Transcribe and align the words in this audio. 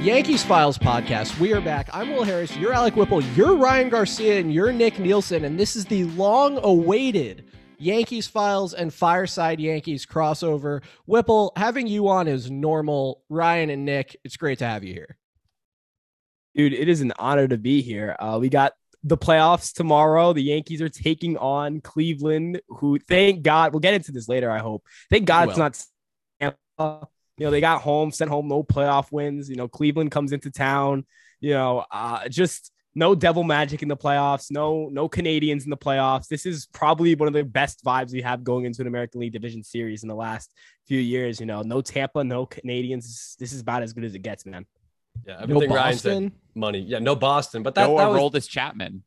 Yankees 0.00 0.42
Files 0.42 0.78
podcast. 0.78 1.38
We 1.38 1.52
are 1.52 1.60
back. 1.60 1.90
I'm 1.92 2.08
Will 2.08 2.24
Harris. 2.24 2.56
You're 2.56 2.72
Alec 2.72 2.96
Whipple. 2.96 3.22
You're 3.22 3.54
Ryan 3.54 3.90
Garcia, 3.90 4.40
and 4.40 4.50
you're 4.50 4.72
Nick 4.72 4.98
Nielsen. 4.98 5.44
And 5.44 5.60
this 5.60 5.76
is 5.76 5.84
the 5.84 6.04
long-awaited 6.04 7.44
Yankees 7.76 8.26
Files 8.26 8.72
and 8.72 8.94
Fireside 8.94 9.60
Yankees 9.60 10.06
crossover. 10.06 10.82
Whipple, 11.04 11.52
having 11.54 11.86
you 11.86 12.08
on 12.08 12.28
is 12.28 12.50
normal. 12.50 13.22
Ryan 13.28 13.68
and 13.68 13.84
Nick, 13.84 14.16
it's 14.24 14.38
great 14.38 14.60
to 14.60 14.64
have 14.64 14.84
you 14.84 14.94
here. 14.94 15.18
Dude, 16.54 16.72
it 16.72 16.88
is 16.88 17.02
an 17.02 17.12
honor 17.18 17.46
to 17.46 17.58
be 17.58 17.82
here. 17.82 18.16
Uh, 18.18 18.38
we 18.40 18.48
got 18.48 18.72
the 19.04 19.18
playoffs 19.18 19.74
tomorrow. 19.74 20.32
The 20.32 20.42
Yankees 20.42 20.80
are 20.80 20.88
taking 20.88 21.36
on 21.36 21.82
Cleveland, 21.82 22.62
who 22.68 22.98
thank 23.00 23.42
God 23.42 23.74
we'll 23.74 23.80
get 23.80 23.92
into 23.92 24.12
this 24.12 24.30
later. 24.30 24.50
I 24.50 24.60
hope. 24.60 24.82
Thank 25.10 25.26
God 25.26 25.50
it's 25.50 25.58
not 25.58 25.78
you 27.40 27.46
know, 27.46 27.50
they 27.50 27.62
got 27.62 27.80
home, 27.80 28.10
sent 28.10 28.30
home 28.30 28.48
no 28.48 28.62
playoff 28.62 29.10
wins. 29.10 29.48
You 29.48 29.56
know, 29.56 29.66
Cleveland 29.66 30.10
comes 30.10 30.32
into 30.32 30.50
town. 30.50 31.06
You 31.40 31.54
know, 31.54 31.86
uh, 31.90 32.28
just 32.28 32.70
no 32.94 33.14
devil 33.14 33.44
magic 33.44 33.80
in 33.80 33.88
the 33.88 33.96
playoffs. 33.96 34.50
No, 34.50 34.90
no 34.92 35.08
Canadians 35.08 35.64
in 35.64 35.70
the 35.70 35.76
playoffs. 35.78 36.28
This 36.28 36.44
is 36.44 36.66
probably 36.66 37.14
one 37.14 37.28
of 37.28 37.32
the 37.32 37.42
best 37.42 37.82
vibes 37.82 38.12
we 38.12 38.20
have 38.20 38.44
going 38.44 38.66
into 38.66 38.82
an 38.82 38.88
American 38.88 39.22
League 39.22 39.32
Division 39.32 39.62
Series 39.62 40.02
in 40.02 40.08
the 40.10 40.14
last 40.14 40.52
few 40.86 41.00
years. 41.00 41.40
You 41.40 41.46
know, 41.46 41.62
no 41.62 41.80
Tampa, 41.80 42.22
no 42.22 42.44
Canadians. 42.44 43.36
This 43.38 43.54
is 43.54 43.62
about 43.62 43.82
as 43.82 43.94
good 43.94 44.04
as 44.04 44.14
it 44.14 44.18
gets, 44.18 44.44
man. 44.44 44.66
Yeah, 45.26 45.38
everything 45.40 45.70
no 45.70 45.76
Ryan 45.76 45.96
said, 45.96 46.32
money. 46.54 46.80
Yeah, 46.80 46.98
no 46.98 47.16
Boston, 47.16 47.62
but 47.62 47.74
that, 47.74 47.88
no 47.88 47.96
that 47.96 48.10
was, 48.10 48.20
Aroldis 48.20 48.50
Chapman. 48.50 49.02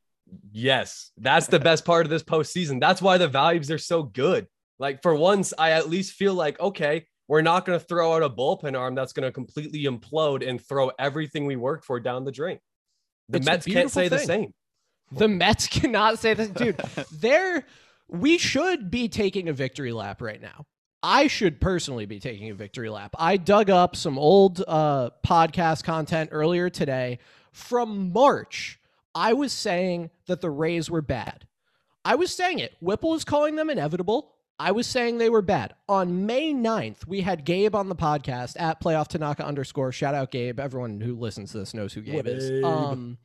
Yes, 0.52 1.12
that's 1.20 1.46
the 1.46 1.60
best 1.60 1.86
part 1.86 2.08
of 2.08 2.10
this 2.10 2.24
postseason. 2.24 2.80
That's 2.80 3.00
why 3.00 3.20
the 3.20 3.28
values 3.28 3.70
are 3.70 3.78
so 3.78 4.02
good. 4.02 4.48
Like 4.80 5.04
for 5.04 5.14
once, 5.14 5.54
I 5.56 5.74
at 5.74 5.88
least 5.88 6.14
feel 6.14 6.34
like 6.34 6.60
okay, 6.60 7.06
we're 7.28 7.42
not 7.42 7.66
going 7.66 7.80
to 7.80 7.86
throw 7.86 8.14
out 8.14 8.24
a 8.24 8.30
bullpen 8.30 8.78
arm 8.78 8.96
that's 8.96 9.14
going 9.14 9.24
to 9.24 9.32
completely 9.32 9.84
implode 9.84 10.48
and 10.48 10.62
throw 10.62 10.92
everything 11.00 11.46
we 11.46 11.56
worked 11.56 11.86
for 11.86 12.00
down 12.00 12.26
the 12.26 12.32
drain. 12.32 12.60
The 13.30 13.38
it's 13.38 13.46
Mets 13.46 13.66
can't 13.66 13.92
say 13.92 14.10
thing. 14.10 14.18
the 14.18 14.26
same. 14.26 14.54
The 15.12 15.28
Mets 15.28 15.68
cannot 15.80 16.20
say 16.20 16.34
this, 16.34 16.50
dude. 16.50 16.80
they're 17.12 17.66
we 18.10 18.38
should 18.38 18.92
be 18.92 19.08
taking 19.08 19.50
a 19.50 19.54
victory 19.54 19.92
lap 19.92 20.22
right 20.22 20.42
now. 20.42 20.66
I 21.02 21.28
should 21.28 21.60
personally 21.60 22.06
be 22.06 22.20
taking 22.20 22.50
a 22.50 22.54
victory 22.54 22.90
lap. 22.90 23.14
I 23.20 23.38
dug 23.38 23.70
up 23.70 23.96
some 23.96 24.18
old 24.18 24.64
uh, 24.66 25.10
podcast 25.26 25.84
content 25.84 26.30
earlier 26.32 26.70
today 26.70 27.20
from 27.52 28.14
March. 28.14 28.80
I 29.14 29.34
was 29.34 29.52
saying 29.52 30.12
that 30.28 30.42
the 30.42 30.50
Rays 30.50 30.90
were 30.90 31.02
bad. 31.02 31.46
I 32.06 32.16
was 32.16 32.34
saying 32.34 32.60
it. 32.60 32.76
Whipple 32.80 33.12
was 33.12 33.26
calling 33.26 33.56
them 33.56 33.70
inevitable. 33.70 34.33
I 34.60 34.72
was 34.72 34.86
saying 34.88 35.18
they 35.18 35.30
were 35.30 35.42
bad. 35.42 35.74
On 35.90 36.26
May 36.26 36.54
9th, 36.54 37.08
we 37.08 37.22
had 37.22 37.44
Gabe 37.44 37.76
on 37.76 37.90
the 37.90 37.96
podcast 37.96 38.60
at 38.60 38.80
playoff 38.82 39.08
Tanaka 39.08 39.46
underscore. 39.46 39.92
Shout 39.92 40.14
out 40.16 40.32
Gabe. 40.32 40.60
Everyone 40.60 41.02
who 41.02 41.16
listens 41.16 41.52
to 41.52 41.58
this 41.60 41.74
knows 41.74 41.94
who 41.94 42.02
Gabe 42.02 42.28
is. 42.28 42.64
Um, 42.64 43.18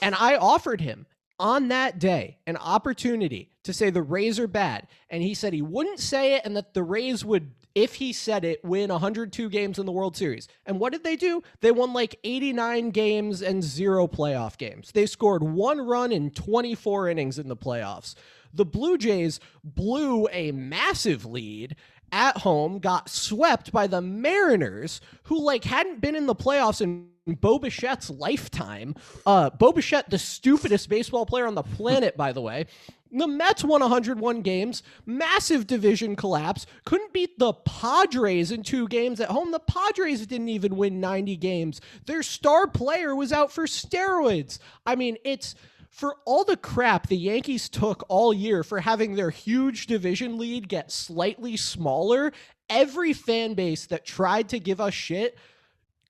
and 0.00 0.14
I 0.14 0.36
offered 0.36 0.80
him 0.80 1.06
on 1.38 1.68
that 1.68 1.98
day 1.98 2.38
an 2.46 2.56
opportunity 2.58 3.50
to 3.64 3.72
say 3.72 3.90
the 3.90 4.02
Rays 4.02 4.38
are 4.38 4.46
bad. 4.46 4.86
And 5.10 5.22
he 5.22 5.34
said 5.34 5.52
he 5.52 5.62
wouldn't 5.62 6.00
say 6.00 6.34
it 6.34 6.42
and 6.44 6.56
that 6.56 6.74
the 6.74 6.82
Rays 6.82 7.24
would, 7.24 7.52
if 7.74 7.94
he 7.94 8.12
said 8.12 8.44
it, 8.44 8.62
win 8.64 8.90
102 8.90 9.48
games 9.48 9.78
in 9.78 9.86
the 9.86 9.92
World 9.92 10.16
Series. 10.16 10.48
And 10.66 10.78
what 10.78 10.92
did 10.92 11.02
they 11.02 11.16
do? 11.16 11.42
They 11.60 11.72
won 11.72 11.92
like 11.92 12.18
89 12.24 12.90
games 12.90 13.42
and 13.42 13.64
zero 13.64 14.06
playoff 14.06 14.58
games. 14.58 14.92
They 14.92 15.06
scored 15.06 15.42
one 15.42 15.80
run 15.80 16.12
in 16.12 16.30
24 16.30 17.08
innings 17.08 17.38
in 17.38 17.48
the 17.48 17.56
playoffs. 17.56 18.14
The 18.52 18.64
Blue 18.64 18.98
Jays 18.98 19.40
blew 19.64 20.28
a 20.30 20.52
massive 20.52 21.24
lead 21.24 21.76
at 22.12 22.38
home, 22.38 22.78
got 22.78 23.08
swept 23.08 23.72
by 23.72 23.86
the 23.86 24.02
Mariners, 24.02 25.00
who 25.24 25.42
like 25.42 25.64
hadn't 25.64 26.00
been 26.00 26.14
in 26.14 26.26
the 26.26 26.34
playoffs 26.34 26.82
in 26.82 27.08
Bo 27.26 27.58
Bichette's 27.58 28.10
lifetime. 28.10 28.94
Uh, 29.24 29.50
Bo 29.50 29.72
Bichette, 29.72 30.10
the 30.10 30.18
stupidest 30.18 30.88
baseball 30.88 31.24
player 31.24 31.46
on 31.46 31.54
the 31.54 31.62
planet, 31.62 32.16
by 32.16 32.32
the 32.32 32.40
way. 32.40 32.66
The 33.14 33.28
Mets 33.28 33.62
won 33.62 33.82
101 33.82 34.40
games, 34.40 34.82
massive 35.04 35.66
division 35.66 36.16
collapse, 36.16 36.64
couldn't 36.86 37.12
beat 37.12 37.38
the 37.38 37.52
Padres 37.52 38.50
in 38.50 38.62
two 38.62 38.88
games 38.88 39.20
at 39.20 39.28
home. 39.28 39.50
The 39.50 39.60
Padres 39.60 40.26
didn't 40.26 40.48
even 40.48 40.76
win 40.76 40.98
90 40.98 41.36
games. 41.36 41.82
Their 42.06 42.22
star 42.22 42.66
player 42.66 43.14
was 43.14 43.30
out 43.30 43.52
for 43.52 43.66
steroids. 43.66 44.58
I 44.86 44.96
mean, 44.96 45.18
it's 45.24 45.54
for 45.92 46.16
all 46.24 46.42
the 46.42 46.56
crap 46.56 47.06
the 47.06 47.16
Yankees 47.16 47.68
took 47.68 48.02
all 48.08 48.32
year 48.32 48.64
for 48.64 48.80
having 48.80 49.14
their 49.14 49.30
huge 49.30 49.86
division 49.86 50.38
lead 50.38 50.66
get 50.66 50.90
slightly 50.90 51.56
smaller, 51.56 52.32
every 52.70 53.12
fan 53.12 53.52
base 53.52 53.86
that 53.86 54.04
tried 54.04 54.48
to 54.48 54.58
give 54.58 54.80
us 54.80 54.94
shit 54.94 55.36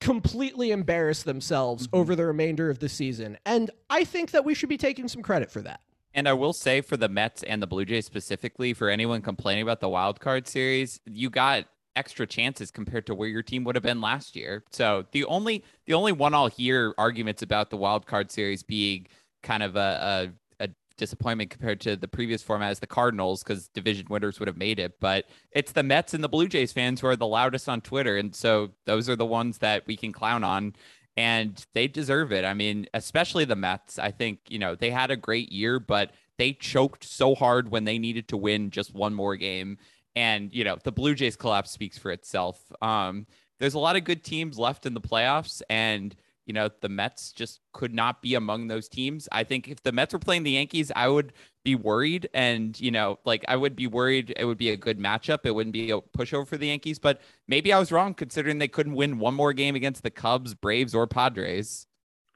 completely 0.01 0.71
embarrassed 0.71 1.25
themselves 1.25 1.89
mm-hmm. 1.89 1.97
over 1.97 2.15
the 2.15 2.25
remainder 2.25 2.71
of 2.71 2.79
the 2.79 2.89
season. 2.89 3.37
And 3.45 3.71
I 3.91 4.05
think 4.05 4.31
that 4.31 4.45
we 4.45 4.55
should 4.55 4.69
be 4.69 4.79
taking 4.79 5.09
some 5.09 5.21
credit 5.21 5.51
for 5.51 5.61
that. 5.63 5.81
And 6.15 6.29
I 6.29 6.33
will 6.33 6.53
say 6.53 6.81
for 6.81 6.97
the 6.97 7.09
Mets 7.09 7.43
and 7.43 7.61
the 7.61 7.67
Blue 7.67 7.85
Jays 7.85 8.07
specifically, 8.07 8.75
for 8.75 8.89
anyone 8.89 9.21
complaining 9.21 9.63
about 9.63 9.81
the 9.81 9.89
wild 9.89 10.21
card 10.21 10.47
series, 10.47 11.01
you 11.07 11.29
got 11.29 11.65
extra 11.97 12.27
chances 12.27 12.71
compared 12.71 13.07
to 13.07 13.15
where 13.15 13.29
your 13.29 13.43
team 13.43 13.65
would 13.65 13.75
have 13.75 13.83
been 13.83 14.01
last 14.01 14.37
year. 14.37 14.63
So 14.71 15.07
the 15.13 15.25
only 15.25 15.65
the 15.87 15.95
only 15.95 16.13
one 16.13 16.35
I'll 16.35 16.49
hear 16.49 16.95
arguments 16.99 17.43
about 17.43 17.71
the 17.71 17.77
wild 17.77 18.07
card 18.07 18.31
series 18.31 18.63
being 18.63 19.07
kind 19.43 19.63
of 19.63 19.77
a, 19.77 20.33
a, 20.61 20.65
a 20.65 20.69
disappointment 20.97 21.51
compared 21.51 21.81
to 21.83 21.97
the 21.97 22.09
previous 22.09 22.43
format 22.43 22.71
as 22.71 22.81
the 22.81 22.87
Cardinals 22.87 23.43
because 23.43 23.69
division 23.69 24.07
winners 24.09 24.39
would 24.39 24.49
have 24.49 24.57
made 24.57 24.79
it. 24.79 25.01
But 25.01 25.27
it's 25.51 25.73
the 25.73 25.83
Mets 25.83 26.15
and 26.15 26.23
the 26.23 26.29
Blue 26.29 26.49
Jays 26.49 26.73
fans 26.73 27.01
who 27.01 27.07
are 27.09 27.17
the 27.17 27.27
loudest 27.27 27.69
on 27.69 27.81
Twitter. 27.81 28.17
And 28.17 28.35
so 28.35 28.71
those 28.87 29.09
are 29.09 29.17
the 29.17 29.27
ones 29.27 29.59
that 29.59 29.87
we 29.87 29.97
can 29.97 30.13
clown 30.13 30.45
on. 30.45 30.75
And 31.17 31.65
they 31.75 31.89
deserve 31.89 32.33
it. 32.33 32.45
I 32.45 32.55
mean, 32.55 32.87
especially 32.95 33.45
the 33.45 33.57
Mets. 33.57 33.99
I 33.99 34.11
think, 34.11 34.39
you 34.49 34.59
know, 34.59 34.75
they 34.75 34.91
had 34.91 35.11
a 35.11 35.17
great 35.17 35.53
year, 35.53 35.79
but 35.79 36.13
they 36.39 36.55
choked 36.55 37.05
so 37.05 37.35
hard 37.35 37.71
when 37.71 37.85
they 37.85 37.99
needed 37.99 38.29
to 38.29 38.37
win 38.37 38.71
just 38.71 38.95
one 38.95 39.13
more 39.13 39.37
game. 39.37 39.77
And, 40.17 40.53
you 40.53 40.65
know, 40.65 40.79
the 40.83 40.93
Blue 40.93 41.15
Jays 41.15 41.37
collapse 41.37 41.71
speaks 41.71 41.99
for 41.99 42.11
itself. 42.11 42.61
Um, 42.81 43.27
there's 43.59 43.75
a 43.75 43.79
lot 43.79 43.97
of 43.97 44.05
good 44.05 44.25
teams 44.25 44.59
left 44.59 44.87
in 44.87 44.95
the 44.95 45.01
playoffs. 45.01 45.63
And 45.69 46.17
you 46.47 46.53
know, 46.53 46.69
the 46.81 46.89
Mets 46.89 47.33
just 47.33 47.61
could 47.73 47.95
not 47.95 48.21
be 48.21 48.35
among 48.35 48.67
those 48.67 48.89
teams. 48.89 49.29
I 49.31 49.45
think 49.45 49.69
if 49.69 49.83
the 49.83 49.93
Mets 49.93 50.13
were 50.13 50.19
playing 50.19 50.43
the 50.43 50.53
Yankees, 50.53 50.91
I 50.95 51.09
would 51.09 51.33
be 51.65 51.75
worried. 51.75 52.29
And, 52.35 52.79
you 52.81 52.91
know, 52.91 53.19
like 53.25 53.45
I 53.49 53.57
would 53.57 53.77
be 53.77 53.87
worried 53.87 54.33
it 54.37 54.45
would 54.45 54.59
be 54.59 54.71
a 54.71 54.77
good 54.77 54.99
matchup. 54.99 55.41
It 55.45 55.55
wouldn't 55.55 55.73
be 55.73 55.91
a 55.91 56.01
pushover 56.01 56.47
for 56.47 56.57
the 56.57 56.67
Yankees, 56.67 56.99
but 56.99 57.21
maybe 57.47 57.73
I 57.73 57.79
was 57.79 57.93
wrong 57.93 58.15
considering 58.15 58.59
they 58.59 58.69
couldn't 58.69 58.95
win 58.95 59.19
one 59.19 59.35
more 59.35 59.53
game 59.53 59.77
against 59.77 60.03
the 60.03 60.11
Cubs, 60.11 60.55
Braves, 60.55 60.95
or 60.95 61.07
Padres. 61.07 61.87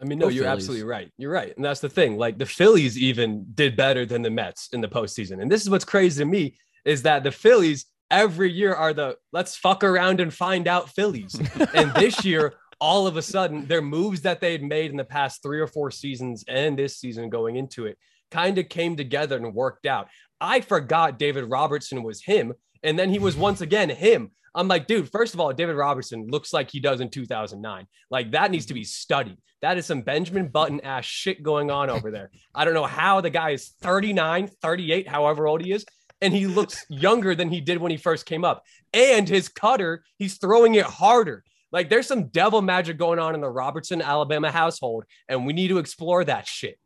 I 0.00 0.05
mean, 0.05 0.19
no, 0.19 0.28
you're 0.28 0.44
Phillies. 0.44 0.56
absolutely 0.59 0.87
right. 0.87 1.11
You're 1.17 1.33
right. 1.33 1.56
And 1.56 1.65
that's 1.65 1.81
the 1.81 1.88
thing. 1.88 2.17
Like 2.17 2.38
the 2.38 2.47
Phillies 2.47 2.99
even 2.99 3.47
did 3.55 3.77
better 3.77 4.06
than 4.06 4.23
the 4.23 4.31
Mets 4.31 4.69
in 4.73 4.81
the 4.81 4.88
postseason. 4.88 5.41
And 5.41 5.50
this 5.50 5.62
is 5.62 5.71
what's 5.71 5.87
crazy 5.87 6.23
to 6.23 6.27
me 6.27 6.56
is 6.84 7.03
that 7.03 7.25
the 7.25 7.33
Phillies 7.33 7.87
every 8.11 8.53
year 8.53 8.75
are 8.75 8.93
the 8.93 9.17
let's 9.33 9.56
fuck 9.56 9.83
around 9.83 10.21
and 10.21 10.33
find 10.33 10.69
out 10.69 10.91
Phillies. 10.91 11.34
and 11.75 11.93
this 11.94 12.25
year 12.25 12.55
all 12.81 13.06
of 13.06 13.16
a 13.16 13.22
sudden 13.22 13.66
their 13.66 13.82
moves 13.82 14.22
that 14.22 14.41
they'd 14.41 14.62
made 14.62 14.91
in 14.91 14.97
the 14.97 15.04
past 15.04 15.42
three 15.42 15.60
or 15.60 15.66
four 15.66 15.91
seasons 15.91 16.44
and 16.48 16.78
this 16.78 16.98
season 16.98 17.31
going 17.31 17.56
into 17.56 17.87
it 17.87 17.98
kind 18.31 18.59
of 18.59 18.69
came 18.69 18.97
together 18.97 19.37
and 19.37 19.54
worked 19.54 19.87
out. 19.87 20.09
I 20.41 20.60
forgot 20.60 21.19
David 21.19 21.44
Robertson 21.44 22.03
was 22.03 22.22
him. 22.22 22.53
And 22.82 22.98
then 22.98 23.10
he 23.10 23.19
was 23.19 23.37
once 23.37 23.60
again 23.60 23.88
him. 23.88 24.31
I'm 24.54 24.69
like, 24.69 24.87
dude, 24.87 25.10
first 25.10 25.34
of 25.34 25.41
all, 25.41 25.53
David 25.53 25.76
Robertson 25.76 26.26
looks 26.28 26.53
like 26.53 26.70
he 26.70 26.81
does 26.81 27.00
in 27.00 27.10
2009. 27.10 27.87
Like 28.10 28.31
that 28.32 28.50
needs 28.50 28.66
to 28.66 28.75
be 28.75 28.84
studied. 28.84 29.38
That 29.62 29.78
is 29.78 29.87
some 29.87 30.03
Benjamin 30.03 30.48
Button 30.48 30.81
ass 30.81 31.04
shit 31.04 31.43
going 31.43 31.70
on 31.70 31.91
over 31.91 32.10
there. 32.10 32.31
I 32.54 32.64
don't 32.64 32.75
know 32.75 32.84
how 32.84 33.20
the 33.20 33.31
guy 33.31 33.50
is 33.50 33.75
39, 33.81 34.49
38, 34.62 35.08
however 35.08 35.46
old 35.46 35.64
he 35.64 35.73
is. 35.73 35.84
And 36.23 36.32
he 36.32 36.46
looks 36.46 36.84
younger 36.88 37.34
than 37.34 37.50
he 37.50 37.61
did 37.61 37.78
when 37.78 37.90
he 37.90 37.99
first 37.99 38.25
came 38.25 38.44
up. 38.44 38.62
And 38.94 39.28
his 39.28 39.49
cutter, 39.49 40.02
he's 40.19 40.38
throwing 40.38 40.75
it 40.75 40.87
harder. 40.87 41.44
Like 41.72 41.88
there's 41.88 42.06
some 42.06 42.28
devil 42.28 42.62
magic 42.62 42.98
going 42.98 43.18
on 43.18 43.34
in 43.34 43.40
the 43.40 43.50
Robertson, 43.50 44.00
Alabama 44.00 44.50
household, 44.50 45.04
and 45.28 45.46
we 45.46 45.52
need 45.52 45.68
to 45.68 45.78
explore 45.78 46.24
that 46.24 46.46
shit. 46.46 46.78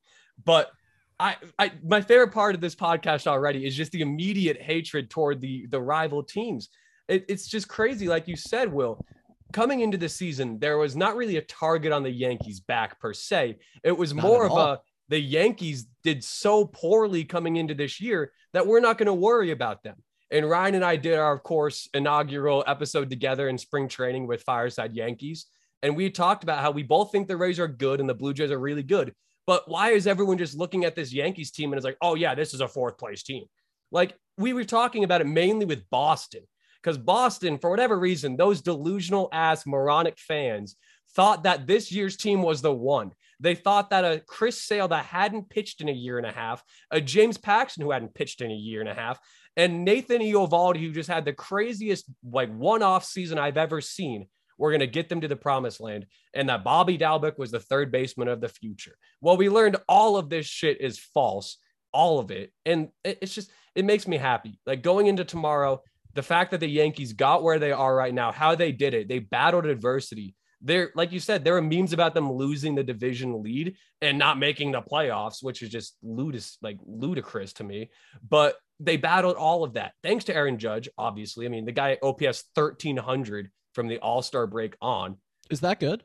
But 0.45 0.71
I, 1.19 1.37
I 1.59 1.73
my 1.85 2.01
favorite 2.01 2.33
part 2.33 2.55
of 2.55 2.61
this 2.61 2.75
podcast 2.75 3.27
already 3.27 3.67
is 3.67 3.77
just 3.77 3.93
the 3.93 4.01
immediate 4.01 4.61
hatred 4.61 5.11
toward 5.11 5.41
the 5.41 5.67
the 5.67 5.81
rival 5.81 6.23
teams. 6.23 6.71
It, 7.09 7.27
it's 7.29 7.47
just 7.47 7.69
crazy, 7.69 8.09
like 8.09 8.27
you 8.27 8.37
said, 8.37 8.73
Will. 8.73 9.05
Coming 9.53 9.81
into 9.81 9.99
the 9.99 10.09
season, 10.09 10.61
there 10.61 10.79
was 10.79 10.95
not 10.95 11.17
really 11.17 11.37
a 11.37 11.43
target 11.43 11.93
on 11.93 12.05
the 12.05 12.11
Yankees' 12.11 12.61
back 12.61 13.01
per 13.01 13.13
se. 13.13 13.59
It 13.83 13.93
was 13.93 14.15
not 14.15 14.23
more 14.23 14.47
of 14.47 14.53
all. 14.53 14.59
a 14.59 14.81
the 15.11 15.21
Yankees 15.21 15.89
did 16.05 16.25
so 16.25 16.65
poorly 16.65 17.25
coming 17.25 17.57
into 17.57 17.75
this 17.75 18.01
year 18.01 18.33
that 18.53 18.67
we're 18.67 18.81
not 18.81 18.97
going 18.97 19.09
to 19.09 19.13
worry 19.13 19.51
about 19.51 19.83
them. 19.83 19.97
And 20.31 20.49
Ryan 20.49 20.77
and 20.77 20.85
I 20.85 20.97
did 20.97 21.19
our, 21.19 21.33
of 21.33 21.43
course, 21.43 21.89
inaugural 21.93 22.63
episode 22.67 23.11
together 23.11 23.49
in 23.49 23.59
spring 23.59 23.89
training 23.89 24.27
with 24.27 24.43
Fireside 24.43 24.95
Yankees. 24.95 25.47
And 25.83 25.97
we 25.97 26.11
talked 26.11 26.43
about 26.43 26.61
how 26.61 26.71
we 26.71 26.83
both 26.83 27.11
think 27.11 27.27
the 27.27 27.37
Rays 27.37 27.59
are 27.59 27.67
good 27.67 28.01
and 28.01 28.09
the 28.09 28.15
Blue 28.15 28.33
Jays 28.33 28.51
are 28.51 28.59
really 28.59 28.83
good. 28.83 29.15
But 29.47 29.69
why 29.69 29.91
is 29.91 30.07
everyone 30.07 30.39
just 30.39 30.57
looking 30.57 30.85
at 30.85 30.95
this 30.95 31.13
Yankees 31.13 31.51
team 31.51 31.73
and 31.73 31.79
is 31.79 31.85
like, 31.85 31.97
oh, 32.01 32.15
yeah, 32.15 32.35
this 32.35 32.55
is 32.55 32.61
a 32.61 32.69
fourth 32.69 32.99
place 32.99 33.23
team? 33.23 33.45
Like 33.91 34.15
we 34.37 34.53
were 34.53 34.65
talking 34.65 35.03
about 35.05 35.21
it 35.21 35.27
mainly 35.27 35.67
with 35.67 35.89
Boston, 35.91 36.43
because 36.83 36.97
Boston, 36.97 37.59
for 37.59 37.71
whatever 37.71 37.99
reason, 37.99 38.37
those 38.37 38.61
delusional 38.61 39.29
ass 39.33 39.67
moronic 39.67 40.19
fans 40.19 40.77
thought 41.15 41.43
that 41.43 41.67
this 41.67 41.91
year's 41.91 42.17
team 42.17 42.43
was 42.43 42.63
the 42.63 42.73
one. 42.73 43.13
They 43.41 43.55
thought 43.55 43.91
that 43.91 44.05
a 44.05 44.23
Chris 44.27 44.63
Sale 44.63 44.89
that 44.89 45.07
hadn't 45.07 45.51
pitched 45.51 45.81
in 45.81 45.89
a 45.89 45.93
year 45.93 46.19
and 46.19 46.27
a 46.27 46.33
half, 46.33 46.63
a 46.91 47.01
James 47.01 47.39
Paxton 47.39 47.83
who 47.83 47.91
hadn't 47.91 48.15
pitched 48.15 48.43
in 48.43 48.51
a 48.51 48.55
year 48.55 48.81
and 48.81 48.89
a 48.89 48.95
half, 48.95 49.19
and 49.61 49.85
Nathan 49.85 50.23
Eovaldi 50.23 50.81
who 50.81 50.91
just 50.91 51.11
had 51.11 51.27
the 51.27 51.35
craziest 51.35 52.07
like 52.25 52.51
one-off 52.51 53.05
season 53.05 53.39
I've 53.39 53.59
ever 53.59 53.83
seen. 53.83 54.27
We're 54.57 54.71
going 54.71 54.81
to 54.81 54.87
get 54.87 55.09
them 55.09 55.21
to 55.21 55.29
the 55.29 55.37
promised 55.37 55.81
land, 55.81 56.07
and 56.35 56.49
that 56.49 56.65
Bobby 56.65 56.99
Dalbec 56.99 57.39
was 57.39 57.51
the 57.51 57.61
third 57.61 57.91
baseman 57.93 58.29
of 58.29 58.41
the 58.41 58.49
future. 58.49 58.97
Well, 59.21 59.37
we 59.37 59.49
learned 59.49 59.77
all 59.89 60.17
of 60.17 60.29
this 60.29 60.47
shit 60.47 60.81
is 60.81 60.99
false, 60.99 61.59
all 61.93 62.19
of 62.19 62.31
it, 62.31 62.53
and 62.67 62.89
it's 63.05 63.35
just 63.35 63.51
it 63.75 63.85
makes 63.85 64.07
me 64.09 64.17
happy. 64.17 64.59
Like 64.67 64.83
going 64.83 65.07
into 65.07 65.25
tomorrow, 65.25 65.83
the 66.15 66.23
fact 66.23 66.51
that 66.51 66.61
the 66.61 66.69
Yankees 66.69 67.13
got 67.13 67.43
where 67.43 67.59
they 67.59 67.73
are 67.73 67.95
right 67.95 68.13
now, 68.13 68.33
how 68.33 68.55
they 68.55 68.73
did 68.73 68.95
it, 68.95 69.09
they 69.09 69.19
battled 69.19 69.67
adversity 69.67 70.35
there, 70.61 70.91
like 70.95 71.13
you 71.13 71.21
said, 71.21 71.45
there 71.45 71.57
are 71.57 71.63
memes 71.63 71.93
about 71.93 72.15
them 72.15 72.31
losing 72.31 72.75
the 72.75 72.83
division 72.83 73.43
lead 73.43 73.77
and 74.03 74.19
not 74.19 74.39
making 74.39 74.73
the 74.73 74.83
playoffs, 74.83 75.43
which 75.43 75.63
is 75.63 75.71
just 75.71 75.97
ludicrous, 76.03 76.59
like 76.63 76.79
ludicrous 76.87 77.53
to 77.55 77.65
me. 77.65 77.91
But 78.29 78.57
they 78.79 78.97
battled 78.97 79.37
all 79.37 79.65
of 79.65 79.75
that 79.75 79.93
thanks 80.03 80.25
to 80.25 80.35
Aaron 80.35 80.59
Judge. 80.59 80.89
Obviously, 80.99 81.47
I 81.47 81.49
mean 81.49 81.65
the 81.65 81.73
guy 81.73 81.99
OPS 82.03 82.45
thirteen 82.55 82.97
hundred 82.97 83.51
from 83.75 83.89
the 83.89 83.99
All 83.99 84.23
Star 84.23 84.47
break 84.47 84.77
on. 84.81 85.17
Is 85.51 85.61
that 85.61 85.81
good? 85.81 86.03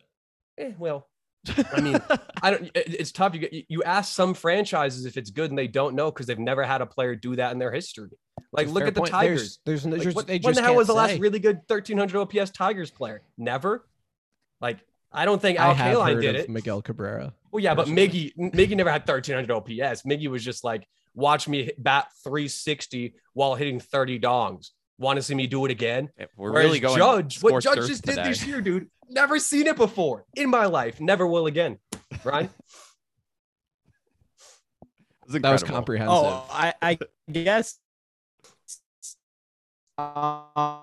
Eh, 0.57 0.71
well, 0.77 1.07
I 1.73 1.81
mean, 1.81 1.99
I 2.41 2.51
don't. 2.51 2.71
It's 2.75 3.11
tough. 3.11 3.33
You 3.33 3.41
get, 3.41 3.65
you 3.69 3.83
ask 3.83 4.13
some 4.13 4.33
franchises 4.33 5.05
if 5.05 5.17
it's 5.17 5.29
good, 5.29 5.51
and 5.51 5.57
they 5.57 5.67
don't 5.67 5.95
know 5.95 6.11
because 6.11 6.27
they've 6.27 6.39
never 6.39 6.63
had 6.63 6.81
a 6.81 6.85
player 6.85 7.15
do 7.15 7.35
that 7.35 7.51
in 7.51 7.59
their 7.59 7.71
history. 7.71 8.09
Like, 8.51 8.67
look 8.67 8.83
at 8.83 8.93
the 8.93 9.01
point. 9.01 9.11
Tigers. 9.11 9.59
There's, 9.65 9.83
there's, 9.83 10.03
there's 10.03 10.15
like, 10.15 10.27
what, 10.27 10.43
when 10.43 10.55
the 10.55 10.61
hell 10.61 10.75
was 10.75 10.87
the 10.87 10.93
last 10.93 11.19
really 11.19 11.39
good 11.39 11.61
1300 11.67 12.19
OPS 12.19 12.51
Tigers 12.51 12.91
player? 12.91 13.21
Never. 13.37 13.85
Like 14.65 14.79
I 15.11 15.25
don't 15.25 15.39
think 15.39 15.59
Al 15.59 15.75
Kaline 15.75 16.19
did 16.19 16.33
it. 16.35 16.49
Miguel 16.49 16.81
Cabrera. 16.81 17.33
Well, 17.51 17.63
yeah, 17.63 17.75
but 17.75 17.85
Miggy 17.87 18.35
Miggy 18.35 18.75
never 18.75 18.89
had 18.89 19.07
1300 19.07 19.53
OPS. 19.53 20.01
Miggy 20.01 20.27
was 20.27 20.43
just 20.43 20.63
like, 20.63 20.87
watch 21.13 21.47
me 21.47 21.69
bat 21.77 22.07
360 22.23 23.13
while 23.33 23.53
hitting 23.53 23.79
30 23.79 24.19
dongs. 24.19 24.71
Want 24.97 25.17
to 25.17 25.23
see 25.23 25.35
me 25.35 25.45
do 25.45 25.65
it 25.65 25.71
again? 25.71 26.09
Yeah, 26.17 26.25
we're 26.35 26.51
Whereas 26.51 26.65
really 26.65 26.79
going. 26.79 26.97
Judge, 26.97 27.43
what 27.43 27.61
Judge 27.61 27.85
just 27.85 28.05
today. 28.05 28.15
did 28.15 28.25
this 28.25 28.43
year, 28.47 28.59
dude. 28.59 28.89
Never 29.07 29.37
seen 29.37 29.67
it 29.67 29.75
before 29.75 30.25
in 30.35 30.49
my 30.49 30.65
life. 30.65 30.99
Never 30.99 31.27
will 31.27 31.45
again. 31.45 31.77
Right? 32.23 32.49
that 35.27 35.51
was 35.51 35.61
comprehensive. 35.61 36.11
Oh, 36.11 36.47
I, 36.49 36.73
I 36.81 36.97
guess. 37.31 37.77
Uh, 39.95 40.81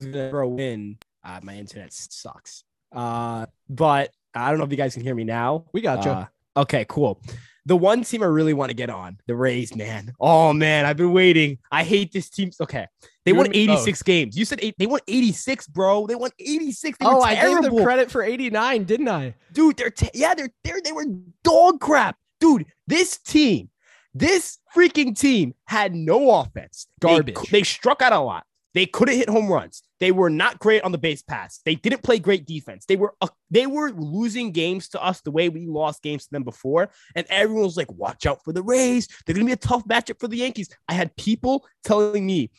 never 0.00 0.46
win 0.46 0.96
uh, 1.24 1.40
my 1.42 1.56
internet 1.56 1.92
sucks. 1.92 2.64
Uh, 2.92 3.46
but 3.68 4.10
I 4.34 4.50
don't 4.50 4.58
know 4.58 4.64
if 4.64 4.70
you 4.70 4.76
guys 4.76 4.94
can 4.94 5.02
hear 5.02 5.14
me 5.14 5.24
now. 5.24 5.66
We 5.72 5.80
got 5.80 6.04
you. 6.04 6.10
Uh, 6.10 6.26
okay, 6.56 6.86
cool. 6.88 7.20
The 7.66 7.76
one 7.76 8.02
team 8.02 8.22
I 8.22 8.26
really 8.26 8.54
want 8.54 8.70
to 8.70 8.74
get 8.74 8.88
on, 8.88 9.18
the 9.26 9.34
Rays, 9.34 9.76
man. 9.76 10.14
Oh 10.18 10.54
man, 10.54 10.86
I've 10.86 10.96
been 10.96 11.12
waiting. 11.12 11.58
I 11.70 11.84
hate 11.84 12.12
this 12.12 12.30
team. 12.30 12.50
Okay, 12.58 12.86
they 13.26 13.32
you 13.32 13.36
won 13.36 13.48
86 13.52 14.02
games. 14.04 14.38
You 14.38 14.46
said 14.46 14.58
eight, 14.62 14.74
they 14.78 14.86
won 14.86 15.00
86, 15.06 15.66
bro. 15.66 16.06
They 16.06 16.14
won 16.14 16.30
86. 16.38 16.96
They 16.96 17.04
oh, 17.04 17.20
I 17.20 17.34
gave 17.34 17.60
them 17.62 17.76
credit 17.84 18.10
for 18.10 18.22
89, 18.22 18.84
didn't 18.84 19.08
I? 19.08 19.34
Dude, 19.52 19.76
they're 19.76 19.90
t- 19.90 20.10
yeah, 20.14 20.34
they're 20.34 20.48
they're 20.64 20.80
they 20.82 20.92
were 20.92 21.04
dog 21.44 21.78
crap, 21.80 22.16
dude. 22.40 22.64
This 22.86 23.18
team, 23.18 23.68
this 24.14 24.58
freaking 24.74 25.18
team 25.18 25.54
had 25.66 25.94
no 25.94 26.30
offense. 26.40 26.86
Garbage. 27.00 27.34
They, 27.34 27.58
they 27.58 27.62
struck 27.64 28.00
out 28.00 28.14
a 28.14 28.20
lot. 28.20 28.46
They 28.72 28.86
couldn't 28.86 29.16
hit 29.16 29.28
home 29.28 29.48
runs. 29.52 29.82
They 30.00 30.12
were 30.12 30.30
not 30.30 30.58
great 30.58 30.82
on 30.82 30.92
the 30.92 30.98
base 30.98 31.22
pass. 31.22 31.60
They 31.64 31.74
didn't 31.74 32.02
play 32.02 32.18
great 32.18 32.46
defense. 32.46 32.84
They 32.86 32.96
were 32.96 33.14
uh, 33.20 33.28
they 33.50 33.66
were 33.66 33.90
losing 33.92 34.52
games 34.52 34.88
to 34.90 35.02
us 35.02 35.20
the 35.20 35.30
way 35.30 35.48
we 35.48 35.66
lost 35.66 36.02
games 36.02 36.24
to 36.26 36.30
them 36.30 36.44
before. 36.44 36.90
And 37.16 37.26
everyone 37.30 37.64
was 37.64 37.76
like, 37.76 37.90
"Watch 37.92 38.26
out 38.26 38.44
for 38.44 38.52
the 38.52 38.62
Rays. 38.62 39.08
They're 39.26 39.34
going 39.34 39.46
to 39.46 39.48
be 39.48 39.52
a 39.52 39.56
tough 39.56 39.84
matchup 39.86 40.20
for 40.20 40.28
the 40.28 40.36
Yankees." 40.36 40.68
I 40.88 40.94
had 40.94 41.16
people 41.16 41.66
telling 41.84 42.26
me, 42.26 42.50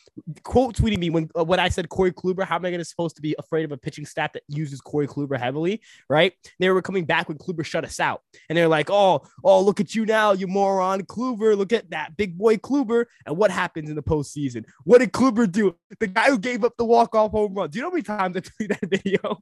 quote 0.42 0.74
tweeting 0.76 0.98
me 0.98 1.10
when 1.10 1.30
uh, 1.38 1.44
when 1.44 1.60
I 1.60 1.68
said 1.68 1.88
Corey 1.88 2.12
Kluber, 2.12 2.44
how 2.44 2.56
am 2.56 2.64
I 2.64 2.70
going 2.70 2.80
to 2.80 2.84
supposed 2.84 3.16
to 3.16 3.22
be 3.22 3.34
afraid 3.38 3.64
of 3.64 3.72
a 3.72 3.76
pitching 3.76 4.04
staff 4.04 4.32
that 4.34 4.42
uses 4.48 4.80
Corey 4.80 5.06
Kluber 5.06 5.38
heavily? 5.38 5.80
Right? 6.08 6.32
They 6.58 6.70
were 6.70 6.82
coming 6.82 7.04
back 7.04 7.28
when 7.28 7.38
Kluber 7.38 7.64
shut 7.64 7.84
us 7.84 8.00
out, 8.00 8.22
and 8.48 8.58
they're 8.58 8.68
like, 8.68 8.90
"Oh, 8.90 9.22
oh, 9.44 9.62
look 9.62 9.80
at 9.80 9.94
you 9.94 10.04
now, 10.04 10.32
you 10.32 10.46
moron, 10.46 11.02
Kluber. 11.02 11.56
Look 11.56 11.72
at 11.72 11.90
that 11.90 12.16
big 12.16 12.36
boy 12.36 12.56
Kluber." 12.56 13.06
And 13.26 13.36
what 13.36 13.50
happens 13.50 13.88
in 13.88 13.96
the 13.96 14.02
postseason? 14.02 14.64
What 14.84 14.98
did 14.98 15.12
Kluber 15.12 15.50
do? 15.50 15.76
The 15.98 16.06
guy 16.06 16.26
who 16.26 16.38
gave 16.38 16.64
up 16.64 16.76
the 16.76 16.84
walk 16.84 17.14
off 17.14 17.29
home 17.30 17.54
run. 17.54 17.70
Do 17.70 17.78
you 17.78 17.82
know 17.82 17.90
how 17.90 17.94
many 17.94 18.02
times 18.02 18.36
I 18.36 18.40
tweeted 18.64 18.80
that 18.80 18.90
video? 18.90 19.38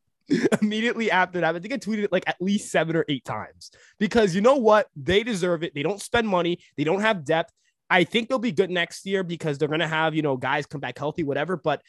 Immediately 0.60 1.10
after 1.10 1.40
that, 1.40 1.56
I 1.56 1.58
think 1.58 1.72
I 1.72 1.78
tweeted 1.78 2.04
it 2.04 2.12
like 2.12 2.24
at 2.26 2.36
least 2.40 2.70
seven 2.70 2.96
or 2.96 3.04
eight 3.08 3.24
times 3.24 3.70
because 3.98 4.34
you 4.34 4.40
know 4.40 4.56
what? 4.56 4.88
They 4.94 5.22
deserve 5.22 5.62
it. 5.62 5.74
They 5.74 5.82
don't 5.82 6.00
spend 6.00 6.28
money, 6.28 6.58
they 6.76 6.84
don't 6.84 7.00
have 7.00 7.24
depth. 7.24 7.52
I 7.90 8.04
think 8.04 8.28
they'll 8.28 8.38
be 8.38 8.52
good 8.52 8.70
next 8.70 9.06
year 9.06 9.24
because 9.24 9.56
they're 9.56 9.68
going 9.68 9.80
to 9.80 9.88
have, 9.88 10.14
you 10.14 10.20
know, 10.20 10.36
guys 10.36 10.66
come 10.66 10.80
back 10.80 10.98
healthy, 10.98 11.22
whatever. 11.22 11.56
But 11.56 11.80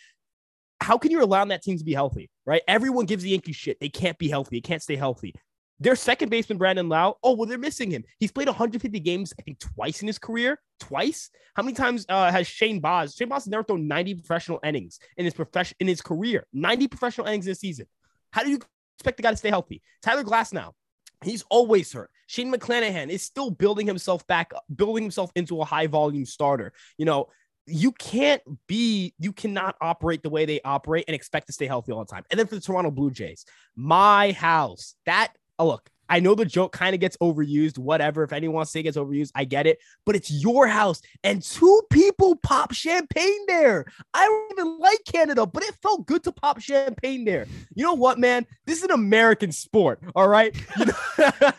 how 0.80 0.98
can 0.98 1.12
you 1.12 1.22
allow 1.22 1.44
that 1.46 1.62
team 1.62 1.78
to 1.78 1.84
be 1.84 1.94
healthy, 1.94 2.30
right? 2.46 2.62
Everyone 2.68 3.06
gives 3.06 3.24
the 3.24 3.32
Yankees 3.32 3.58
shit. 3.58 3.80
They 3.80 3.90
can't 3.90 4.18
be 4.18 4.30
healthy. 4.30 4.58
They 4.58 4.62
can't 4.62 4.82
stay 4.82 4.96
healthy. 4.96 5.36
Their 5.80 5.96
second 5.96 6.30
baseman, 6.30 6.58
Brandon 6.58 6.90
Lowe, 6.90 7.18
oh, 7.24 7.36
well, 7.36 7.46
they're 7.46 7.58
missing 7.58 7.90
him. 7.90 8.04
He's 8.20 8.32
played 8.32 8.48
150 8.48 9.00
games, 9.00 9.34
I 9.40 9.44
think, 9.44 9.60
twice 9.60 10.02
in 10.02 10.08
his 10.08 10.20
career. 10.20 10.60
Twice? 10.80 11.30
How 11.56 11.64
many 11.64 11.74
times 11.74 12.06
uh, 12.10 12.32
has 12.32 12.48
Shane 12.48 12.80
Baz? 12.80 13.16
Shane 13.16 13.30
Baz 13.30 13.44
has 13.44 13.48
never 13.48 13.64
thrown 13.64 13.88
90 13.88 14.16
professional 14.16 14.60
innings 14.64 15.00
in 15.18 15.26
his 15.26 15.34
profession 15.34 15.78
in 15.80 15.88
his 15.88 16.02
career. 16.02 16.46
90 16.54 16.88
professional 16.88 17.28
innings 17.28 17.46
this 17.46 17.60
season. 17.60 17.86
How 18.32 18.44
do 18.44 18.50
you 18.50 18.60
expect 18.98 19.18
the 19.18 19.24
guy 19.24 19.32
to 19.32 19.38
stay 19.38 19.50
healthy? 19.50 19.82
Tyler 20.02 20.24
Glasnow. 20.24 20.74
he's 21.24 21.44
always 21.50 21.92
hurt. 21.94 22.12
Shane 22.28 22.54
McClanahan 22.54 23.10
is 23.10 23.24
still 23.24 23.50
building 23.50 23.88
himself 23.88 24.26
back, 24.28 24.52
building 24.76 25.04
himself 25.04 25.32
into 25.36 25.62
a 25.62 25.66
high 25.66 25.88
volume 25.88 26.26
starter. 26.26 26.74
You 26.98 27.06
know, 27.06 27.30
you 27.66 27.92
can't 27.92 28.42
be, 28.68 29.14
you 29.18 29.32
cannot 29.32 29.76
operate 29.82 30.24
the 30.24 30.30
way 30.30 30.46
they 30.46 30.60
operate 30.64 31.06
and 31.08 31.16
expect 31.16 31.48
to 31.48 31.54
stay 31.54 31.68
healthy 31.68 31.92
all 31.92 32.04
the 32.04 32.12
time. 32.12 32.24
And 32.30 32.40
then 32.40 32.48
for 32.48 32.56
the 32.56 32.62
Toronto 32.62 32.92
Blue 32.92 33.12
Jays, 33.12 33.46
my 33.76 34.32
house, 34.32 34.96
that 35.06 35.34
oh, 35.60 35.68
look, 35.68 35.90
I 36.12 36.20
know 36.20 36.34
the 36.34 36.46
joke 36.46 36.72
kind 36.72 36.96
of 36.96 37.00
gets 37.00 37.16
overused, 37.18 37.78
whatever. 37.78 38.24
If 38.24 38.34
anyone 38.34 38.56
wants 38.56 38.72
to 38.72 38.78
say 38.78 38.80
it 38.80 38.84
gets 38.84 38.98
overused, 38.98 39.32
I 39.36 39.46
get 39.46 39.68
it. 39.68 39.78
But 40.06 40.16
it's 40.16 40.32
your 40.32 40.66
house, 40.66 41.02
and 41.24 41.42
two 41.44 41.82
people 41.92 42.36
pop 42.38 42.74
champagne 42.74 43.46
there. 43.48 43.86
I 44.14 44.26
don't 44.26 44.52
even 44.60 44.80
like 44.80 45.04
Canada, 45.06 45.46
but 45.46 45.64
it 45.64 45.76
felt 45.84 46.08
good 46.08 46.24
to 46.24 46.32
pop 46.32 46.60
champagne 46.60 47.26
there. 47.26 47.46
You 47.76 47.84
know 47.84 47.94
what, 47.94 48.18
man? 48.18 48.48
This 48.66 48.80
is 48.80 48.86
an 48.86 48.92
American 48.92 49.52
sport, 49.52 50.02
all 50.16 50.28
right? 50.28 50.56
You 50.80 50.86
know- 50.86 51.52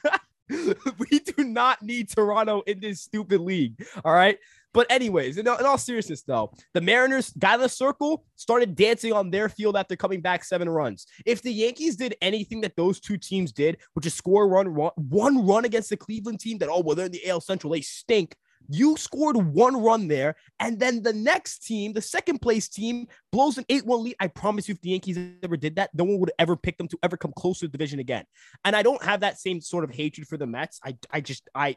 we 0.98 1.20
do 1.20 1.44
not 1.44 1.82
need 1.82 2.08
Toronto 2.10 2.62
in 2.62 2.80
this 2.80 3.00
stupid 3.00 3.40
league, 3.40 3.86
all 4.04 4.12
right? 4.12 4.38
But 4.72 4.86
anyways, 4.90 5.36
in 5.36 5.48
all, 5.48 5.58
in 5.58 5.66
all 5.66 5.78
seriousness, 5.78 6.22
though, 6.22 6.52
the 6.74 6.80
Mariners 6.80 7.30
got 7.38 7.58
in 7.58 7.66
a 7.66 7.68
circle, 7.68 8.24
started 8.36 8.76
dancing 8.76 9.12
on 9.12 9.30
their 9.30 9.48
field 9.48 9.76
after 9.76 9.96
coming 9.96 10.20
back 10.20 10.44
seven 10.44 10.68
runs. 10.68 11.06
If 11.26 11.42
the 11.42 11.52
Yankees 11.52 11.96
did 11.96 12.14
anything 12.22 12.60
that 12.60 12.76
those 12.76 13.00
two 13.00 13.16
teams 13.16 13.52
did, 13.52 13.78
which 13.94 14.06
is 14.06 14.14
score 14.14 14.48
run, 14.48 14.68
run 14.68 14.92
one 14.96 15.46
run 15.46 15.64
against 15.64 15.90
the 15.90 15.96
Cleveland 15.96 16.40
team, 16.40 16.58
that 16.58 16.68
oh 16.68 16.82
well 16.84 16.94
they're 16.94 17.06
in 17.06 17.12
the 17.12 17.28
AL 17.28 17.40
Central, 17.40 17.72
they 17.72 17.80
stink. 17.80 18.36
You 18.68 18.96
scored 18.96 19.36
one 19.36 19.82
run 19.82 20.06
there, 20.06 20.36
and 20.60 20.78
then 20.78 21.02
the 21.02 21.12
next 21.12 21.66
team, 21.66 21.92
the 21.92 22.02
second 22.02 22.40
place 22.40 22.68
team, 22.68 23.08
blows 23.32 23.58
an 23.58 23.64
8 23.68 23.84
1 23.84 24.04
lead. 24.04 24.16
I 24.20 24.28
promise 24.28 24.68
you, 24.68 24.74
if 24.74 24.80
the 24.80 24.90
Yankees 24.90 25.18
ever 25.42 25.56
did 25.56 25.76
that, 25.76 25.90
no 25.92 26.04
one 26.04 26.20
would 26.20 26.30
ever 26.38 26.56
pick 26.56 26.78
them 26.78 26.86
to 26.88 26.98
ever 27.02 27.16
come 27.16 27.32
close 27.36 27.58
to 27.60 27.66
the 27.66 27.72
division 27.72 27.98
again. 27.98 28.24
And 28.64 28.76
I 28.76 28.82
don't 28.82 29.02
have 29.02 29.20
that 29.20 29.40
same 29.40 29.60
sort 29.60 29.82
of 29.82 29.90
hatred 29.90 30.28
for 30.28 30.36
the 30.36 30.46
Mets. 30.46 30.78
I, 30.84 30.96
I 31.10 31.20
just, 31.20 31.48
I, 31.52 31.76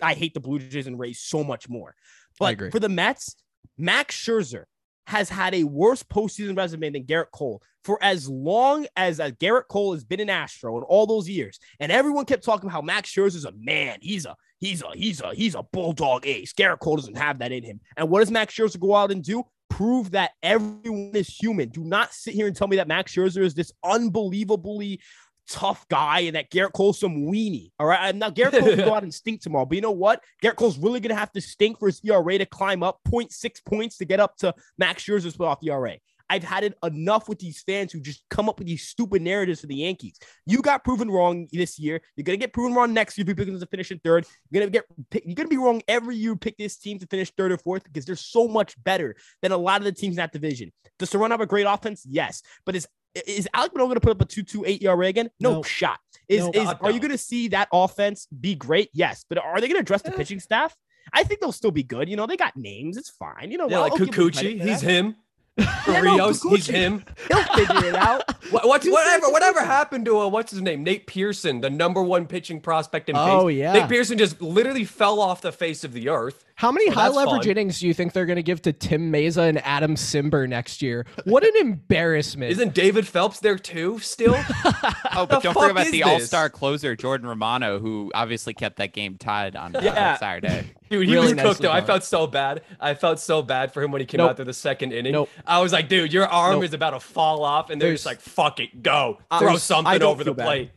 I 0.00 0.14
hate 0.14 0.34
the 0.34 0.40
Blue 0.40 0.58
Jays 0.58 0.86
and 0.86 0.98
Rays 0.98 1.20
so 1.20 1.42
much 1.44 1.68
more. 1.68 1.94
But 2.38 2.70
for 2.70 2.78
the 2.78 2.88
Mets, 2.88 3.36
Max 3.76 4.16
Scherzer 4.16 4.64
has 5.06 5.28
had 5.30 5.54
a 5.54 5.64
worse 5.64 6.02
postseason 6.02 6.56
resume 6.56 6.90
than 6.90 7.04
Gerrit 7.04 7.30
Cole 7.32 7.62
for 7.82 7.98
as 8.02 8.28
long 8.28 8.86
as 8.96 9.20
uh, 9.20 9.30
Gerrit 9.40 9.68
Cole 9.68 9.94
has 9.94 10.04
been 10.04 10.20
an 10.20 10.28
Astro 10.28 10.76
in 10.76 10.82
all 10.84 11.06
those 11.06 11.26
years. 11.28 11.58
And 11.80 11.90
everyone 11.90 12.26
kept 12.26 12.44
talking 12.44 12.68
about 12.68 12.74
how 12.74 12.82
Max 12.82 13.10
Scherzer 13.10 13.36
is 13.36 13.44
a 13.46 13.52
man. 13.52 13.98
He's 14.02 14.26
a 14.26 14.36
he's 14.58 14.82
a 14.82 14.90
he's 14.94 15.22
a 15.22 15.32
he's 15.34 15.54
a 15.54 15.62
bulldog 15.62 16.26
ace. 16.26 16.52
Gerrit 16.52 16.80
Cole 16.80 16.96
doesn't 16.96 17.16
have 17.16 17.38
that 17.38 17.52
in 17.52 17.64
him. 17.64 17.80
And 17.96 18.10
what 18.10 18.20
does 18.20 18.30
Max 18.30 18.54
Scherzer 18.54 18.78
go 18.78 18.94
out 18.94 19.10
and 19.10 19.24
do? 19.24 19.44
Prove 19.70 20.10
that 20.10 20.32
everyone 20.42 21.12
is 21.14 21.28
human. 21.28 21.70
Do 21.70 21.84
not 21.84 22.12
sit 22.12 22.34
here 22.34 22.46
and 22.46 22.54
tell 22.54 22.68
me 22.68 22.76
that 22.76 22.88
Max 22.88 23.14
Scherzer 23.14 23.42
is 23.42 23.54
this 23.54 23.72
unbelievably 23.82 25.00
tough 25.48 25.86
guy 25.88 26.20
and 26.20 26.36
that 26.36 26.50
Gerrit 26.50 26.72
Cole's 26.72 27.00
some 27.00 27.26
weenie. 27.26 27.70
All 27.78 27.86
right. 27.86 28.14
Now 28.14 28.30
Gerrit 28.30 28.58
Cole 28.58 28.68
can 28.68 28.78
go 28.78 28.94
out 28.94 29.02
and 29.02 29.12
stink 29.12 29.40
tomorrow. 29.40 29.64
But 29.66 29.76
you 29.76 29.82
know 29.82 29.90
what? 29.90 30.22
Gerrit 30.42 30.56
Cole's 30.56 30.78
really 30.78 31.00
gonna 31.00 31.14
have 31.14 31.32
to 31.32 31.40
stink 31.40 31.78
for 31.78 31.86
his 31.86 32.00
ERA 32.04 32.38
to 32.38 32.46
climb 32.46 32.82
up 32.82 33.00
0.6 33.08 33.64
points 33.64 33.98
to 33.98 34.04
get 34.04 34.20
up 34.20 34.36
to 34.38 34.54
Max 34.78 35.04
Scherzer's 35.04 35.36
playoff 35.36 35.58
ERA. 35.62 35.98
I've 36.30 36.44
had 36.44 36.64
it 36.64 36.76
enough 36.84 37.28
with 37.28 37.38
these 37.38 37.62
fans 37.62 37.92
who 37.92 38.00
just 38.00 38.22
come 38.28 38.48
up 38.48 38.58
with 38.58 38.68
these 38.68 38.86
stupid 38.86 39.22
narratives 39.22 39.60
for 39.60 39.66
the 39.66 39.76
Yankees. 39.76 40.18
You 40.44 40.60
got 40.60 40.84
proven 40.84 41.10
wrong 41.10 41.48
this 41.52 41.78
year. 41.78 42.00
You're 42.16 42.24
gonna 42.24 42.36
get 42.36 42.52
proven 42.52 42.74
wrong 42.74 42.92
next 42.92 43.16
year 43.16 43.22
if 43.22 43.28
you 43.28 43.34
pick 43.34 43.46
them 43.46 43.58
to 43.58 43.66
finish 43.66 43.90
in 43.90 43.98
third. 44.00 44.26
You're 44.50 44.60
gonna 44.60 44.70
get 44.70 45.24
you're 45.24 45.34
gonna 45.34 45.48
be 45.48 45.56
wrong 45.56 45.82
every 45.88 46.16
year. 46.16 46.32
You 46.32 46.36
pick 46.36 46.58
this 46.58 46.76
team 46.76 46.98
to 46.98 47.06
finish 47.06 47.30
third 47.30 47.52
or 47.52 47.58
fourth 47.58 47.84
because 47.84 48.04
they're 48.04 48.16
so 48.16 48.46
much 48.46 48.82
better 48.84 49.16
than 49.40 49.52
a 49.52 49.56
lot 49.56 49.80
of 49.80 49.84
the 49.84 49.92
teams 49.92 50.12
in 50.12 50.16
that 50.16 50.32
division. 50.32 50.72
Does 50.98 51.10
Toronto 51.10 51.34
have 51.34 51.40
a 51.40 51.46
great 51.46 51.66
offense? 51.66 52.04
Yes, 52.06 52.42
but 52.66 52.76
is 52.76 52.86
is 53.14 53.48
Alek 53.54 53.74
Manoah 53.74 53.88
going 53.88 53.94
to 53.94 54.00
put 54.00 54.12
up 54.12 54.20
a 54.20 54.24
2.28 54.24 54.82
ERA 54.82 55.06
again? 55.06 55.30
No, 55.40 55.54
no. 55.54 55.62
shot. 55.62 55.98
Is 56.28 56.44
no, 56.44 56.50
is 56.52 56.68
are 56.80 56.90
you 56.90 57.00
going 57.00 57.10
to 57.10 57.18
see 57.18 57.48
that 57.48 57.68
offense 57.72 58.26
be 58.38 58.54
great? 58.54 58.90
Yes, 58.92 59.24
but 59.28 59.38
are 59.38 59.60
they 59.60 59.66
going 59.66 59.76
to 59.76 59.80
address 59.80 60.02
the 60.02 60.10
pitching 60.10 60.40
staff? 60.40 60.76
I 61.12 61.24
think 61.24 61.40
they'll 61.40 61.52
still 61.52 61.70
be 61.70 61.82
good. 61.82 62.08
You 62.08 62.16
know, 62.16 62.26
they 62.26 62.36
got 62.36 62.56
names. 62.56 62.96
It's 62.96 63.10
fine. 63.10 63.50
You 63.50 63.58
know, 63.58 63.68
yeah, 63.68 63.80
well, 63.80 63.88
like 63.88 63.92
Kikuchi, 63.94 64.60
he's 64.60 64.82
him. 64.82 65.16
yeah, 65.58 66.00
Rios, 66.00 66.44
no, 66.44 66.50
he's 66.52 66.68
him. 66.68 67.04
He'll 67.28 67.42
figure 67.42 67.86
it 67.86 67.96
out. 67.96 68.22
what, 68.50 68.68
what's, 68.68 68.88
whatever, 68.88 69.28
whatever 69.30 69.60
happened 69.60 70.04
to 70.04 70.20
uh, 70.20 70.28
what's 70.28 70.52
his 70.52 70.62
name? 70.62 70.84
Nate 70.84 71.08
Pearson, 71.08 71.60
the 71.60 71.68
number 71.68 72.00
one 72.00 72.26
pitching 72.26 72.60
prospect 72.60 73.08
in 73.08 73.16
Oh 73.16 73.48
base. 73.48 73.58
yeah, 73.58 73.72
Nate 73.72 73.88
Pearson 73.88 74.18
just 74.18 74.40
literally 74.40 74.84
fell 74.84 75.20
off 75.20 75.40
the 75.40 75.50
face 75.50 75.82
of 75.82 75.92
the 75.92 76.10
earth. 76.10 76.44
How 76.58 76.72
many 76.72 76.90
high 76.90 77.06
leverage 77.06 77.42
fun. 77.42 77.50
innings 77.52 77.78
do 77.78 77.86
you 77.86 77.94
think 77.94 78.14
they're 78.14 78.26
going 78.26 78.34
to 78.34 78.42
give 78.42 78.60
to 78.62 78.72
Tim 78.72 79.12
Mayza 79.12 79.48
and 79.48 79.64
Adam 79.64 79.94
Cimber 79.94 80.48
next 80.48 80.82
year? 80.82 81.06
What 81.22 81.44
an 81.44 81.52
embarrassment! 81.60 82.50
Isn't 82.50 82.74
David 82.74 83.06
Phelps 83.06 83.38
there 83.38 83.56
too? 83.56 84.00
Still? 84.00 84.34
oh, 84.64 85.24
but 85.30 85.40
don't 85.40 85.54
forget 85.54 85.70
about 85.70 85.86
the 85.92 86.02
All 86.02 86.18
Star 86.18 86.50
closer 86.50 86.96
Jordan 86.96 87.28
Romano, 87.28 87.78
who 87.78 88.10
obviously 88.12 88.54
kept 88.54 88.78
that 88.78 88.92
game 88.92 89.18
tied 89.18 89.54
on 89.54 89.76
uh, 89.76 89.82
yeah. 89.84 90.16
Saturday. 90.16 90.72
Dude, 90.90 91.06
he 91.06 91.14
really 91.14 91.32
was 91.34 91.42
cooked 91.42 91.60
though. 91.60 91.70
I 91.70 91.80
felt 91.80 92.02
so 92.02 92.26
bad. 92.26 92.62
I 92.80 92.94
felt 92.94 93.20
so 93.20 93.40
bad 93.40 93.72
for 93.72 93.80
him 93.80 93.92
when 93.92 94.00
he 94.00 94.06
came 94.06 94.18
nope. 94.18 94.30
out 94.30 94.36
there 94.36 94.46
the 94.46 94.52
second 94.52 94.92
inning. 94.92 95.12
Nope. 95.12 95.28
I 95.46 95.60
was 95.60 95.72
like, 95.72 95.88
dude, 95.88 96.12
your 96.12 96.26
arm 96.26 96.54
nope. 96.54 96.64
is 96.64 96.72
about 96.72 96.90
to 96.90 97.00
fall 97.00 97.44
off, 97.44 97.70
and 97.70 97.80
they're 97.80 97.92
just 97.92 98.06
like, 98.06 98.20
fuck 98.20 98.58
it, 98.58 98.82
go, 98.82 99.18
throw 99.38 99.58
something 99.58 100.02
over 100.02 100.24
the 100.24 100.34
plate. 100.34 100.70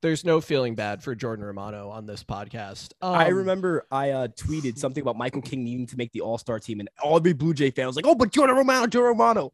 There's 0.00 0.24
no 0.24 0.40
feeling 0.40 0.76
bad 0.76 1.02
for 1.02 1.14
Jordan 1.14 1.44
Romano 1.44 1.90
on 1.90 2.06
this 2.06 2.22
podcast. 2.22 2.92
Um, 3.02 3.14
I 3.14 3.28
remember 3.28 3.84
I 3.90 4.10
uh, 4.10 4.28
tweeted 4.28 4.78
something 4.78 5.02
about 5.02 5.16
Michael 5.16 5.42
King 5.42 5.64
needing 5.64 5.86
to 5.88 5.96
make 5.96 6.12
the 6.12 6.20
All 6.20 6.38
Star 6.38 6.60
team, 6.60 6.78
and 6.78 6.88
all 7.02 7.18
the 7.18 7.32
Blue 7.32 7.52
Jay 7.52 7.70
fans 7.70 7.96
like, 7.96 8.06
"Oh, 8.06 8.14
but 8.14 8.30
Jordan 8.30 8.56
Romano, 8.56 8.86
Jordan 8.86 9.18
Romano." 9.18 9.52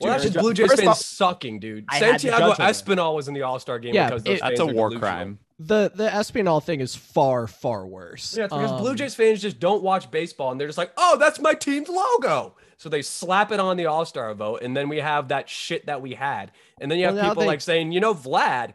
Well, 0.00 0.12
that's 0.12 0.24
just 0.24 0.36
Blue 0.36 0.54
Jays 0.54 0.72
fans 0.74 0.88
off, 0.88 0.98
sucking, 0.98 1.60
dude. 1.60 1.84
Santiago 1.92 2.52
Espinal 2.54 3.14
was 3.14 3.28
in 3.28 3.34
the 3.34 3.42
All 3.42 3.58
Star 3.58 3.78
game 3.78 3.94
yeah, 3.94 4.08
because 4.08 4.22
those 4.24 4.38
it, 4.38 4.40
that's 4.40 4.60
a 4.60 4.66
war 4.66 4.90
crime. 4.90 5.38
The 5.58 5.92
the 5.94 6.08
Espinal 6.08 6.62
thing 6.62 6.80
is 6.80 6.96
far 6.96 7.46
far 7.46 7.86
worse. 7.86 8.36
Yeah, 8.36 8.44
because 8.46 8.72
um, 8.72 8.80
Blue 8.80 8.94
Jays 8.96 9.14
fans 9.14 9.40
just 9.40 9.60
don't 9.60 9.82
watch 9.82 10.10
baseball 10.10 10.50
and 10.50 10.60
they're 10.60 10.68
just 10.68 10.78
like, 10.78 10.92
"Oh, 10.96 11.16
that's 11.18 11.38
my 11.38 11.54
team's 11.54 11.88
logo." 11.88 12.56
So 12.76 12.88
they 12.88 13.02
slap 13.02 13.52
it 13.52 13.60
on 13.60 13.76
the 13.76 13.86
All 13.86 14.04
Star 14.04 14.34
vote, 14.34 14.62
and 14.62 14.76
then 14.76 14.88
we 14.88 14.98
have 14.98 15.28
that 15.28 15.48
shit 15.48 15.86
that 15.86 16.02
we 16.02 16.14
had. 16.14 16.50
And 16.80 16.90
then 16.90 16.98
you 16.98 17.06
have 17.06 17.14
well, 17.14 17.28
people 17.30 17.42
they... 17.42 17.46
like 17.46 17.60
saying, 17.60 17.92
you 17.92 18.00
know, 18.00 18.14
Vlad, 18.14 18.74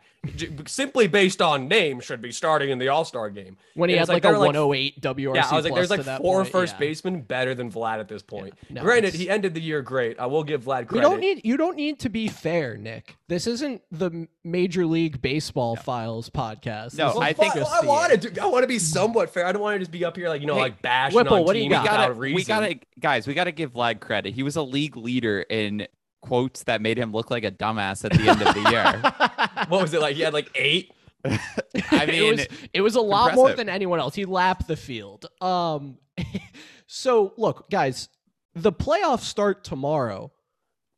simply 0.67 1.07
based 1.07 1.41
on 1.41 1.67
name, 1.67 1.99
should 1.99 2.21
be 2.21 2.31
starting 2.31 2.69
in 2.69 2.77
the 2.77 2.87
All 2.87 3.03
Star 3.03 3.29
game. 3.29 3.57
When 3.73 3.89
he 3.89 3.95
and 3.95 4.01
had 4.01 4.09
like, 4.09 4.23
like 4.23 4.33
a 4.33 4.39
108 4.39 5.01
WRC. 5.01 5.35
Yeah, 5.35 5.47
I 5.49 5.55
was 5.55 5.65
like, 5.65 5.75
there's 5.75 5.89
like 5.89 6.03
four 6.21 6.41
point, 6.41 6.51
first 6.51 6.73
yeah. 6.75 6.79
basemen 6.79 7.21
better 7.21 7.53
than 7.53 7.71
Vlad 7.71 7.99
at 7.99 8.07
this 8.07 8.21
point. 8.21 8.53
Yeah, 8.69 8.75
no, 8.75 8.81
Granted, 8.83 9.13
he 9.13 9.29
ended 9.29 9.53
the 9.53 9.61
year 9.61 9.81
great. 9.81 10.19
I 10.19 10.27
will 10.27 10.43
give 10.43 10.63
Vlad 10.63 10.87
credit. 10.87 10.95
You 10.95 11.01
don't 11.01 11.19
need 11.19 11.41
you 11.43 11.57
don't 11.57 11.75
need 11.75 11.99
to 11.99 12.09
be 12.09 12.27
fair, 12.29 12.77
Nick. 12.77 13.17
This 13.27 13.47
isn't 13.47 13.81
the 13.91 14.27
Major 14.43 14.85
League 14.85 15.21
Baseball 15.21 15.75
no. 15.75 15.81
Files 15.81 16.29
podcast. 16.29 16.97
No, 16.97 17.07
well, 17.07 17.21
I 17.21 17.33
think 17.33 17.55
well, 17.55 17.67
I 17.67 17.85
want 17.85 18.21
to. 18.21 18.41
I 18.41 18.45
want 18.45 18.63
to 18.63 18.67
be 18.67 18.79
somewhat 18.79 19.29
fair. 19.29 19.45
I 19.45 19.51
don't 19.51 19.61
want 19.61 19.75
to 19.75 19.79
just 19.79 19.91
be 19.91 20.05
up 20.05 20.15
here 20.15 20.29
like 20.29 20.41
you 20.41 20.47
know 20.47 20.55
hey, 20.55 20.61
like 20.61 20.81
bashing 20.81 21.17
Whipple, 21.17 21.37
on 21.37 21.43
what 21.43 21.53
do 21.53 21.59
you 21.59 21.69
got? 21.69 21.83
We 21.83 21.87
gotta, 21.87 22.13
we 22.13 22.43
gotta, 22.43 22.79
guys, 22.99 23.27
we 23.27 23.33
gotta 23.33 23.51
give 23.51 23.73
Vlad 23.73 23.99
credit. 23.99 24.33
He 24.33 24.43
was 24.43 24.55
a 24.55 24.63
league 24.63 24.95
leader 24.95 25.41
in 25.41 25.87
quotes 26.21 26.63
that 26.63 26.81
made 26.81 26.97
him 26.97 27.11
look 27.11 27.31
like 27.31 27.43
a 27.43 27.51
dumbass 27.51 28.05
at 28.05 28.11
the 28.11 28.29
end 28.29 28.41
of 28.41 28.53
the 28.53 28.69
year. 28.69 29.65
what 29.67 29.81
was 29.81 29.93
it 29.93 30.01
like? 30.01 30.15
He 30.15 30.21
had 30.21 30.33
like 30.33 30.49
eight. 30.55 30.91
I 31.25 32.05
mean, 32.05 32.23
it 32.23 32.31
was 32.31 32.47
it 32.73 32.81
was 32.81 32.95
a 32.95 33.01
lot 33.01 33.35
more 33.35 33.53
than 33.53 33.69
anyone 33.69 33.99
else. 33.99 34.15
He 34.15 34.25
lapped 34.25 34.67
the 34.67 34.77
field. 34.77 35.25
Um, 35.41 35.97
so 36.87 37.33
look, 37.37 37.69
guys, 37.69 38.09
the 38.55 38.71
playoffs 38.71 39.21
start 39.21 39.63
tomorrow. 39.63 40.31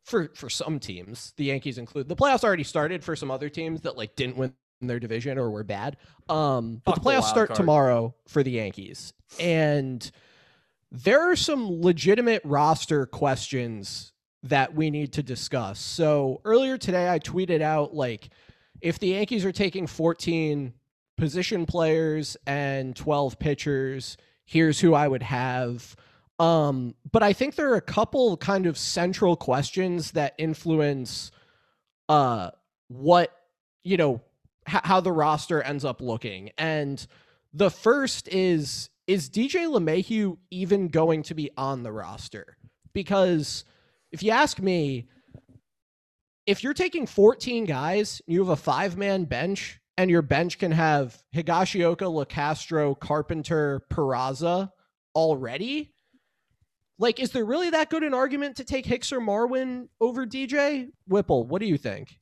For 0.04 0.32
for 0.36 0.50
some 0.50 0.80
teams, 0.80 1.34
the 1.38 1.46
Yankees 1.46 1.78
include 1.78 2.10
the 2.10 2.16
playoffs 2.16 2.44
already 2.44 2.64
started 2.64 3.04
for 3.04 3.16
some 3.16 3.32
other 3.32 3.50
teams 3.50 3.82
that 3.82 3.98
like 3.98 4.16
didn't 4.16 4.36
win 4.36 4.54
their 4.82 5.00
division 5.00 5.38
or 5.38 5.50
were 5.50 5.64
bad. 5.64 5.98
Um, 6.28 6.82
but 6.84 6.96
Fuck 6.96 7.04
the 7.04 7.10
playoffs 7.10 7.22
the 7.22 7.28
start 7.28 7.50
card. 7.50 7.58
tomorrow 7.58 8.16
for 8.28 8.44
the 8.44 8.52
Yankees, 8.52 9.14
and 9.40 10.12
there 10.92 11.32
are 11.32 11.36
some 11.36 11.82
legitimate 11.82 12.42
roster 12.44 13.06
questions 13.06 14.12
that 14.44 14.74
we 14.74 14.90
need 14.90 15.14
to 15.14 15.24
discuss. 15.24 15.80
So 15.80 16.42
earlier 16.46 16.78
today, 16.78 17.10
I 17.10 17.20
tweeted 17.20 17.62
out 17.62 17.94
like 17.94 18.30
if 18.82 18.98
the 19.00 19.10
Yankees 19.10 19.46
are 19.46 19.52
taking 19.52 19.88
14 19.88 20.74
position 21.18 21.66
players 21.66 22.36
and 22.48 22.96
12 22.96 23.38
pitchers, 23.38 24.18
here's 24.46 24.80
who 24.80 24.94
I 24.94 25.08
would 25.08 25.24
have. 25.24 25.96
Um, 26.40 26.96
but 27.12 27.22
I 27.22 27.34
think 27.34 27.56
there 27.56 27.72
are 27.72 27.76
a 27.76 27.82
couple 27.82 28.36
kind 28.38 28.66
of 28.66 28.78
central 28.78 29.36
questions 29.36 30.12
that 30.12 30.34
influence 30.40 31.32
uh, 32.10 32.50
what, 32.88 33.32
you 33.84 33.98
know, 33.98 34.22
h- 34.68 34.82
how 34.84 35.00
the 35.00 35.12
roster 35.12 35.62
ends 35.62 35.86
up 35.86 36.02
looking. 36.02 36.50
And 36.58 37.06
the 37.54 37.70
first 37.70 38.28
is 38.30 38.90
is 39.08 39.30
DJ 39.30 39.68
LeMahieu 39.68 40.38
even 40.52 40.88
going 40.88 41.24
to 41.24 41.34
be 41.34 41.50
on 41.58 41.84
the 41.84 41.92
roster? 41.92 42.58
Because 42.94 43.66
if 44.12 44.24
you 44.24 44.32
ask 44.32 44.60
me, 44.60 45.08
if 46.46 46.64
you're 46.64 46.74
taking 46.74 47.06
14 47.06 47.66
guys, 47.66 48.22
you 48.28 48.40
have 48.40 48.50
a 48.50 48.56
five 48.56 48.98
man 48.98 49.26
bench, 49.26 49.80
and 49.98 50.10
your 50.10 50.22
bench 50.22 50.58
can 50.58 50.72
have 50.72 51.22
Higashioka, 51.36 51.98
Locastro, 51.98 53.00
Carpenter, 53.00 53.84
Peraza 53.92 54.72
already. 55.16 55.94
Like, 56.98 57.20
is 57.20 57.32
there 57.32 57.46
really 57.46 57.72
that 57.72 57.90
good 57.90 58.04
an 58.04 58.14
argument 58.14 58.58
to 58.58 58.64
take 58.64 58.86
Hicks 58.86 59.12
or 59.12 59.20
Marwin 59.20 59.88
over 60.00 60.26
DJ? 60.26 60.90
Whipple, 61.08 61.46
what 61.46 61.60
do 61.60 61.68
you 61.68 61.78
think? 61.78 62.18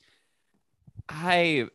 I 1.08 1.68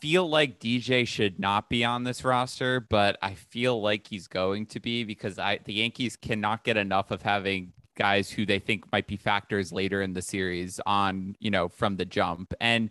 feel 0.00 0.28
like 0.28 0.58
DJ 0.58 1.06
should 1.06 1.38
not 1.38 1.68
be 1.68 1.84
on 1.84 2.04
this 2.04 2.24
roster, 2.24 2.80
but 2.80 3.18
I 3.20 3.34
feel 3.34 3.80
like 3.80 4.06
he's 4.06 4.26
going 4.26 4.66
to 4.66 4.80
be 4.80 5.04
because 5.04 5.38
I 5.38 5.58
the 5.64 5.74
Yankees 5.74 6.16
cannot 6.16 6.64
get 6.64 6.76
enough 6.76 7.10
of 7.10 7.22
having 7.22 7.72
guys 7.96 8.30
who 8.30 8.46
they 8.46 8.58
think 8.58 8.90
might 8.92 9.06
be 9.06 9.16
factors 9.16 9.72
later 9.72 10.02
in 10.02 10.12
the 10.12 10.22
series 10.22 10.80
on, 10.86 11.36
you 11.40 11.50
know, 11.50 11.68
from 11.68 11.96
the 11.96 12.04
jump. 12.04 12.54
And 12.60 12.90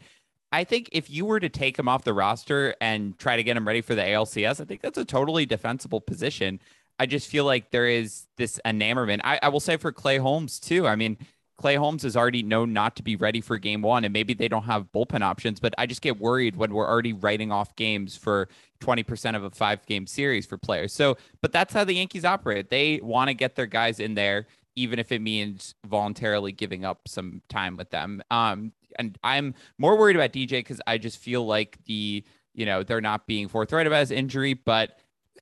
I 0.51 0.63
think 0.63 0.89
if 0.91 1.09
you 1.09 1.25
were 1.25 1.39
to 1.39 1.49
take 1.49 1.77
him 1.77 1.87
off 1.87 2.03
the 2.03 2.13
roster 2.13 2.75
and 2.81 3.17
try 3.17 3.35
to 3.35 3.43
get 3.43 3.57
him 3.57 3.67
ready 3.67 3.81
for 3.81 3.95
the 3.95 4.01
ALCS, 4.01 4.61
I 4.61 4.65
think 4.65 4.81
that's 4.81 4.97
a 4.97 5.05
totally 5.05 5.45
defensible 5.45 6.01
position. 6.01 6.59
I 6.99 7.05
just 7.05 7.29
feel 7.29 7.45
like 7.45 7.71
there 7.71 7.87
is 7.87 8.27
this 8.37 8.59
enamorment. 8.65 9.21
I, 9.25 9.39
I 9.41 9.49
will 9.49 9.59
say 9.59 9.77
for 9.77 9.91
Clay 9.91 10.17
Holmes 10.17 10.59
too. 10.59 10.87
I 10.87 10.95
mean, 10.95 11.17
Clay 11.57 11.75
Holmes 11.75 12.03
is 12.03 12.17
already 12.17 12.43
known 12.43 12.73
not 12.73 12.95
to 12.97 13.03
be 13.03 13.15
ready 13.15 13.39
for 13.41 13.57
game 13.57 13.81
one, 13.81 14.03
and 14.03 14.11
maybe 14.11 14.33
they 14.33 14.47
don't 14.47 14.63
have 14.63 14.91
bullpen 14.93 15.21
options, 15.21 15.59
but 15.59 15.73
I 15.77 15.85
just 15.85 16.01
get 16.01 16.19
worried 16.19 16.55
when 16.55 16.73
we're 16.73 16.87
already 16.87 17.13
writing 17.13 17.51
off 17.51 17.75
games 17.75 18.15
for 18.17 18.49
20% 18.81 19.35
of 19.35 19.43
a 19.43 19.49
five 19.51 19.85
game 19.85 20.05
series 20.05 20.45
for 20.45 20.57
players. 20.57 20.91
So, 20.91 21.17
but 21.41 21.51
that's 21.51 21.73
how 21.73 21.83
the 21.85 21.95
Yankees 21.95 22.25
operate. 22.25 22.69
They 22.69 22.99
want 23.01 23.29
to 23.29 23.33
get 23.33 23.55
their 23.55 23.67
guys 23.67 23.99
in 23.99 24.15
there 24.15 24.47
even 24.75 24.99
if 24.99 25.11
it 25.11 25.21
means 25.21 25.75
voluntarily 25.85 26.51
giving 26.51 26.85
up 26.85 27.07
some 27.07 27.41
time 27.49 27.77
with 27.77 27.89
them. 27.89 28.21
Um, 28.29 28.73
and 28.97 29.17
I'm 29.23 29.55
more 29.77 29.97
worried 29.97 30.15
about 30.15 30.33
DJ 30.33 30.59
because 30.59 30.81
I 30.87 30.97
just 30.97 31.17
feel 31.17 31.45
like 31.45 31.77
the, 31.85 32.23
you 32.53 32.65
know, 32.65 32.83
they're 32.83 33.01
not 33.01 33.27
being 33.27 33.47
forthright 33.47 33.87
about 33.87 33.99
his 33.99 34.11
injury. 34.11 34.53
But 34.53 34.99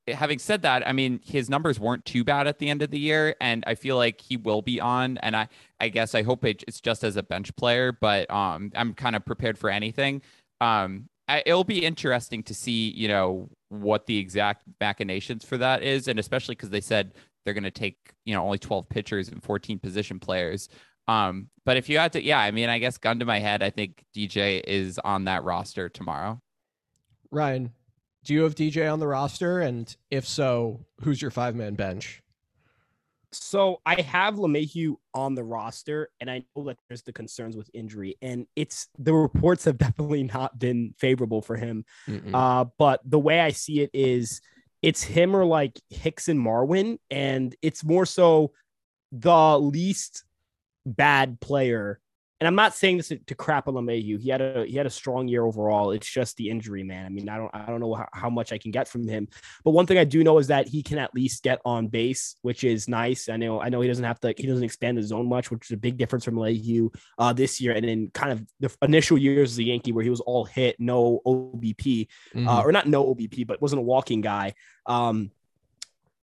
having 0.08 0.40
said 0.40 0.62
that, 0.64 0.88
I 0.88 0.92
mean, 0.92 1.20
his 1.24 1.50
numbers 1.50 1.80
weren't 1.80 2.06
too 2.06 2.24
bad 2.24 2.48
at 2.48 2.60
the 2.60 2.70
end 2.70 2.82
of 2.82 2.92
the 2.92 3.00
year, 3.00 3.36
and 3.40 3.64
I 3.68 3.76
feel 3.76 3.96
like 3.96 4.22
he 4.22 4.38
will 4.38 4.62
be 4.62 4.80
on. 4.80 5.18
And 5.20 5.36
I, 5.36 5.48
I 5.80 5.90
guess 5.90 6.16
I 6.16 6.24
hope 6.24 6.46
it's 6.46 6.82
just 6.82 7.04
as 7.04 7.16
a 7.16 7.24
bench 7.24 7.56
player, 7.56 7.92
but 7.92 8.30
um, 8.32 8.72
I'm 8.76 8.94
kind 8.94 9.16
of 9.16 9.26
prepared 9.26 9.58
for 9.58 9.70
anything. 9.70 10.22
Um, 10.62 11.10
I, 11.28 11.42
it'll 11.46 11.64
be 11.64 11.86
interesting 11.86 12.44
to 12.44 12.54
see, 12.54 12.90
you 12.92 13.08
know, 13.08 13.50
what 13.70 14.06
the 14.06 14.18
exact 14.18 14.64
machinations 14.80 15.46
for 15.46 15.58
that 15.58 15.82
is, 15.82 16.08
and 16.08 16.20
especially 16.20 16.56
because 16.56 16.70
they 16.70 16.82
said 16.82 17.14
they're 17.44 17.54
going 17.54 17.64
to 17.64 17.72
take 17.72 17.98
you 18.26 18.34
know 18.34 18.44
only 18.44 18.58
12 18.58 18.90
pitchers 18.90 19.30
and 19.30 19.44
14 19.44 19.80
position 19.80 20.20
players. 20.20 20.70
Um 21.08 21.50
but 21.66 21.78
if 21.78 21.90
you 21.90 21.98
had 21.98 22.14
to 22.14 22.24
yeah 22.24 22.40
i 22.40 22.52
mean 22.52 22.70
i 22.70 22.80
guess 22.80 22.98
gun 22.98 23.20
to 23.20 23.26
my 23.26 23.40
head 23.40 23.62
i 23.62 23.70
think 23.70 24.04
dj 24.16 24.62
is 24.66 25.00
on 25.00 25.26
that 25.26 25.44
roster 25.44 25.90
tomorrow. 25.90 26.40
Ryan 27.30 27.74
do 28.24 28.34
you 28.34 28.44
have 28.44 28.56
dj 28.56 28.92
on 28.92 29.00
the 29.00 29.08
roster? 29.08 29.60
And 29.60 29.94
if 30.10 30.28
so 30.28 30.86
who's 31.02 31.22
your 31.22 31.32
five 31.32 31.56
man 31.56 31.76
bench? 31.76 32.22
So 33.32 33.82
I 33.84 34.00
have 34.02 34.36
LeMahieu 34.36 34.96
on 35.16 35.34
the 35.34 35.44
roster, 35.44 36.10
and 36.20 36.30
I 36.30 36.44
know 36.56 36.66
that 36.66 36.78
there's 36.88 37.02
the 37.02 37.14
concerns 37.14 37.58
with 37.58 37.68
injury, 37.74 38.16
and 38.22 38.46
it's 38.56 38.88
the 39.00 39.14
reports 39.14 39.66
have 39.66 39.78
definitely 39.80 40.24
not 40.24 40.60
been 40.60 40.94
favorable 41.00 41.42
for 41.42 41.56
him. 41.56 41.84
Uh, 42.34 42.66
but 42.78 43.02
the 43.04 43.20
way 43.20 43.40
I 43.40 43.50
see 43.50 43.82
it 43.82 43.90
is 43.92 44.40
it's 44.84 45.02
him 45.02 45.36
or 45.36 45.46
like 45.46 45.80
Hicks 45.90 46.28
and 46.28 46.40
Marwin, 46.40 47.00
and 47.10 47.56
it's 47.62 47.84
more 47.84 48.06
so 48.06 48.52
the 49.12 49.58
least 49.58 50.26
bad 50.86 51.40
player. 51.40 52.00
And 52.44 52.48
I'm 52.50 52.56
not 52.56 52.76
saying 52.76 52.98
this 52.98 53.08
to 53.08 53.36
crap 53.36 53.70
on 53.70 53.76
LeMahieu. 53.76 54.22
He 54.22 54.28
had 54.28 54.42
a 54.42 54.66
he 54.66 54.76
had 54.76 54.86
a 54.86 54.90
strong 54.90 55.30
year 55.30 55.46
overall. 55.46 55.92
It's 55.92 56.10
just 56.10 56.36
the 56.36 56.50
injury, 56.50 56.84
man. 56.84 57.06
I 57.06 57.10
mean, 57.10 57.30
I 57.30 57.38
don't 57.38 57.50
I 57.54 57.68
don't 57.68 57.80
know 57.80 57.94
how, 57.94 58.10
how 58.12 58.30
much 58.30 58.52
I 58.52 58.58
can 58.58 58.70
get 58.70 58.90
from 58.90 59.08
him. 59.08 59.30
But 59.64 59.72
one 59.72 59.86
thing 59.86 59.98
I 59.98 60.04
do 60.04 60.26
know 60.26 60.38
is 60.40 60.48
that 60.48 60.68
he 60.68 60.84
can 60.84 60.98
at 60.98 61.16
least 61.16 61.42
get 61.42 61.62
on 61.64 61.88
base, 61.88 62.36
which 62.42 62.66
is 62.66 62.90
nice. 62.90 63.30
I 63.30 63.38
know 63.38 63.62
I 63.62 63.70
know 63.70 63.80
he 63.80 63.88
doesn't 63.88 64.04
have 64.04 64.20
to 64.20 64.34
he 64.36 64.46
doesn't 64.46 64.64
expand 64.66 64.98
the 64.98 65.04
zone 65.04 65.30
much, 65.30 65.52
which 65.52 65.68
is 65.68 65.72
a 65.72 65.78
big 65.78 65.96
difference 65.96 66.26
from 66.26 66.36
LeMahieu 66.36 66.94
uh, 67.18 67.32
this 67.32 67.62
year. 67.62 67.72
And 67.72 67.86
in 67.86 68.10
kind 68.10 68.34
of 68.34 68.46
the 68.60 68.76
initial 68.82 69.18
years 69.18 69.54
as 69.54 69.60
a 69.60 69.64
Yankee 69.64 69.94
where 69.94 70.04
he 70.04 70.10
was 70.10 70.20
all 70.20 70.44
hit, 70.44 70.76
no 70.82 71.22
OBP, 71.26 72.10
uh, 72.36 72.38
mm-hmm. 72.38 72.48
uh, 72.50 72.62
or 72.62 72.74
not 72.74 72.90
no 72.90 73.16
OBP, 73.16 73.48
but 73.48 73.62
wasn't 73.62 73.80
a 73.80 73.84
walking 73.84 74.20
guy. 74.20 74.54
Um, 74.86 75.32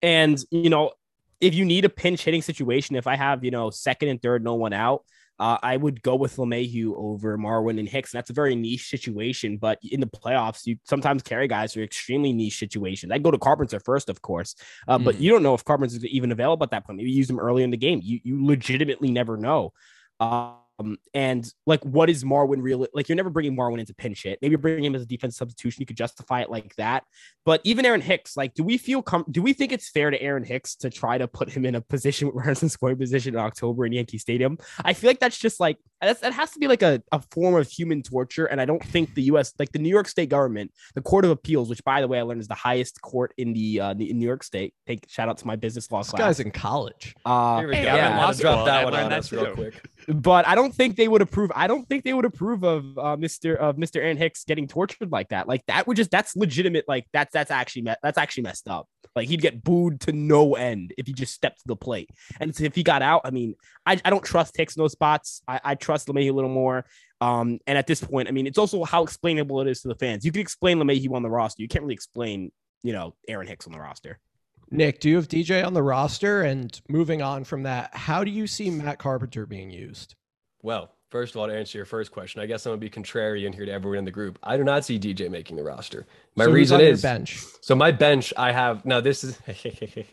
and 0.02 0.38
you 0.52 0.70
know, 0.70 0.92
if 1.40 1.56
you 1.56 1.64
need 1.64 1.86
a 1.86 1.90
pinch 1.90 2.26
hitting 2.26 2.42
situation, 2.42 2.98
if 2.98 3.08
I 3.08 3.16
have 3.16 3.46
you 3.46 3.52
know 3.52 3.70
second 3.70 4.10
and 4.10 4.22
third, 4.22 4.44
no 4.44 4.56
one 4.56 4.74
out 4.74 5.06
uh, 5.40 5.58
I 5.64 5.78
would 5.78 6.02
go 6.02 6.16
with 6.16 6.36
LeMahieu 6.36 6.94
over 6.98 7.38
Marwin 7.38 7.80
and 7.80 7.88
Hicks. 7.88 8.14
And 8.14 8.20
that's 8.20 8.30
a 8.30 8.34
very 8.34 8.56
niche 8.56 8.90
situation, 8.90 9.58
but 9.58 9.80
in 9.84 10.00
the 10.00 10.08
playoffs, 10.08 10.66
you 10.66 10.78
sometimes 10.84 11.24
carry 11.24 11.48
guys 11.48 11.76
are 11.78 11.84
extremely 11.84 12.34
niche 12.34 12.60
situations. 12.60 13.12
I'd 13.12 13.24
go 13.24 13.32
to 13.32 13.38
Carpenter 13.38 13.80
first, 13.80 14.10
of 14.10 14.22
course, 14.22 14.56
uh, 14.88 14.98
mm. 14.98 15.06
but 15.06 15.16
hmm. 15.16 15.24
you 15.24 15.32
don't 15.32 15.44
know 15.44 15.54
if 15.54 15.64
Carpenter's 15.64 16.04
even 16.06 16.32
available 16.32 16.64
at 16.64 16.72
that 16.72 16.86
point. 16.86 16.98
Maybe 16.98 17.12
use 17.12 17.30
him 17.30 17.40
early 17.40 17.64
in 17.64 17.72
the 17.72 17.78
game. 17.78 18.02
You 18.04 18.20
you 18.24 18.46
legitimately 18.46 19.12
never 19.12 19.38
know. 19.38 19.74
Uh, 20.20 20.54
um, 20.80 20.98
and 21.14 21.52
like, 21.66 21.84
what 21.84 22.10
is 22.10 22.24
Marwin 22.24 22.62
real? 22.62 22.86
Like, 22.94 23.10
you're 23.10 23.16
never 23.16 23.30
bringing 23.30 23.56
Marwin 23.56 23.80
into 23.80 23.94
pinch 23.94 24.24
hit. 24.24 24.40
Maybe 24.42 24.56
bringing 24.56 24.86
him 24.86 24.96
as 24.96 25.02
a 25.02 25.06
defense 25.06 25.38
substitution. 25.38 25.82
You 25.82 25.86
could 25.86 25.98
justify 25.98 26.42
it 26.42 26.50
like 26.50 26.76
that. 26.78 27.04
But 27.46 27.62
even 27.64 27.86
Aaron 27.86 28.02
Hicks, 28.02 28.38
like, 28.38 28.54
do 28.54 28.64
we 28.64 28.78
feel 28.78 29.02
com- 29.02 29.26
do 29.30 29.42
we 29.42 29.54
think 29.54 29.72
it's 29.72 29.90
fair 29.90 30.10
to 30.10 30.22
Aaron 30.22 30.44
Hicks 30.44 30.76
to 30.78 30.90
try 30.90 31.18
to 31.18 31.28
put 31.28 31.50
him 31.50 31.66
in 31.66 31.76
a 31.76 31.82
position 31.90 32.30
where 32.30 32.46
he's 32.46 32.64
in 32.64 32.70
scoring 32.70 32.98
position 32.98 33.36
in 33.36 33.40
October 33.40 33.86
in 33.86 33.92
Yankee 33.92 34.18
Stadium? 34.18 34.58
I 34.84 34.94
feel 34.94 35.10
like 35.10 35.20
that's 35.20 35.38
just 35.38 35.60
like 35.60 35.78
that's, 36.02 36.22
that 36.22 36.34
has 36.34 36.52
to 36.52 36.60
be 36.60 36.68
like 36.68 36.82
a, 36.82 37.04
a 37.12 37.22
form 37.32 37.56
of 37.56 37.70
human 37.70 38.02
torture. 38.02 38.46
And 38.46 38.62
I 38.62 38.66
don't 38.66 38.84
think 38.84 39.16
the 39.16 39.24
U.S. 39.24 39.54
like 39.60 39.72
the 39.72 39.80
New 39.80 39.90
York 39.90 40.08
State 40.08 40.30
government, 40.30 40.72
the 40.96 41.02
Court 41.02 41.26
of 41.26 41.32
Appeals, 41.32 41.70
which 41.70 41.84
by 41.84 42.00
the 42.00 42.08
way 42.08 42.20
I 42.20 42.22
learned 42.22 42.42
is 42.42 42.48
the 42.48 42.56
highest 42.56 43.02
court 43.02 43.34
in 43.38 43.54
the 43.54 43.82
uh, 43.82 43.92
in 43.92 44.18
New 44.18 44.26
York 44.26 44.44
State. 44.44 44.74
Take 44.88 45.10
shout 45.10 45.28
out 45.28 45.38
to 45.40 45.48
my 45.48 45.58
business 45.58 45.92
law 45.92 46.00
this 46.00 46.12
class. 46.12 46.20
guy's 46.20 46.40
in 46.40 46.52
college. 46.52 47.16
Uh, 47.26 47.60
Here 47.60 47.68
we 47.68 47.76
go. 47.76 47.82
Yeah, 47.82 48.32
drop 48.34 48.66
that 48.66 48.86
one 48.86 48.96
on 48.96 49.12
us 49.12 49.32
real 49.32 49.54
quick. 49.54 49.90
But 50.12 50.48
I 50.48 50.56
don't 50.56 50.74
think 50.74 50.96
they 50.96 51.08
would 51.08 51.22
approve. 51.22 51.52
I 51.54 51.68
don't 51.68 51.88
think 51.88 52.04
they 52.04 52.14
would 52.14 52.26
approve 52.26 52.64
of 52.64 52.98
uh, 52.98 53.16
Mr. 53.16 53.56
of 53.56 53.76
Mr. 53.76 53.98
Aaron 53.98 54.18
Hicks 54.18 54.44
getting 54.44 54.68
tortured 54.68 55.12
like 55.12 55.30
that. 55.30 55.48
Like 55.48 55.64
that 55.68 55.86
would 55.86 55.98
just 55.98 56.10
that's 56.10 56.36
legitimate. 56.36 56.86
Like 56.88 57.06
that's 57.14 57.32
that's 57.32 57.52
actually 57.52 57.84
me- 57.84 57.96
that's 58.02 58.18
actually 58.18 58.44
messed 58.44 58.68
up. 58.68 58.88
Like 59.16 59.28
he'd 59.28 59.42
get 59.42 59.64
booed 59.64 60.02
to 60.02 60.12
no 60.12 60.56
end 60.56 60.94
if 60.98 61.06
he 61.06 61.14
just 61.14 61.34
stepped 61.34 61.60
to 61.60 61.68
the 61.68 61.76
plate. 61.76 62.10
And 62.40 62.60
if 62.60 62.74
he 62.74 62.82
got 62.82 63.04
out, 63.04 63.22
I 63.24 63.30
mean, 63.30 63.54
I, 63.86 64.02
I 64.04 64.10
don't 64.10 64.24
trust 64.24 64.58
Hicks 64.58 64.76
in 64.76 64.82
those 64.82 64.94
spots. 64.94 65.44
I, 65.48 65.60
I 65.64 65.76
trust 65.76 66.08
LeMahieu 66.08 66.32
a 66.32 66.34
little 66.34 66.50
more. 66.50 66.86
Um, 67.22 67.60
and 67.68 67.78
at 67.78 67.86
this 67.86 68.02
point, 68.02 68.30
I 68.30 68.32
mean, 68.32 68.48
it's 68.48 68.58
also 68.58 68.84
how 68.84 69.04
explainable 69.04 69.62
it 69.62 69.68
is 69.68 69.82
to 69.82 69.90
the 69.90 69.96
fans. 69.96 70.26
You 70.26 70.32
can 70.32 70.42
explain 70.42 70.80
LeMahieu 70.80 71.14
on 71.14 71.22
the 71.22 71.30
roster. 71.30 71.62
You 71.62 71.68
can't 71.68 71.84
really 71.84 71.96
explain, 71.96 72.52
you 72.82 72.94
know, 72.94 73.16
Aaron 73.28 73.46
Hicks 73.46 73.68
on 73.68 73.74
the 73.74 73.80
roster. 73.80 74.20
Nick, 74.72 75.00
do 75.00 75.10
you 75.10 75.16
have 75.16 75.28
DJ 75.28 75.66
on 75.66 75.74
the 75.74 75.82
roster? 75.82 76.42
And 76.42 76.80
moving 76.88 77.22
on 77.22 77.44
from 77.44 77.64
that, 77.64 77.96
how 77.96 78.24
do 78.24 78.32
you 78.32 78.48
see 78.48 78.70
Matt 78.70 79.00
Carpenter 79.00 79.46
being 79.46 79.72
used? 79.72 80.16
Well, 80.62 80.92
first 81.10 81.34
of 81.34 81.42
all, 81.42 81.48
to 81.48 81.54
answer 81.54 81.78
your 81.78 81.86
first 81.86 82.12
question, 82.12 82.42
I 82.42 82.46
guess 82.46 82.66
I'm 82.66 82.72
gonna 82.72 82.80
be 82.80 82.90
contrarian 82.90 83.54
here 83.54 83.66
to 83.66 83.72
everyone 83.72 84.00
in 84.00 84.06
the 84.06 84.12
group. 84.12 84.38
I 84.44 84.58
do 84.58 84.64
not 84.64 84.86
see 84.86 85.00
DJ 85.00 85.30
making 85.30 85.56
the 85.56 85.64
roster. 85.64 86.06
My 86.36 86.46
so 86.46 86.52
reason 86.52 86.82
is 86.82 87.02
bench. 87.02 87.44
So 87.62 87.76
my 87.76 87.92
bench, 87.92 88.34
I 88.38 88.52
have 88.52 88.86
now. 88.86 89.02
This 89.02 89.24
is 89.24 89.40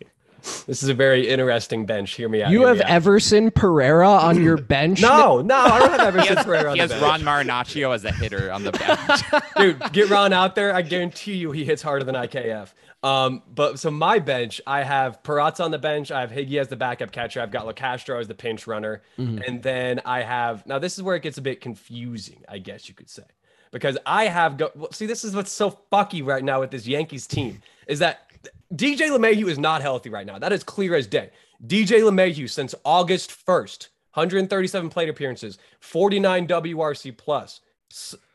this 0.66 0.82
is 0.82 0.88
a 0.88 0.94
very 0.94 1.28
interesting 1.28 1.86
bench. 1.86 2.14
Hear 2.14 2.28
me 2.28 2.42
out. 2.42 2.50
You 2.50 2.64
have 2.66 2.80
Everson 2.80 3.50
Pereira 3.50 4.08
on 4.08 4.42
your 4.42 4.56
bench? 4.60 5.00
no, 5.00 5.42
no, 5.42 5.56
I 5.56 5.78
don't 5.78 5.90
have 5.90 6.16
Everson 6.16 6.36
Pereira. 6.44 6.70
On 6.70 6.78
the 6.78 6.86
bench. 6.86 6.92
He 6.92 6.98
has 6.98 7.02
Ron 7.02 7.22
Marinaccio 7.22 7.94
as 7.94 8.04
a 8.04 8.12
hitter 8.12 8.52
on 8.52 8.64
the 8.64 8.72
bench. 8.72 9.44
Dude, 9.56 9.92
get 9.92 10.10
Ron 10.10 10.32
out 10.32 10.54
there. 10.54 10.74
I 10.74 10.82
guarantee 10.82 11.34
you, 11.34 11.52
he 11.52 11.64
hits 11.64 11.82
harder 11.82 12.04
than 12.04 12.14
IKF. 12.14 12.72
Um, 13.02 13.42
but 13.54 13.78
so 13.78 13.90
my 13.90 14.18
bench, 14.18 14.60
I 14.66 14.82
have 14.82 15.22
Peraza 15.22 15.64
on 15.64 15.70
the 15.70 15.78
bench. 15.78 16.10
I 16.10 16.20
have 16.20 16.30
Higgy 16.30 16.58
as 16.60 16.68
the 16.68 16.76
backup 16.76 17.12
catcher. 17.12 17.40
I've 17.40 17.52
got 17.52 17.66
Locastro 17.66 18.20
as 18.20 18.26
the 18.26 18.34
pinch 18.34 18.66
runner. 18.66 19.02
Mm-hmm. 19.18 19.42
And 19.46 19.62
then 19.62 20.00
I 20.04 20.22
have, 20.22 20.66
now 20.66 20.78
this 20.78 20.96
is 20.96 21.02
where 21.02 21.14
it 21.14 21.22
gets 21.22 21.38
a 21.38 21.42
bit 21.42 21.60
confusing, 21.60 22.42
I 22.48 22.58
guess 22.58 22.88
you 22.88 22.94
could 22.94 23.08
say, 23.08 23.22
because 23.70 23.96
I 24.06 24.24
have, 24.24 24.56
go, 24.56 24.70
well, 24.74 24.90
see, 24.92 25.06
this 25.06 25.22
is 25.22 25.36
what's 25.36 25.52
so 25.52 25.78
fucky 25.92 26.26
right 26.26 26.42
now 26.42 26.60
with 26.60 26.70
this 26.70 26.86
Yankees 26.86 27.26
team 27.26 27.62
is 27.86 28.00
that 28.00 28.25
DJ 28.74 29.10
LeMahieu 29.10 29.48
is 29.48 29.58
not 29.58 29.82
healthy 29.82 30.10
right 30.10 30.26
now. 30.26 30.38
That 30.38 30.52
is 30.52 30.64
clear 30.64 30.94
as 30.94 31.06
day. 31.06 31.30
DJ 31.64 32.02
LeMahieu 32.02 32.50
since 32.50 32.74
August 32.84 33.30
1st, 33.30 33.88
137 34.14 34.90
plate 34.90 35.08
appearances, 35.08 35.58
49 35.80 36.48
WRC 36.48 37.16
plus, 37.16 37.60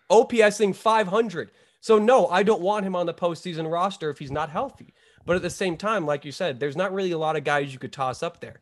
OPSing 0.09 0.75
500. 0.75 1.51
So 1.81 1.97
no, 1.97 2.27
I 2.27 2.43
don't 2.43 2.61
want 2.61 2.85
him 2.85 2.95
on 2.95 3.07
the 3.07 3.13
postseason 3.13 3.71
roster 3.71 4.09
if 4.09 4.19
he's 4.19 4.31
not 4.31 4.49
healthy. 4.49 4.93
But 5.25 5.35
at 5.35 5.41
the 5.41 5.49
same 5.49 5.77
time, 5.77 6.05
like 6.05 6.25
you 6.25 6.31
said, 6.31 6.59
there's 6.59 6.77
not 6.77 6.93
really 6.93 7.11
a 7.11 7.17
lot 7.17 7.35
of 7.35 7.43
guys 7.43 7.73
you 7.73 7.79
could 7.79 7.93
toss 7.93 8.23
up 8.23 8.39
there. 8.39 8.61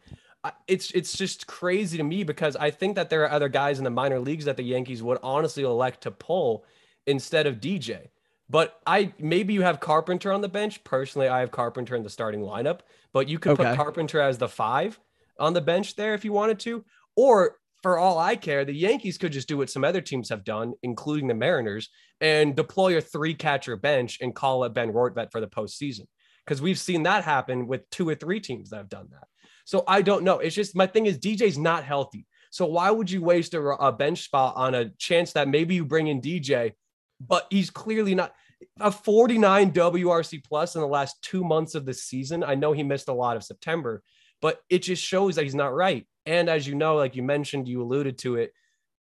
It's 0.67 0.91
it's 0.91 1.17
just 1.17 1.47
crazy 1.47 1.97
to 1.97 2.03
me 2.03 2.23
because 2.23 2.55
I 2.55 2.71
think 2.71 2.95
that 2.95 3.10
there 3.10 3.23
are 3.23 3.32
other 3.32 3.49
guys 3.49 3.77
in 3.77 3.84
the 3.84 3.89
minor 3.89 4.19
leagues 4.19 4.45
that 4.45 4.55
the 4.55 4.63
Yankees 4.63 5.03
would 5.03 5.17
honestly 5.21 5.63
elect 5.63 6.01
to 6.01 6.12
pull 6.12 6.63
instead 7.05 7.45
of 7.45 7.60
DJ. 7.60 8.08
But 8.49 8.79
I 8.85 9.13
maybe 9.19 9.53
you 9.53 9.62
have 9.62 9.79
Carpenter 9.79 10.31
on 10.31 10.41
the 10.41 10.49
bench. 10.49 10.83
Personally, 10.83 11.27
I 11.27 11.39
have 11.39 11.51
Carpenter 11.51 11.95
in 11.95 12.03
the 12.03 12.09
starting 12.09 12.41
lineup, 12.41 12.79
but 13.13 13.27
you 13.29 13.38
could 13.38 13.53
okay. 13.53 13.63
put 13.63 13.75
Carpenter 13.75 14.19
as 14.19 14.38
the 14.38 14.47
five 14.49 14.99
on 15.39 15.53
the 15.53 15.62
bench 15.62 15.95
there 15.95 16.13
if 16.13 16.25
you 16.25 16.33
wanted 16.33 16.59
to. 16.62 16.83
Or 17.15 17.57
for 17.81 17.97
all 17.97 18.17
I 18.17 18.35
care, 18.35 18.65
the 18.65 18.73
Yankees 18.73 19.17
could 19.17 19.31
just 19.31 19.47
do 19.47 19.57
what 19.57 19.69
some 19.69 19.83
other 19.83 20.01
teams 20.01 20.29
have 20.29 20.43
done, 20.43 20.73
including 20.83 21.27
the 21.27 21.33
Mariners, 21.33 21.89
and 22.19 22.55
deploy 22.55 22.97
a 22.97 23.01
three 23.01 23.33
catcher 23.33 23.77
bench 23.77 24.17
and 24.21 24.35
call 24.35 24.63
up 24.63 24.73
Ben 24.73 24.91
Rortvedt 24.91 25.31
for 25.31 25.39
the 25.39 25.47
postseason. 25.47 26.07
Because 26.45 26.62
we've 26.62 26.79
seen 26.79 27.03
that 27.03 27.23
happen 27.23 27.67
with 27.67 27.89
two 27.91 28.09
or 28.09 28.15
three 28.15 28.39
teams 28.39 28.71
that 28.71 28.77
have 28.77 28.89
done 28.89 29.07
that. 29.12 29.27
So 29.65 29.83
I 29.88 30.01
don't 30.01 30.23
know. 30.23 30.39
It's 30.39 30.55
just 30.55 30.75
my 30.75 30.88
thing 30.88 31.05
is 31.05 31.19
DJ's 31.19 31.57
not 31.57 31.83
healthy. 31.83 32.25
So 32.51 32.65
why 32.65 32.89
would 32.89 33.12
you 33.12 33.21
waste 33.21 33.53
a, 33.53 33.62
a 33.62 33.91
bench 33.91 34.23
spot 34.23 34.55
on 34.55 34.73
a 34.73 34.89
chance 34.97 35.33
that 35.33 35.47
maybe 35.47 35.75
you 35.75 35.85
bring 35.85 36.07
in 36.07 36.21
DJ, 36.21 36.73
but 37.19 37.47
he's 37.49 37.69
clearly 37.69 38.15
not 38.15 38.34
a 38.79 38.91
49 38.91 39.71
WRC 39.71 40.43
plus 40.43 40.75
in 40.75 40.82
the 40.82 40.88
last 40.88 41.21
two 41.21 41.43
months 41.43 41.75
of 41.75 41.86
the 41.86 41.93
season. 41.93 42.43
I 42.43 42.55
know 42.55 42.73
he 42.73 42.84
missed 42.84 43.10
a 43.10 43.13
lot 43.13 43.38
of 43.38 43.43
September, 43.43 44.03
but 44.41 44.62
it 44.69 44.79
just 44.79 45.03
shows 45.03 45.36
that 45.36 45.43
he's 45.43 45.55
not 45.55 45.73
right. 45.73 46.05
And 46.25 46.49
as 46.49 46.67
you 46.67 46.75
know, 46.75 46.95
like 46.95 47.15
you 47.15 47.23
mentioned, 47.23 47.67
you 47.67 47.82
alluded 47.82 48.17
to 48.19 48.36
it. 48.36 48.53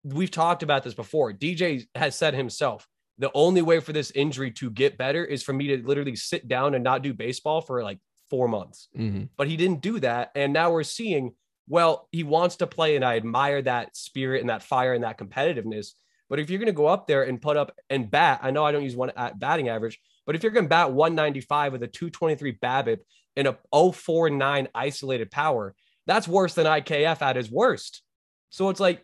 We've 0.03 0.31
talked 0.31 0.63
about 0.63 0.83
this 0.83 0.93
before. 0.93 1.31
DJ 1.33 1.85
has 1.95 2.15
said 2.15 2.33
himself, 2.33 2.87
the 3.17 3.31
only 3.33 3.61
way 3.61 3.79
for 3.79 3.93
this 3.93 4.11
injury 4.11 4.51
to 4.51 4.71
get 4.71 4.97
better 4.97 5.23
is 5.23 5.43
for 5.43 5.53
me 5.53 5.67
to 5.67 5.85
literally 5.85 6.15
sit 6.15 6.47
down 6.47 6.73
and 6.73 6.83
not 6.83 7.03
do 7.03 7.13
baseball 7.13 7.61
for 7.61 7.83
like 7.83 7.99
four 8.29 8.47
months. 8.47 8.87
Mm-hmm. 8.97 9.25
But 9.37 9.47
he 9.47 9.57
didn't 9.57 9.81
do 9.81 9.99
that. 9.99 10.31
And 10.33 10.53
now 10.53 10.71
we're 10.71 10.83
seeing, 10.83 11.35
well, 11.67 12.07
he 12.11 12.23
wants 12.23 12.55
to 12.57 12.67
play. 12.67 12.95
And 12.95 13.05
I 13.05 13.17
admire 13.17 13.61
that 13.61 13.95
spirit 13.95 14.41
and 14.41 14.49
that 14.49 14.63
fire 14.63 14.93
and 14.93 15.03
that 15.03 15.19
competitiveness. 15.19 15.89
But 16.31 16.39
if 16.39 16.49
you're 16.49 16.59
going 16.59 16.67
to 16.67 16.71
go 16.71 16.87
up 16.87 17.07
there 17.07 17.23
and 17.23 17.41
put 17.41 17.57
up 17.57 17.75
and 17.89 18.09
bat, 18.09 18.39
I 18.41 18.51
know 18.51 18.63
I 18.63 18.71
don't 18.71 18.83
use 18.83 18.95
one 18.95 19.11
at 19.17 19.37
batting 19.37 19.67
average, 19.67 19.99
but 20.25 20.33
if 20.33 20.43
you're 20.43 20.53
going 20.53 20.65
to 20.65 20.69
bat 20.69 20.93
195 20.93 21.73
with 21.73 21.83
a 21.83 21.87
223 21.87 22.57
BABIP 22.63 22.99
and 23.35 23.49
a 23.49 23.57
049 23.73 24.69
isolated 24.73 25.29
power, 25.29 25.75
that's 26.07 26.29
worse 26.29 26.53
than 26.53 26.65
IKF 26.65 27.21
at 27.21 27.35
his 27.35 27.51
worst. 27.51 28.01
So 28.49 28.69
it's 28.69 28.79
like, 28.79 29.03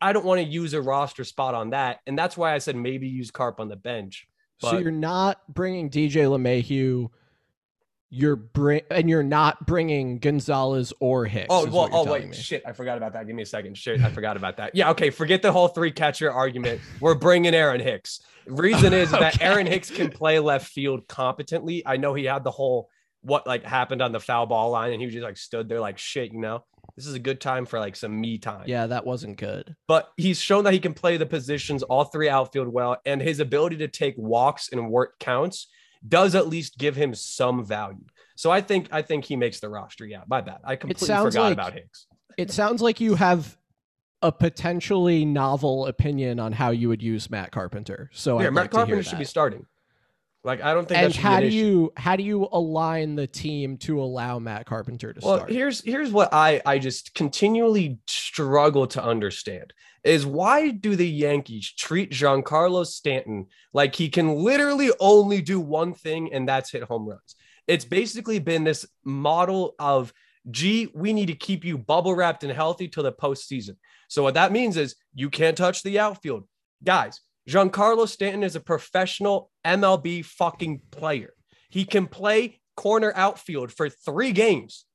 I 0.00 0.12
don't 0.12 0.24
want 0.24 0.40
to 0.40 0.46
use 0.46 0.74
a 0.74 0.82
roster 0.82 1.22
spot 1.22 1.54
on 1.54 1.70
that. 1.70 2.00
And 2.08 2.18
that's 2.18 2.36
why 2.36 2.52
I 2.52 2.58
said 2.58 2.74
maybe 2.74 3.06
use 3.06 3.30
Carp 3.30 3.60
on 3.60 3.68
the 3.68 3.76
bench. 3.76 4.26
But... 4.60 4.70
So 4.70 4.78
you're 4.78 4.90
not 4.90 5.42
bringing 5.48 5.90
DJ 5.90 6.26
LeMahieu. 6.26 7.08
You're 8.16 8.36
bring 8.36 8.82
and 8.92 9.10
you're 9.10 9.24
not 9.24 9.66
bringing 9.66 10.20
Gonzalez 10.20 10.92
or 11.00 11.24
Hicks. 11.24 11.48
Oh 11.50 11.66
well. 11.66 11.88
Oh 11.90 12.10
wait, 12.10 12.28
me. 12.28 12.36
shit! 12.36 12.62
I 12.64 12.72
forgot 12.72 12.96
about 12.96 13.12
that. 13.14 13.26
Give 13.26 13.34
me 13.34 13.42
a 13.42 13.46
second. 13.46 13.76
Shit, 13.76 14.00
I 14.02 14.10
forgot 14.10 14.36
about 14.36 14.58
that. 14.58 14.76
Yeah, 14.76 14.90
okay. 14.90 15.10
Forget 15.10 15.42
the 15.42 15.50
whole 15.50 15.66
three 15.66 15.90
catcher 15.90 16.30
argument. 16.30 16.80
We're 17.00 17.16
bringing 17.16 17.54
Aaron 17.54 17.80
Hicks. 17.80 18.20
Reason 18.46 18.92
is 18.92 19.12
okay. 19.14 19.20
that 19.20 19.42
Aaron 19.42 19.66
Hicks 19.66 19.90
can 19.90 20.10
play 20.10 20.38
left 20.38 20.68
field 20.68 21.08
competently. 21.08 21.82
I 21.84 21.96
know 21.96 22.14
he 22.14 22.24
had 22.26 22.44
the 22.44 22.52
whole 22.52 22.88
what 23.22 23.48
like 23.48 23.64
happened 23.64 24.00
on 24.00 24.12
the 24.12 24.20
foul 24.20 24.46
ball 24.46 24.70
line, 24.70 24.92
and 24.92 25.02
he 25.02 25.08
just 25.08 25.24
like 25.24 25.36
stood 25.36 25.68
there 25.68 25.80
like 25.80 25.98
shit, 25.98 26.32
you 26.32 26.38
know. 26.38 26.62
This 26.94 27.06
is 27.06 27.14
a 27.14 27.18
good 27.18 27.40
time 27.40 27.66
for 27.66 27.80
like 27.80 27.96
some 27.96 28.20
me 28.20 28.38
time. 28.38 28.64
Yeah, 28.66 28.86
that 28.86 29.04
wasn't 29.04 29.38
good. 29.38 29.74
But 29.88 30.12
he's 30.16 30.38
shown 30.38 30.62
that 30.64 30.72
he 30.72 30.78
can 30.78 30.94
play 30.94 31.16
the 31.16 31.26
positions, 31.26 31.82
all 31.82 32.04
three 32.04 32.28
outfield 32.28 32.68
well, 32.68 32.98
and 33.04 33.20
his 33.20 33.40
ability 33.40 33.78
to 33.78 33.88
take 33.88 34.14
walks 34.16 34.68
and 34.70 34.88
work 34.88 35.18
counts 35.18 35.66
does 36.06 36.34
at 36.34 36.48
least 36.48 36.78
give 36.78 36.96
him 36.96 37.14
some 37.14 37.64
value. 37.64 38.04
So 38.36 38.50
I 38.50 38.60
think 38.60 38.88
I 38.90 39.02
think 39.02 39.24
he 39.24 39.36
makes 39.36 39.60
the 39.60 39.68
roster. 39.68 40.06
Yeah, 40.06 40.22
my 40.26 40.40
bad. 40.40 40.58
I 40.64 40.76
completely 40.76 41.06
forgot 41.06 41.34
like, 41.34 41.52
about 41.52 41.72
Hicks. 41.72 42.06
It 42.36 42.50
sounds 42.50 42.82
like 42.82 43.00
you 43.00 43.14
have 43.14 43.56
a 44.22 44.32
potentially 44.32 45.24
novel 45.24 45.86
opinion 45.86 46.40
on 46.40 46.52
how 46.52 46.70
you 46.70 46.88
would 46.88 47.02
use 47.02 47.30
Matt 47.30 47.52
Carpenter. 47.52 48.10
So 48.12 48.40
yeah, 48.40 48.50
Matt 48.50 48.64
like 48.64 48.70
Carpenter 48.70 49.02
should 49.02 49.18
be 49.18 49.24
starting. 49.24 49.66
Like 50.44 50.62
I 50.62 50.74
don't 50.74 50.86
think. 50.86 51.00
And 51.00 51.14
how 51.16 51.40
do 51.40 51.48
you 51.48 51.92
how 51.96 52.16
do 52.16 52.22
you 52.22 52.48
align 52.52 53.16
the 53.16 53.26
team 53.26 53.78
to 53.78 54.00
allow 54.00 54.38
Matt 54.38 54.66
Carpenter 54.66 55.14
to 55.14 55.20
well, 55.24 55.36
start? 55.38 55.50
here's 55.50 55.82
here's 55.82 56.12
what 56.12 56.28
I 56.32 56.60
I 56.66 56.78
just 56.78 57.14
continually 57.14 57.98
struggle 58.06 58.86
to 58.88 59.02
understand 59.02 59.72
is 60.04 60.26
why 60.26 60.68
do 60.70 60.96
the 60.96 61.08
Yankees 61.08 61.72
treat 61.72 62.10
Giancarlo 62.10 62.84
Stanton 62.86 63.46
like 63.72 63.94
he 63.94 64.10
can 64.10 64.34
literally 64.36 64.90
only 65.00 65.40
do 65.40 65.58
one 65.58 65.94
thing 65.94 66.30
and 66.32 66.46
that's 66.46 66.70
hit 66.70 66.82
home 66.82 67.08
runs? 67.08 67.36
It's 67.66 67.86
basically 67.86 68.38
been 68.38 68.64
this 68.64 68.86
model 69.02 69.74
of 69.78 70.12
gee, 70.50 70.90
we 70.94 71.14
need 71.14 71.26
to 71.26 71.34
keep 71.34 71.64
you 71.64 71.78
bubble 71.78 72.14
wrapped 72.14 72.44
and 72.44 72.52
healthy 72.52 72.86
till 72.86 73.02
the 73.02 73.12
postseason. 73.12 73.76
So 74.08 74.22
what 74.22 74.34
that 74.34 74.52
means 74.52 74.76
is 74.76 74.96
you 75.14 75.30
can't 75.30 75.56
touch 75.56 75.82
the 75.82 75.98
outfield, 75.98 76.44
guys. 76.84 77.20
Giancarlo 77.48 78.08
Stanton 78.08 78.42
is 78.42 78.56
a 78.56 78.60
professional 78.60 79.50
MLB 79.64 80.24
fucking 80.24 80.80
player. 80.90 81.34
He 81.68 81.84
can 81.84 82.06
play 82.06 82.60
corner 82.76 83.12
outfield 83.14 83.72
for 83.72 83.88
three 83.88 84.32
games. 84.32 84.86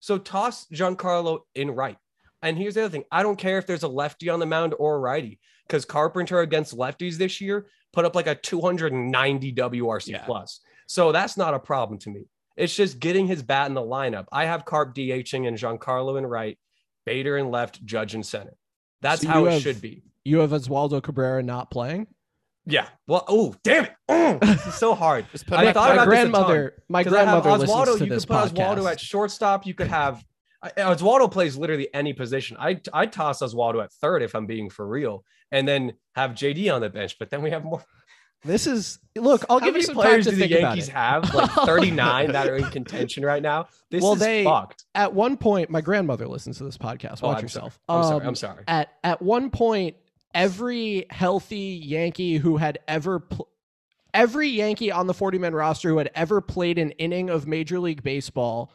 So 0.00 0.18
toss 0.18 0.66
Giancarlo 0.66 1.40
in 1.54 1.70
right. 1.70 1.98
And 2.42 2.56
here's 2.56 2.74
the 2.74 2.84
other 2.84 2.90
thing 2.90 3.04
I 3.10 3.22
don't 3.22 3.38
care 3.38 3.58
if 3.58 3.66
there's 3.66 3.82
a 3.82 3.88
lefty 3.88 4.28
on 4.28 4.40
the 4.40 4.46
mound 4.46 4.74
or 4.78 4.96
a 4.96 4.98
righty, 4.98 5.40
because 5.66 5.84
Carpenter 5.84 6.40
against 6.40 6.76
lefties 6.76 7.16
this 7.16 7.40
year 7.40 7.66
put 7.92 8.04
up 8.04 8.14
like 8.14 8.26
a 8.26 8.34
290 8.34 9.52
WRC 9.54 10.08
yeah. 10.08 10.24
plus. 10.24 10.60
So 10.86 11.12
that's 11.12 11.36
not 11.36 11.54
a 11.54 11.58
problem 11.58 11.98
to 12.00 12.10
me. 12.10 12.26
It's 12.56 12.74
just 12.74 12.98
getting 12.98 13.26
his 13.26 13.42
bat 13.42 13.68
in 13.68 13.74
the 13.74 13.80
lineup. 13.80 14.26
I 14.32 14.46
have 14.46 14.64
Carp 14.64 14.94
DHing 14.94 15.46
and 15.46 15.56
Giancarlo 15.56 16.18
in 16.18 16.26
right, 16.26 16.58
Bader 17.06 17.36
in 17.36 17.50
left, 17.50 17.84
Judge 17.84 18.14
in 18.14 18.22
center. 18.22 18.56
That's 19.00 19.22
so 19.22 19.28
how 19.28 19.44
it 19.46 19.52
have, 19.52 19.62
should 19.62 19.80
be 19.80 20.02
you 20.28 20.38
have 20.38 20.50
Oswaldo 20.50 21.02
Cabrera 21.02 21.42
not 21.42 21.70
playing. 21.70 22.06
Yeah. 22.66 22.88
Well, 23.06 23.24
oh, 23.28 23.54
damn 23.64 23.84
it. 23.84 23.92
Oh, 24.08 24.38
this 24.42 24.66
is 24.66 24.74
so 24.74 24.94
hard. 24.94 25.24
I 25.50 25.64
my, 25.64 25.72
thought 25.72 25.88
my 25.88 25.94
about 25.94 26.08
grandmother, 26.08 26.82
my 26.88 27.02
grandmother 27.02 27.48
Oswaldo, 27.48 27.58
listens 27.58 27.98
to 27.98 28.04
you 28.04 28.10
could 28.10 28.28
put 28.28 28.36
podcast. 28.36 28.76
Oswaldo 28.76 28.92
at 28.92 29.00
shortstop. 29.00 29.66
You 29.66 29.74
could 29.74 29.88
have 29.88 30.22
Oswaldo 30.64 31.30
plays 31.30 31.56
literally 31.56 31.88
any 31.94 32.12
position. 32.12 32.56
I 32.58 32.80
I 32.92 33.06
toss 33.06 33.40
Oswaldo 33.40 33.82
at 33.82 33.92
third 33.92 34.22
if 34.22 34.34
I'm 34.34 34.46
being 34.46 34.70
for 34.70 34.86
real, 34.86 35.24
and 35.50 35.66
then 35.66 35.94
have 36.14 36.32
JD 36.32 36.72
on 36.74 36.80
the 36.80 36.90
bench. 36.90 37.16
But 37.18 37.30
then 37.30 37.42
we 37.42 37.50
have 37.50 37.64
more. 37.64 37.82
This 38.44 38.66
is 38.66 38.98
look. 39.16 39.44
I'll 39.48 39.58
How 39.58 39.66
give 39.66 39.76
you 39.76 39.82
some 39.82 39.94
players 39.94 40.26
time 40.26 40.34
to 40.34 40.40
do 40.40 40.48
the 40.48 40.60
Yankees 40.60 40.88
have 40.88 41.32
like 41.34 41.50
39 41.50 42.32
that 42.32 42.48
are 42.48 42.56
in 42.56 42.70
contention 42.70 43.24
right 43.24 43.42
now. 43.42 43.68
This 43.90 44.02
well, 44.02 44.12
is 44.12 44.20
they, 44.20 44.44
fucked. 44.44 44.84
At 44.94 45.12
one 45.12 45.36
point, 45.36 45.70
my 45.70 45.80
grandmother 45.80 46.28
listens 46.28 46.58
to 46.58 46.64
this 46.64 46.78
podcast. 46.78 47.22
Watch 47.22 47.38
oh, 47.38 47.42
yourself. 47.42 47.80
Sorry. 47.88 47.98
I'm 47.98 48.04
um, 48.04 48.04
sorry. 48.04 48.26
I'm 48.26 48.34
sorry. 48.34 48.64
At 48.68 48.90
at 49.02 49.22
one 49.22 49.50
point, 49.50 49.96
every 50.34 51.06
healthy 51.10 51.80
Yankee 51.82 52.36
who 52.36 52.56
had 52.56 52.78
ever 52.86 53.20
pl- 53.20 53.48
every 54.14 54.48
Yankee 54.48 54.90
on 54.90 55.06
the 55.06 55.14
40 55.14 55.38
man 55.38 55.54
roster 55.54 55.88
who 55.90 55.98
had 55.98 56.10
ever 56.14 56.40
played 56.40 56.78
an 56.78 56.92
inning 56.92 57.30
of 57.30 57.46
Major 57.46 57.78
League 57.78 58.02
Baseball, 58.02 58.72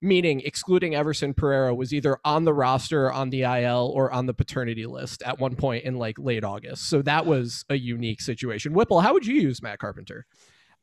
meaning 0.00 0.40
excluding 0.40 0.94
Everson 0.94 1.34
Pereira, 1.34 1.74
was 1.74 1.92
either 1.92 2.18
on 2.24 2.44
the 2.44 2.54
roster, 2.54 3.10
on 3.12 3.30
the 3.30 3.42
IL, 3.42 3.92
or 3.94 4.10
on 4.10 4.26
the 4.26 4.34
paternity 4.34 4.86
list 4.86 5.22
at 5.22 5.38
one 5.38 5.56
point 5.56 5.84
in 5.84 5.96
like 5.96 6.18
late 6.18 6.44
August. 6.44 6.88
So 6.88 7.02
that 7.02 7.26
was 7.26 7.64
a 7.68 7.76
unique 7.76 8.20
situation. 8.20 8.72
Whipple, 8.72 9.00
how 9.00 9.12
would 9.12 9.26
you 9.26 9.34
use 9.34 9.62
Matt 9.62 9.78
Carpenter? 9.78 10.26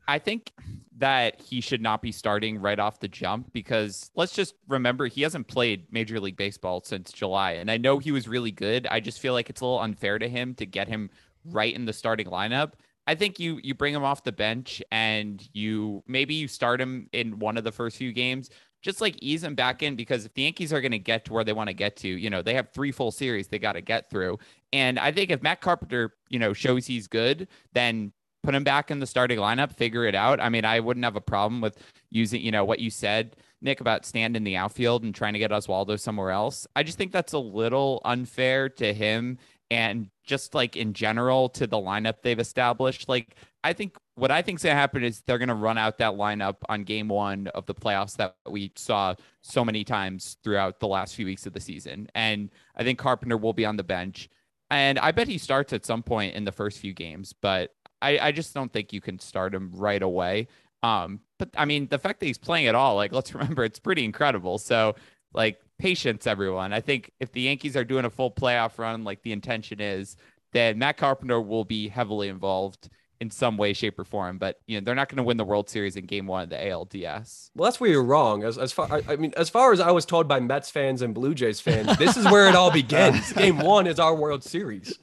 I 0.07 0.19
think 0.19 0.51
that 0.97 1.41
he 1.41 1.59
should 1.61 1.81
not 1.81 2.01
be 2.01 2.11
starting 2.11 2.59
right 2.59 2.79
off 2.79 2.99
the 2.99 3.07
jump 3.07 3.51
because 3.51 4.11
let's 4.15 4.33
just 4.33 4.55
remember 4.67 5.07
he 5.07 5.21
hasn't 5.21 5.47
played 5.47 5.91
Major 5.91 6.19
League 6.19 6.37
Baseball 6.37 6.81
since 6.83 7.11
July. 7.11 7.53
And 7.53 7.69
I 7.69 7.77
know 7.77 7.99
he 7.99 8.11
was 8.11 8.27
really 8.27 8.51
good. 8.51 8.87
I 8.89 8.99
just 8.99 9.19
feel 9.19 9.33
like 9.33 9.49
it's 9.49 9.61
a 9.61 9.65
little 9.65 9.81
unfair 9.81 10.19
to 10.19 10.29
him 10.29 10.53
to 10.55 10.65
get 10.65 10.87
him 10.87 11.09
right 11.43 11.73
in 11.73 11.85
the 11.85 11.93
starting 11.93 12.27
lineup. 12.27 12.73
I 13.07 13.15
think 13.15 13.39
you 13.39 13.59
you 13.61 13.75
bring 13.75 13.93
him 13.93 14.03
off 14.03 14.23
the 14.23 14.31
bench 14.31 14.81
and 14.91 15.47
you 15.53 16.03
maybe 16.07 16.33
you 16.33 16.47
start 16.47 16.81
him 16.81 17.07
in 17.13 17.39
one 17.39 17.57
of 17.57 17.63
the 17.63 17.71
first 17.71 17.97
few 17.97 18.11
games, 18.13 18.49
just 18.81 18.99
like 18.99 19.15
ease 19.21 19.43
him 19.43 19.53
back 19.53 19.83
in 19.83 19.95
because 19.95 20.25
if 20.25 20.33
the 20.33 20.43
Yankees 20.43 20.73
are 20.73 20.81
going 20.81 20.91
to 20.91 20.99
get 20.99 21.25
to 21.25 21.33
where 21.33 21.43
they 21.43 21.53
want 21.53 21.67
to 21.67 21.73
get 21.73 21.97
to, 21.97 22.07
you 22.07 22.29
know, 22.29 22.41
they 22.41 22.55
have 22.55 22.71
three 22.71 22.91
full 22.91 23.11
series 23.11 23.47
they 23.47 23.59
got 23.59 23.73
to 23.73 23.81
get 23.81 24.09
through. 24.09 24.39
And 24.73 24.97
I 24.97 25.11
think 25.11 25.29
if 25.29 25.43
Matt 25.43 25.61
Carpenter, 25.61 26.15
you 26.29 26.39
know, 26.39 26.53
shows 26.53 26.87
he's 26.87 27.07
good, 27.07 27.47
then 27.73 28.11
put 28.45 28.55
him 28.55 28.63
back 28.63 28.91
in 28.91 28.99
the 28.99 29.07
starting 29.07 29.39
lineup, 29.39 29.75
figure 29.75 30.05
it 30.05 30.15
out. 30.15 30.39
I 30.39 30.49
mean, 30.49 30.65
I 30.65 30.79
wouldn't 30.79 31.03
have 31.03 31.15
a 31.15 31.21
problem 31.21 31.61
with 31.61 31.77
using, 32.11 32.41
you 32.41 32.51
know, 32.51 32.63
what 32.63 32.79
you 32.79 32.89
said, 32.89 33.35
Nick, 33.61 33.81
about 33.81 34.05
Stanton 34.05 34.35
in 34.35 34.43
the 34.43 34.55
outfield 34.55 35.03
and 35.03 35.13
trying 35.13 35.33
to 35.33 35.39
get 35.39 35.51
Oswaldo 35.51 35.99
somewhere 35.99 36.31
else. 36.31 36.67
I 36.75 36.83
just 36.83 36.97
think 36.97 37.11
that's 37.11 37.33
a 37.33 37.39
little 37.39 38.01
unfair 38.05 38.69
to 38.69 38.93
him 38.93 39.37
and 39.71 40.09
just 40.23 40.53
like 40.53 40.75
in 40.75 40.93
general 40.93 41.49
to 41.49 41.67
the 41.67 41.77
lineup 41.77 42.21
they've 42.21 42.39
established. 42.39 43.09
Like, 43.09 43.35
I 43.63 43.73
think 43.73 43.97
what 44.15 44.29
I 44.29 44.41
think's 44.41 44.63
gonna 44.63 44.75
happen 44.75 45.03
is 45.03 45.21
they're 45.25 45.39
gonna 45.39 45.55
run 45.55 45.77
out 45.77 45.97
that 45.97 46.13
lineup 46.13 46.57
on 46.69 46.83
game 46.83 47.07
one 47.07 47.47
of 47.47 47.65
the 47.65 47.73
playoffs 47.73 48.15
that 48.17 48.35
we 48.47 48.71
saw 48.75 49.15
so 49.41 49.65
many 49.65 49.83
times 49.83 50.37
throughout 50.43 50.79
the 50.79 50.87
last 50.87 51.15
few 51.15 51.25
weeks 51.25 51.45
of 51.45 51.53
the 51.53 51.59
season. 51.59 52.07
And 52.13 52.51
I 52.75 52.83
think 52.83 52.99
Carpenter 52.99 53.37
will 53.37 53.53
be 53.53 53.65
on 53.65 53.77
the 53.77 53.83
bench. 53.83 54.29
And 54.69 54.97
I 54.99 55.11
bet 55.11 55.27
he 55.27 55.37
starts 55.37 55.73
at 55.73 55.85
some 55.85 56.03
point 56.03 56.35
in 56.35 56.43
the 56.43 56.51
first 56.51 56.79
few 56.79 56.93
games, 56.93 57.33
but 57.33 57.71
I, 58.05 58.27
I 58.27 58.31
just 58.31 58.53
don't 58.53 58.71
think 58.71 58.93
you 58.93 59.01
can 59.01 59.19
start 59.19 59.55
him 59.55 59.71
right 59.73 60.01
away. 60.01 60.47
Um, 60.83 61.21
but 61.39 61.49
I 61.57 61.65
mean, 61.65 61.87
the 61.87 61.97
fact 61.97 62.19
that 62.19 62.27
he's 62.27 62.37
playing 62.37 62.67
at 62.67 62.75
all, 62.75 62.95
like, 62.95 63.11
let's 63.11 63.33
remember, 63.33 63.63
it's 63.63 63.79
pretty 63.79 64.05
incredible. 64.05 64.57
So, 64.57 64.95
like, 65.33 65.59
patience, 65.79 66.27
everyone. 66.27 66.71
I 66.71 66.81
think 66.81 67.11
if 67.19 67.31
the 67.31 67.41
Yankees 67.41 67.75
are 67.75 67.83
doing 67.83 68.05
a 68.05 68.09
full 68.09 68.31
playoff 68.31 68.77
run, 68.77 69.03
like 69.03 69.23
the 69.23 69.31
intention 69.31 69.81
is, 69.81 70.17
then 70.53 70.77
Matt 70.77 70.97
Carpenter 70.97 71.41
will 71.41 71.65
be 71.65 71.87
heavily 71.87 72.29
involved 72.29 72.89
in 73.19 73.31
some 73.31 73.57
way, 73.57 73.73
shape, 73.73 73.97
or 73.97 74.03
form. 74.03 74.37
But 74.37 74.59
you 74.67 74.79
know, 74.79 74.85
they're 74.85 74.95
not 74.95 75.09
going 75.09 75.17
to 75.17 75.23
win 75.23 75.37
the 75.37 75.43
World 75.43 75.69
Series 75.69 75.95
in 75.95 76.05
Game 76.05 76.27
One 76.27 76.43
of 76.43 76.49
the 76.49 76.57
ALDS. 76.57 77.49
Well, 77.55 77.65
that's 77.65 77.79
where 77.79 77.89
you're 77.89 78.03
wrong. 78.03 78.43
As 78.43 78.57
as 78.57 78.71
far 78.71 79.01
I 79.07 79.15
mean, 79.15 79.33
as 79.35 79.49
far 79.49 79.73
as 79.73 79.79
I 79.79 79.91
was 79.91 80.05
told 80.05 80.27
by 80.27 80.39
Mets 80.39 80.69
fans 80.69 81.01
and 81.01 81.13
Blue 81.13 81.33
Jays 81.33 81.59
fans, 81.59 81.97
this 81.97 82.15
is 82.15 82.25
where 82.25 82.47
it 82.47 82.55
all 82.55 82.71
begins. 82.71 83.33
Game 83.33 83.57
One 83.57 83.87
is 83.87 83.99
our 83.99 84.15
World 84.15 84.43
Series. 84.43 84.97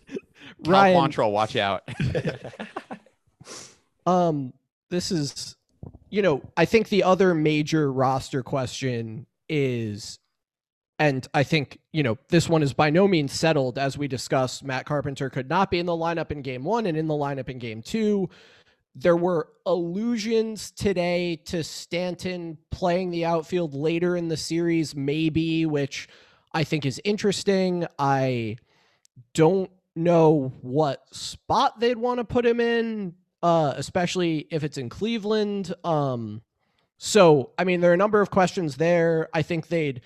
Ryan 0.65 0.97
Quantrill, 0.97 1.33
watch 1.33 1.57
out. 1.57 1.83
um, 4.07 4.53
this 4.91 5.11
is, 5.11 5.57
you 6.11 6.23
know, 6.23 6.43
I 6.57 6.65
think 6.65 6.89
the 6.89 7.05
other 7.05 7.35
major 7.35 7.93
roster 7.93 8.43
question 8.43 9.27
is, 9.49 10.19
and 10.99 11.27
I 11.35 11.43
think 11.43 11.79
you 11.93 12.03
know 12.03 12.19
this 12.29 12.49
one 12.49 12.63
is 12.63 12.73
by 12.73 12.91
no 12.91 13.09
means 13.09 13.33
settled. 13.33 13.79
As 13.79 13.99
we 13.99 14.09
discussed, 14.09 14.63
Matt 14.63 14.87
Carpenter 14.87 15.31
could 15.31 15.49
not 15.49 15.71
be 15.71 15.79
in 15.79 15.87
the 15.87 15.93
lineup 15.93 16.31
in 16.31 16.43
Game 16.43 16.65
One 16.65 16.87
and 16.87 16.97
in 16.97 17.09
the 17.09 17.15
lineup 17.15 17.49
in 17.49 17.59
Game 17.59 17.83
Two. 17.83 18.29
There 18.95 19.17
were 19.17 19.49
allusions 19.65 20.71
today 20.71 21.37
to 21.47 21.65
Stanton 21.65 22.59
playing 22.71 23.11
the 23.11 23.25
outfield 23.25 23.75
later 23.75 24.17
in 24.17 24.29
the 24.29 24.37
series, 24.37 24.95
maybe, 24.95 25.65
which 25.65 26.09
I 26.53 26.63
think 26.65 26.85
is 26.85 27.01
interesting. 27.03 27.87
I 27.99 28.59
don't 29.33 29.71
know 29.97 30.53
what 30.61 31.03
spot 31.15 31.81
they'd 31.81 31.97
want 31.97 32.19
to 32.19 32.25
put 32.25 32.45
him 32.45 32.61
in, 32.61 33.15
uh, 33.43 33.75
especially 33.77 34.47
if 34.51 34.65
it's 34.65 34.79
in 34.79 34.89
Cleveland. 34.89 35.75
Um, 35.85 36.43
so, 36.99 37.51
I 37.59 37.65
mean, 37.65 37.81
there 37.81 37.91
are 37.91 37.95
a 37.95 37.99
number 37.99 38.21
of 38.21 38.31
questions 38.31 38.77
there. 38.77 39.29
I 39.35 39.43
think 39.43 39.69
they'd 39.69 40.03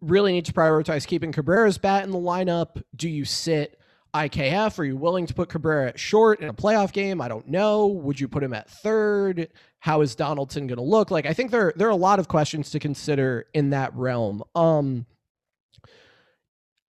really 0.00 0.32
need 0.32 0.46
to 0.46 0.52
prioritize 0.52 1.06
keeping 1.06 1.32
Cabrera's 1.32 1.78
bat 1.78 2.04
in 2.04 2.10
the 2.10 2.18
lineup. 2.18 2.82
Do 2.94 3.08
you 3.08 3.24
sit 3.24 3.78
IKF? 4.14 4.78
Are 4.78 4.84
you 4.84 4.96
willing 4.96 5.26
to 5.26 5.34
put 5.34 5.48
Cabrera 5.48 5.88
at 5.88 5.98
short 5.98 6.40
in 6.40 6.48
a 6.48 6.54
playoff 6.54 6.92
game? 6.92 7.20
I 7.20 7.28
don't 7.28 7.48
know. 7.48 7.86
Would 7.86 8.20
you 8.20 8.28
put 8.28 8.42
him 8.42 8.54
at 8.54 8.70
third? 8.70 9.48
How 9.80 10.00
is 10.00 10.14
Donaldson 10.14 10.66
going 10.66 10.76
to 10.76 10.84
look? 10.84 11.10
Like, 11.10 11.26
I 11.26 11.32
think 11.32 11.50
there 11.50 11.72
there 11.76 11.88
are 11.88 11.90
a 11.90 11.96
lot 11.96 12.18
of 12.18 12.28
questions 12.28 12.70
to 12.70 12.78
consider 12.78 13.46
in 13.52 13.70
that 13.70 13.94
realm. 13.94 14.42
Um, 14.54 15.06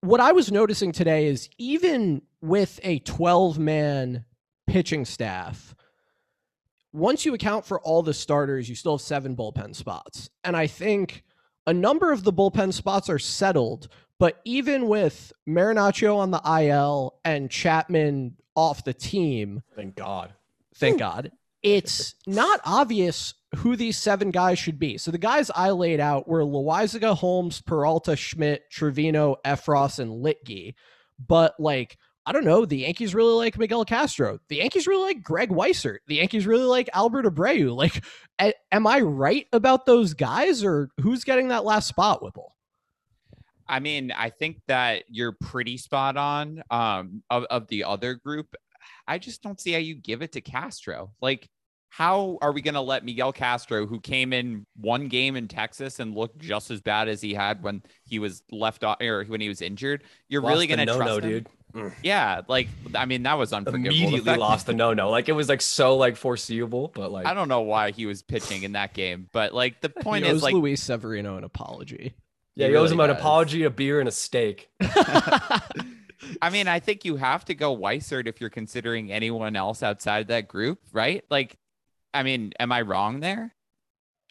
what 0.01 0.19
I 0.19 0.33
was 0.33 0.51
noticing 0.51 0.91
today 0.91 1.27
is 1.27 1.49
even 1.57 2.23
with 2.41 2.79
a 2.83 2.99
12 2.99 3.57
man 3.57 4.25
pitching 4.67 5.05
staff, 5.05 5.72
once 6.93 7.25
you 7.25 7.33
account 7.33 7.65
for 7.65 7.79
all 7.81 8.03
the 8.03 8.13
starters, 8.13 8.69
you 8.69 8.75
still 8.75 8.97
have 8.97 9.01
seven 9.01 9.35
bullpen 9.35 9.75
spots. 9.75 10.29
And 10.43 10.55
I 10.55 10.67
think 10.67 11.23
a 11.65 11.73
number 11.73 12.11
of 12.11 12.23
the 12.23 12.31
bullpen 12.31 12.71
spots 12.71 13.09
are 13.09 13.19
settled, 13.19 13.89
but 14.19 14.39
even 14.45 14.87
with 14.87 15.33
Marinaccio 15.49 16.15
on 16.17 16.31
the 16.31 16.41
IL 16.45 17.15
and 17.25 17.49
Chapman 17.49 18.35
off 18.55 18.83
the 18.83 18.93
team, 18.93 19.63
thank 19.75 19.95
God. 19.95 20.33
Thank 20.75 20.99
God. 20.99 21.31
It's 21.63 22.15
not 22.27 22.61
obvious 22.63 23.33
who 23.55 23.75
these 23.75 23.97
seven 23.97 24.31
guys 24.31 24.59
should 24.59 24.79
be. 24.79 24.97
So 24.97 25.09
the 25.11 25.17
guys 25.17 25.51
I 25.55 25.71
laid 25.71 25.99
out 25.99 26.27
were 26.27 26.43
Loaisiga, 26.43 27.17
Holmes, 27.17 27.61
Peralta, 27.61 28.15
Schmidt, 28.15 28.69
Trevino, 28.69 29.37
Effross, 29.45 29.99
and 29.99 30.11
Luetge. 30.11 30.75
But 31.25 31.55
like, 31.59 31.97
I 32.25 32.31
don't 32.31 32.45
know, 32.45 32.65
the 32.65 32.77
Yankees 32.77 33.13
really 33.13 33.33
like 33.33 33.57
Miguel 33.57 33.83
Castro. 33.83 34.39
The 34.47 34.57
Yankees 34.57 34.87
really 34.87 35.13
like 35.13 35.23
Greg 35.23 35.49
Weissert. 35.49 35.97
The 36.07 36.15
Yankees 36.15 36.47
really 36.47 36.63
like 36.63 36.89
Albert 36.93 37.25
Abreu. 37.25 37.75
Like, 37.83 38.03
a- 38.39 38.53
am 38.71 38.87
I 38.87 39.01
right 39.01 39.45
about 39.51 39.85
those 39.85 40.13
guys, 40.13 40.63
or 40.63 40.89
who's 41.01 41.25
getting 41.25 41.49
that 41.49 41.65
last 41.65 41.87
spot, 41.87 42.23
Whipple? 42.23 42.55
I 43.67 43.79
mean, 43.79 44.11
I 44.11 44.29
think 44.29 44.61
that 44.67 45.03
you're 45.09 45.33
pretty 45.33 45.77
spot 45.77 46.15
on. 46.15 46.63
Um, 46.69 47.23
of, 47.29 47.43
of 47.45 47.67
the 47.67 47.83
other 47.83 48.13
group, 48.15 48.55
I 49.07 49.17
just 49.17 49.41
don't 49.41 49.59
see 49.59 49.73
how 49.73 49.79
you 49.79 49.95
give 49.95 50.21
it 50.21 50.31
to 50.33 50.41
Castro. 50.41 51.11
Like, 51.21 51.49
how 51.89 52.39
are 52.41 52.51
we 52.51 52.61
going 52.61 52.73
to 52.73 52.81
let 52.81 53.05
Miguel 53.05 53.31
Castro, 53.31 53.85
who 53.85 53.99
came 53.99 54.33
in 54.33 54.65
one 54.77 55.07
game 55.09 55.35
in 55.35 55.47
Texas 55.47 55.99
and 55.99 56.15
looked 56.15 56.39
just 56.39 56.71
as 56.71 56.81
bad 56.81 57.07
as 57.07 57.21
he 57.21 57.33
had 57.35 57.61
when 57.61 57.83
he 58.05 58.17
was 58.17 58.41
left 58.51 58.83
off 58.83 58.99
or 58.99 59.23
when 59.25 59.41
he 59.41 59.47
was 59.47 59.61
injured, 59.61 60.03
you're 60.27 60.41
Lost 60.41 60.53
really 60.53 60.67
going 60.67 60.79
to 60.79 60.85
trust 60.85 60.99
no-no, 60.99 61.15
him? 61.17 61.21
dude. 61.29 61.49
Mm. 61.75 61.91
Yeah, 62.03 62.41
like 62.47 62.67
I 62.95 63.05
mean 63.05 63.23
that 63.23 63.37
was 63.37 63.51
unforgivable. 63.51 63.87
Immediately 63.95 64.19
fact- 64.19 64.39
lost 64.39 64.65
the 64.67 64.73
no 64.73 64.93
no. 64.93 65.09
Like 65.09 65.27
it 65.29 65.33
was 65.33 65.49
like 65.49 65.61
so 65.61 65.97
like 65.97 66.15
foreseeable, 66.15 66.91
but 66.93 67.11
like 67.11 67.25
I 67.25 67.33
don't 67.33 67.47
know 67.47 67.61
why 67.61 67.91
he 67.91 68.05
was 68.05 68.21
pitching 68.21 68.63
in 68.63 68.73
that 68.73 68.93
game, 68.93 69.27
but 69.31 69.53
like 69.53 69.81
the 69.81 69.89
point 69.89 70.25
he 70.25 70.31
owes 70.31 70.37
is 70.37 70.43
like 70.43 70.53
Luis 70.53 70.83
Severino 70.83 71.37
an 71.37 71.43
apology. 71.43 72.13
yeah, 72.55 72.67
he 72.67 72.73
he 72.73 72.77
owes 72.77 72.91
really 72.91 72.93
him 72.93 72.99
an 72.99 73.09
does. 73.09 73.19
apology, 73.19 73.63
a 73.63 73.69
beer, 73.69 73.99
and 73.99 74.07
a 74.07 74.11
steak. 74.11 74.69
I 76.41 76.49
mean, 76.51 76.67
I 76.67 76.79
think 76.79 77.05
you 77.05 77.15
have 77.17 77.45
to 77.45 77.55
go 77.55 77.75
Weissert 77.75 78.27
if 78.27 78.39
you're 78.39 78.49
considering 78.49 79.11
anyone 79.11 79.55
else 79.55 79.83
outside 79.83 80.27
that 80.27 80.47
group, 80.47 80.79
right? 80.91 81.23
Like, 81.29 81.57
I 82.13 82.23
mean, 82.23 82.53
am 82.59 82.71
I 82.71 82.81
wrong 82.81 83.19
there? 83.19 83.53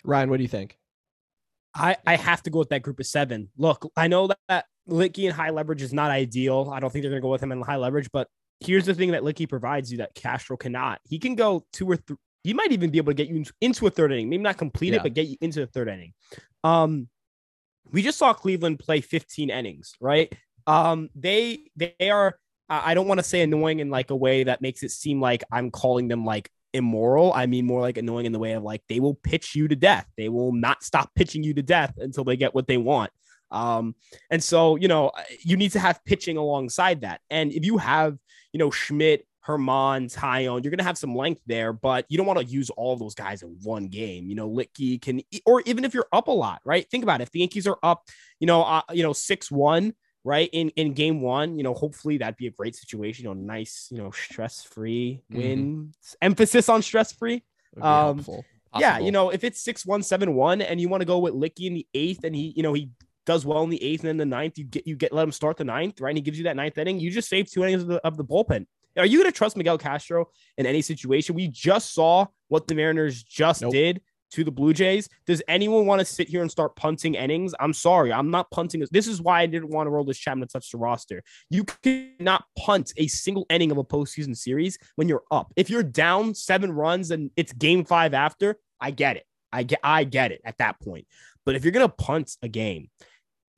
Ryan, 0.05 0.31
what 0.31 0.39
do 0.39 0.43
you 0.43 0.49
think? 0.49 0.79
I, 1.75 1.97
I 2.07 2.17
have 2.17 2.43
to 2.45 2.51
go 2.51 2.59
with 2.59 2.69
that 2.71 2.83
group 2.83 3.01
of 3.01 3.07
seven. 3.07 3.49
Look, 3.57 3.91
I 3.97 4.09
know 4.09 4.29
that 4.49 4.67
Luetge 4.89 5.25
and 5.25 5.33
high 5.33 5.51
leverage 5.51 5.83
is 5.83 5.93
not 5.93 6.11
ideal. 6.11 6.71
I 6.73 6.81
don't 6.81 6.91
think 6.91 7.03
they're 7.03 7.11
going 7.11 7.21
to 7.23 7.25
go 7.27 7.31
with 7.31 7.43
him 7.43 7.53
in 7.53 7.61
high 7.63 7.77
leverage, 7.77 8.09
but 8.13 8.29
here's 8.61 8.87
the 8.87 8.95
thing 8.95 9.13
that 9.13 9.23
Luetge 9.23 9.49
provides 9.49 9.91
you 9.91 9.99
that 9.99 10.15
Castro 10.15 10.57
cannot. 10.57 11.01
He 11.05 11.19
can 11.19 11.35
go 11.35 11.65
two 11.73 11.89
or 11.91 11.97
three. 11.97 12.17
He 12.45 12.53
might 12.55 12.73
even 12.73 12.91
be 12.91 12.99
able 12.99 13.13
to 13.13 13.15
get 13.15 13.29
you 13.29 13.45
into- 13.61 13.87
a 13.87 13.91
third 13.91 14.13
inning, 14.13 14.29
maybe 14.29 14.43
not 14.43 14.57
complete 14.59 14.93
Yeah. 14.93 14.97
it, 15.01 15.03
but 15.05 15.15
get 15.15 15.29
you 15.29 15.37
into 15.41 15.61
the 15.61 15.67
third 15.69 15.89
inning. 15.89 16.13
Um, 16.65 17.09
we 17.93 18.03
just 18.03 18.19
saw 18.19 18.33
Cleveland 18.33 18.79
play 18.81 19.01
15 19.01 19.51
innings, 19.51 19.95
right? 20.01 20.33
Um, 20.67 21.09
they 21.15 21.71
they 21.77 21.95
are. 22.11 22.39
I 22.69 22.95
don't 22.95 23.07
want 23.07 23.19
to 23.19 23.25
say 23.25 23.43
annoying 23.43 23.81
in 23.81 23.91
like 23.91 24.11
a 24.11 24.17
way 24.17 24.45
that 24.45 24.63
makes 24.63 24.83
it 24.83 24.91
seem 24.93 25.21
like 25.21 25.45
I'm 25.53 25.71
calling 25.71 26.09
them 26.09 26.25
like 26.25 26.49
immoral. 26.73 27.33
I 27.35 27.45
mean 27.47 27.67
more 27.67 27.81
like 27.83 27.99
annoying 27.99 28.25
in 28.25 28.33
the 28.33 28.39
way 28.39 28.53
of 28.53 28.63
like 28.63 28.81
they 28.89 28.99
will 28.99 29.15
pitch 29.15 29.55
you 29.55 29.69
to 29.69 29.77
death. 29.77 30.07
They 30.17 30.29
will 30.31 30.53
not 30.53 30.83
stop 30.83 31.11
pitching 31.15 31.43
you 31.43 31.53
to 31.55 31.63
death 31.63 31.93
until 31.99 32.25
they 32.25 32.37
get 32.37 32.55
what 32.55 32.67
they 32.67 32.79
want. 32.79 33.11
Um, 33.53 33.95
and 34.31 34.43
so 34.43 34.77
you 34.77 34.89
know 34.89 35.13
you 35.45 35.57
need 35.57 35.73
to 35.73 35.79
have 35.79 36.05
pitching 36.05 36.37
alongside 36.37 37.03
that. 37.03 37.21
And 37.31 37.53
if 37.53 37.65
you 37.65 37.79
have 37.79 38.19
you 38.53 38.59
know 38.59 38.71
Schmidt, 38.71 39.27
Germán, 39.47 40.13
Taillon, 40.13 40.65
you're 40.65 40.71
gonna 40.71 40.83
have 40.83 40.99
some 40.99 41.15
length 41.15 41.43
there, 41.47 41.73
but 41.73 42.07
you 42.09 42.17
don't 42.17 42.27
want 42.27 42.41
to 42.41 42.45
use 42.45 42.71
all 42.71 42.97
those 42.97 43.15
guys 43.15 43.43
in 43.43 43.57
one 43.63 43.89
game. 43.89 44.29
You 44.29 44.35
know, 44.35 44.51
Luetge 44.51 45.01
can, 45.01 45.23
or 45.47 45.63
even 45.67 45.85
if 45.85 45.95
you're 45.95 46.09
up 46.13 46.29
a 46.29 46.33
lot, 46.33 46.61
right? 46.65 46.89
Think 46.91 47.05
about 47.05 47.21
it. 47.21 47.25
If 47.25 47.31
the 47.31 47.41
Yankees 47.41 47.67
are 47.67 47.79
up, 47.83 48.09
you 48.41 48.47
know, 48.47 48.63
uh, 48.63 48.83
you 48.93 49.03
know, 49.03 49.13
six 49.13 49.51
one. 49.51 49.95
Right 50.25 50.49
in 50.53 50.69
in 50.77 50.93
game 50.93 51.21
one, 51.21 51.57
you 51.57 51.65
know, 51.65 51.75
hopefully 51.75 52.19
that'd 52.19 52.37
be 52.37 52.47
a 52.47 52.53
great 52.53 52.77
situation. 52.77 53.25
You 53.25 53.35
know, 53.35 53.41
nice, 53.41 53.89
you 53.91 53.99
know, 53.99 54.13
stress 54.13 54.63
free 54.63 55.21
win. 55.29 55.95
Emphasis 56.23 56.69
on 56.69 56.81
stress 56.81 57.11
free. 57.11 57.43
Um. 57.81 58.19
Yeah, 58.79 58.99
you 59.07 59.11
know, 59.11 59.31
if 59.31 59.43
it's 59.43 59.61
six 59.61 59.85
one 59.85 60.01
seven 60.05 60.35
one, 60.35 60.63
and 60.63 60.81
you 60.81 60.89
want 60.89 61.01
to 61.01 61.07
go 61.07 61.19
with 61.19 61.35
Luetge 61.35 61.67
in 61.67 61.75
the 61.75 61.89
eighth, 61.93 62.23
and 62.23 62.37
he, 62.37 62.53
you 62.57 62.63
know, 62.63 62.73
he 62.73 62.91
does 63.27 63.47
well 63.47 63.63
in 63.63 63.71
the 63.71 63.83
eighth 63.83 64.01
and 64.01 64.09
then 64.09 64.17
the 64.17 64.27
ninth, 64.27 64.59
you 64.59 64.65
get 64.65 64.87
you 64.87 64.97
get 64.97 65.13
let 65.13 65.23
him 65.25 65.33
start 65.33 65.57
the 65.57 65.65
ninth, 65.65 66.01
right? 66.01 66.11
And 66.11 66.19
he 66.19 66.23
gives 66.23 66.39
you 66.39 66.45
that 66.45 66.57
ninth 66.57 66.79
inning. 66.79 67.01
You 67.01 67.11
just 67.11 67.29
save 67.29 67.51
two 67.51 67.63
innings 67.63 67.83
of 67.83 67.89
the, 67.89 68.07
of 68.07 68.17
the 68.17 68.25
bullpen. 68.25 68.67
Are 68.97 69.07
you 69.07 69.19
going 69.19 69.31
to 69.31 69.37
trust 69.37 69.57
Miguel 69.57 69.79
Castro 69.79 70.29
in 70.59 70.67
any 70.67 70.83
situation? 70.83 71.35
We 71.35 71.49
just 71.49 71.95
saw 71.95 72.27
what 72.49 72.67
the 72.67 72.75
Mariners 72.75 73.23
just 73.23 73.63
Nope. 73.63 73.73
did 73.73 74.03
to 74.33 74.45
the 74.45 74.51
Blue 74.51 74.73
Jays. 74.73 75.09
Does 75.27 75.43
anyone 75.49 75.87
want 75.87 76.01
to 76.01 76.05
sit 76.05 76.29
here 76.29 76.43
and 76.43 76.51
start 76.51 76.75
punting 76.77 77.15
innings? 77.15 77.55
I'm 77.61 77.73
sorry, 77.73 78.13
I'm 78.13 78.31
not 78.31 78.51
punting. 78.51 78.81
this. 78.81 78.91
This 78.91 79.07
is 79.07 79.21
why 79.23 79.43
I 79.43 79.47
didn't 79.47 79.71
want 79.71 79.87
to 79.87 79.91
roll 79.91 80.05
this 80.05 80.19
Chapman 80.19 80.49
to 80.49 80.53
touch 80.53 80.71
the 80.71 80.79
roster. 80.79 81.23
You 81.49 81.65
cannot 81.65 82.45
punt 82.59 82.93
a 82.97 83.07
single 83.07 83.47
inning 83.51 83.71
of 83.71 83.79
a 83.79 83.85
postseason 83.85 84.37
series 84.37 84.79
when 84.97 85.09
you're 85.09 85.23
up. 85.31 85.53
If 85.57 85.71
you're 85.71 85.83
down 85.83 86.35
seven 86.35 86.73
runs 86.73 87.11
and 87.11 87.31
it's 87.37 87.53
game 87.53 87.85
five 87.85 88.15
after, 88.15 88.59
I 88.81 88.91
get 88.91 89.17
it. 89.17 89.25
I 89.53 89.63
get 89.65 89.81
I 89.83 90.05
get 90.05 90.33
it 90.33 90.41
at 90.45 90.59
that 90.59 90.81
point. 90.81 91.07
But 91.45 91.55
if 91.57 91.65
you're 91.65 91.73
gonna 91.73 91.89
punt 91.89 92.37
a 92.43 92.49
game 92.49 92.89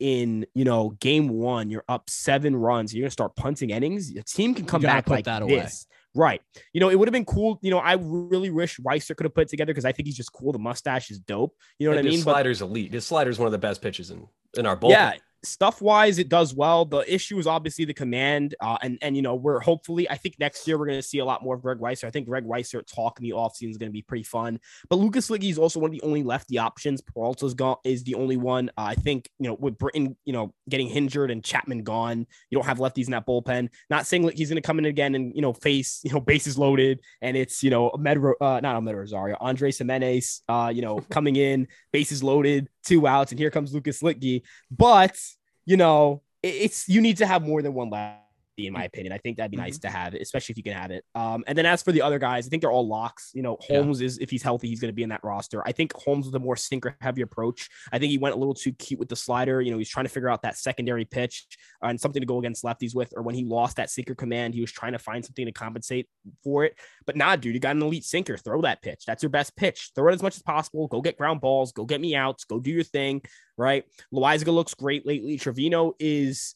in 0.04 0.44
you 0.54 0.64
know 0.66 0.90
game 1.00 1.28
one, 1.28 1.70
you're 1.70 1.84
up 1.88 2.10
seven 2.10 2.54
runs, 2.54 2.94
you're 2.94 3.04
gonna 3.04 3.10
start 3.10 3.34
punting 3.36 3.70
innings. 3.70 4.14
A 4.14 4.22
team 4.22 4.54
can 4.54 4.66
come 4.66 4.82
back 4.82 5.08
like 5.08 5.24
that 5.24 5.40
away. 5.40 5.60
this. 5.60 5.86
Right. 6.14 6.42
You 6.74 6.80
know, 6.80 6.90
it 6.90 6.98
would 6.98 7.08
have 7.08 7.12
been 7.12 7.24
cool. 7.24 7.58
You 7.62 7.70
know, 7.70 7.78
I 7.78 7.94
really 7.94 8.50
wish 8.50 8.78
Weissert 8.78 9.16
could 9.16 9.24
have 9.24 9.34
put 9.34 9.44
it 9.44 9.48
together 9.48 9.72
because 9.72 9.86
I 9.86 9.92
think 9.92 10.06
he's 10.06 10.16
just 10.16 10.32
cool. 10.32 10.52
The 10.52 10.58
mustache 10.58 11.10
is 11.10 11.18
dope. 11.18 11.56
You 11.78 11.88
know 11.88 11.96
what 11.96 12.00
I 12.00 12.02
his 12.06 12.16
mean? 12.16 12.24
But 12.24 12.32
slider's 12.32 12.60
elite. 12.60 12.92
His 12.92 13.06
slider's 13.06 13.38
one 13.38 13.46
of 13.46 13.52
the 13.52 13.58
best 13.58 13.80
pitches 13.80 14.10
in 14.10 14.28
in 14.58 14.66
our 14.66 14.76
bullpen. 14.76 14.90
yeah, 14.90 15.12
stuff 15.46 15.80
wise, 15.80 16.18
it 16.18 16.28
does 16.28 16.54
well. 16.54 16.84
The 16.84 17.12
issue 17.12 17.38
is 17.38 17.46
obviously 17.46 17.84
the 17.84 17.94
command, 17.94 18.54
uh, 18.60 18.78
and 18.82 18.98
and 19.02 19.16
you 19.16 19.22
know 19.22 19.34
we're 19.34 19.60
hopefully 19.60 20.08
I 20.08 20.16
think 20.16 20.36
next 20.38 20.66
year 20.66 20.78
we're 20.78 20.86
going 20.86 20.98
to 20.98 21.06
see 21.06 21.18
a 21.18 21.24
lot 21.24 21.42
more 21.42 21.54
of 21.54 21.62
Greg 21.62 21.78
Weissert. 21.78 22.04
I 22.04 22.10
think 22.10 22.26
Greg 22.26 22.44
Weissert 22.44 22.86
talk 22.92 23.18
in 23.18 23.24
the 23.24 23.30
offseason 23.30 23.70
is 23.70 23.78
going 23.78 23.90
to 23.90 23.92
be 23.92 24.02
pretty 24.02 24.24
fun. 24.24 24.60
But 24.88 24.96
Lucas 24.96 25.28
Luetge 25.28 25.50
is 25.50 25.58
also 25.58 25.80
one 25.80 25.88
of 25.88 25.92
the 25.92 26.02
only 26.02 26.22
lefty 26.22 26.58
options. 26.58 27.00
Peralta's 27.00 27.54
gone 27.54 27.76
is 27.84 28.04
the 28.04 28.14
only 28.14 28.36
one. 28.36 28.70
Uh, 28.76 28.82
I 28.82 28.94
think 28.94 29.28
you 29.38 29.48
know 29.48 29.54
with 29.54 29.78
Britton, 29.78 30.16
you 30.24 30.32
know 30.32 30.54
getting 30.68 30.88
injured 30.88 31.30
and 31.30 31.44
Chapman 31.44 31.82
gone, 31.82 32.26
you 32.50 32.58
don't 32.58 32.66
have 32.66 32.78
lefties 32.78 33.06
in 33.06 33.12
that 33.12 33.26
bullpen. 33.26 33.68
Not 33.90 34.06
saying 34.06 34.26
that 34.26 34.36
he's 34.36 34.48
going 34.48 34.62
to 34.62 34.66
come 34.66 34.78
in 34.78 34.84
again 34.84 35.14
and 35.14 35.34
you 35.34 35.42
know 35.42 35.52
face 35.52 36.00
you 36.04 36.12
know 36.12 36.20
bases 36.20 36.58
loaded, 36.58 37.00
and 37.20 37.36
it's 37.36 37.62
you 37.62 37.70
know 37.70 37.90
Med 37.98 38.18
uh, 38.18 38.60
not 38.60 38.82
Amed 38.82 38.94
Rosario, 38.94 39.36
Andre 39.40 39.70
Giménez, 39.70 40.40
uh, 40.48 40.70
you 40.74 40.82
know 40.82 41.00
coming 41.10 41.36
in 41.36 41.68
bases 41.92 42.22
loaded, 42.22 42.68
two 42.84 43.06
outs, 43.06 43.32
and 43.32 43.38
here 43.38 43.50
comes 43.50 43.74
Lucas 43.74 44.02
Luetge. 44.02 44.42
But 44.70 45.16
you 45.64 45.76
know, 45.76 46.22
it's 46.42 46.88
you 46.88 47.00
need 47.00 47.18
to 47.18 47.26
have 47.26 47.42
more 47.42 47.62
than 47.62 47.74
one 47.74 47.90
lefty, 47.90 48.20
in 48.56 48.72
my 48.72 48.84
opinion. 48.84 49.12
I 49.12 49.18
think 49.18 49.36
that'd 49.36 49.50
be 49.50 49.56
nice 49.56 49.78
to 49.78 49.88
have 49.90 50.14
it, 50.14 50.22
especially 50.22 50.52
if 50.52 50.56
you 50.56 50.62
can 50.62 50.72
have 50.72 50.90
it. 50.90 51.04
Um, 51.14 51.44
and 51.46 51.58
then 51.58 51.66
as 51.66 51.82
for 51.82 51.92
the 51.92 52.02
other 52.02 52.18
guys, 52.18 52.46
I 52.46 52.48
think 52.48 52.62
they're 52.62 52.70
all 52.70 52.86
locks. 52.86 53.30
You 53.34 53.42
know, 53.42 53.58
Yeah. 53.68 53.78
Holmes 53.78 54.00
is 54.00 54.18
if 54.18 54.30
he's 54.30 54.42
healthy, 54.42 54.68
he's 54.68 54.80
going 54.80 54.90
to 54.90 54.94
be 54.94 55.02
in 55.02 55.08
that 55.10 55.22
roster. 55.24 55.62
I 55.66 55.72
think 55.72 55.92
Holmes 55.94 56.26
with 56.26 56.34
a 56.34 56.38
more 56.38 56.56
sinker 56.56 56.96
heavy 57.00 57.22
approach. 57.22 57.68
I 57.92 57.98
think 57.98 58.10
he 58.10 58.18
went 58.18 58.34
a 58.34 58.38
little 58.38 58.54
too 58.54 58.72
cute 58.72 59.00
with 59.00 59.08
the 59.08 59.16
slider. 59.16 59.60
You 59.60 59.72
know, 59.72 59.78
he's 59.78 59.88
trying 59.90 60.06
to 60.06 60.10
figure 60.10 60.28
out 60.28 60.42
that 60.42 60.56
secondary 60.56 61.04
pitch 61.04 61.46
uh, 61.82 61.88
and 61.88 62.00
something 62.00 62.20
to 62.20 62.26
go 62.26 62.38
against 62.38 62.64
lefties 62.64 62.94
with. 62.94 63.12
Or 63.16 63.22
when 63.22 63.34
he 63.34 63.44
lost 63.44 63.76
that 63.76 63.90
sinker 63.90 64.14
command, 64.14 64.54
he 64.54 64.60
was 64.60 64.72
trying 64.72 64.92
to 64.92 64.98
find 64.98 65.24
something 65.24 65.46
to 65.46 65.52
compensate 65.52 66.08
for 66.42 66.64
it. 66.64 66.76
But 67.06 67.16
nah, 67.16 67.36
dude, 67.36 67.54
you 67.54 67.60
got 67.60 67.76
an 67.76 67.82
elite 67.82 68.04
sinker. 68.04 68.36
Throw 68.36 68.62
that 68.62 68.82
pitch. 68.82 69.04
That's 69.06 69.22
your 69.22 69.30
best 69.30 69.56
pitch. 69.56 69.90
Throw 69.94 70.08
it 70.10 70.14
as 70.14 70.22
much 70.22 70.36
as 70.36 70.42
possible. 70.42 70.86
Go 70.88 71.00
get 71.00 71.18
ground 71.18 71.40
balls. 71.40 71.72
Go 71.72 71.84
get 71.84 72.00
me 72.00 72.14
outs. 72.14 72.44
Go 72.44 72.60
do 72.60 72.70
your 72.70 72.84
thing. 72.84 73.22
Right. 73.56 73.84
Loaisiga 74.12 74.52
looks 74.52 74.74
great 74.74 75.06
lately. 75.06 75.38
Trevino 75.38 75.94
is 75.98 76.54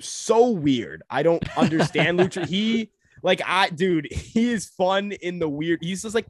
so 0.00 0.50
weird. 0.50 1.02
I 1.10 1.22
don't 1.22 1.42
understand 1.56 2.18
Lucha. 2.20 2.46
He 2.46 2.90
like 3.22 3.40
I 3.44 3.68
dude, 3.70 4.08
he 4.12 4.50
is 4.52 4.66
fun 4.66 5.12
in 5.12 5.38
the 5.38 5.48
weird. 5.48 5.80
He's 5.82 6.02
just 6.02 6.14
like 6.14 6.26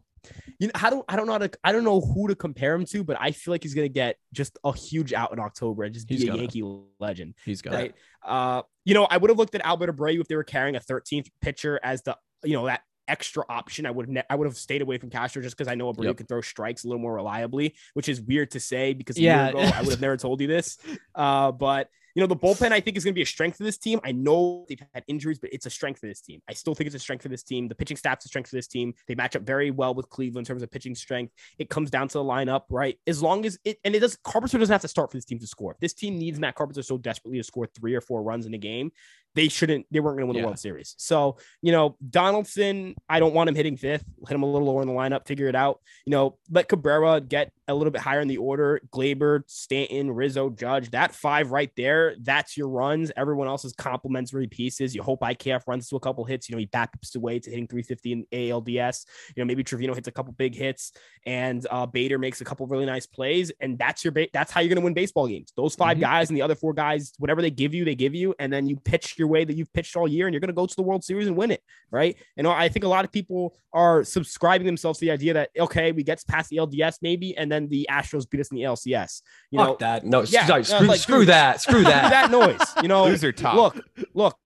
you 0.59 0.66
know, 0.66 0.72
I 0.74 0.90
don't 0.90 1.04
I 1.09 1.16
don't 1.16 1.26
know 1.26 1.33
how 1.33 1.38
to 1.38 1.50
I 1.62 1.72
don't 1.72 1.85
know 1.85 2.00
who 2.00 2.28
to 2.28 2.35
compare 2.35 2.74
him 2.74 2.85
to, 2.87 3.04
but 3.04 3.16
I 3.20 3.31
feel 3.31 3.52
like 3.52 3.62
he's 3.62 3.74
gonna 3.74 3.88
get 3.88 4.16
just 4.33 4.59
a 4.64 4.76
huge 4.76 5.12
out 5.12 5.33
in 5.33 5.38
October 5.38 5.85
and 5.85 5.94
just 5.94 6.09
be 6.09 6.14
He's 6.16 6.24
a 6.24 6.26
gonna. 6.28 6.38
Yankee 6.38 6.64
legend 6.98 7.35
He's 7.44 7.62
got 7.62 7.74
right? 7.74 7.94
Uh, 8.26 8.62
you 8.85 8.94
know, 8.94 9.04
I 9.04 9.16
would 9.16 9.31
have 9.31 9.38
looked 9.38 9.54
at 9.54 9.61
Albert 9.64 9.94
Abreu 9.96 10.20
if 10.20 10.28
they 10.28 10.35
were 10.37 10.44
carrying 10.44 10.76
a 10.76 10.81
13th 10.81 11.28
pitcher 11.40 11.78
as 11.83 12.02
the, 12.02 12.16
you 12.42 12.54
know, 12.54 12.66
that 12.66 12.81
extra 13.07 13.44
option. 13.48 13.87
I 13.87 13.90
would 13.90 14.07
have, 14.07 14.11
ne- 14.12 14.22
I 14.28 14.35
would 14.35 14.46
have 14.46 14.57
stayed 14.57 14.83
away 14.83 14.98
from 14.98 15.09
Castro 15.09 15.40
just 15.40 15.57
because 15.57 15.70
I 15.70 15.74
know 15.76 15.90
Abreu 15.92 16.04
Yep. 16.04 16.16
can 16.18 16.26
throw 16.26 16.40
strikes 16.40 16.85
a 16.85 16.88
little 16.88 17.00
more 17.00 17.14
reliably, 17.14 17.74
which 17.94 18.09
is 18.09 18.20
weird 18.20 18.50
to 18.50 18.61
say 18.61 18.92
because 18.92 19.16
Yeah. 19.18 19.48
ago 19.48 19.61
I 19.61 19.81
would 19.83 19.90
have 19.92 20.00
never 20.00 20.16
told 20.16 20.40
you 20.40 20.46
this. 20.46 20.78
Uh, 21.14 21.52
but 21.52 21.88
you 22.18 22.24
know, 22.24 22.26
the 22.26 22.37
bullpen 22.37 22.72
I 22.72 22.81
think 22.81 22.96
is 22.96 23.04
going 23.04 23.12
to 23.12 23.16
be 23.16 23.22
a 23.22 23.26
strength 23.26 23.61
of 23.61 23.64
this 23.64 23.78
team. 23.78 24.00
I 24.02 24.11
know 24.11 24.66
they've 24.68 24.83
had 24.92 25.04
injuries, 25.07 25.38
but 25.38 25.50
it's 25.52 25.66
a 25.66 25.70
strength 25.70 26.02
of 26.02 26.09
this 26.09 26.20
team. 26.20 26.42
I 26.48 26.52
still 26.52 26.74
think 26.74 26.87
it's 26.87 26.96
a 26.96 26.98
strength 26.98 27.24
of 27.24 27.31
this 27.31 27.44
team. 27.44 27.68
The 27.68 27.76
pitching 27.76 27.96
staff's 27.96 28.24
a 28.24 28.28
strength 28.28 28.48
of 28.48 28.57
this 28.57 28.66
team. 28.66 28.92
They 29.07 29.14
match 29.14 29.37
up 29.37 29.42
very 29.42 29.70
well 29.70 29.94
with 29.94 30.09
Cleveland 30.09 30.44
in 30.44 30.48
terms 30.48 30.64
of 30.64 30.70
pitching 30.72 30.96
strength. 30.96 31.33
It 31.61 31.70
comes 31.70 31.92
down 31.92 32.09
to 32.09 32.14
the 32.14 32.24
lineup, 32.24 32.62
right? 32.70 32.98
As 33.07 33.22
long 33.22 33.46
as 33.46 33.57
it 33.64 33.78
and 33.85 33.94
it 33.94 34.00
does 34.00 34.18
Carpenter 34.24 34.59
doesn't 34.59 34.72
have 34.72 34.81
to 34.81 34.88
start 34.88 35.12
for 35.12 35.16
this 35.16 35.26
team 35.26 35.38
to 35.38 35.46
score. 35.46 35.76
This 35.81 35.94
team 35.94 36.18
needs 36.18 36.40
Matt 36.40 36.57
Carpenter 36.57 36.83
so 36.83 36.98
desperately 36.98 37.38
to 37.38 37.44
score 37.44 37.68
three 37.68 37.94
or 37.94 38.00
four 38.00 38.24
runs 38.24 38.46
in 38.46 38.54
a 38.54 38.59
game, 38.59 38.90
they 39.38 39.48
shouldn't, 39.48 39.87
they 39.90 40.01
weren't 40.01 40.16
going 40.18 40.22
to 40.24 40.27
win 40.27 40.37
Yeah. 40.37 40.42
the 40.42 40.46
World 40.48 40.59
Series. 40.59 40.94
So, 40.98 41.38
you 41.62 41.70
know, 41.72 41.96
Donaldson, 42.11 42.94
I 43.09 43.20
don't 43.20 43.33
want 43.35 43.48
him 43.48 43.55
hitting 43.55 43.77
fifth. 43.77 44.05
Hit 44.27 44.35
him 44.35 44.42
a 44.42 44.51
little 44.51 44.66
lower 44.66 44.83
in 44.83 44.88
the 44.88 44.94
lineup, 44.94 45.27
figure 45.27 45.46
it 45.46 45.55
out. 45.55 45.81
You 46.05 46.11
know, 46.11 46.38
let 46.51 46.68
Cabrera 46.68 47.20
get 47.20 47.53
a 47.68 47.74
little 47.74 47.90
bit 47.90 48.01
higher 48.01 48.20
in 48.20 48.29
the 48.29 48.38
order. 48.38 48.81
Gleyber, 48.90 49.42
Stanton, 49.46 50.11
Rizzo, 50.11 50.51
Judge, 50.51 50.90
that 50.90 51.14
five 51.14 51.51
right 51.53 51.70
there, 51.77 52.16
that's 52.22 52.57
your 52.57 52.68
runs. 52.68 53.12
Everyone 53.16 53.46
else 53.46 53.64
is 53.64 53.72
complementary 53.74 54.46
pieces. 54.48 54.94
You 54.94 55.03
hope 55.03 55.20
IKF 55.20 55.62
runs 55.68 55.88
to 55.90 55.96
a 55.96 56.01
couple 56.01 56.24
hits. 56.24 56.48
You 56.48 56.57
know, 56.57 56.61
he 56.61 56.66
backups 56.66 57.14
away 57.14 57.38
to 57.38 57.51
hitting 57.51 57.68
350 57.68 58.12
in 58.12 58.27
ALDS. 58.33 59.05
You 59.37 59.42
know, 59.42 59.46
maybe 59.46 59.62
Trevino 59.62 59.94
hits 59.94 60.09
a 60.09 60.12
couple 60.12 60.33
big 60.33 60.55
hits 60.55 60.92
and 61.27 61.64
uh, 61.70 61.87
Bader 61.87 62.18
makes 62.18 62.40
a 62.40 62.44
couple 62.44 62.66
really 62.66 62.87
nice 62.87 63.07
plays. 63.07 63.53
And 63.61 63.79
that's 63.79 64.03
your, 64.05 64.12
ba- 64.12 64.29
that's 64.33 64.51
how 64.51 64.61
you're 64.61 64.68
going 64.70 64.81
to 64.81 64.85
win 64.85 64.94
baseball 64.94 65.29
games. 65.29 65.53
Those 65.57 65.74
5 65.74 65.98
Mhm. 65.98 66.01
guys 66.01 66.31
and 66.31 66.37
the 66.37 66.42
other 66.42 66.55
four 66.55 66.72
guys, 66.72 67.12
whatever 67.18 67.42
they 67.42 67.51
give 67.51 67.74
you, 67.74 67.85
they 67.85 67.94
give 67.94 68.14
you. 68.14 68.35
And 68.38 68.53
then 68.53 68.66
you 68.66 68.77
pitch 68.77 69.18
your 69.18 69.28
way 69.29 69.45
that 69.45 69.55
you've 69.55 69.73
pitched 69.73 69.97
all 69.97 70.09
year 70.09 70.27
and 70.27 70.35
you're 70.35 70.41
going 70.41 70.49
to 70.49 70.55
go 70.55 70.67
to 70.67 70.77
the 70.77 70.83
World 70.83 71.05
Series 71.05 71.27
and 71.27 71.37
win 71.37 71.51
it. 71.51 71.62
Right. 71.91 72.17
And 72.37 72.47
I 72.47 72.69
think 72.69 72.85
a 72.85 72.88
lot 72.88 73.05
of 73.05 73.12
people 73.12 73.57
are 73.73 74.05
subscribing 74.05 74.67
themselves 74.67 74.99
to 74.99 75.05
the 75.07 75.11
idea 75.11 75.35
that, 75.35 75.51
okay, 75.59 75.93
we 75.93 76.03
get 76.03 76.23
past 76.27 76.51
the 76.51 76.57
LDS 76.57 76.97
maybe, 77.03 77.37
and 77.37 77.51
then 77.51 77.69
the 77.69 77.87
Astros 77.91 78.29
beat 78.29 78.41
us 78.41 78.51
in 78.51 78.57
the 78.57 78.64
LCS. 78.64 79.23
You 79.51 79.59
Fuck 79.59 79.69
know, 79.69 79.77
that. 79.81 80.05
No, 80.05 80.23
Yeah, 80.23 80.47
sorry, 80.47 80.64
screw, 80.64 80.87
like, 80.87 81.01
screw 81.01 81.19
dude, 81.21 81.29
that. 81.29 81.61
Screw 81.61 81.83
that. 81.85 82.11
that 82.11 82.31
noise, 82.31 82.61
you 82.83 82.88
know, 82.88 83.05
Loser 83.05 83.33
talk. 83.33 83.55
look, 83.55 83.85
look, 84.14 84.37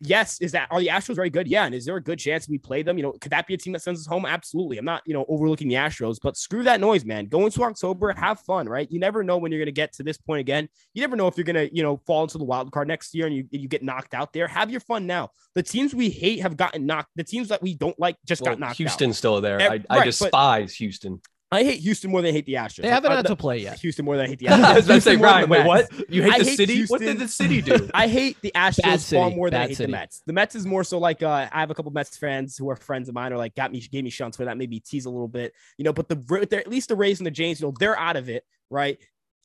yes, 0.00 0.40
is 0.40 0.52
that 0.52 0.68
are 0.70 0.80
the 0.80 0.88
Astros 0.88 1.14
very 1.14 1.30
good? 1.30 1.46
Yeah, 1.46 1.66
and 1.66 1.74
is 1.74 1.84
there 1.84 1.96
a 1.96 2.02
good 2.02 2.18
chance 2.18 2.48
we 2.48 2.58
play 2.58 2.82
them? 2.82 2.96
You 2.98 3.04
know, 3.04 3.12
could 3.12 3.32
that 3.32 3.46
be 3.46 3.54
a 3.54 3.56
team 3.56 3.72
that 3.74 3.82
sends 3.82 4.00
us 4.00 4.06
home? 4.06 4.26
Absolutely. 4.26 4.78
I'm 4.78 4.84
not, 4.84 5.02
you 5.06 5.14
know, 5.14 5.24
overlooking 5.28 5.68
the 5.68 5.74
Astros, 5.74 6.18
but 6.22 6.36
screw 6.36 6.62
that 6.64 6.80
noise, 6.80 7.04
man. 7.04 7.26
Go 7.26 7.44
into 7.44 7.62
October, 7.62 8.12
have 8.12 8.40
fun, 8.40 8.68
right? 8.68 8.90
You 8.90 8.98
never 8.98 9.22
know 9.22 9.38
when 9.38 9.52
you're 9.52 9.60
gonna 9.60 9.72
get 9.72 9.92
to 9.94 10.02
this 10.02 10.16
point 10.16 10.40
again. 10.40 10.68
You 10.94 11.02
never 11.02 11.16
know 11.16 11.26
if 11.26 11.36
you're 11.36 11.44
gonna, 11.44 11.68
you 11.72 11.82
know, 11.82 11.98
fall 12.06 12.22
into 12.22 12.38
the 12.38 12.44
wild 12.44 12.72
card 12.72 12.88
next 12.88 13.14
year 13.14 13.26
and 13.26 13.34
you 13.34 13.46
you 13.50 13.68
get 13.68 13.82
knocked 13.82 14.14
out 14.14 14.32
there. 14.32 14.48
Have 14.48 14.70
your 14.70 14.80
fun 14.80 15.06
now. 15.06 15.30
The 15.54 15.62
teams 15.62 15.94
we 15.94 16.10
hate 16.10 16.40
have 16.40 16.56
gotten 16.56 16.86
knocked. 16.86 17.10
The 17.16 17.24
teams 17.24 17.48
that 17.48 17.62
we 17.62 17.74
don't 17.74 17.98
like 17.98 18.16
just 18.26 18.42
well, 18.42 18.52
got 18.52 18.60
knocked 18.60 18.76
Houston's 18.78 18.92
out. 18.92 19.06
Houston's 19.06 19.18
still 19.18 19.40
there. 19.40 19.60
I, 19.60 19.84
I 19.90 20.04
despise 20.04 20.74
Houston. 20.74 21.20
I 21.52 21.64
hate 21.64 21.80
Houston 21.80 22.12
more 22.12 22.22
than 22.22 22.28
I 22.28 22.32
hate 22.32 22.46
the 22.46 22.54
Astros. 22.54 22.82
They 22.82 22.88
haven't 22.88 23.10
had 23.10 23.26
to 23.26 23.34
play 23.34 23.58
yet. 23.58 23.80
Houston 23.80 24.04
more 24.04 24.16
than 24.16 24.26
I 24.26 24.28
hate 24.28 24.38
the 24.38 24.46
Astros. 24.48 24.64
I 24.64 24.74
was 24.76 24.84
about 24.84 24.94
to 24.94 25.00
say, 25.00 25.16
Ryan, 25.16 25.48
wait, 25.50 25.66
what? 25.66 25.90
You 26.08 26.22
hate 26.22 26.32
I 26.34 26.38
the 26.38 26.44
hate 26.44 26.56
city? 26.56 26.74
Houston. 26.76 26.94
What 26.94 27.00
did 27.00 27.18
the 27.18 27.26
city 27.26 27.60
do? 27.60 27.90
I 27.94 28.06
hate 28.06 28.36
the 28.40 28.52
Astros 28.54 29.12
far 29.12 29.30
more 29.30 29.50
than 29.50 29.58
Bad 29.58 29.64
I 29.64 29.68
hate 29.68 29.76
city. 29.78 29.86
the 29.86 29.98
Mets. 29.98 30.22
The 30.26 30.32
Mets 30.32 30.54
is 30.54 30.64
more 30.64 30.84
so 30.84 30.98
like 30.98 31.24
uh, 31.24 31.48
I 31.50 31.60
have 31.60 31.70
a 31.70 31.74
couple 31.74 31.90
Mets 31.90 32.16
fans 32.16 32.56
who 32.56 32.70
are 32.70 32.76
friends 32.76 33.08
of 33.08 33.14
mine, 33.16 33.32
or 33.32 33.36
like 33.36 33.56
got 33.56 33.72
me 33.72 33.80
gave 33.80 34.04
me 34.04 34.10
shunts 34.10 34.36
for 34.36 34.44
that, 34.44 34.56
maybe 34.58 34.78
tease 34.78 35.06
a 35.06 35.10
little 35.10 35.28
bit, 35.28 35.52
you 35.76 35.84
know. 35.84 35.92
But 35.92 36.08
the 36.08 36.56
at 36.56 36.68
least 36.68 36.88
the 36.88 36.96
Rays 36.96 37.18
and 37.18 37.26
the 37.26 37.32
Jays, 37.32 37.60
you 37.60 37.66
know, 37.66 37.74
they're 37.80 37.98
out 37.98 38.16
of 38.16 38.28
it, 38.28 38.44
right? 38.70 38.98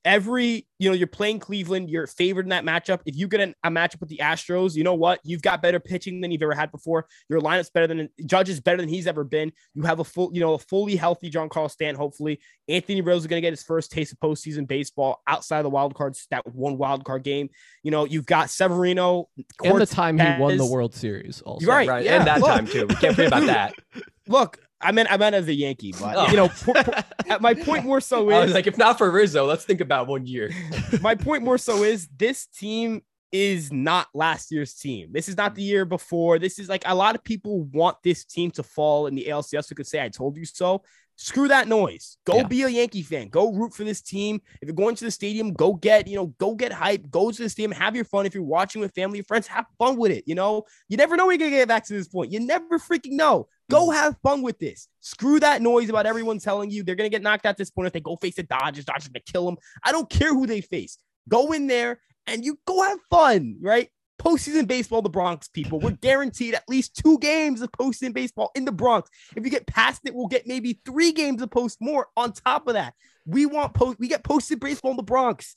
Every 0.06 0.68
you 0.78 0.90
know 0.90 0.96
you're 0.96 1.08
playing 1.08 1.40
Cleveland, 1.40 1.90
you're 1.90 2.08
favored 2.08 2.46
in 2.46 2.50
that 2.50 2.64
matchup. 2.64 3.00
If 3.06 3.16
you 3.16 3.28
get 3.28 3.42
an, 3.42 3.56
a 3.64 3.70
matchup 3.70 4.00
with 4.00 4.10
the 4.10 4.20
Astros, 4.22 4.76
you 4.76 4.84
know 4.84 4.94
what? 4.94 5.20
You've 5.24 5.42
got 5.42 5.62
better 5.62 5.80
pitching 5.80 6.22
than 6.22 6.32
you've 6.32 6.44
ever 6.44 6.54
had 6.54 6.72
before. 6.72 7.08
Your 7.30 7.42
lineup's 7.42 7.70
better 7.72 7.88
than 7.88 8.10
Judge 8.26 8.50
is 8.50 8.60
better 8.60 8.78
than 8.78 8.88
he's 8.88 9.08
ever 9.08 9.24
been. 9.24 9.52
You 9.74 9.84
have 9.84 10.00
a 10.00 10.04
full, 10.04 10.30
you 10.34 10.42
know, 10.42 10.54
a 10.54 10.60
fully 10.60 10.96
healthy 10.96 11.32
Giancarlo 11.32 11.72
Stanton. 11.72 11.96
Hopefully, 11.96 12.40
Anthony 12.68 13.02
Rizzo 13.02 13.18
is 13.18 13.28
going 13.28 13.38
to 13.38 13.46
get 13.46 13.54
his 13.54 13.64
first 13.64 13.92
taste 13.92 14.14
of 14.14 14.20
postseason 14.20 14.68
baseball 14.68 15.22
outside 15.28 15.58
of 15.58 15.64
the 15.64 15.70
wild 15.70 15.96
cards. 15.96 16.28
That 16.30 16.46
one 16.48 16.78
wild 16.78 17.04
card 17.04 17.24
game. 17.24 17.50
You 17.84 17.92
know, 17.92 18.06
you've 18.06 18.26
got 18.26 18.50
Severino 18.50 19.30
and 19.64 19.80
the 19.80 19.86
time 19.86 20.20
he 20.20 20.40
won 20.40 20.58
the 20.58 20.66
World 20.66 20.94
Series. 20.94 21.42
Also, 21.42 21.66
right, 21.66 21.88
right, 21.88 22.06
yeah, 22.06 22.18
and 22.18 22.28
that 22.28 22.42
look. 22.42 22.50
time 22.50 22.68
too. 22.68 22.86
We 22.88 22.96
can't 22.96 23.16
forget 23.16 23.28
about 23.28 23.46
that. 23.48 23.74
Look, 24.28 24.60
I 24.82 24.92
meant 24.92 25.12
I 25.12 25.18
meant 25.18 25.36
as 25.36 25.48
a 25.48 25.54
Yankee, 25.54 25.94
but 26.00 26.16
oh. 26.16 26.28
you 26.28 26.38
know, 26.38 27.38
my 27.40 27.54
point 27.54 27.86
more 27.86 28.02
so 28.02 28.30
is 28.30 28.54
like 28.54 28.68
if 28.68 28.78
not 28.78 28.98
for 28.98 29.10
Rizzo, 29.10 29.46
let's 29.46 29.66
think 29.66 29.82
about 29.82 30.08
one 30.08 30.26
year. 30.26 30.52
my 31.02 31.16
point 31.16 31.44
more 31.44 31.58
so 31.58 31.84
is 31.84 32.08
this 32.16 32.46
team 32.48 33.02
is 33.32 33.72
not 33.72 34.08
last 34.14 34.52
year's 34.52 34.74
team. 34.74 35.10
This 35.12 35.28
is 35.28 35.38
not 35.38 35.56
the 35.56 35.64
year 35.64 35.86
before. 35.86 36.40
This 36.40 36.60
is 36.60 36.70
like 36.70 36.84
a 36.86 36.96
lot 36.96 37.16
of 37.16 37.24
people 37.24 37.64
want 37.64 37.98
this 38.04 38.26
team 38.26 38.52
to 38.52 38.64
fall 38.64 39.08
in 39.08 39.16
the 39.16 39.26
ALCS. 39.30 39.70
We 39.70 39.76
could 39.76 39.88
say, 39.88 40.04
"I 40.04 40.10
told 40.10 40.38
you 40.38 40.46
so." 40.46 40.84
Screw 41.18 41.48
that 41.48 41.68
noise. 41.70 42.18
Go 42.26 42.38
yeah. 42.38 42.44
be 42.44 42.64
a 42.64 42.68
Yankee 42.68 43.02
fan. 43.02 43.30
Go 43.30 43.54
root 43.54 43.74
for 43.74 43.86
this 43.86 44.02
team. 44.02 44.42
If 44.62 44.68
you're 44.68 44.76
going 44.76 44.96
to 44.96 45.06
the 45.06 45.12
stadium, 45.12 45.54
go 45.54 45.74
get, 45.74 46.08
you 46.08 46.16
know, 46.18 46.28
go 46.40 46.56
get 46.56 46.74
hype. 46.74 47.10
Go 47.10 47.32
to 47.32 47.44
the 47.44 47.50
stadium, 47.50 47.72
have 47.72 47.96
your 47.96 48.04
fun. 48.04 48.26
If 48.26 48.34
you're 48.34 48.44
watching 48.44 48.82
with 48.82 48.94
family 48.94 49.20
and 49.20 49.28
friends, 49.28 49.48
have 49.48 49.66
fun 49.80 49.96
with 49.96 50.12
it. 50.12 50.26
You 50.28 50.36
know, 50.36 50.64
you 50.90 50.98
never 50.98 51.16
know 51.16 51.28
when 51.28 51.40
you're 51.40 51.48
gonna 51.48 51.58
get 51.58 51.70
back 51.70 51.86
to 51.86 51.94
this 51.94 52.10
point. 52.10 52.34
You 52.34 52.42
never 52.42 52.80
freaking 52.80 53.14
know. 53.14 53.48
Go 53.70 53.88
mm. 53.88 53.94
have 53.94 54.18
fun 54.24 54.42
with 54.42 54.60
this. 54.60 54.90
Screw 55.00 55.40
that 55.40 55.62
noise 55.62 55.90
about 55.90 56.06
everyone 56.06 56.40
telling 56.40 56.70
you 56.70 56.84
they're 56.84 56.96
gonna 56.96 57.10
get 57.10 57.22
knocked 57.22 57.46
out 57.46 57.56
this 57.56 57.72
point 57.72 57.88
if 57.88 57.94
they 57.94 58.02
go 58.02 58.18
face 58.18 58.36
the 58.36 58.44
Dodgers. 58.44 58.84
Dodgers 58.84 59.08
gonna 59.08 59.22
kill 59.22 59.46
them. 59.46 59.58
I 59.84 59.94
don't 59.94 60.10
care 60.10 60.34
who 60.34 60.46
they 60.46 60.62
face. 60.62 60.98
Go 61.30 61.54
in 61.54 61.68
there 61.68 62.02
and 62.28 62.44
you 62.44 62.60
go 62.66 62.84
have 62.84 63.00
fun, 63.10 63.58
right? 63.62 63.90
Postseason 64.20 64.68
baseball, 64.68 65.02
the 65.02 65.10
Bronx 65.10 65.48
people. 65.48 65.80
We're 65.80 65.92
guaranteed 65.92 66.54
at 66.54 66.68
least 66.68 66.96
two 66.96 67.18
games 67.20 67.62
of 67.62 67.72
postseason 67.72 68.14
baseball 68.14 68.52
in 68.56 68.66
the 68.66 68.72
Bronx. 68.72 69.10
If 69.36 69.44
you 69.44 69.52
get 69.52 69.68
past 69.68 70.02
it, 70.06 70.16
we'll 70.16 70.28
get 70.28 70.48
maybe 70.48 70.80
three 70.86 71.12
games 71.12 71.42
of 71.42 71.52
post 71.52 71.78
more 71.82 72.08
on 72.16 72.34
top 72.34 72.68
of 72.68 72.74
that. 72.74 72.94
We 73.26 73.46
want 73.46 73.74
post, 73.74 74.00
we 74.00 74.08
get 74.08 74.24
posted 74.24 74.60
baseball 74.60 74.92
in 74.92 74.98
the 74.98 75.04
Bronx. 75.04 75.56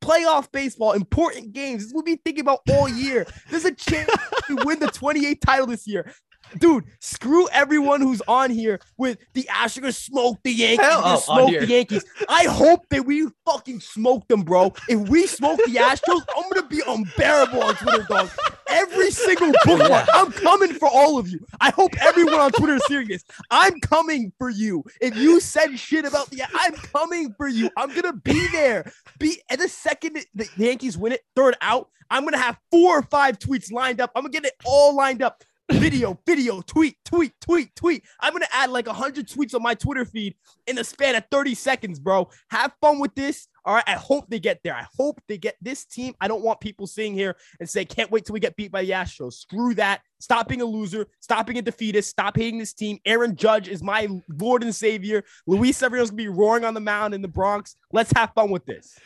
Playoff 0.00 0.52
baseball, 0.52 0.92
important 0.92 1.52
games. 1.52 1.82
This 1.82 1.88
is 1.88 1.94
what 1.94 2.04
we 2.04 2.16
thinking 2.16 2.42
about 2.42 2.60
all 2.70 2.88
year. 2.88 3.26
There's 3.50 3.64
a 3.64 3.74
chance 3.74 4.08
to 4.46 4.56
win 4.64 4.78
the 4.78 4.86
28th 4.86 5.40
title 5.40 5.66
this 5.66 5.88
year 5.88 6.12
dude, 6.58 6.84
screw 7.00 7.48
everyone 7.48 8.00
who's 8.00 8.22
on 8.26 8.50
here 8.50 8.80
with 8.96 9.18
the 9.34 9.44
Astros 9.44 9.80
gonna 9.80 9.92
smoke 9.92 10.38
the 10.42 10.52
Yankees, 10.52 10.86
Hell, 10.86 11.02
oh, 11.04 11.18
smoke 11.18 11.50
the 11.50 11.66
Yankees. 11.66 12.04
I 12.28 12.44
hope 12.44 12.88
that 12.90 13.04
we 13.04 13.28
fucking 13.44 13.80
smoke 13.80 14.26
them, 14.28 14.42
bro. 14.42 14.72
If 14.88 15.08
we 15.08 15.26
smoke 15.26 15.58
the 15.58 15.74
Astros, 15.74 16.22
I'm 16.36 16.50
gonna 16.50 16.66
be 16.66 16.82
unbearable 16.86 17.62
on 17.62 17.74
Twitter, 17.76 18.06
dog. 18.08 18.30
Every 18.68 19.10
single 19.10 19.52
bookmark, 19.64 20.08
I'm 20.12 20.32
coming 20.32 20.74
for 20.74 20.88
all 20.88 21.18
of 21.18 21.28
you. 21.28 21.44
I 21.60 21.70
hope 21.70 21.92
everyone 22.02 22.40
on 22.40 22.52
Twitter 22.52 22.74
is 22.74 22.86
hearing 22.86 23.08
this. 23.08 23.24
I'm 23.50 23.80
coming 23.80 24.32
for 24.38 24.50
you. 24.50 24.84
If 25.00 25.16
you 25.16 25.40
said 25.40 25.78
shit 25.78 26.04
about 26.04 26.30
the, 26.30 26.42
I'm 26.54 26.72
coming 26.74 27.34
for 27.36 27.48
you. 27.48 27.70
I'm 27.76 27.94
gonna 27.94 28.14
be 28.14 28.48
there. 28.48 28.90
Be 29.18 29.40
at 29.50 29.58
the 29.58 29.68
second 29.68 30.18
the 30.34 30.48
Yankees 30.56 30.96
win 30.96 31.12
it, 31.12 31.22
third 31.34 31.56
out. 31.60 31.88
I'm 32.10 32.24
gonna 32.24 32.38
have 32.38 32.58
four 32.70 32.98
or 32.98 33.02
five 33.02 33.38
tweets 33.38 33.70
lined 33.70 34.00
up. 34.00 34.10
I'm 34.14 34.22
gonna 34.22 34.32
get 34.32 34.46
it 34.46 34.54
all 34.64 34.96
lined 34.96 35.22
up 35.22 35.44
video, 35.70 36.18
video, 36.26 36.60
tweet, 36.62 36.96
tweet, 37.04 37.32
tweet, 37.40 37.74
tweet. 37.74 38.04
I'm 38.20 38.32
gonna 38.32 38.46
add 38.52 38.70
like 38.70 38.86
hundred 38.86 39.28
tweets 39.28 39.54
on 39.54 39.62
my 39.62 39.74
Twitter 39.74 40.04
feed 40.04 40.34
in 40.66 40.76
the 40.76 40.84
span 40.84 41.14
of 41.14 41.24
30 41.30 41.54
seconds, 41.54 41.98
bro. 41.98 42.28
Have 42.50 42.72
fun 42.80 42.98
with 42.98 43.14
this. 43.14 43.48
All 43.64 43.74
right. 43.74 43.84
I 43.86 43.92
hope 43.92 44.26
they 44.28 44.40
get 44.40 44.60
there. 44.64 44.74
I 44.74 44.86
hope 44.96 45.20
they 45.28 45.36
get 45.36 45.56
this 45.60 45.84
team. 45.84 46.14
I 46.20 46.28
don't 46.28 46.42
want 46.42 46.60
people 46.60 46.86
sitting 46.86 47.14
here 47.14 47.36
and 47.60 47.68
say, 47.68 47.84
can't 47.84 48.10
wait 48.10 48.24
till 48.24 48.32
we 48.32 48.40
get 48.40 48.56
beat 48.56 48.72
by 48.72 48.82
the 48.82 48.90
Astros. 48.92 49.34
Screw 49.34 49.74
that. 49.74 50.00
Stop 50.20 50.48
being 50.48 50.62
a 50.62 50.66
loser. 50.66 51.06
Stop 51.20 51.46
being 51.46 51.58
a 51.58 51.62
defeatist. 51.62 52.10
Stop 52.10 52.36
hating 52.36 52.58
this 52.58 52.72
team. 52.72 52.98
Aaron 53.04 53.36
Judge 53.36 53.68
is 53.68 53.82
my 53.82 54.08
Lord 54.28 54.62
and 54.62 54.74
Savior. 54.74 55.24
Luis 55.46 55.76
Severino's 55.76 56.10
gonna 56.10 56.16
be 56.16 56.28
roaring 56.28 56.64
on 56.64 56.74
the 56.74 56.80
mound 56.80 57.14
in 57.14 57.22
the 57.22 57.28
Bronx. 57.28 57.76
Let's 57.92 58.12
have 58.16 58.32
fun 58.34 58.50
with 58.50 58.66
this 58.66 58.98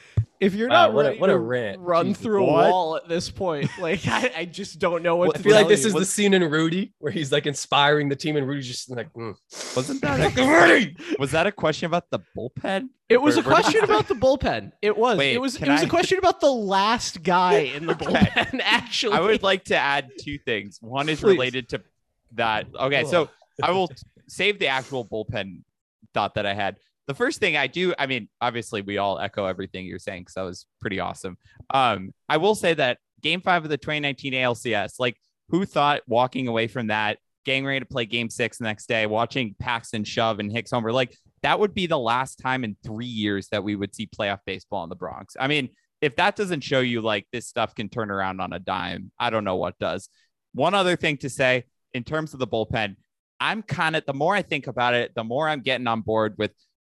if 0.43 0.57
you're 0.57 0.69
not 0.69 0.93
what, 0.93 1.07
a, 1.07 1.19
what 1.19 1.31
a 1.31 1.39
rant. 1.39 1.81
run 1.81 2.09
Jesus, 2.09 2.23
through 2.23 2.45
what? 2.45 2.67
a 2.67 2.71
wall 2.71 2.97
at 2.97 3.09
this 3.09 3.31
point, 3.31 3.71
like 3.79 4.07
I, 4.09 4.33
I 4.39 4.45
just 4.45 4.81
don't 4.81 5.03
know 5.03 5.15
what. 5.15 5.29
Well, 5.29 5.37
I 5.37 5.43
feel 5.43 5.55
like 5.55 5.69
this 5.69 5.83
you. 5.83 5.89
is 5.89 5.95
the 5.95 6.05
scene 6.05 6.35
in 6.35 6.43
Rudy 6.43 6.93
where 6.99 7.13
he's 7.13 7.31
like 7.31 7.47
inspiring 7.47 8.09
the 8.09 8.17
team, 8.17 8.37
and 8.37 8.47
Rudy's 8.47 8.67
just 8.67 8.91
like, 8.91 9.13
mm. 9.13 9.35
wasn't 9.77 10.03
that 10.03 10.37
a, 10.37 10.95
was 11.19 11.31
that 11.31 11.47
a 11.47 11.53
question 11.53 11.87
about 11.87 12.11
the 12.11 12.21
bullpen? 12.37 12.89
It 13.09 13.21
was 13.21 13.37
a 13.37 13.43
question 13.43 13.85
about 13.85 14.09
the 14.09 14.15
bullpen. 14.15 14.73
It 14.81 14.97
was. 14.97 15.19
Wait, 15.19 15.35
it 15.35 15.39
was. 15.39 15.57
It 15.57 15.69
was 15.69 15.83
I... 15.83 15.85
a 15.85 15.89
question 15.89 16.19
about 16.19 16.41
the 16.41 16.51
last 16.51 17.23
guy 17.23 17.59
in 17.59 17.87
the 17.87 17.95
bullpen. 17.95 18.61
Actually, 18.65 19.13
I 19.13 19.21
would 19.21 19.43
like 19.43 19.65
to 19.65 19.77
add 19.77 20.11
two 20.19 20.39
things. 20.39 20.79
One 20.81 21.02
is 21.09 21.21
Please. 21.21 21.33
related 21.33 21.69
to 21.71 21.83
that. 22.33 22.67
Okay, 22.75 23.05
so 23.05 23.29
I 23.63 23.71
will 23.71 23.91
save 24.29 24.59
the 24.59 24.69
actual 24.69 25.05
bullpen 25.05 25.63
thought 26.15 26.35
that 26.35 26.47
I 26.47 26.55
had 26.55 26.77
the 27.07 27.15
first 27.15 27.41
thing 27.41 27.57
I 27.57 27.67
do, 27.67 27.95
I 27.99 28.07
mean, 28.07 28.29
obviously 28.41 28.81
we 28.81 28.99
all 28.99 29.19
echo 29.19 29.45
everything 29.47 29.87
you're 29.87 29.99
saying 29.99 30.23
because 30.23 30.35
that 30.35 30.43
was 30.43 30.67
pretty 30.81 31.01
awesome. 31.01 31.37
Um, 31.71 32.13
I 32.29 32.37
will 32.37 32.55
say 32.55 32.75
that 32.75 32.99
game 33.23 33.41
five 33.41 33.65
of 33.65 33.71
the 33.71 33.77
2019 33.77 34.33
ALCS, 34.33 34.95
like 34.99 35.17
who 35.49 35.65
thought 35.65 36.03
walking 36.07 36.49
away 36.49 36.69
from 36.69 36.89
that, 36.89 37.19
getting 37.45 37.67
ready 37.67 37.81
to 37.81 37.87
play 37.87 38.05
game 38.05 38.31
six 38.31 38.59
the 38.59 38.65
next 38.65 38.87
day, 38.87 39.07
watching 39.07 39.55
Paxton 39.59 40.05
shove 40.05 40.39
and 40.39 40.53
Hicks 40.53 40.71
homer, 40.71 40.93
like 40.93 41.17
that 41.43 41.59
would 41.59 41.75
be 41.75 41.87
the 41.87 41.99
last 41.99 42.37
time 42.37 42.63
in 42.63 42.77
three 42.85 43.05
years 43.05 43.49
that 43.49 43.65
we 43.65 43.75
would 43.75 43.95
see 43.95 44.07
playoff 44.07 44.39
baseball 44.47 44.85
in 44.85 44.89
the 44.89 44.97
Bronx. 44.97 45.37
I 45.39 45.49
mean, 45.49 45.71
if 46.01 46.17
that 46.17 46.37
doesn't 46.37 46.63
show 46.63 46.81
you 46.81 47.01
like 47.01 47.27
this 47.33 47.47
stuff 47.47 47.75
can 47.75 47.89
turn 47.89 48.11
around 48.11 48.41
on 48.41 48.53
a 48.53 48.59
dime, 48.59 49.11
I 49.19 49.31
don't 49.31 49.45
know 49.45 49.57
what 49.57 49.79
does. 49.79 50.09
One 50.55 50.75
other 50.75 50.97
thing 50.97 51.17
to 51.19 51.31
say 51.31 51.65
in 51.95 52.05
terms 52.05 52.33
of 52.35 52.41
the 52.41 52.47
bullpen, 52.47 52.97
I'm 53.41 53.63
kind 53.63 53.97
of 53.97 54.05
the 54.07 54.15
more 54.15 54.35
I 54.35 54.43
think 54.43 54.67
about 54.67 54.95
it, 54.95 55.15
the 55.15 55.25
more 55.25 55.49
I'm 55.49 55.61
getting 55.61 55.87
on 55.87 56.03
board 56.03 56.35
with 56.39 56.53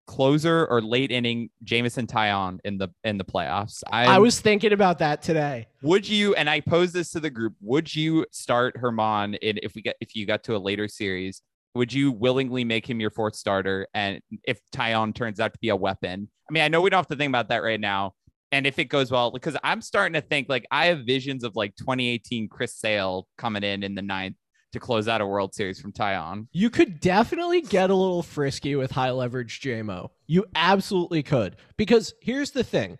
closer 0.08 0.66
or 0.66 0.82
late 0.82 1.12
inning 1.12 1.50
Jameson 1.64 2.08
Taillon 2.08 2.60
in 2.64 2.78
the 2.78 2.90
in 3.04 3.18
the 3.18 3.26
playoffs. 3.26 3.84
I, 3.92 4.06
I 4.06 4.18
was 4.18 4.40
thinking 4.40 4.72
about 4.72 5.00
that 5.00 5.22
today. 5.22 5.68
Would 5.84 6.08
you? 6.08 6.34
And 6.36 6.50
I 6.50 6.62
pose 6.62 6.94
this 6.94 7.12
to 7.12 7.20
the 7.20 7.30
group: 7.30 7.54
Would 7.62 7.94
you 7.94 8.26
start 8.32 8.76
Germán 8.82 9.38
in 9.40 9.60
if 9.62 9.76
we 9.76 9.82
get 9.82 9.98
if 10.00 10.16
you 10.16 10.26
got 10.26 10.44
to 10.46 10.56
a 10.56 10.58
later 10.58 10.88
series? 10.88 11.42
Would 11.76 11.94
you 11.94 12.12
willingly 12.12 12.64
make 12.64 12.90
him 12.90 13.00
your 13.00 13.12
fourth 13.12 13.36
starter? 13.36 13.88
And 13.94 14.20
if 14.46 14.60
Taillon 14.74 15.14
turns 15.14 15.40
out 15.40 15.54
to 15.54 15.60
be 15.60 15.70
a 15.70 15.76
weapon, 15.76 16.28
I 16.50 16.54
mean, 16.54 16.64
I 16.64 16.70
know 16.70 16.82
we 16.82 16.90
don't 16.90 16.98
have 16.98 17.08
to 17.08 17.16
think 17.16 17.30
about 17.30 17.50
that 17.50 17.62
right 17.62 17.80
now. 17.80 18.16
And 18.52 18.66
if 18.66 18.80
it 18.80 18.86
goes 18.86 19.12
well, 19.12 19.32
because 19.32 19.58
I'm 19.64 19.82
starting 19.82 20.14
to 20.14 20.22
think 20.22 20.48
like 20.48 20.66
I 20.72 20.88
have 20.88 21.00
visions 21.06 21.44
of 21.44 21.56
like 21.56 21.76
2018 21.76 22.48
Chris 22.48 22.76
Sale 22.76 23.28
coming 23.38 23.64
in 23.64 23.84
in 23.84 23.96
the 23.96 24.02
ninth 24.02 24.36
to 24.74 24.80
close 24.80 25.08
out 25.08 25.22
a 25.22 25.26
World 25.26 25.54
Series 25.54 25.80
from 25.80 25.92
Taillon. 25.92 26.48
You 26.52 26.70
could 26.70 27.00
definitely 27.00 27.62
get 27.62 27.90
a 27.90 27.96
little 27.96 28.24
frisky 28.24 28.76
with 28.76 28.92
high 28.92 29.12
leverage 29.12 29.60
JMO. 29.62 30.10
You 30.28 30.46
absolutely 30.56 31.24
could. 31.24 31.58
Because 31.78 32.14
here's 32.22 32.52
the 32.52 32.64
thing 32.64 32.98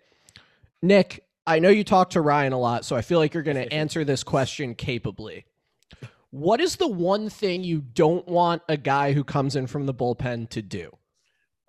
Nick, 0.82 1.24
I 1.46 1.58
know 1.58 1.70
you 1.70 1.84
talk 1.84 2.10
to 2.10 2.20
Ryan 2.20 2.52
a 2.52 2.58
lot, 2.58 2.84
so 2.84 2.96
I 2.96 3.02
feel 3.02 3.18
like 3.18 3.34
you're 3.34 3.42
going 3.42 3.56
to 3.68 3.72
answer 3.72 4.04
this 4.04 4.22
question 4.22 4.74
capably. 4.74 5.46
What 6.30 6.60
is 6.60 6.76
the 6.76 6.88
one 6.88 7.30
thing 7.30 7.64
you 7.64 7.80
don't 7.80 8.26
want 8.28 8.62
a 8.68 8.76
guy 8.76 9.12
who 9.12 9.24
comes 9.24 9.56
in 9.56 9.66
from 9.66 9.86
the 9.86 9.94
bullpen 9.94 10.50
to 10.50 10.60
do? 10.60 10.90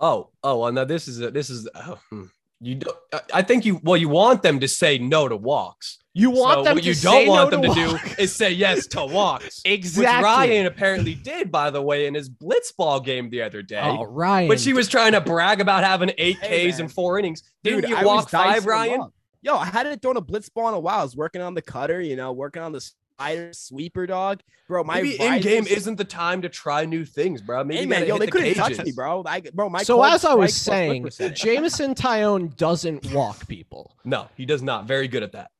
Oh, 0.01 0.29
oh, 0.43 0.59
well, 0.59 0.71
now 0.71 0.85
this 0.85 1.07
is 1.07 1.21
a, 1.21 1.31
this 1.31 1.49
is 1.49 1.67
oh, 1.75 1.97
hmm. 2.09 2.25
You. 2.59 2.75
don't, 2.75 2.97
I 3.33 3.41
think 3.41 3.65
you 3.65 3.79
well, 3.83 3.97
you 3.97 4.09
want 4.09 4.43
them 4.43 4.59
to 4.59 4.67
say 4.67 4.97
no 4.97 5.27
to 5.27 5.35
walks. 5.35 5.99
You 6.13 6.31
want 6.31 6.59
so 6.59 6.63
them 6.63 6.75
what 6.75 6.83
you 6.83 6.95
don't 6.95 7.27
want 7.27 7.51
no 7.51 7.61
them 7.61 7.73
to, 7.73 7.97
to 7.97 7.97
do 7.97 8.13
is 8.21 8.35
say 8.35 8.51
yes 8.51 8.87
to 8.87 9.05
walks. 9.05 9.61
exactly. 9.63 10.17
Which 10.17 10.23
Ryan 10.23 10.65
apparently 10.65 11.15
did, 11.15 11.51
by 11.51 11.69
the 11.69 11.81
way, 11.81 12.07
in 12.07 12.13
his 12.13 12.29
blitzball 12.29 13.03
game 13.05 13.29
the 13.29 13.41
other 13.41 13.61
day. 13.61 13.81
Oh, 13.81 14.03
Ryan. 14.03 14.47
But 14.47 14.59
she 14.59 14.73
was 14.73 14.87
trying 14.87 15.13
to 15.13 15.21
brag 15.21 15.61
about 15.61 15.83
having 15.83 16.11
eight 16.17 16.37
hey, 16.39 16.69
Ks 16.69 16.79
in 16.79 16.89
four 16.89 17.19
innings. 17.19 17.43
Didn't 17.63 17.81
Dude, 17.81 17.91
you 17.91 18.05
walk 18.05 18.29
five, 18.29 18.65
Ryan? 18.65 19.11
Yo, 19.41 19.55
I 19.55 19.65
hadn't 19.65 20.01
thrown 20.01 20.17
a 20.17 20.21
blitzball 20.21 20.67
in 20.67 20.73
a 20.73 20.79
while. 20.79 20.99
I 20.99 21.03
was 21.03 21.15
working 21.15 21.41
on 21.41 21.53
the 21.53 21.61
cutter, 21.61 22.01
you 22.01 22.17
know, 22.17 22.33
working 22.33 22.61
on 22.61 22.73
the 22.73 22.85
rider 23.19 23.53
sweeper 23.53 24.07
dog, 24.07 24.41
bro. 24.67 24.83
My 24.83 25.01
Maybe 25.01 25.21
in 25.21 25.41
game 25.41 25.67
isn't 25.67 25.97
the 25.97 26.03
time 26.03 26.41
to 26.41 26.49
try 26.49 26.85
new 26.85 27.05
things, 27.05 27.41
bro. 27.41 27.63
Maybe 27.63 27.79
Hey 27.81 27.85
man, 27.85 28.07
yo, 28.07 28.17
they 28.17 28.25
the 28.25 28.31
couldn't 28.31 28.55
touch 28.55 28.77
me, 28.83 28.91
bro. 28.91 29.23
I, 29.25 29.41
bro, 29.41 29.69
my 29.69 29.83
so 29.83 29.95
cold 29.95 30.07
as 30.07 30.25
I 30.25 30.33
was 30.33 30.55
saying, 30.55 31.03
whip 31.03 31.11
percentage. 31.11 31.41
Jameson 31.41 31.95
Taillon 31.95 32.55
doesn't 32.55 33.11
walk 33.11 33.47
people. 33.47 33.95
No, 34.05 34.27
he 34.35 34.45
does 34.45 34.61
not. 34.61 34.85
Very 34.85 35.07
good 35.07 35.23
at 35.23 35.33
that. 35.33 35.51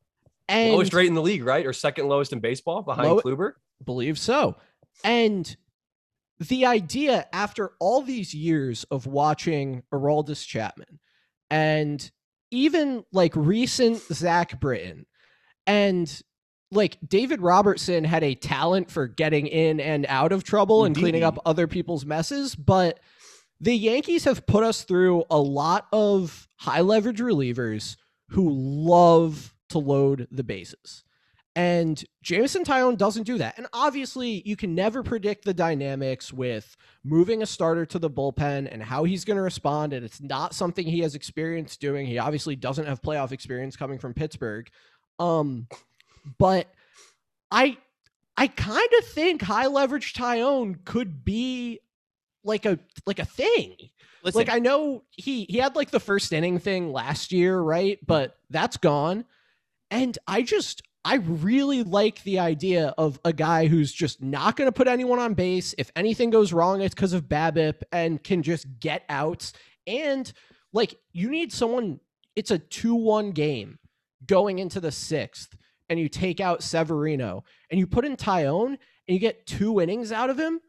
And 0.48 0.72
lowest 0.72 0.92
rate 0.94 1.06
in 1.06 1.14
the 1.14 1.22
league, 1.22 1.44
right? 1.44 1.64
Or 1.64 1.72
second 1.72 2.08
lowest 2.08 2.32
in 2.32 2.40
baseball 2.40 2.82
behind 2.82 3.08
Low- 3.08 3.20
Kluber. 3.20 3.52
believe 3.84 4.18
so. 4.18 4.56
And 5.04 5.56
the 6.40 6.66
idea 6.66 7.26
after 7.32 7.72
all 7.78 8.02
these 8.02 8.34
years 8.34 8.84
of 8.84 9.06
watching 9.06 9.82
Aroldis 9.92 10.44
Chapman 10.46 10.98
and 11.50 12.10
even 12.50 13.04
like 13.12 13.36
recent 13.36 13.98
Zach 14.12 14.58
Britton 14.58 15.06
and 15.66 16.20
like 16.70 16.98
David 17.06 17.40
Robertson 17.40 18.04
had 18.04 18.22
a 18.22 18.34
talent 18.34 18.90
for 18.90 19.06
getting 19.08 19.46
in 19.46 19.80
and 19.80 20.06
out 20.08 20.32
of 20.32 20.44
trouble 20.44 20.84
and 20.84 20.96
cleaning 20.96 21.24
up 21.24 21.38
other 21.44 21.66
people's 21.66 22.06
messes, 22.06 22.54
but 22.54 23.00
the 23.60 23.74
Yankees 23.74 24.24
have 24.24 24.46
put 24.46 24.64
us 24.64 24.84
through 24.84 25.24
a 25.30 25.38
lot 25.38 25.86
of 25.92 26.48
high 26.56 26.80
leverage 26.80 27.20
relievers 27.20 27.96
who 28.28 28.50
love 28.50 29.54
to 29.70 29.78
load 29.78 30.28
the 30.30 30.44
bases. 30.44 31.04
And 31.56 32.02
Jameson 32.22 32.64
Taillon 32.64 32.96
doesn't 32.96 33.24
do 33.24 33.38
that. 33.38 33.58
And 33.58 33.66
obviously, 33.72 34.42
you 34.46 34.54
can 34.54 34.74
never 34.74 35.02
predict 35.02 35.44
the 35.44 35.52
dynamics 35.52 36.32
with 36.32 36.76
moving 37.02 37.42
a 37.42 37.46
starter 37.46 37.84
to 37.86 37.98
the 37.98 38.08
bullpen 38.08 38.68
and 38.70 38.82
how 38.82 39.02
he's 39.02 39.24
going 39.24 39.36
to 39.36 39.42
respond. 39.42 39.92
And 39.92 40.04
it's 40.04 40.20
not 40.20 40.54
something 40.54 40.86
he 40.86 41.00
has 41.00 41.16
experience 41.16 41.76
doing. 41.76 42.06
He 42.06 42.18
obviously 42.18 42.54
doesn't 42.54 42.86
have 42.86 43.02
playoff 43.02 43.32
experience 43.32 43.76
coming 43.76 43.98
from 43.98 44.14
Pittsburgh. 44.14 44.70
Um, 45.18 45.66
but 46.38 46.68
I 47.50 47.76
I 48.36 48.46
kind 48.46 48.88
of 48.98 49.04
think 49.04 49.42
high 49.42 49.66
leverage 49.66 50.14
Taillon 50.14 50.84
could 50.84 51.24
be 51.24 51.80
like 52.44 52.64
a 52.66 52.78
like 53.06 53.18
a 53.18 53.24
thing. 53.24 53.76
Listen, 54.22 54.38
Like 54.38 54.50
I 54.50 54.58
know 54.58 55.04
he 55.10 55.44
he 55.44 55.58
had 55.58 55.76
like 55.76 55.90
the 55.90 56.00
first 56.00 56.32
inning 56.32 56.58
thing 56.58 56.92
last 56.92 57.32
year, 57.32 57.60
right? 57.60 57.98
But 58.06 58.36
that's 58.50 58.76
gone. 58.76 59.24
And 59.90 60.16
I 60.26 60.42
just 60.42 60.82
I 61.04 61.16
really 61.16 61.82
like 61.82 62.22
the 62.24 62.38
idea 62.38 62.94
of 62.98 63.18
a 63.24 63.32
guy 63.32 63.66
who's 63.66 63.92
just 63.92 64.22
not 64.22 64.56
going 64.56 64.68
to 64.68 64.72
put 64.72 64.88
anyone 64.88 65.18
on 65.18 65.34
base. 65.34 65.74
If 65.78 65.90
anything 65.96 66.30
goes 66.30 66.52
wrong, 66.52 66.82
it's 66.82 66.94
because 66.94 67.14
of 67.14 67.28
BABIP 67.28 67.82
and 67.90 68.22
can 68.22 68.42
just 68.42 68.66
get 68.80 69.04
outs. 69.08 69.54
And 69.86 70.30
like 70.72 70.96
you 71.12 71.30
need 71.30 71.52
someone. 71.52 72.00
It's 72.36 72.50
a 72.50 72.58
two-one 72.58 73.32
game 73.32 73.78
going 74.26 74.60
into 74.60 74.80
the 74.80 74.92
sixth, 74.92 75.56
and 75.90 75.98
you 75.98 76.08
take 76.08 76.40
out 76.40 76.62
Severino 76.62 77.44
and 77.70 77.78
you 77.78 77.86
put 77.86 78.06
in 78.06 78.16
Taillon 78.16 78.68
and 78.68 78.78
you 79.08 79.18
get 79.18 79.44
two 79.44 79.80
innings 79.80 80.12
out 80.12 80.30
of 80.30 80.38
him. 80.38 80.60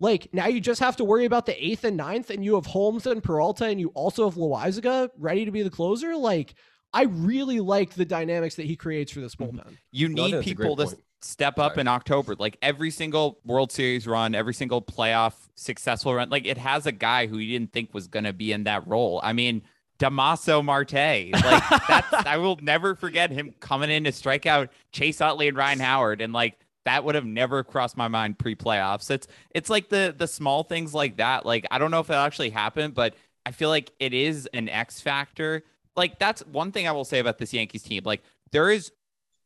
Like 0.00 0.28
now 0.32 0.46
you 0.46 0.60
just 0.60 0.80
have 0.80 0.96
to 0.96 1.04
worry 1.04 1.26
about 1.26 1.46
the 1.46 1.64
eighth 1.64 1.84
and 1.84 1.96
ninth, 1.96 2.30
and 2.30 2.44
you 2.44 2.54
have 2.54 2.66
Holmes 2.66 3.06
and 3.06 3.22
Peralta, 3.22 3.66
and 3.66 3.78
you 3.78 3.88
also 3.90 4.28
have 4.28 4.36
Loaisiga 4.36 5.10
ready 5.16 5.44
to 5.44 5.52
be 5.52 5.62
the 5.62 5.70
closer. 5.70 6.16
Like 6.16 6.54
I 6.92 7.04
really 7.04 7.60
like 7.60 7.94
the 7.94 8.04
dynamics 8.04 8.56
that 8.56 8.66
he 8.66 8.74
creates 8.74 9.12
for 9.12 9.20
this 9.20 9.36
mm-hmm. 9.36 9.58
bullpen. 9.58 9.76
you 9.90 10.08
need 10.08 10.16
think 10.16 10.34
that's 10.34 10.46
a 10.46 10.48
people 10.48 10.76
to 10.76 10.96
step 11.20 11.58
up 11.58 11.72
Sorry. 11.72 11.82
in 11.82 11.88
October. 11.88 12.34
Like 12.36 12.56
every 12.62 12.90
single 12.90 13.38
World 13.44 13.70
Series 13.70 14.06
run, 14.06 14.34
every 14.34 14.54
single 14.54 14.82
playoff 14.82 15.34
successful 15.54 16.14
run, 16.14 16.30
like 16.30 16.46
it 16.46 16.58
has 16.58 16.86
a 16.86 16.92
guy 16.92 17.26
who 17.28 17.38
you 17.38 17.56
didn't 17.56 17.72
think 17.72 17.94
was 17.94 18.08
going 18.08 18.24
to 18.24 18.32
be 18.32 18.52
in 18.52 18.64
that 18.64 18.86
role. 18.88 19.20
I 19.22 19.32
mean, 19.32 19.62
Damaso 20.02 20.64
Marte. 20.64 21.32
Like 21.32 21.62
that's 21.86 22.12
I 22.26 22.36
will 22.38 22.58
never 22.60 22.96
forget 22.96 23.30
him 23.30 23.54
coming 23.60 23.88
in 23.90 24.04
to 24.04 24.12
strike 24.12 24.46
out 24.46 24.70
Chase 24.90 25.20
Utley 25.20 25.46
and 25.46 25.56
Ryan 25.56 25.78
Howard, 25.78 26.20
and 26.20 26.32
like 26.32 26.58
that 26.84 27.04
would 27.04 27.14
have 27.14 27.24
never 27.24 27.62
crossed 27.62 27.96
my 27.96 28.08
mind 28.08 28.36
pre-playoffs. 28.38 29.10
It's 29.10 29.28
it's 29.50 29.70
like 29.70 29.90
the 29.90 30.12
the 30.16 30.26
small 30.26 30.64
things 30.64 30.92
like 30.92 31.18
that. 31.18 31.46
Like 31.46 31.66
I 31.70 31.78
don't 31.78 31.92
know 31.92 32.00
if 32.00 32.10
it 32.10 32.14
actually 32.14 32.50
happened, 32.50 32.94
but 32.94 33.14
I 33.46 33.52
feel 33.52 33.68
like 33.68 33.92
it 34.00 34.12
is 34.12 34.48
an 34.52 34.68
X 34.68 35.00
factor. 35.00 35.62
Like 35.96 36.18
that's 36.18 36.44
one 36.46 36.72
thing 36.72 36.88
I 36.88 36.92
will 36.92 37.04
say 37.04 37.20
about 37.20 37.38
this 37.38 37.52
Yankees 37.52 37.84
team. 37.84 38.02
Like 38.04 38.22
there 38.50 38.70
is 38.70 38.90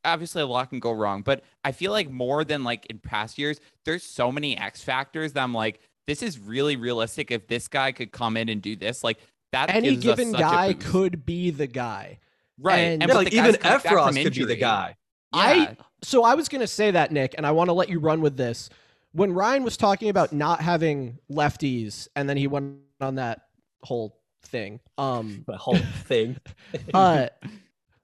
obviously 0.07 0.41
a 0.41 0.47
lot 0.47 0.71
can 0.71 0.81
go 0.81 0.93
wrong, 0.93 1.21
but 1.21 1.45
I 1.65 1.73
feel 1.73 1.93
like 1.93 2.09
more 2.09 2.45
than 2.45 2.65
like 2.65 2.87
in 2.87 2.99
past 2.99 3.37
years, 3.39 3.61
there's 3.85 4.05
so 4.05 4.33
many 4.33 4.57
X 4.57 4.83
factors 4.83 5.35
that 5.35 5.43
I'm 5.43 5.53
like, 5.53 5.81
this 6.07 6.23
is 6.23 6.39
really 6.39 6.77
realistic. 6.77 7.31
If 7.31 7.47
this 7.47 7.69
guy 7.69 7.93
could 7.93 8.11
come 8.13 8.39
in 8.39 8.49
and 8.49 8.63
do 8.63 8.75
this, 8.75 9.05
like 9.05 9.19
that, 9.53 9.71
Any 9.71 9.91
gives 9.97 10.07
us 10.07 10.17
given 10.17 10.31
such 10.33 10.41
guy 10.41 10.73
boost. 10.73 10.87
could 10.89 11.27
be 11.27 11.51
the 11.51 11.67
guy. 11.67 12.19
right? 12.59 12.79
and- 12.79 13.03
And, 13.03 13.11
Yeah, 13.11 13.17
like 13.17 13.33
even 13.33 13.55
coming 13.57 13.79
Effross 13.81 14.05
from 14.07 14.15
could 14.15 14.33
be 14.35 14.45
the 14.45 14.53
injury. 14.53 14.57
guy. 14.57 14.97
I- 15.33 15.77
So 16.03 16.25
I 16.25 16.35
was 16.35 16.49
going 16.49 16.61
to 16.61 16.67
say 16.67 16.91
that, 16.91 17.11
Nick, 17.13 17.35
and 17.37 17.47
I 17.47 17.51
want 17.53 17.69
to 17.69 17.73
let 17.75 17.89
you 17.89 17.99
run 17.99 18.21
with 18.21 18.37
this. 18.37 18.69
When 19.13 19.33
Ryan 19.33 19.63
was 19.65 19.77
talking 19.77 20.09
about 20.11 20.33
not 20.33 20.61
having 20.61 21.19
lefties, 21.31 22.07
and 22.15 22.29
then 22.29 22.37
he 22.37 22.47
went 22.47 22.77
on 23.01 23.15
that 23.17 23.41
whole 23.83 24.19
thing. 24.43 24.81
Um, 24.99 25.45
The 25.49 25.57
whole 25.57 25.79
thing. 26.05 26.37
uh, 26.95 27.29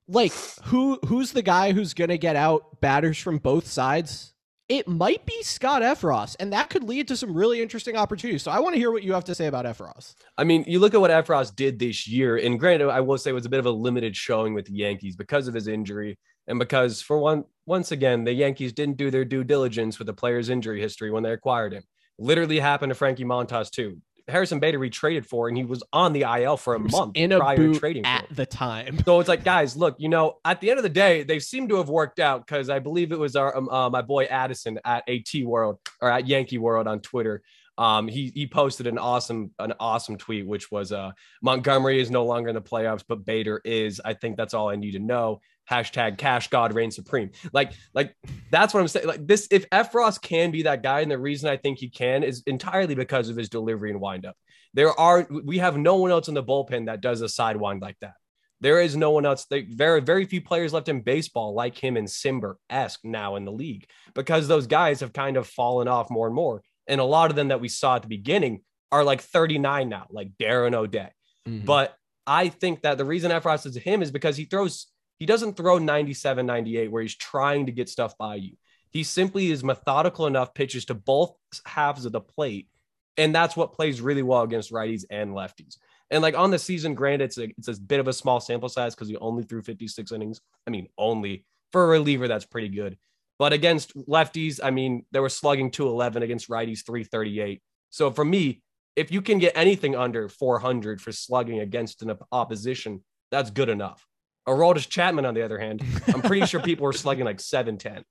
like 0.08 0.32
who 0.64 0.98
who's 1.06 1.32
the 1.32 1.42
guy 1.42 1.72
who's 1.72 1.94
going 1.94 2.08
to 2.10 2.18
get 2.18 2.34
out 2.36 2.80
batters 2.80 3.18
from 3.18 3.38
both 3.38 3.66
sides? 3.66 4.31
It 4.72 4.88
might 4.88 5.26
be 5.26 5.42
Scott 5.42 5.82
Effross, 5.82 6.34
and 6.40 6.50
that 6.54 6.70
could 6.70 6.82
lead 6.82 7.06
to 7.08 7.16
some 7.18 7.34
really 7.34 7.60
interesting 7.60 7.94
opportunities. 7.94 8.42
So 8.42 8.50
I 8.50 8.58
want 8.58 8.72
to 8.74 8.78
hear 8.78 8.90
what 8.90 9.02
you 9.02 9.12
have 9.12 9.24
to 9.24 9.34
say 9.34 9.44
about 9.44 9.66
Effross. 9.66 10.14
I 10.38 10.44
mean, 10.44 10.64
you 10.66 10.78
look 10.78 10.94
at 10.94 11.00
what 11.02 11.10
Effross 11.10 11.54
did 11.54 11.78
this 11.78 12.08
year, 12.08 12.38
and 12.38 12.58
granted, 12.58 12.88
I 12.88 13.00
will 13.00 13.18
say 13.18 13.32
it 13.32 13.34
was 13.34 13.44
a 13.44 13.50
bit 13.50 13.60
of 13.60 13.66
a 13.66 13.70
limited 13.70 14.16
showing 14.16 14.54
with 14.54 14.64
the 14.64 14.72
Yankees 14.72 15.14
because 15.14 15.46
of 15.46 15.52
his 15.52 15.68
injury, 15.68 16.18
and 16.46 16.58
because 16.58 17.02
for 17.02 17.18
one, 17.18 17.44
once 17.66 17.92
again, 17.92 18.24
the 18.24 18.32
Yankees 18.32 18.72
didn't 18.72 18.96
do 18.96 19.10
their 19.10 19.26
due 19.26 19.44
diligence 19.44 19.98
with 19.98 20.06
the 20.06 20.14
player's 20.14 20.48
injury 20.48 20.80
history 20.80 21.10
when 21.10 21.22
they 21.22 21.32
acquired 21.32 21.74
him. 21.74 21.82
Literally 22.18 22.58
happened 22.58 22.92
to 22.92 22.94
Frankie 22.94 23.26
Montas 23.26 23.70
too. 23.70 24.00
Harrison 24.28 24.60
Bader 24.60 24.78
we 24.78 24.90
traded 24.90 25.26
for, 25.26 25.48
and 25.48 25.56
he 25.56 25.64
was 25.64 25.82
on 25.92 26.12
the 26.12 26.22
IL 26.22 26.56
for 26.56 26.74
a 26.74 26.78
month 26.78 27.12
in 27.16 27.32
a 27.32 27.38
prior 27.38 27.56
to 27.56 27.62
boot 27.62 27.78
trading 27.78 28.04
for 28.04 28.08
at 28.08 28.26
the 28.30 28.46
time. 28.46 28.98
So 29.04 29.20
it's 29.20 29.28
like, 29.28 29.44
guys, 29.44 29.76
look, 29.76 29.96
you 29.98 30.08
know, 30.08 30.38
at 30.44 30.60
the 30.60 30.70
end 30.70 30.78
of 30.78 30.82
the 30.82 30.88
day, 30.88 31.22
they 31.22 31.38
seem 31.38 31.68
to 31.68 31.76
have 31.76 31.88
worked 31.88 32.18
out 32.20 32.46
because 32.46 32.70
I 32.70 32.78
believe 32.78 33.12
it 33.12 33.18
was 33.18 33.36
our 33.36 33.56
um, 33.56 33.68
uh, 33.68 33.90
my 33.90 34.02
boy 34.02 34.24
Addison 34.24 34.78
at 34.84 35.08
AT 35.08 35.44
World 35.44 35.78
or 36.00 36.10
at 36.10 36.26
Yankee 36.26 36.58
World 36.58 36.86
on 36.86 37.00
Twitter. 37.00 37.42
Um, 37.82 38.06
he 38.06 38.30
he 38.32 38.46
posted 38.46 38.86
an 38.86 38.96
awesome 38.96 39.50
an 39.58 39.72
awesome 39.80 40.16
tweet, 40.16 40.46
which 40.46 40.70
was 40.70 40.92
uh 40.92 41.10
Montgomery 41.42 42.00
is 42.00 42.12
no 42.12 42.24
longer 42.24 42.48
in 42.48 42.54
the 42.54 42.62
playoffs, 42.62 43.02
but 43.06 43.24
Bader 43.24 43.60
is. 43.64 44.00
I 44.04 44.14
think 44.14 44.36
that's 44.36 44.54
all 44.54 44.68
I 44.68 44.76
need 44.76 44.92
to 44.92 45.00
know. 45.00 45.40
Hashtag 45.68 46.16
Cash 46.16 46.46
God 46.48 46.74
reigns 46.74 46.94
supreme. 46.94 47.32
Like 47.52 47.72
like 47.92 48.14
that's 48.52 48.72
what 48.72 48.80
I'm 48.80 48.86
saying. 48.86 49.08
Like 49.08 49.26
this, 49.26 49.48
if 49.50 49.68
Effross 49.70 50.22
can 50.22 50.52
be 50.52 50.62
that 50.62 50.84
guy, 50.84 51.00
and 51.00 51.10
the 51.10 51.18
reason 51.18 51.50
I 51.50 51.56
think 51.56 51.78
he 51.78 51.88
can 51.88 52.22
is 52.22 52.44
entirely 52.46 52.94
because 52.94 53.28
of 53.28 53.36
his 53.36 53.48
delivery 53.48 53.90
and 53.90 54.00
windup. 54.00 54.36
There 54.74 54.92
are 54.98 55.26
we 55.28 55.58
have 55.58 55.76
no 55.76 55.96
one 55.96 56.12
else 56.12 56.28
in 56.28 56.34
the 56.34 56.44
bullpen 56.44 56.86
that 56.86 57.00
does 57.00 57.20
a 57.20 57.26
sidewind 57.26 57.82
like 57.82 57.96
that. 58.00 58.14
There 58.60 58.80
is 58.80 58.94
no 58.94 59.10
one 59.10 59.26
else. 59.26 59.44
They, 59.46 59.62
very, 59.62 60.00
very 60.00 60.24
few 60.24 60.40
players 60.40 60.72
left 60.72 60.88
in 60.88 61.00
baseball 61.00 61.52
like 61.52 61.76
him 61.76 61.96
and 61.96 62.06
Cimber 62.06 62.54
esque 62.70 63.00
now 63.02 63.34
in 63.34 63.44
the 63.44 63.50
league 63.50 63.88
because 64.14 64.46
those 64.46 64.68
guys 64.68 65.00
have 65.00 65.12
kind 65.12 65.36
of 65.36 65.48
fallen 65.48 65.88
off 65.88 66.10
more 66.10 66.28
and 66.28 66.36
more. 66.36 66.62
And 66.86 67.00
a 67.00 67.04
lot 67.04 67.30
of 67.30 67.36
them 67.36 67.48
that 67.48 67.60
we 67.60 67.68
saw 67.68 67.96
at 67.96 68.02
the 68.02 68.08
beginning 68.08 68.62
are 68.90 69.04
like 69.04 69.20
39 69.20 69.88
now, 69.88 70.06
like 70.10 70.36
Darren 70.38 70.74
O'Day. 70.74 71.10
Mm-hmm. 71.48 71.64
But 71.64 71.96
I 72.26 72.48
think 72.48 72.82
that 72.82 72.98
the 72.98 73.04
reason 73.04 73.30
Effross 73.30 73.66
is 73.66 73.76
him 73.76 74.02
is 74.02 74.10
because 74.10 74.36
he 74.36 74.44
throws, 74.44 74.86
he 75.18 75.26
doesn't 75.26 75.56
throw 75.56 75.78
97, 75.78 76.44
98 76.44 76.90
where 76.90 77.02
he's 77.02 77.16
trying 77.16 77.66
to 77.66 77.72
get 77.72 77.88
stuff 77.88 78.16
by 78.18 78.36
you. 78.36 78.56
He 78.90 79.02
simply 79.02 79.50
is 79.50 79.64
methodical 79.64 80.26
enough 80.26 80.52
pitches 80.54 80.84
to 80.86 80.94
both 80.94 81.34
halves 81.64 82.04
of 82.04 82.12
the 82.12 82.20
plate. 82.20 82.68
And 83.16 83.34
that's 83.34 83.56
what 83.56 83.72
plays 83.72 84.00
really 84.00 84.22
well 84.22 84.42
against 84.42 84.72
righties 84.72 85.04
and 85.10 85.30
lefties. 85.30 85.76
And 86.10 86.22
like 86.22 86.36
on 86.36 86.50
the 86.50 86.58
season, 86.58 86.94
granted, 86.94 87.24
it's 87.24 87.38
a, 87.38 87.44
it's 87.56 87.68
a 87.68 87.80
bit 87.80 88.00
of 88.00 88.08
a 88.08 88.12
small 88.12 88.38
sample 88.38 88.68
size 88.68 88.94
because 88.94 89.08
he 89.08 89.16
only 89.16 89.44
threw 89.44 89.62
56 89.62 90.12
innings. 90.12 90.40
I 90.66 90.70
mean, 90.70 90.88
only 90.98 91.46
for 91.72 91.84
a 91.84 91.88
reliever, 91.88 92.28
that's 92.28 92.44
pretty 92.44 92.68
good. 92.68 92.98
But 93.42 93.52
against 93.52 93.96
lefties, 93.96 94.60
I 94.62 94.70
mean, 94.70 95.04
they 95.10 95.18
were 95.18 95.28
slugging 95.28 95.72
211 95.72 96.22
against 96.22 96.48
righties 96.48 96.86
338. 96.86 97.60
So 97.90 98.12
for 98.12 98.24
me, 98.24 98.62
if 98.94 99.10
you 99.10 99.20
can 99.20 99.40
get 99.40 99.56
anything 99.56 99.96
under 99.96 100.28
400 100.28 101.00
for 101.00 101.10
slugging 101.10 101.58
against 101.58 102.02
an 102.02 102.16
opposition, 102.30 103.02
that's 103.32 103.50
good 103.50 103.68
enough. 103.68 104.06
Aroldis 104.46 104.88
Chapman, 104.88 105.26
on 105.26 105.34
the 105.34 105.42
other 105.42 105.58
hand, 105.58 105.82
I'm 106.14 106.22
pretty 106.22 106.46
sure 106.46 106.60
people 106.60 106.84
were 106.84 106.92
slugging 106.92 107.24
like 107.24 107.40
710. 107.40 108.04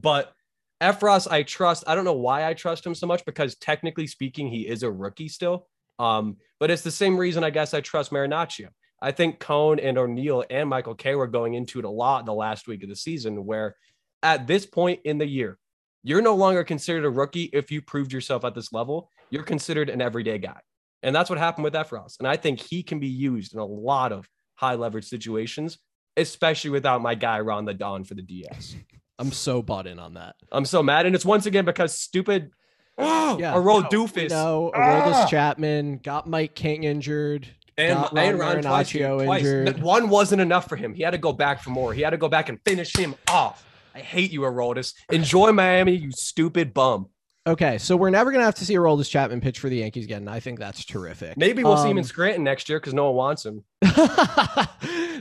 But 0.00 0.32
Effross, 0.80 1.28
I 1.28 1.42
trust. 1.42 1.82
I 1.88 1.96
don't 1.96 2.04
know 2.04 2.12
why 2.12 2.46
I 2.46 2.54
trust 2.54 2.86
him 2.86 2.94
so 2.94 3.08
much 3.08 3.24
because 3.24 3.56
technically 3.56 4.06
speaking, 4.06 4.46
he 4.46 4.68
is 4.68 4.84
a 4.84 4.92
rookie 4.92 5.28
still. 5.28 5.66
Um, 5.98 6.36
but 6.60 6.70
it's 6.70 6.82
the 6.82 6.92
same 6.92 7.16
reason 7.16 7.42
I 7.42 7.50
guess 7.50 7.74
I 7.74 7.80
trust 7.80 8.12
Marinaccio. 8.12 8.68
I 9.02 9.10
think 9.10 9.40
Cone 9.40 9.80
and 9.80 9.98
O'Neill 9.98 10.44
and 10.48 10.68
Michael 10.68 10.94
Kay 10.94 11.16
were 11.16 11.26
going 11.26 11.54
into 11.54 11.80
it 11.80 11.84
a 11.84 11.90
lot 11.90 12.26
the 12.26 12.32
last 12.32 12.68
week 12.68 12.84
of 12.84 12.88
the 12.88 12.94
season, 12.94 13.44
where 13.44 13.74
at 14.22 14.46
this 14.46 14.66
point 14.66 15.00
in 15.04 15.18
the 15.18 15.26
year, 15.26 15.58
you're 16.02 16.22
no 16.22 16.34
longer 16.34 16.64
considered 16.64 17.04
a 17.04 17.10
rookie 17.10 17.50
if 17.52 17.70
you 17.70 17.82
proved 17.82 18.12
yourself 18.12 18.44
at 18.44 18.54
this 18.54 18.72
level. 18.72 19.10
You're 19.30 19.42
considered 19.42 19.90
an 19.90 20.00
everyday 20.00 20.38
guy. 20.38 20.60
And 21.02 21.14
that's 21.14 21.30
what 21.30 21.38
happened 21.38 21.64
with 21.64 21.74
Effross. 21.74 22.18
And 22.18 22.26
I 22.26 22.36
think 22.36 22.60
he 22.60 22.82
can 22.82 22.98
be 22.98 23.08
used 23.08 23.54
in 23.54 23.60
a 23.60 23.64
lot 23.64 24.12
of 24.12 24.28
high 24.54 24.74
leverage 24.74 25.06
situations, 25.06 25.78
especially 26.16 26.70
without 26.70 27.02
my 27.02 27.14
guy 27.14 27.40
Ron 27.40 27.64
the 27.64 27.74
Don 27.74 28.04
for 28.04 28.14
the 28.14 28.22
DS. 28.22 28.76
I'm 29.18 29.32
so 29.32 29.62
bought 29.62 29.86
in 29.86 29.98
on 29.98 30.14
that. 30.14 30.36
I'm 30.52 30.64
so 30.64 30.82
mad, 30.82 31.04
and 31.04 31.14
it's 31.14 31.24
once 31.24 31.46
again 31.46 31.64
because 31.64 31.98
stupid. 31.98 32.50
Oh, 32.96 33.36
yeah, 33.40 33.54
Arold 33.54 33.90
no, 33.92 34.06
doofus. 34.06 34.30
No, 34.30 34.70
Aroldis 34.74 35.12
ah! 35.12 35.26
Chapman 35.28 35.98
got 35.98 36.28
Mike 36.28 36.54
King 36.54 36.84
injured. 36.84 37.48
And, 37.76 37.94
got 37.94 38.16
and 38.16 38.38
Ron 38.38 38.62
twice, 38.62 38.94
injured. 38.94 39.80
One 39.82 40.08
wasn't 40.08 40.40
enough 40.40 40.68
for 40.68 40.74
him. 40.76 40.94
He 40.94 41.02
had 41.02 41.12
to 41.12 41.18
go 41.18 41.32
back 41.32 41.62
for 41.62 41.70
more. 41.70 41.92
He 41.92 42.02
had 42.02 42.10
to 42.10 42.16
go 42.16 42.28
back 42.28 42.48
and 42.48 42.58
finish 42.64 42.96
him 42.96 43.14
off. 43.28 43.64
I 43.98 44.02
hate 44.02 44.30
you, 44.30 44.42
Aroldis. 44.42 44.94
Enjoy 45.10 45.50
Miami, 45.50 45.96
you 45.96 46.12
stupid 46.12 46.72
bum. 46.72 47.08
Okay, 47.48 47.78
so 47.78 47.96
we're 47.96 48.10
never 48.10 48.30
gonna 48.30 48.44
have 48.44 48.54
to 48.56 48.64
see 48.64 48.74
Aroldis 48.74 49.10
Chapman 49.10 49.40
pitch 49.40 49.58
for 49.58 49.68
the 49.68 49.78
Yankees 49.78 50.04
again. 50.04 50.18
And 50.18 50.30
I 50.30 50.38
think 50.38 50.60
that's 50.60 50.84
terrific. 50.84 51.36
Maybe 51.36 51.64
we'll 51.64 51.72
um, 51.72 51.82
see 51.82 51.90
him 51.90 51.98
in 51.98 52.04
um, 52.04 52.08
Scranton 52.08 52.44
next 52.44 52.68
year 52.68 52.78
because 52.78 52.94
no 52.94 53.06
one 53.06 53.16
wants 53.16 53.44
him. 53.44 53.64
the 53.80 54.68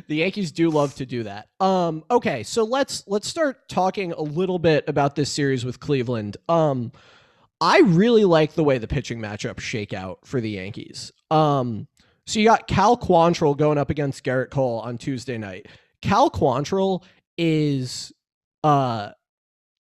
Yankees 0.09 0.51
do 0.51 0.69
love 0.69 0.93
to 0.95 1.07
do 1.07 1.23
that. 1.23 1.47
Um, 1.59 2.03
okay, 2.11 2.43
so 2.43 2.65
let's 2.65 3.03
let's 3.07 3.27
start 3.27 3.67
talking 3.67 4.11
a 4.11 4.21
little 4.21 4.59
bit 4.59 4.83
about 4.87 5.15
this 5.15 5.31
series 5.31 5.65
with 5.65 5.79
Cleveland. 5.79 6.37
Um, 6.47 6.91
I 7.59 7.79
really 7.79 8.25
like 8.25 8.53
the 8.53 8.63
way 8.63 8.77
the 8.77 8.87
pitching 8.87 9.19
matchup 9.19 9.59
shake 9.59 9.93
out 9.93 10.19
for 10.23 10.39
the 10.39 10.51
Yankees. 10.51 11.11
Um, 11.31 11.87
so 12.27 12.39
you 12.39 12.45
got 12.45 12.67
Cal 12.67 12.95
Quantrill 12.95 13.57
going 13.57 13.79
up 13.79 13.89
against 13.89 14.23
Gerrit 14.23 14.51
Cole 14.51 14.81
on 14.81 14.99
Tuesday 14.99 15.39
night. 15.39 15.65
Cal 16.03 16.29
Quantrill 16.29 17.03
is 17.39 18.11
uh 18.67 19.11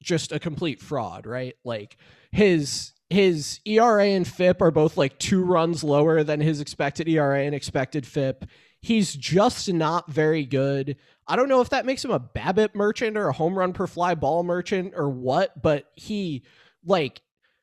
just 0.03 0.31
a 0.31 0.39
complete 0.39 0.79
fraud, 0.79 1.25
right? 1.25 1.55
Like 1.63 1.97
his 2.31 2.93
his 3.09 3.59
ERA 3.65 4.05
and 4.05 4.27
FIP 4.27 4.61
are 4.61 4.71
both 4.71 4.97
like 4.97 5.17
two 5.17 5.43
runs 5.43 5.83
lower 5.83 6.23
than 6.23 6.39
his 6.39 6.61
expected 6.61 7.07
ERA 7.07 7.43
and 7.43 7.55
expected 7.55 8.05
FIP. 8.05 8.45
He's 8.81 9.13
just 9.13 9.71
not 9.71 10.11
very 10.11 10.45
good. 10.45 10.97
I 11.27 11.35
don't 11.35 11.49
know 11.49 11.61
if 11.61 11.69
that 11.69 11.87
makes 11.87 12.05
him 12.05 12.11
a 12.11 12.19
BABIP 12.19 12.75
merchant 12.75 13.17
or 13.17 13.29
a 13.29 13.33
home 13.33 13.57
run 13.57 13.73
per 13.73 13.87
fly 13.87 14.13
ball 14.13 14.43
merchant 14.43 14.93
or 14.95 15.09
what, 15.09 15.59
but 15.59 15.85
he 15.95 16.43
like 16.83 17.21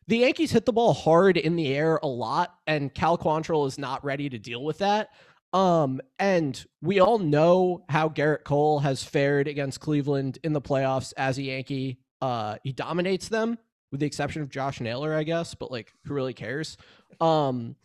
the 0.09 0.19
Yankees 0.19 0.51
hit 0.51 0.67
the 0.67 0.73
ball 0.73 0.93
hard 0.93 1.37
in 1.37 1.55
the 1.55 1.73
air 1.73 2.01
a 2.03 2.09
lot, 2.09 2.55
and 2.67 2.93
Cal 2.93 3.17
Quantrill 3.17 3.69
is 3.69 3.79
not 3.79 4.05
ready 4.05 4.29
to 4.29 4.39
deal 4.39 4.65
with 4.65 4.79
that. 4.79 5.11
Um, 5.53 6.01
and 6.19 6.65
we 6.81 7.01
all 7.01 7.19
know 7.19 7.85
how 7.89 8.09
Gerrit 8.09 8.45
Cole 8.45 8.79
has 8.81 9.05
fared 9.05 9.49
against 9.49 9.81
Cleveland 9.81 10.39
in 10.43 10.53
the 10.53 10.63
playoffs 10.63 11.13
as 11.17 11.37
a 11.39 11.43
Yankee. 11.43 11.99
Uh, 12.21 12.57
he 12.63 12.73
dominates 12.73 13.29
them 13.29 13.59
with 13.91 14.01
the 14.01 14.07
exception 14.07 14.43
of 14.43 14.49
Josh 14.49 14.81
Naylor, 14.81 15.15
I 15.15 15.23
guess, 15.23 15.55
but 15.55 15.71
like 15.71 15.93
who 16.05 16.15
really 16.15 16.35
cares? 16.35 16.77
Um 17.21 17.77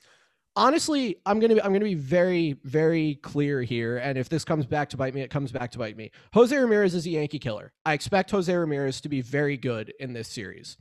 honestly, 0.56 1.18
I'm 1.26 1.40
gonna 1.40 1.56
be, 1.56 1.62
I'm 1.62 1.74
gonna 1.74 1.86
be 1.86 1.94
very 1.94 2.58
very 2.64 3.16
clear 3.16 3.62
here, 3.62 3.98
and 3.98 4.18
if 4.18 4.30
this 4.30 4.46
comes 4.46 4.66
back 4.66 4.90
to 4.90 4.98
bite 4.98 5.14
me, 5.14 5.22
it 5.22 5.30
comes 5.30 5.52
back 5.52 5.72
to 5.72 5.78
bite 5.78 5.98
me. 5.98 6.12
Jose 6.34 6.56
Ramirez 6.56 6.96
is 6.96 7.06
a 7.06 7.12
Yankee 7.12 7.40
killer. 7.40 7.74
I 7.86 7.94
expect 7.94 8.32
Jose 8.32 8.54
Ramirez 8.54 9.02
to 9.02 9.10
be 9.10 9.22
very 9.22 9.58
good 9.58 9.94
in 10.00 10.14
this 10.14 10.30
series. 10.30 10.78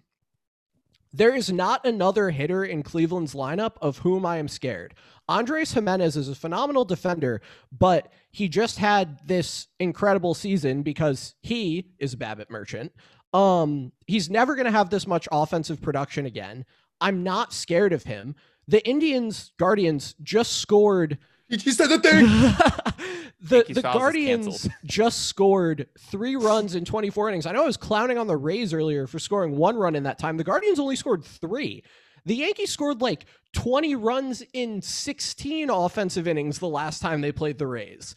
There 1.17 1.35
is 1.35 1.51
not 1.51 1.87
another 1.87 2.29
hitter 2.29 2.63
in 2.63 2.83
Cleveland's 2.83 3.33
lineup 3.33 3.77
of 3.81 3.97
whom 3.99 4.27
I 4.27 4.37
am 4.37 4.49
scared. 4.49 4.93
Andres 5.27 5.73
Giménez 5.73 6.15
is 6.15 6.29
a 6.29 6.35
phenomenal 6.35 6.85
defender, 6.85 7.41
but 7.73 8.13
he 8.31 8.51
just 8.51 8.77
had 8.77 9.27
this 9.27 9.69
incredible 9.81 10.35
season 10.35 10.83
because 10.83 11.35
he 11.41 11.87
is 11.99 12.13
a 12.13 12.19
BABIP 12.19 12.51
merchant. 12.51 12.93
Um, 13.33 13.93
he's 14.07 14.29
never 14.29 14.57
going 14.57 14.67
to 14.67 14.71
have 14.71 14.91
this 14.91 15.07
much 15.07 15.27
offensive 15.33 15.81
production 15.81 16.27
again. 16.27 16.67
I'm 17.01 17.23
not 17.23 17.55
scared 17.55 17.95
of 17.95 18.03
him. 18.03 18.35
The 18.69 18.87
Indians 18.87 19.53
Guardians 19.59 20.15
just 20.23 20.59
scored. 20.59 21.17
You 21.49 21.73
said 21.73 21.89
the 21.89 21.99
thing. 21.99 22.27
the 23.41 23.65
the 23.69 23.83
Guardians 23.83 24.69
just 24.85 25.27
scored 25.27 25.89
three 25.99 26.37
runs 26.37 26.75
in 26.75 26.85
24 26.85 27.29
innings. 27.29 27.47
I 27.47 27.53
know 27.53 27.63
I 27.63 27.67
was 27.67 27.77
clowning 27.77 28.19
on 28.19 28.27
the 28.27 28.37
Rays 28.37 28.73
earlier 28.73 29.07
for 29.07 29.19
scoring 29.19 29.57
one 29.57 29.77
run 29.77 29.95
in 29.95 30.05
that 30.05 30.19
time. 30.19 30.37
The 30.37 30.45
Guardians 30.45 30.79
only 30.79 30.97
scored 30.97 31.25
three. 31.25 31.85
The 32.25 32.37
Yankees 32.37 32.71
scored 32.71 33.01
like 33.01 33.27
20 33.53 33.95
runs 33.95 34.43
in 34.53 34.83
16 34.83 35.71
offensive 35.71 36.27
innings 36.27 36.59
the 36.59 36.69
last 36.69 37.01
time 37.01 37.21
they 37.21 37.33
played 37.33 37.59
the 37.59 37.67
Rays. 37.67 38.15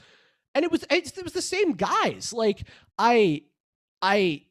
And 0.56 0.66
it 0.66 0.72
was 0.72 0.84
it 0.90 1.24
was 1.24 1.34
the 1.34 1.42
same 1.42 1.74
guys. 1.74 2.34
Like 2.34 2.64
I 2.98 3.44
I 4.02 4.44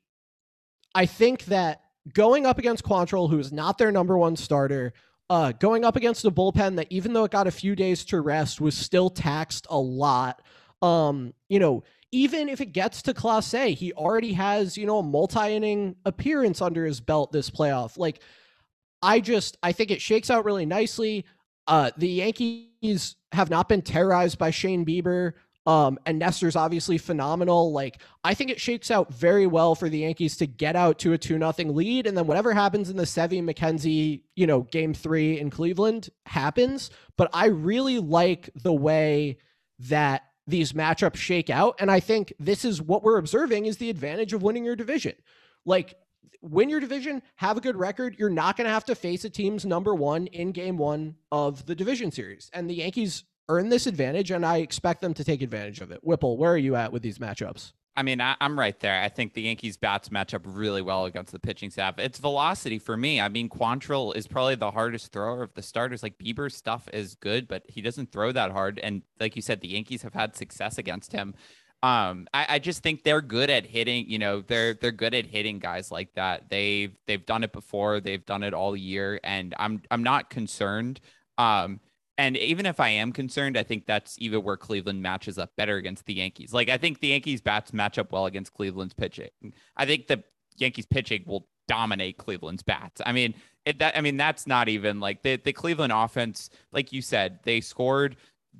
I 0.94 1.06
think 1.06 1.46
that 1.46 1.80
going 2.12 2.46
up 2.46 2.58
against 2.58 2.84
Quantrill, 2.84 3.30
who 3.30 3.38
is 3.38 3.52
not 3.52 3.78
their 3.78 3.90
number 3.90 4.16
one 4.16 4.36
starter, 4.36 4.92
uh, 5.30 5.52
going 5.52 5.84
up 5.84 5.96
against 5.96 6.24
a 6.24 6.30
bullpen 6.30 6.76
that 6.76 6.86
even 6.90 7.12
though 7.12 7.24
it 7.24 7.30
got 7.30 7.46
a 7.46 7.50
few 7.50 7.76
days 7.76 8.04
to 8.06 8.20
rest 8.20 8.60
was 8.60 8.76
still 8.76 9.10
taxed 9.10 9.66
a 9.70 9.78
lot. 9.78 10.42
Um, 10.80 11.34
you 11.48 11.58
know, 11.58 11.84
even 12.12 12.48
if 12.48 12.60
it 12.60 12.72
gets 12.72 13.02
to 13.02 13.14
Clase, 13.14 13.74
he 13.74 13.92
already 13.92 14.32
has, 14.32 14.78
you 14.78 14.86
know, 14.86 14.98
a 14.98 15.02
multi-inning 15.02 15.96
appearance 16.06 16.62
under 16.62 16.84
his 16.86 17.00
belt 17.00 17.32
this 17.32 17.50
playoff. 17.50 17.98
Like, 17.98 18.22
I 19.02 19.20
just 19.20 19.58
I 19.62 19.72
think 19.72 19.90
it 19.90 20.00
shakes 20.00 20.30
out 20.30 20.44
really 20.44 20.66
nicely. 20.66 21.26
Uh, 21.66 21.90
the 21.98 22.08
Yankees 22.08 23.16
have 23.32 23.50
not 23.50 23.68
been 23.68 23.82
terrorized 23.82 24.38
by 24.38 24.50
Shane 24.50 24.86
Bieber. 24.86 25.34
Um, 25.68 25.98
and 26.06 26.18
Nestor's 26.18 26.56
obviously 26.56 26.96
phenomenal. 26.96 27.72
Like, 27.72 28.00
I 28.24 28.32
think 28.32 28.50
it 28.50 28.58
shakes 28.58 28.90
out 28.90 29.12
very 29.12 29.46
well 29.46 29.74
for 29.74 29.90
the 29.90 29.98
Yankees 29.98 30.38
to 30.38 30.46
get 30.46 30.76
out 30.76 30.98
to 31.00 31.12
a 31.12 31.18
2 31.18 31.36
nothing 31.36 31.76
lead. 31.76 32.06
And 32.06 32.16
then 32.16 32.26
whatever 32.26 32.54
happens 32.54 32.88
in 32.88 32.96
the 32.96 33.02
Sevy 33.02 33.42
McKenzie, 33.44 34.22
you 34.34 34.46
know, 34.46 34.62
game 34.62 34.94
three 34.94 35.38
in 35.38 35.50
Cleveland 35.50 36.08
happens. 36.24 36.88
But 37.18 37.28
I 37.34 37.48
really 37.48 37.98
like 37.98 38.48
the 38.54 38.72
way 38.72 39.36
that 39.80 40.22
these 40.46 40.72
matchups 40.72 41.16
shake 41.16 41.50
out. 41.50 41.76
And 41.78 41.90
I 41.90 42.00
think 42.00 42.32
this 42.38 42.64
is 42.64 42.80
what 42.80 43.02
we're 43.02 43.18
observing 43.18 43.66
is 43.66 43.76
the 43.76 43.90
advantage 43.90 44.32
of 44.32 44.42
winning 44.42 44.64
your 44.64 44.74
division. 44.74 45.16
Like, 45.66 45.96
win 46.40 46.70
your 46.70 46.80
division, 46.80 47.20
have 47.36 47.58
a 47.58 47.60
good 47.60 47.76
record. 47.76 48.16
You're 48.18 48.30
not 48.30 48.56
going 48.56 48.64
to 48.64 48.72
have 48.72 48.86
to 48.86 48.94
face 48.94 49.26
a 49.26 49.30
team's 49.30 49.66
number 49.66 49.94
one 49.94 50.28
in 50.28 50.52
game 50.52 50.78
one 50.78 51.16
of 51.30 51.66
the 51.66 51.74
division 51.74 52.10
series. 52.10 52.50
And 52.54 52.70
the 52.70 52.76
Yankees 52.76 53.24
earn 53.48 53.68
this 53.68 53.86
advantage, 53.86 54.30
and 54.30 54.44
I 54.44 54.58
expect 54.58 55.00
them 55.00 55.14
to 55.14 55.24
take 55.24 55.42
advantage 55.42 55.80
of 55.80 55.90
it. 55.90 56.00
Whipple, 56.02 56.36
where 56.36 56.52
are 56.52 56.58
you 56.58 56.76
at 56.76 56.92
with 56.92 57.02
these 57.02 57.18
matchups? 57.18 57.72
I 57.98 58.04
mean, 58.04 58.20
I, 58.20 58.36
am 58.40 58.56
right 58.56 58.78
there. 58.78 59.02
I 59.02 59.08
think 59.08 59.34
the 59.34 59.42
Yankees 59.42 59.76
bats 59.76 60.12
match 60.12 60.32
up 60.32 60.42
really 60.44 60.82
well 60.82 61.06
against 61.06 61.32
the 61.32 61.40
pitching 61.40 61.68
staff. 61.68 61.98
It's 61.98 62.20
velocity 62.20 62.78
for 62.78 62.96
me. 62.96 63.20
I 63.20 63.28
mean, 63.28 63.48
Quantrill 63.48 64.14
is 64.14 64.28
probably 64.28 64.54
the 64.54 64.70
hardest 64.70 65.10
thrower 65.10 65.42
of 65.42 65.52
the 65.54 65.62
starters. 65.62 66.00
Like 66.00 66.16
Bieber's 66.16 66.54
stuff 66.54 66.88
is 66.92 67.16
good, 67.16 67.48
but 67.48 67.64
he 67.68 67.80
doesn't 67.80 68.12
throw 68.12 68.30
that 68.30 68.52
hard. 68.52 68.78
And 68.78 69.02
like 69.18 69.34
you 69.34 69.42
said, 69.42 69.60
the 69.60 69.68
Yankees 69.68 70.02
have 70.02 70.14
had 70.14 70.36
success 70.36 70.78
against 70.78 71.10
him. 71.10 71.34
Um, 71.82 72.28
I, 72.32 72.46
I 72.50 72.58
just 72.60 72.84
think 72.84 73.02
they're 73.02 73.20
good 73.20 73.50
at 73.50 73.66
hitting. 73.66 74.08
You 74.08 74.20
know, 74.20 74.42
they're 74.42 74.74
they're 74.74 74.92
good 74.92 75.14
at 75.14 75.26
hitting 75.26 75.58
guys 75.58 75.90
like 75.90 76.14
that. 76.14 76.48
They've 76.50 76.96
they've 77.06 77.26
done 77.26 77.42
it 77.42 77.52
before. 77.52 77.98
They've 77.98 78.24
done 78.24 78.44
it 78.44 78.54
all 78.54 78.76
year, 78.76 79.18
and 79.24 79.54
I'm 79.58 79.82
I'm 79.90 80.04
not 80.04 80.30
concerned. 80.30 81.00
Um, 81.36 81.80
and 82.18 82.36
even 82.36 82.66
if 82.66 82.80
I 82.80 82.88
am 82.88 83.12
concerned, 83.12 83.56
I 83.56 83.62
think 83.62 83.86
that's 83.86 84.16
even 84.18 84.42
where 84.42 84.56
Cleveland 84.56 85.00
matches 85.00 85.38
up 85.38 85.52
better 85.56 85.76
against 85.76 86.04
the 86.04 86.14
Yankees. 86.14 86.52
Like 86.52 86.68
I 86.68 86.76
think 86.76 86.98
the 86.98 87.08
Yankees 87.08 87.40
bats 87.40 87.72
match 87.72 87.96
up 87.96 88.12
well 88.12 88.26
against 88.26 88.52
Cleveland's 88.52 88.92
pitching. 88.92 89.30
I 89.76 89.86
think 89.86 90.08
the 90.08 90.24
Yankees 90.56 90.84
pitching 90.84 91.22
will 91.26 91.46
dominate 91.68 92.18
Cleveland's 92.18 92.64
bats. 92.64 93.00
I 93.06 93.12
mean, 93.12 93.34
it, 93.64 93.78
that 93.78 93.96
I 93.96 94.00
mean 94.00 94.16
that's 94.16 94.46
not 94.46 94.68
even 94.68 94.98
like 94.98 95.22
the 95.22 95.36
the 95.36 95.52
Cleveland 95.52 95.92
offense. 95.92 96.50
Like 96.72 96.92
you 96.92 97.02
said, 97.02 97.38
they 97.44 97.60
scored 97.60 98.16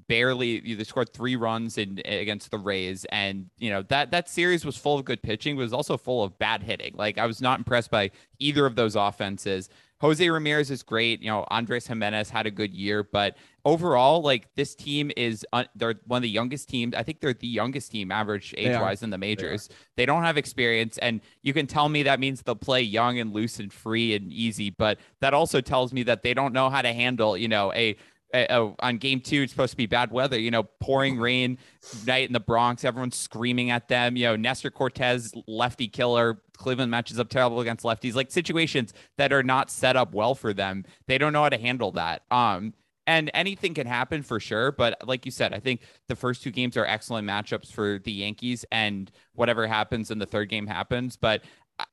barely. 0.07 0.75
They 0.75 0.85
scored 0.85 1.13
three 1.13 1.35
runs 1.35 1.79
in 1.79 2.01
against 2.05 2.53
the 2.53 2.59
Rays, 2.59 3.07
and 3.07 3.47
you 3.59 3.71
know 3.71 3.83
that 3.89 4.13
that 4.13 4.29
series 4.29 4.65
was 4.65 4.77
full 4.77 4.99
of 4.99 5.05
good 5.05 5.23
pitching, 5.23 5.57
but 5.57 5.63
was 5.63 5.73
also 5.73 5.97
full 5.97 6.23
of 6.23 6.39
bad 6.39 6.63
hitting. 6.63 6.95
Like 6.95 7.19
I 7.19 7.27
was 7.27 7.41
not 7.41 7.59
impressed 7.59 7.91
by 7.91 8.13
either 8.39 8.67
of 8.67 8.77
those 8.77 8.95
offenses. 8.95 9.69
Jose 10.01 10.29
Ramirez 10.29 10.71
is 10.71 10.83
great. 10.83 11.21
You 11.21 11.31
know, 11.31 11.45
Andres 11.51 11.89
Giménez 11.89 12.31
had 12.31 12.47
a 12.47 12.51
good 12.51 12.73
year, 12.73 13.03
but 13.03 13.37
overall, 13.65 14.23
like 14.23 14.55
this 14.55 14.75
team 14.77 15.11
is 15.17 15.45
uh, 15.53 15.65
they're 15.75 15.97
one 16.07 16.19
of 16.19 16.23
the 16.23 16.29
youngest 16.29 16.69
teams. 16.69 16.95
I 16.95 17.03
think 17.03 17.21
they're 17.21 17.35
the 17.35 17.49
youngest 17.49 17.91
team 17.91 18.13
average 18.13 18.55
age 18.57 18.79
wise 18.79 19.03
in 19.03 19.11
the 19.11 19.19
majors. 19.19 19.69
They, 19.69 19.75
they, 19.97 20.07
don't 20.07 20.23
have 20.23 20.37
experience, 20.37 20.99
and 20.99 21.21
you 21.43 21.53
can 21.53 21.67
tell 21.67 21.89
me 21.89 22.05
that 22.05 22.21
means 22.21 22.43
they'll 22.43 22.55
play 22.55 22.81
young 22.83 23.19
and 23.19 23.33
loose 23.33 23.59
and 23.59 23.73
free 23.73 24.15
and 24.15 24.33
easy, 24.33 24.71
but 24.71 24.99
that 25.21 25.35
also 25.35 25.61
tells 25.61 25.93
me 25.93 26.05
that 26.05 26.23
they 26.23 26.33
don't 26.33 26.53
know 26.53 26.71
how 26.71 26.83
to 26.83 26.93
handle, 26.93 27.37
you 27.37 27.49
know, 27.49 27.73
a 27.73 27.97
uh, 28.35 28.71
on 28.81 28.99
game 28.99 29.21
two, 29.21 29.43
it's 29.43 29.53
supposed 29.53 29.71
to 29.71 29.77
be 29.77 29.87
bad 29.87 30.11
weather, 30.11 30.39
you 30.39 30.51
know, 30.51 30.65
pouring 30.81 31.19
rain 31.19 31.59
night 32.07 32.27
in 32.27 32.33
the 32.33 32.41
Bronx, 32.41 32.85
everyone's 32.85 33.17
screaming 33.17 33.71
at 33.71 33.89
them. 33.89 34.17
You 34.17 34.27
know, 34.27 34.37
Nestor 34.37 34.71
Cortes, 34.71 35.33
lefty 35.47 35.89
killer, 35.89 36.43
Cleveland 36.57 36.91
matches 36.91 37.19
up 37.19 37.29
terrible 37.29 37.61
against 37.61 37.85
lefties, 37.85 38.15
like 38.15 38.31
situations 38.31 38.93
that 39.17 39.33
are 39.33 39.43
not 39.43 39.71
set 39.71 39.97
up 39.97 40.13
well 40.13 40.35
for 40.35 40.53
them. 40.53 40.85
They 41.07 41.19
don't 41.19 41.33
know 41.33 41.43
how 41.43 41.49
to 41.49 41.59
handle 41.59 41.93
that. 41.93 42.23
Um, 42.31 42.75
and 43.07 43.31
anything 43.33 43.73
can 43.73 43.87
happen 43.87 44.23
for 44.23 44.39
sure. 44.39 44.71
But 44.71 45.09
like 45.09 45.25
you 45.25 45.33
said, 45.33 45.55
I 45.55 45.61
think 45.61 45.81
the 46.09 46.17
first 46.17 46.43
two 46.43 46.51
games 46.51 46.77
are 46.77 46.85
excellent 46.85 47.27
matchups 47.27 47.73
for 47.73 47.99
the 47.99 48.13
Yankees, 48.13 48.67
and 48.71 49.11
whatever 49.35 49.67
happens 49.67 50.11
in 50.11 50.19
the 50.19 50.27
third 50.27 50.51
game 50.51 50.67
happens. 50.67 51.17
But 51.17 51.43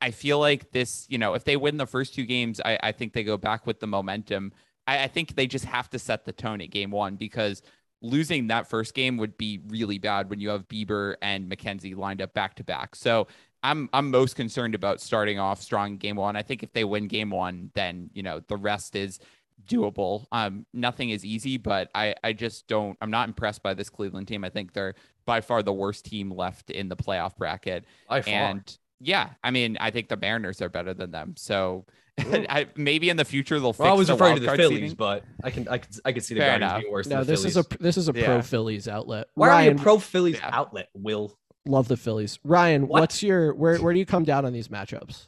I 0.02 0.12
feel 0.12 0.40
like 0.40 0.72
this, 0.72 1.06
you 1.10 1.18
know, 1.18 1.34
if 1.34 1.44
they 1.44 1.56
win 1.56 1.78
the 1.78 1.86
first 1.86 2.14
two 2.14 2.26
games, 2.26 2.60
I, 2.66 2.78
I 2.82 2.92
think 2.92 3.14
they 3.14 3.24
go 3.24 3.38
back 3.38 3.66
with 3.66 3.80
the 3.80 3.88
momentum. 3.88 4.52
I, 4.88 5.04
I 5.04 5.08
think 5.08 5.36
they 5.36 5.48
just 5.48 5.66
have 5.66 5.90
to 5.92 6.00
set 6.00 6.26
the 6.26 6.32
tone 6.32 6.62
at 6.62 6.70
game 6.72 6.92
one 6.92 7.16
because 7.16 7.62
losing 8.02 8.48
that 8.48 8.68
first 8.68 8.94
game 8.94 9.18
would 9.18 9.38
be 9.38 9.62
really 9.68 9.98
bad 9.98 10.30
when 10.30 10.40
you 10.40 10.50
have 10.50 10.68
Bieber 10.68 11.16
and 11.22 11.50
McKenzie 11.50 11.96
lined 11.96 12.22
up 12.22 12.34
back 12.34 12.56
to 12.56 12.64
back. 12.64 12.96
So 12.96 13.28
I'm 13.64 13.90
I'm 13.94 14.12
most 14.12 14.36
concerned 14.36 14.76
about 14.76 15.02
starting 15.02 15.40
off 15.40 15.62
strong 15.62 15.98
game 15.98 16.16
one. 16.18 16.36
I 16.36 16.44
think 16.44 16.62
if 16.62 16.72
they 16.74 16.84
win 16.84 17.08
game 17.08 17.32
one, 17.32 17.72
then 17.74 18.10
you 18.14 18.22
know 18.22 18.42
the 18.48 18.58
rest 18.58 18.96
is 18.96 19.20
doable. 19.68 20.26
Um, 20.32 20.66
nothing 20.74 21.10
is 21.10 21.26
easy, 21.26 21.58
but 21.58 21.90
I 21.96 22.16
I 22.24 22.34
just 22.34 22.68
don't. 22.68 22.98
I'm 23.02 23.10
not 23.10 23.28
impressed 23.28 23.64
by 23.64 23.74
this 23.74 23.90
Cleveland 23.90 24.28
team. 24.28 24.44
I 24.44 24.50
think 24.50 24.74
they're 24.74 24.94
by 25.26 25.42
far 25.42 25.64
the 25.64 25.74
worst 25.74 26.06
team 26.06 26.30
left 26.30 26.70
in 26.70 26.90
the 26.90 26.96
playoff 26.96 27.36
bracket. 27.38 27.86
By 28.08 28.22
far. 28.22 28.34
And 28.34 28.78
yeah, 29.06 29.30
I 29.44 29.52
mean, 29.52 29.78
I 29.80 29.92
think 29.92 30.10
the 30.10 30.18
Mariners 30.18 30.62
are 30.62 30.70
better 30.70 30.94
than 30.94 31.12
them. 31.12 31.36
So 31.38 31.86
I, 32.20 32.68
maybe 32.76 33.10
in 33.10 33.18
the 33.18 33.26
future 33.26 33.60
they'll. 33.60 33.74
Well, 33.78 33.92
I 33.92 33.96
was 33.96 34.08
the 34.08 34.14
referring 34.14 34.36
to 34.36 34.42
the 34.42 34.48
wildcard 34.48 34.58
Phillies, 34.58 34.80
seating. 34.80 34.96
but 34.96 35.24
I 35.44 35.52
can 35.52 35.68
I 35.68 35.78
can 35.78 35.92
I 36.06 36.12
can 36.12 36.22
see 36.22 36.34
the 36.34 36.40
Fair 36.42 36.60
Guardians 36.60 36.82
being 36.84 36.92
worse. 36.94 37.08
No, 37.08 37.18
than 37.20 37.28
this 37.28 37.42
Phillies. 37.42 37.58
is 37.58 37.66
a 37.72 37.78
this 37.84 37.98
is 37.98 38.08
a 38.08 38.14
pro 38.14 38.22
Yeah. 38.22 38.42
Phillies 38.42 38.88
outlet. 38.88 39.28
Why 39.36 39.48
Ryan, 39.50 39.70
are 39.70 39.78
you 39.78 39.84
pro 39.84 40.00
Phillies 40.00 40.38
Yeah. 40.38 40.50
outlet? 40.52 40.90
Will 40.94 41.38
love 41.66 41.88
the 41.88 41.98
Phillies. 41.98 42.40
Ryan, 42.44 42.88
What? 42.88 43.02
what's 43.02 43.22
your 43.24 43.54
where 43.54 43.78
where 43.80 43.94
do 43.94 44.00
you 44.00 44.06
come 44.06 44.24
down 44.24 44.46
on 44.46 44.54
these 44.54 44.70
matchups? 44.70 45.28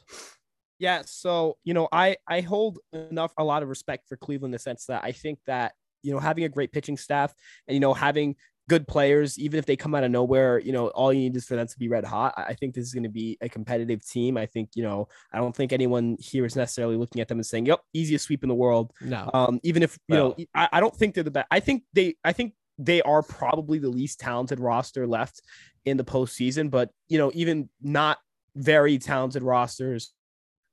Yeah, 0.78 1.02
so 1.06 1.56
you 1.64 1.74
know, 1.74 1.88
I 1.92 2.16
I 2.26 2.40
hold 2.40 2.78
enough 2.92 3.32
a 3.36 3.44
lot 3.44 3.62
of 3.62 3.68
respect 3.68 4.08
for 4.08 4.16
Cleveland 4.16 4.50
in 4.50 4.56
the 4.56 4.58
sense 4.60 4.86
that 4.86 5.02
I 5.04 5.12
think 5.12 5.40
that 5.46 5.72
you 6.02 6.12
know 6.12 6.20
having 6.20 6.44
a 6.44 6.48
great 6.48 6.72
pitching 6.72 6.96
staff 6.96 7.34
and 7.66 7.74
you 7.74 7.80
know 7.80 7.92
having 7.94 8.36
good 8.68 8.86
players, 8.86 9.38
even 9.38 9.58
if 9.58 9.66
they 9.66 9.76
come 9.76 9.94
out 9.94 10.04
of 10.04 10.10
nowhere, 10.10 10.58
you 10.58 10.72
know, 10.72 10.88
all 10.88 11.12
you 11.12 11.20
need 11.20 11.34
is 11.36 11.46
for 11.46 11.56
them 11.56 11.66
to 11.66 11.78
be 11.78 11.88
red 11.88 12.04
hot. 12.04 12.34
I 12.36 12.54
think 12.54 12.74
this 12.74 12.86
is 12.86 12.92
going 12.92 13.04
to 13.04 13.08
be 13.08 13.36
a 13.40 13.48
competitive 13.48 14.06
team. 14.06 14.36
I 14.36 14.46
think 14.46 14.70
you 14.74 14.82
know, 14.82 15.08
I 15.32 15.38
don't 15.38 15.56
think 15.56 15.72
anyone 15.72 16.16
here 16.20 16.44
is 16.44 16.54
necessarily 16.54 16.96
looking 16.96 17.20
at 17.20 17.28
them 17.28 17.38
and 17.38 17.46
saying, 17.46 17.66
"Yep, 17.66 17.80
easiest 17.94 18.26
sweep 18.26 18.42
in 18.42 18.48
the 18.48 18.54
world." 18.54 18.92
No. 19.00 19.28
Um, 19.34 19.58
even 19.64 19.82
if 19.82 19.98
you 20.08 20.14
Well- 20.16 20.34
know, 20.38 20.44
I, 20.54 20.68
I 20.74 20.80
don't 20.80 20.94
think 20.94 21.14
they're 21.14 21.24
the 21.24 21.30
best. 21.30 21.48
I 21.50 21.60
think 21.60 21.82
they, 21.94 22.16
I 22.24 22.32
think 22.32 22.54
they 22.78 23.02
are 23.02 23.22
probably 23.22 23.78
the 23.78 23.88
least 23.88 24.20
talented 24.20 24.60
roster 24.60 25.06
left 25.06 25.42
in 25.84 25.96
the 25.96 26.04
postseason. 26.04 26.70
But 26.70 26.90
you 27.08 27.18
know, 27.18 27.32
even 27.34 27.70
not 27.82 28.18
very 28.54 28.98
talented 28.98 29.42
rosters 29.42 30.12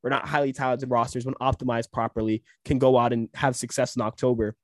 or 0.03 0.09
not 0.09 0.27
highly 0.27 0.53
talented 0.53 0.91
rosters, 0.91 1.25
when 1.25 1.33
optimized 1.35 1.91
properly, 1.91 2.43
can 2.63 2.77
go 2.77 2.97
out 2.97 3.11
and 3.11 3.29
have 3.33 3.55
success 3.55 3.95
in 3.95 4.01
October. 4.03 4.55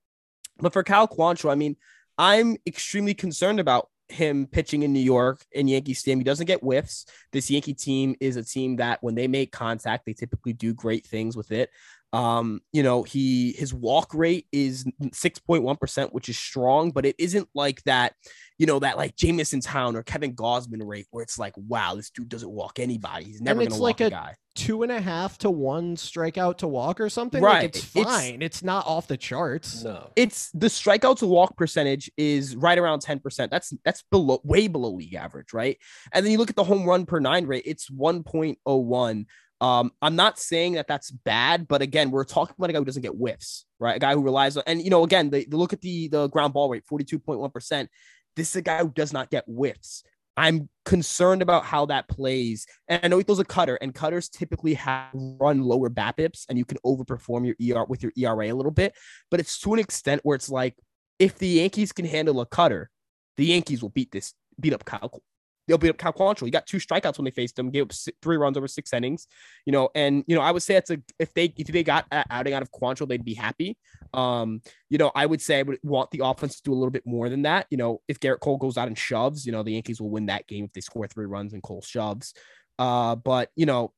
But 0.59 0.71
for 0.73 0.84
Cal 0.84 1.07
Quantrill, 1.07 1.51
I 1.51 1.55
mean, 1.55 1.77
I'm 2.18 2.57
extremely 2.66 3.14
concerned 3.14 3.59
about 3.59 3.88
him 4.09 4.45
pitching 4.45 4.84
in 4.84 4.93
New 4.93 4.99
York 4.99 5.43
in 5.51 5.68
Yankee 5.68 5.93
Stadium. 5.93 6.20
He 6.20 6.24
doesn't 6.26 6.45
get 6.45 6.59
whiffs. 6.59 7.05
This 7.32 7.49
Yankee 7.49 7.74
team 7.74 8.16
is 8.20 8.36
a 8.36 8.43
team 8.43 8.76
that 8.78 9.01
when 9.01 9.16
they 9.16 9.28
make 9.28 9.51
contact, 9.51 10.05
they 10.05 10.14
typically 10.14 10.53
do 10.53 10.74
great 10.74 11.05
things 11.05 11.36
with 11.36 11.51
it. 11.51 11.70
Um, 12.14 12.62
you 12.74 12.84
know, 12.84 13.03
he 13.03 13.53
his 13.53 13.74
walk 13.74 14.14
rate 14.14 14.45
is 14.51 14.84
6.1%, 15.01 16.12
which 16.12 16.28
is 16.30 16.38
strong, 16.38 16.91
but 16.91 17.05
it 17.05 17.16
isn't 17.18 17.47
like 17.55 17.82
that, 17.84 18.14
you 18.57 18.66
know, 18.66 18.80
that 18.80 18.97
like 18.97 19.16
Jameson 19.16 19.62
Taillon 19.62 19.95
or 19.95 20.03
Kevin 20.03 20.36
Gausman 20.36 20.82
rate 20.86 21.07
where 21.12 21.24
it's 21.24 21.39
like, 21.39 21.53
wow, 21.55 21.95
this 21.95 22.09
dude 22.09 22.28
doesn't 22.30 22.51
walk 22.51 22.80
anybody. 22.80 23.26
He's 23.26 23.41
never 23.41 23.62
it's 23.62 23.70
gonna 23.74 23.82
like 23.82 23.99
walk 23.99 24.01
a, 24.01 24.05
a- 24.07 24.09
guy. 24.09 24.36
Two 24.53 24.84
and 24.84 24.91
a 24.91 24.99
half 24.99 25.38
to 25.38 25.49
one 25.49 25.95
strikeout 25.95 26.57
to 26.57 26.68
walk 26.68 26.99
or 26.99 27.07
something. 27.09 27.41
Right. 27.41 27.62
Like, 27.62 27.76
it's 27.78 27.95
It's- 27.95 28.05
fine. 28.05 28.41
It's, 28.41 28.62
not 28.62 28.86
off 28.86 29.07
the 29.07 29.16
charts. 29.16 29.82
no. 29.86 30.12
It's 30.18 30.51
the 30.51 30.68
strikeout 30.68 31.20
to 31.20 31.28
walk 31.28 31.55
percentage 31.55 32.12
is 32.18 32.57
right 32.57 32.78
around 32.78 32.99
10%. 32.99 33.49
That's 33.49 33.74
that's 33.86 34.03
below 34.12 34.41
way 34.43 34.68
below 34.68 34.89
league 34.91 35.14
average, 35.14 35.53
right? 35.53 35.78
And 36.12 36.26
then 36.26 36.34
you 36.34 36.38
look 36.38 36.49
at 36.49 36.57
the 36.57 36.66
home 36.66 36.86
run 36.86 37.05
per 37.05 37.20
nine 37.22 37.47
rate, 37.47 37.64
it's 37.66 37.89
1.01. 37.89 39.26
Um, 39.62 39.91
I'm 40.01 40.16
not 40.16 40.39
saying 40.39 40.74
that 40.74 40.88
that's 40.88 41.12
bad, 41.12 41.68
but 41.68 41.84
again, 41.84 42.09
we're 42.09 42.24
talking 42.24 42.55
about 42.57 42.72
a 42.72 42.74
guy 42.74 42.80
who 42.80 42.86
doesn't 42.86 43.03
get 43.03 43.12
whiffs, 43.12 43.66
right? 43.80 43.95
A 43.95 43.99
guy 43.99 44.14
who 44.14 44.24
relies 44.24 44.57
on, 44.57 44.64
and 44.66 44.82
you 44.82 44.89
know, 44.89 45.03
again, 45.03 45.30
they, 45.30 45.45
look 45.45 45.72
at 45.72 45.82
the 45.82 46.07
the 46.07 46.28
ground 46.30 46.53
ball 46.53 46.68
rate, 46.68 46.84
42.1%. 46.91 47.88
This 48.36 48.49
is 48.49 48.55
a 48.55 48.62
guy 48.64 48.80
who 48.80 48.89
does 48.89 49.14
not 49.14 49.30
get 49.30 49.43
whiffs. 49.45 50.03
I'm 50.36 50.70
concerned 50.86 51.43
about 51.43 51.66
how 51.66 51.86
that 51.88 52.07
plays. 52.07 52.66
And 52.88 53.01
I 53.03 53.07
know 53.07 53.18
he 53.18 53.24
throws 53.24 53.38
a 53.38 53.45
cutter, 53.45 53.76
and 53.76 53.93
cutters 53.93 54.30
typically 54.30 54.74
have 54.74 55.09
run 55.14 55.62
lower 55.62 55.89
BABIPs, 55.89 56.45
and 56.49 56.57
you 56.57 56.66
can 56.66 56.80
overperform 56.84 57.45
your 57.45 57.78
ER 57.78 57.86
with 57.86 58.01
your 58.01 58.14
ERA 58.18 58.51
a 58.51 58.55
little 58.55 58.72
bit. 58.72 58.95
But 59.30 59.39
it's 59.39 59.59
to 59.59 59.74
an 59.74 59.80
extent 59.80 60.22
where 60.24 60.36
it's 60.36 60.49
like, 60.49 60.76
if 61.20 61.38
the 61.38 61.47
Yankees 61.47 61.91
can 61.91 62.05
handle 62.05 62.41
a 62.41 62.47
cutter, 62.47 62.89
the 63.38 63.45
Yankees 63.45 63.84
will 63.84 63.89
beat 63.89 64.12
this, 64.12 64.34
beat 64.59 64.74
up 64.74 64.86
Kyle. 64.86 65.22
They'll 65.72 65.78
beat 65.78 65.89
up 65.89 65.97
Cal 65.97 66.11
Quantrill. 66.11 66.43
He 66.43 66.51
got 66.51 66.67
two 66.67 66.80
strikeouts 66.80 67.17
when 67.17 67.24
they 67.24 67.32
faced 67.32 67.57
him, 67.57 67.69
gave 67.69 67.84
up 67.84 67.93
three 68.22 68.36
runs 68.36 68.57
over 68.57 68.67
six 68.67 68.91
innings. 68.91 69.26
You 69.65 69.72
know, 69.72 69.88
and 69.95 70.22
you 70.28 70.36
know, 70.36 70.41
I 70.41 70.51
would 70.51 70.61
say 70.61 70.76
it's 70.76 70.89
a 70.89 70.97
if 71.17 71.34
they 71.34 71.53
if 71.57 71.67
they 71.67 71.82
got 71.82 72.05
outing 72.11 72.53
out 72.53 72.61
of 72.61 72.69
Quantrill, 72.74 73.07
they'd 73.07 73.24
be 73.24 73.34
happy. 73.34 73.78
Um, 74.13 74.61
you 74.89 74.97
know, 74.97 75.13
I 75.15 75.26
would 75.26 75.41
say 75.41 75.59
I 75.59 75.61
would 75.61 75.80
want 75.82 76.11
the 76.11 76.26
offense 76.26 76.57
to 76.57 76.63
do 76.63 76.74
a 76.74 76.76
little 76.76 76.91
bit 76.91 77.05
more 77.05 77.30
than 77.30 77.43
that. 77.43 77.67
You 77.69 77.78
know, 77.78 78.01
if 78.09 78.19
Gerrit 78.19 78.41
Cole 78.41 78.57
goes 78.57 78.78
out 78.78 78.89
and 78.89 78.97
shoves, 78.97 79.45
you 79.45 79.53
know, 79.53 79.63
the 79.63 79.72
Yankees 79.72 80.01
will 80.01 80.09
win 80.09 80.26
that 80.26 80.45
game 80.45 80.65
if 80.65 80.74
they 80.74 80.82
score 80.82 81.07
three 81.07 81.26
runs 81.26 81.53
and 81.53 81.63
Cole 81.63 81.82
shoves. 81.82 82.34
Uh, 82.78 83.15
but 83.15 83.49
you 83.55 83.65
know, 83.65 83.93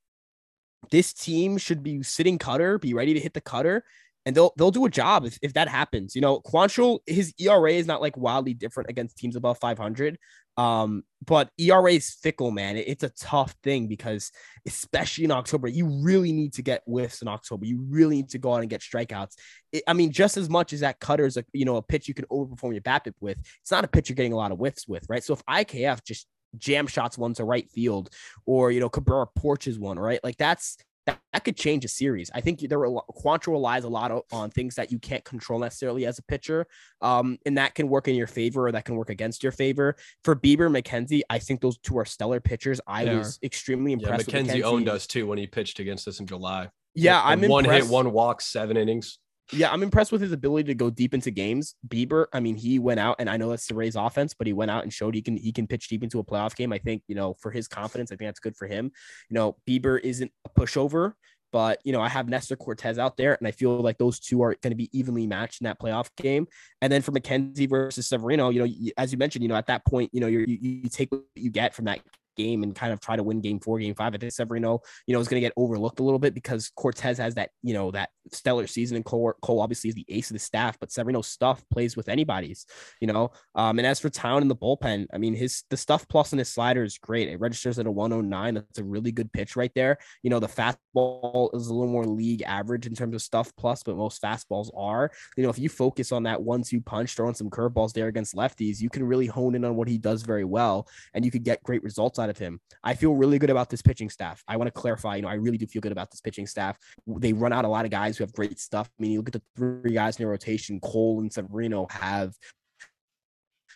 this 0.92 1.12
team 1.12 1.58
should 1.58 1.82
be 1.82 2.04
sitting 2.04 2.38
cutter, 2.38 2.78
be 2.78 2.94
ready 2.94 3.16
to 3.16 3.20
hit 3.20 3.34
the 3.34 3.42
cutter, 3.42 3.84
and 4.26 4.36
they'll 4.36 4.54
they'll 4.58 4.72
do 4.72 4.86
a 4.86 4.90
job 4.90 5.26
if, 5.26 5.38
if 5.42 5.54
that 5.54 5.68
happens. 5.68 6.16
You 6.16 6.22
know, 6.22 6.40
Quantrill, 6.40 7.00
his 7.06 7.34
ERA 7.40 7.74
is 7.74 7.88
not 7.88 8.02
like 8.02 8.18
wildly 8.18 8.54
different 8.54 8.90
against 8.90 9.18
teams 9.18 9.36
above 9.36 9.58
500. 9.60 10.18
Um, 10.58 11.04
but 11.26 11.50
ERA 11.58 11.94
is 11.94 12.12
fickle, 12.12 12.52
man. 12.52 12.78
It- 12.78 12.88
it's 12.88 13.04
a 13.04 13.10
tough 13.10 13.56
thing 13.64 13.88
because 13.88 14.32
especially 14.68 15.24
in 15.24 15.32
October, 15.32 15.68
you 15.68 15.88
really 15.88 16.32
need 16.32 16.54
to 16.54 16.62
get 16.62 16.84
whiffs 16.86 17.22
in 17.22 17.28
October. 17.28 17.66
You 17.66 17.82
really 17.90 18.18
need 18.18 18.30
to 18.30 18.38
go 18.38 18.54
out 18.54 18.62
and 18.62 18.70
get 18.70 18.82
strikeouts. 18.82 19.36
It- 19.72 19.84
I 19.88 19.94
mean, 19.94 20.12
just 20.12 20.38
as 20.38 20.50
much 20.50 20.74
as 20.74 20.82
that 20.82 21.00
cutter 21.00 21.26
is 21.26 21.38
a 21.38 21.46
you 21.54 21.66
know 21.66 21.78
a 21.78 21.82
pitch 21.82 22.08
you 22.08 22.14
can 22.14 22.26
overperform 22.26 22.74
your 22.74 22.82
BABIP 22.82 23.16
with, 23.20 23.40
it's 23.62 23.72
not 23.72 23.84
a 23.84 23.88
pitch 23.88 24.10
you're 24.10 24.16
getting 24.16 24.34
a 24.34 24.38
lot 24.38 24.52
of 24.52 24.58
whiffs 24.60 24.88
with, 24.88 25.06
right? 25.10 25.24
So 25.24 25.34
if 25.34 25.44
IKF 25.46 26.04
just 26.04 26.28
jam 26.58 26.86
shots 26.88 27.18
one 27.18 27.34
to 27.34 27.44
right 27.44 27.70
field, 27.72 28.10
or 28.46 28.72
you 28.72 28.80
know 28.80 28.90
Cabrera 28.90 29.28
porches 29.28 29.80
one, 29.80 29.98
right? 29.98 30.20
Like 30.24 30.38
that's 30.38 30.78
that, 31.06 31.20
that 31.34 31.44
could 31.44 31.58
change 31.58 31.84
a 31.84 31.88
series. 31.88 32.32
I 32.34 32.42
think 32.42 32.60
there 32.62 32.80
are 32.86 33.02
Quantrill 33.12 33.54
relies 33.54 33.84
a 33.84 33.90
lot 33.90 34.12
o- 34.12 34.26
on 34.32 34.50
things 34.50 34.76
that 34.76 34.92
you 34.92 35.00
can't 35.00 35.24
control 35.26 35.60
necessarily 35.60 36.06
as 36.06 36.18
a 36.20 36.24
pitcher, 36.24 36.66
um, 37.02 37.38
and 37.46 37.58
that 37.58 37.76
can 37.76 37.90
work 37.90 38.08
in 38.08 38.16
your 38.16 38.28
favor 38.28 38.68
or 38.68 38.72
that 38.72 38.86
can 38.86 38.96
work 38.96 39.10
against 39.10 39.44
your 39.44 39.52
favor. 39.52 39.96
For 40.24 40.36
Bieber, 40.36 40.70
McKenzie, 40.72 41.22
I 41.30 41.40
think 41.40 41.62
those 41.62 41.78
two 41.80 41.98
are 41.98 42.06
stellar 42.06 42.40
pitchers. 42.40 42.80
I 42.88 43.06
They 43.06 43.16
was 43.16 43.40
extremely 43.44 43.92
Yeah, 43.92 43.98
impressed. 43.98 44.28
with 44.28 44.36
McKenzie 44.48 44.64
owned 44.64 44.88
us 44.88 45.06
too 45.08 45.28
when 45.28 45.38
he 45.38 45.48
pitched 45.48 45.80
against 45.80 46.08
us 46.08 46.20
in 46.20 46.28
July. 46.28 46.70
Yeah, 46.96 47.20
And 47.26 47.44
I'm 47.44 47.50
one 47.50 47.66
impressed. 47.66 47.88
hit, 47.88 47.94
one 47.94 48.12
walk, 48.12 48.40
seven 48.42 48.78
innings. 48.78 49.18
Yeah, 49.52 49.72
I'm 49.72 49.84
impressed 49.84 50.12
with 50.12 50.22
his 50.22 50.32
ability 50.32 50.68
to 50.68 50.76
go 50.76 50.90
deep 50.90 51.14
into 51.14 51.30
games. 51.30 51.76
Bieber, 51.88 52.28
I 52.34 52.40
mean, 52.40 52.56
he 52.56 52.80
went 52.80 53.00
out, 53.00 53.18
and 53.20 53.30
I 53.30 53.38
know 53.38 53.50
that's 53.50 53.68
the 53.68 53.76
Rays 53.76 53.96
offense, 53.96 54.34
but 54.34 54.48
he 54.48 54.54
went 54.54 54.72
out 54.72 54.84
and 54.84 54.94
showed 54.94 55.14
he 55.14 55.22
can 55.22 55.38
he 55.38 55.52
can 55.52 55.68
pitch 55.68 55.90
deep 55.90 56.04
into 56.04 56.20
a 56.20 56.24
playoff 56.24 56.56
game. 56.56 56.72
I 56.72 56.78
think 56.78 57.04
you 57.08 57.16
know 57.16 57.36
for 57.40 57.52
his 57.52 57.68
confidence, 57.68 58.12
I 58.12 58.16
think 58.16 58.30
that's 58.30 58.40
good 58.40 58.56
for 58.56 58.68
him. 58.68 58.92
You 59.30 59.36
know, 59.36 59.58
Bieber 59.68 60.00
isn't 60.02 60.32
a 60.46 60.50
pushover, 60.60 61.14
but 61.52 61.80
you 61.84 61.92
know 61.92 62.02
I 62.02 62.10
have 62.10 62.30
Nestor 62.30 62.56
Cortes 62.56 62.98
out 62.98 63.18
there, 63.18 63.36
and 63.36 63.48
I 63.48 63.52
feel 63.52 63.80
like 63.82 63.98
those 63.98 64.20
two 64.20 64.42
are 64.44 64.56
going 64.62 64.72
to 64.72 64.78
be 64.78 64.90
evenly 64.98 65.28
matched 65.28 65.62
in 65.62 65.66
that 65.66 65.80
playoff 65.80 66.10
game. 66.16 66.48
And 66.82 66.92
then 66.92 67.02
for 67.02 67.12
McKenzie 67.12 67.70
versus 67.70 68.08
Severino, 68.08 68.50
you 68.50 68.66
know, 68.66 68.92
as 68.98 69.12
you 69.12 69.18
mentioned, 69.18 69.44
you 69.44 69.50
know, 69.50 69.56
at 69.56 69.68
that 69.68 69.86
point, 69.86 70.10
you 70.14 70.22
know, 70.22 70.28
you 70.28 70.46
you 70.48 70.90
take 70.90 71.12
what 71.12 71.24
you 71.36 71.50
get 71.50 71.76
from 71.76 71.86
that 71.86 72.00
game 72.36 72.64
and 72.64 72.76
kind 72.76 72.94
of 72.94 73.00
try 73.00 73.16
to 73.16 73.24
win 73.24 73.42
game 73.42 73.60
four, 73.60 73.80
game 73.80 73.96
five. 73.96 74.14
I 74.14 74.18
think 74.18 74.32
Severino, 74.32 74.82
you 75.08 75.14
know, 75.14 75.20
is 75.20 75.28
going 75.28 75.42
to 75.42 75.46
get 75.46 75.54
overlooked 75.58 76.00
a 76.00 76.04
little 76.04 76.20
bit 76.20 76.34
because 76.34 76.72
Cortes 76.76 77.18
has 77.18 77.36
that, 77.36 77.50
you 77.62 77.74
know, 77.74 77.92
that 77.92 78.10
stellar 78.32 78.68
season. 78.68 78.96
And 78.96 79.06
Cole, 79.06 79.34
Cole 79.42 79.62
obviously 79.62 79.90
is 79.90 79.96
the 79.96 80.06
ace 80.10 80.30
of 80.30 80.36
the 80.36 80.40
staff, 80.40 80.78
but 80.80 80.92
Severino's 80.92 81.28
stuff 81.28 81.64
plays 81.72 81.96
with 81.96 82.10
anybody's, 82.10 82.66
you 83.02 83.08
know. 83.08 83.32
Um, 83.56 83.80
and 83.80 83.88
as 83.88 84.00
for 84.00 84.10
Taillon 84.10 84.42
in 84.42 84.48
the 84.48 84.56
bullpen, 84.56 85.08
I 85.14 85.18
mean, 85.18 85.36
his 85.36 85.64
the 85.70 85.78
stuff 85.78 86.08
plus 86.08 86.34
on 86.34 86.40
his 86.40 86.50
slider 86.50 86.84
is 86.84 86.98
great. 86.98 87.30
It 87.30 87.40
registers 87.40 87.80
at 87.80 87.88
a 87.88 87.92
109. 87.92 88.54
That's 88.54 88.80
a 88.80 88.84
really 88.84 89.12
good 89.12 89.32
pitch 89.32 89.56
right 89.56 89.72
there. 89.76 89.98
You 90.22 90.30
know, 90.30 90.40
the 90.40 90.48
fastball 90.48 91.54
is 91.56 91.68
a 91.68 91.74
little 91.74 91.92
more 91.92 92.06
league 92.06 92.44
average 92.44 92.88
in 92.88 92.96
terms 92.96 93.16
of 93.16 93.22
stuff 93.22 93.52
plus, 93.58 93.84
but 93.84 93.98
most 93.98 94.22
fastballs 94.22 94.70
are. 94.76 95.12
You 95.38 95.44
know, 95.44 95.50
if 95.50 95.60
you 95.60 95.70
focus 95.70 96.12
on 96.12 96.24
that 96.24 96.42
one 96.42 96.64
two 96.64 96.82
punch, 96.82 97.16
throwing 97.16 97.36
some 97.36 97.50
curveballs 97.50 97.94
there 97.94 98.08
against 98.08 98.36
lefties, 98.36 98.82
you 98.82 98.90
can 98.90 99.04
really 99.04 99.28
hone 99.28 99.56
in 99.56 99.66
on 99.66 99.76
what 99.76 99.88
he 99.88 99.98
does 99.98 100.24
very 100.24 100.44
well 100.44 100.88
and 101.14 101.26
you 101.26 101.32
could 101.32 101.44
get 101.44 101.64
great 101.64 101.84
results 101.84 102.20
out 102.24 102.30
of 102.30 102.38
him. 102.38 102.60
I 102.84 102.96
feel 102.96 103.14
really 103.14 103.38
good 103.38 103.50
about 103.50 103.70
this 103.70 103.82
pitching 103.82 104.10
staff. 104.10 104.44
I 104.48 104.58
want 104.58 104.68
to 104.68 104.72
clarify, 104.72 105.18
you 105.18 105.22
know, 105.22 105.28
I 105.28 105.36
really 105.36 105.58
do 105.58 105.68
feel 105.68 105.82
good 105.82 105.92
about 105.92 106.10
this 106.10 106.22
pitching 106.22 106.48
staff. 106.48 106.78
They 107.06 107.34
run 107.34 107.54
out 107.54 107.66
a 107.66 107.68
lot 107.68 107.86
of 107.86 107.92
guys 107.92 108.18
who 108.18 108.24
have 108.24 108.34
great 108.34 108.60
stuff. 108.60 108.90
I 108.98 109.02
mean, 109.02 109.12
you 109.12 109.20
look 109.20 109.30
at 109.30 109.34
the 109.34 109.42
three 109.56 109.94
guys 109.94 110.18
in 110.18 110.24
their 110.24 110.32
rotation, 110.32 110.80
Cole 110.80 111.20
and 111.20 111.32
Severino 111.32 111.88
have 111.92 112.34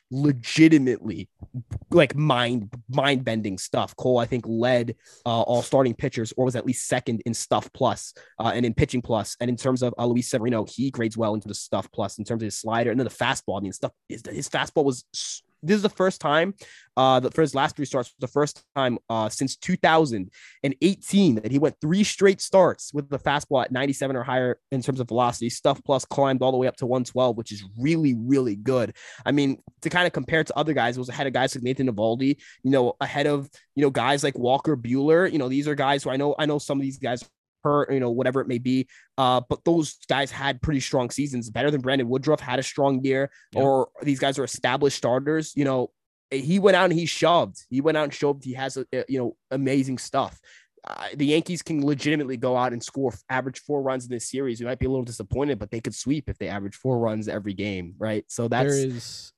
legitimately 0.09 1.29
like 1.91 2.15
mind 2.15 2.69
mind 2.89 3.25
bending 3.25 3.57
stuff. 3.57 3.95
Cole, 3.95 4.19
I 4.19 4.25
think, 4.25 4.45
led 4.47 4.95
uh, 5.25 5.41
all 5.41 5.61
starting 5.61 5.93
pitchers, 5.93 6.33
or 6.37 6.45
was 6.45 6.55
at 6.55 6.65
least 6.65 6.87
second 6.87 7.21
in 7.25 7.33
stuff 7.33 7.69
plus, 7.73 8.13
uh, 8.39 8.51
and 8.53 8.65
in 8.65 8.73
pitching 8.73 9.01
plus. 9.01 9.35
And 9.39 9.49
in 9.49 9.57
terms 9.57 9.83
of 9.83 9.93
uh, 9.97 10.05
Luis 10.05 10.29
Severino, 10.29 10.65
he 10.65 10.91
grades 10.91 11.17
well 11.17 11.33
into 11.33 11.47
the 11.47 11.53
stuff 11.53 11.91
plus 11.91 12.17
in 12.17 12.23
terms 12.23 12.41
of 12.41 12.45
his 12.45 12.57
slider 12.57 12.91
and 12.91 12.99
then 12.99 13.07
the 13.07 13.13
fastball. 13.13 13.59
I 13.59 13.61
mean, 13.61 13.73
stuff 13.73 13.91
his, 14.07 14.23
his 14.29 14.49
fastball 14.49 14.85
was 14.85 15.03
this 15.63 15.75
is 15.75 15.81
the 15.81 15.89
first 15.89 16.21
time, 16.21 16.53
uh, 16.95 17.19
the 17.19 17.31
first 17.31 17.55
last 17.55 17.75
three 17.75 17.85
starts 17.85 18.13
the 18.19 18.27
first 18.27 18.63
time 18.75 18.97
uh, 19.09 19.29
since 19.29 19.55
2018 19.57 21.35
that 21.35 21.51
he 21.51 21.59
went 21.59 21.75
three 21.79 22.03
straight 22.03 22.41
starts 22.41 22.93
with 22.93 23.09
the 23.09 23.19
fastball 23.19 23.63
at 23.63 23.71
97 23.71 24.15
or 24.15 24.23
higher 24.23 24.59
in 24.71 24.81
terms 24.81 24.99
of 24.99 25.07
velocity. 25.07 25.49
Stuff 25.49 25.81
plus 25.83 26.05
climbed 26.05 26.41
all 26.41 26.51
the 26.51 26.57
way 26.57 26.67
up 26.67 26.75
to 26.77 26.85
112, 26.85 27.37
which 27.37 27.51
is 27.51 27.63
really, 27.79 28.15
really 28.15 28.55
good. 28.55 28.95
I 29.25 29.31
mean, 29.31 29.59
to 29.81 29.89
kind 29.89 30.07
of 30.07 30.13
compare 30.13 30.43
to 30.43 30.57
other 30.57 30.73
guys, 30.73 30.97
it 30.97 30.99
was 30.99 31.09
ahead 31.09 31.27
of 31.27 31.33
guys 31.33 31.55
like 31.55 31.63
Nathan 31.63 31.91
Eovaldi, 31.91 32.37
you 32.63 32.71
know, 32.71 32.93
ahead 32.99 33.27
of, 33.27 33.49
you 33.75 33.83
know, 33.83 33.89
guys 33.89 34.23
like 34.23 34.37
Walker 34.37 34.75
Buehler. 34.75 35.31
You 35.31 35.37
know, 35.37 35.49
these 35.49 35.67
are 35.67 35.75
guys 35.75 36.03
who 36.03 36.09
I 36.09 36.17
know, 36.17 36.35
I 36.39 36.45
know 36.45 36.59
some 36.59 36.77
of 36.77 36.81
these 36.81 36.97
guys 36.97 37.27
hurt, 37.67 37.91
you 37.91 37.99
know, 37.99 38.11
whatever 38.11 38.41
it 38.41 38.47
may 38.47 38.57
be. 38.57 38.87
Uh, 39.17 39.41
but 39.49 39.63
those 39.65 39.97
guys 40.07 40.31
had 40.31 40.61
pretty 40.61 40.79
strong 40.79 41.09
seasons, 41.09 41.49
better 41.49 41.71
than 41.71 41.81
Brandon 41.81 42.07
Woodruff 42.07 42.39
had 42.39 42.59
a 42.59 42.63
strong 42.63 43.03
year, 43.03 43.29
yeah. 43.53 43.61
or 43.61 43.89
these 44.01 44.19
guys 44.19 44.39
are 44.39 44.43
established 44.43 44.97
starters. 44.97 45.53
You 45.55 45.65
know, 45.65 45.91
he 46.31 46.59
went 46.59 46.77
out 46.77 46.89
and 46.89 46.99
he 46.99 47.05
shoved. 47.05 47.57
He 47.69 47.81
went 47.81 47.97
out 47.97 48.05
and 48.05 48.13
shoved. 48.13 48.43
He 48.43 48.53
has, 48.53 48.77
a, 48.77 48.85
a 48.93 49.03
you 49.07 49.19
know, 49.19 49.35
amazing 49.51 49.97
stuff. 49.97 50.39
Uh, 50.87 51.07
the 51.15 51.25
Yankees 51.25 51.61
can 51.61 51.85
legitimately 51.85 52.37
go 52.37 52.55
out 52.55 52.71
and 52.71 52.81
score 52.81 53.13
average 53.29 53.59
four 53.59 53.81
runs 53.81 54.05
in 54.05 54.11
this 54.11 54.29
series. 54.29 54.59
We 54.59 54.65
might 54.65 54.79
be 54.79 54.85
a 54.85 54.89
little 54.89 55.03
disappointed, 55.03 55.59
but 55.59 55.69
they 55.69 55.81
could 55.81 55.95
sweep 55.95 56.29
if 56.29 56.37
they 56.37 56.47
average 56.47 56.75
four 56.75 56.97
runs 56.99 57.27
every 57.27 57.53
game, 57.53 57.95
right? 57.97 58.23
So 58.27 58.47
that's 58.47 58.69
there 58.69 58.85
is 58.85 59.33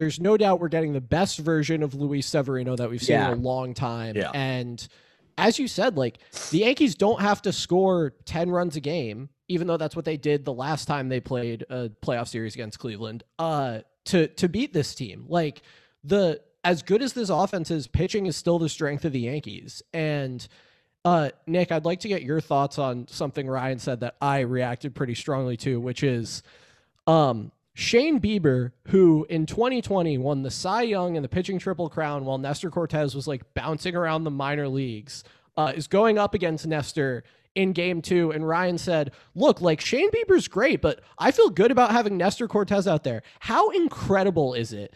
there's 0.00 0.20
no 0.20 0.36
doubt 0.36 0.60
we're 0.60 0.68
getting 0.68 0.92
the 0.92 1.00
best 1.00 1.38
version 1.38 1.82
of 1.82 1.94
Luis 1.94 2.26
Severino 2.26 2.76
that 2.76 2.88
we've 2.90 3.02
seen 3.02 3.14
yeah. 3.14 3.32
in 3.32 3.38
a 3.38 3.42
long 3.42 3.74
time. 3.74 4.16
Yeah. 4.16 4.30
And 4.32 4.86
as 5.38 5.58
you 5.58 5.68
said, 5.68 5.96
like 5.96 6.18
the 6.50 6.58
Yankees 6.58 6.94
don't 6.94 7.20
have 7.20 7.40
to 7.42 7.52
score 7.52 8.12
10 8.26 8.50
runs 8.50 8.76
a 8.76 8.80
game, 8.80 9.30
even 9.46 9.66
though 9.66 9.76
that's 9.78 9.96
what 9.96 10.04
they 10.04 10.16
did 10.18 10.44
the 10.44 10.52
last 10.52 10.86
time 10.86 11.08
they 11.08 11.20
played 11.20 11.64
a 11.70 11.88
playoff 12.04 12.28
series 12.28 12.54
against 12.54 12.78
Cleveland, 12.78 13.22
uh, 13.38 13.80
to 14.06 14.26
to 14.26 14.48
beat 14.48 14.72
this 14.72 14.94
team. 14.94 15.24
Like 15.28 15.62
the 16.02 16.42
as 16.64 16.82
good 16.82 17.02
as 17.02 17.12
this 17.12 17.30
offense 17.30 17.70
is, 17.70 17.86
pitching 17.86 18.26
is 18.26 18.36
still 18.36 18.58
the 18.58 18.68
strength 18.68 19.04
of 19.04 19.12
the 19.12 19.20
Yankees. 19.20 19.82
And 19.94 20.46
uh, 21.04 21.30
Nick, 21.46 21.70
I'd 21.70 21.84
like 21.84 22.00
to 22.00 22.08
get 22.08 22.22
your 22.22 22.40
thoughts 22.40 22.78
on 22.78 23.06
something 23.08 23.46
Ryan 23.46 23.78
said 23.78 24.00
that 24.00 24.16
I 24.20 24.40
reacted 24.40 24.94
pretty 24.94 25.14
strongly 25.14 25.56
to, 25.58 25.80
which 25.80 26.02
is 26.02 26.42
um, 27.06 27.52
Shane 27.78 28.20
Bieber, 28.20 28.72
who 28.88 29.24
in 29.30 29.46
2020 29.46 30.18
won 30.18 30.42
the 30.42 30.50
Cy 30.50 30.82
Young 30.82 31.14
and 31.14 31.24
the 31.24 31.28
pitching 31.28 31.60
triple 31.60 31.88
crown 31.88 32.24
while 32.24 32.36
Nestor 32.36 32.70
Cortes 32.70 33.14
was 33.14 33.28
like 33.28 33.54
bouncing 33.54 33.94
around 33.94 34.24
the 34.24 34.32
minor 34.32 34.66
leagues, 34.66 35.22
uh, 35.56 35.72
is 35.76 35.86
going 35.86 36.18
up 36.18 36.34
against 36.34 36.66
Nestor 36.66 37.22
in 37.54 37.72
game 37.72 38.02
two. 38.02 38.32
And 38.32 38.48
Ryan 38.48 38.78
said, 38.78 39.12
Look, 39.36 39.60
like 39.60 39.80
Shane 39.80 40.10
Bieber's 40.10 40.48
great, 40.48 40.82
but 40.82 41.02
I 41.20 41.30
feel 41.30 41.50
good 41.50 41.70
about 41.70 41.92
having 41.92 42.16
Nestor 42.16 42.48
Cortes 42.48 42.88
out 42.88 43.04
there. 43.04 43.22
How 43.38 43.70
incredible 43.70 44.54
is 44.54 44.72
it? 44.72 44.92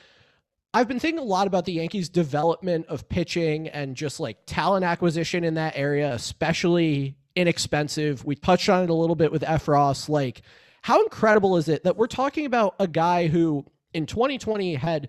I've 0.74 0.88
been 0.88 0.98
thinking 0.98 1.20
a 1.20 1.22
lot 1.22 1.46
about 1.46 1.66
the 1.66 1.74
Yankees' 1.74 2.08
development 2.08 2.86
of 2.86 3.08
pitching 3.08 3.68
and 3.68 3.94
just 3.94 4.18
like 4.18 4.38
talent 4.44 4.84
acquisition 4.84 5.44
in 5.44 5.54
that 5.54 5.74
area, 5.76 6.12
especially 6.12 7.14
inexpensive. 7.36 8.24
We 8.24 8.34
touched 8.34 8.68
on 8.68 8.82
it 8.82 8.90
a 8.90 8.94
little 8.94 9.14
bit 9.14 9.30
with 9.30 9.42
Effross. 9.42 10.08
Like, 10.08 10.42
how 10.82 11.02
incredible 11.02 11.56
is 11.56 11.68
it 11.68 11.84
that 11.84 11.96
we're 11.96 12.06
talking 12.06 12.44
about 12.44 12.74
a 12.78 12.86
guy 12.86 13.28
who 13.28 13.64
in 13.94 14.06
2020 14.06 14.74
had, 14.74 15.08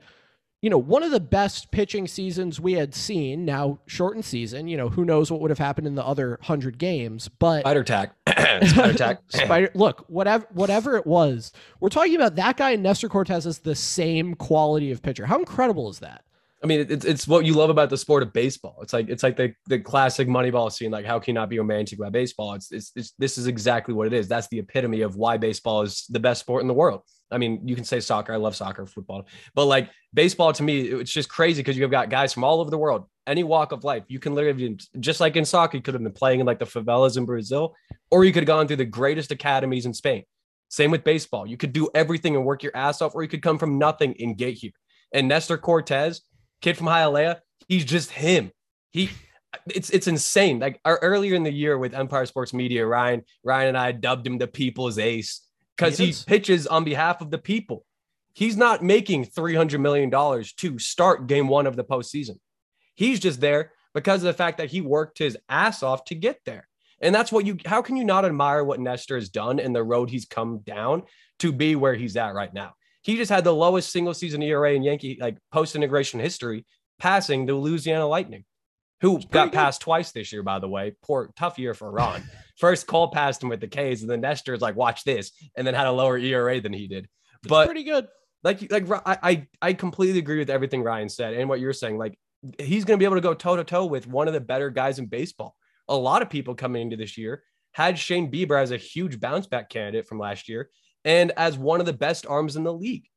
you 0.62 0.70
know, 0.70 0.78
one 0.78 1.04
of 1.04 1.12
the 1.12 1.20
best 1.20 1.72
pitching 1.72 2.08
seasons 2.08 2.60
we 2.60 2.74
had 2.74 2.94
seen. 2.94 3.44
Now 3.44 3.80
shortened 3.88 4.24
season. 4.24 4.68
You 4.68 4.78
know, 4.78 4.90
who 4.90 5.04
knows 5.04 5.32
what 5.32 5.42
would 5.42 5.50
have 5.52 5.60
happened 5.60 5.88
in 5.88 5.96
the 5.96 6.06
other 6.06 6.40
hundred 6.44 6.78
games? 6.78 7.28
But 7.28 7.62
spider 7.62 7.84
tack, 7.84 8.12
spider 8.28 8.94
tack, 8.94 9.22
spider. 9.30 9.72
Look, 9.74 10.06
whatever, 10.08 10.46
whatever 10.52 10.96
it 10.96 11.08
was, 11.08 11.52
we're 11.80 11.90
talking 11.90 12.16
about 12.16 12.36
that 12.36 12.56
guy 12.58 12.72
and 12.72 12.84
Nestor 12.84 13.10
Cortes 13.10 13.46
is 13.46 13.60
the 13.60 13.76
same 13.76 14.36
quality 14.36 14.92
of 14.92 15.02
pitcher. 15.02 15.26
How 15.26 15.40
incredible 15.40 15.90
is 15.90 16.00
that? 16.00 16.24
I 16.64 16.66
mean, 16.66 16.88
it's 16.90 17.04
it's 17.04 17.28
what 17.28 17.44
you 17.44 17.54
love 17.54 17.70
about 17.70 17.90
the 17.90 17.98
sport 17.98 18.24
of 18.24 18.32
baseball. 18.32 18.80
It's 18.82 18.94
like 18.94 19.10
it's 19.10 19.22
like 19.22 19.36
the 19.36 19.54
the 19.68 19.80
classic 19.80 20.30
Moneyball 20.30 20.72
scene. 20.72 20.92
Like, 20.92 21.06
how 21.06 21.20
can 21.20 21.34
you 21.34 21.40
not 21.40 21.50
be 21.50 21.60
romantic 21.60 22.00
about 22.00 22.14
baseball? 22.14 22.54
It's, 22.54 22.72
it's 22.72 22.92
it's 22.96 23.14
this 23.20 23.38
is 23.38 23.48
exactly 23.48 23.94
what 23.94 24.08
it 24.08 24.14
is. 24.14 24.30
That's 24.30 24.48
the 24.48 24.60
epitome 24.60 25.02
of 25.02 25.18
why 25.18 25.36
baseball 25.36 25.82
is 25.82 26.06
the 26.10 26.22
best 26.22 26.40
sport 26.40 26.62
in 26.62 26.70
the 26.70 26.74
world. 26.74 27.02
I 27.30 27.38
mean, 27.38 27.68
you 27.68 27.76
can 27.76 27.84
say 27.84 28.00
soccer. 28.00 28.32
I 28.32 28.38
love 28.38 28.56
soccer, 28.56 28.86
football, 28.86 29.28
but 29.56 29.66
like 29.66 29.90
baseball 30.14 30.54
to 30.54 30.64
me, 30.64 30.84
it's 30.84 31.12
just 31.12 31.28
crazy 31.28 31.62
because 31.62 31.78
you've 31.78 31.92
got 31.92 32.10
guys 32.10 32.32
from 32.32 32.46
all 32.46 32.62
over 32.62 32.70
the 32.70 32.78
world, 32.78 33.08
any 33.28 33.44
walk 33.44 33.74
of 33.74 33.84
life. 33.84 34.04
You 34.08 34.20
can 34.20 34.34
literally, 34.34 34.78
just 35.00 35.20
like 35.20 35.36
in 35.36 35.44
soccer, 35.44 35.76
you 35.76 35.84
could 35.84 35.96
have 35.96 36.04
been 36.04 36.14
playing 36.14 36.40
in 36.40 36.46
like 36.46 36.60
the 36.60 36.66
favelas 36.66 37.18
in 37.18 37.26
Brazil, 37.26 37.76
or 38.10 38.24
you 38.24 38.32
could 38.32 38.44
have 38.44 38.48
gone 38.48 38.68
through 38.68 38.78
the 38.78 38.86
greatest 38.86 39.32
academies 39.32 39.86
in 39.86 39.94
Spain. 39.94 40.24
Same 40.70 40.92
with 40.92 41.04
baseball. 41.04 41.46
You 41.46 41.58
could 41.58 41.74
do 41.74 41.90
everything 41.94 42.38
and 42.38 42.46
work 42.46 42.64
your 42.64 42.76
ass 42.76 43.02
off, 43.02 43.16
or 43.16 43.22
you 43.22 43.30
could 43.30 43.42
come 43.42 43.58
from 43.58 43.78
nothing 43.78 44.16
and 44.20 44.38
get 44.38 44.54
here. 44.54 44.72
And 45.12 45.28
Nestor 45.28 45.58
Cortes 45.58 46.22
kid 46.64 46.78
from 46.78 46.88
Hialeah, 46.88 47.40
he's 47.68 47.86
just 47.86 48.10
him. 48.10 48.52
He 48.90 49.12
it's 49.68 49.92
it's 49.92 50.08
insane. 50.08 50.60
Like 50.60 50.80
our, 50.84 50.98
earlier 51.04 51.36
in 51.36 51.44
the 51.44 51.52
year 51.52 51.78
with 51.78 51.94
Empire 51.94 52.26
Sports 52.26 52.54
Media, 52.54 52.88
Ryan 52.88 53.24
Ryan 53.44 53.70
and 53.70 53.78
I 53.78 53.92
dubbed 53.92 54.26
him 54.26 54.40
the 54.40 54.48
people's 54.48 54.98
ace 54.98 55.42
because 55.78 55.98
he, 55.98 56.08
he 56.08 56.24
pitches 56.26 56.66
on 56.66 56.84
behalf 56.84 57.22
of 57.22 57.30
the 57.30 57.38
people. 57.38 57.86
He's 58.34 58.58
not 58.58 58.84
making 58.84 59.26
three 59.26 59.54
hundred 59.54 59.82
million 59.82 60.10
dollars 60.10 60.54
to 60.54 60.80
start 60.80 61.28
game 61.28 61.48
one 61.48 61.68
of 61.68 61.76
the 61.76 61.84
postseason. 61.84 62.40
He's 62.96 63.20
just 63.20 63.42
there 63.42 63.72
because 63.94 64.22
of 64.24 64.28
the 64.28 64.34
fact 64.34 64.58
that 64.58 64.72
he 64.72 64.82
worked 64.82 65.20
his 65.20 65.38
ass 65.50 65.84
off 65.84 66.06
to 66.06 66.16
get 66.16 66.40
there. 66.46 66.68
And 67.00 67.14
that's 67.14 67.32
what 67.32 67.46
you 67.46 67.58
how 67.66 67.82
can 67.82 67.98
you 67.98 68.06
not 68.06 68.26
admire 68.26 68.64
what 68.64 68.80
Nestor 68.80 69.16
has 69.16 69.30
done 69.30 69.60
and 69.60 69.76
the 69.76 69.84
road 69.84 70.10
he's 70.10 70.26
come 70.26 70.60
down 70.60 71.04
to 71.40 71.52
be 71.52 71.76
where 71.76 71.94
he's 71.94 72.16
at 72.16 72.34
right 72.34 72.54
now? 72.54 72.74
He 73.04 73.18
just 73.18 73.30
had 73.30 73.44
the 73.44 73.54
lowest 73.54 73.92
single 73.92 74.14
season 74.14 74.42
ERA 74.42 74.74
in 74.74 74.82
Yankee 74.82 75.18
like 75.20 75.38
post 75.52 75.76
integration 75.76 76.20
history, 76.20 76.66
passing 77.00 77.46
the 77.46 77.54
Louisiana 77.54 78.08
Lightning, 78.08 78.46
who 79.02 79.20
got 79.20 79.52
good. 79.52 79.54
passed 79.54 79.82
twice 79.82 80.12
this 80.12 80.32
year, 80.32 80.42
by 80.42 80.60
the 80.60 80.70
way. 80.70 80.96
Poor 81.04 81.32
tough 81.38 81.60
year 81.60 81.74
for 81.74 81.92
Ron. 81.92 82.24
First, 82.58 82.88
Cole 82.88 83.10
passed 83.10 83.44
him 83.44 83.50
with 83.50 83.60
the 83.60 83.68
K's, 83.68 84.02
and 84.02 84.10
then 84.10 84.22
Nestor's 84.22 84.62
like, 84.62 84.76
"Watch 84.76 85.04
this," 85.04 85.32
and 85.58 85.68
then 85.68 85.74
had 85.74 85.88
a 85.88 85.92
lower 85.92 86.18
ERA 86.18 86.62
than 86.62 86.72
he 86.72 86.88
did. 86.88 87.10
But 87.44 87.66
pretty 87.66 87.84
good. 87.84 88.08
Like, 88.44 88.72
like 88.72 88.86
I, 89.06 89.48
I 89.62 89.74
completely 89.74 90.20
agree 90.20 90.40
with 90.40 90.50
everything 90.50 90.82
Ryan 90.84 91.10
said 91.10 91.34
and 91.34 91.48
what 91.48 91.60
you're 91.60 91.74
saying. 91.74 91.98
Like, 91.98 92.18
he's 92.60 92.86
going 92.86 92.98
to 92.98 93.02
be 93.02 93.06
able 93.06 93.16
to 93.16 93.22
go 93.22 93.34
toe 93.34 93.56
to 93.56 93.64
toe 93.64 93.86
with 93.86 94.08
one 94.08 94.28
of 94.28 94.34
the 94.34 94.42
better 94.42 94.70
guys 94.70 95.00
in 95.00 95.06
baseball. 95.08 95.56
A 95.88 95.96
lot 95.96 96.22
of 96.22 96.30
people 96.30 96.56
coming 96.56 96.82
into 96.82 96.98
this 96.98 97.18
year 97.18 97.44
had 97.72 97.98
Shane 97.98 98.32
Bieber 98.32 98.62
as 98.62 98.72
a 98.72 98.78
huge 98.78 99.20
bounce 99.20 99.48
back 99.48 99.70
candidate 99.70 100.08
from 100.08 100.20
last 100.20 100.48
year 100.48 100.70
and 101.06 101.32
as 101.38 101.58
one 101.58 101.80
of 101.80 101.86
the 101.86 101.94
best 101.94 102.26
arms 102.26 102.56
in 102.56 102.64
the 102.64 102.74
league. 102.74 103.08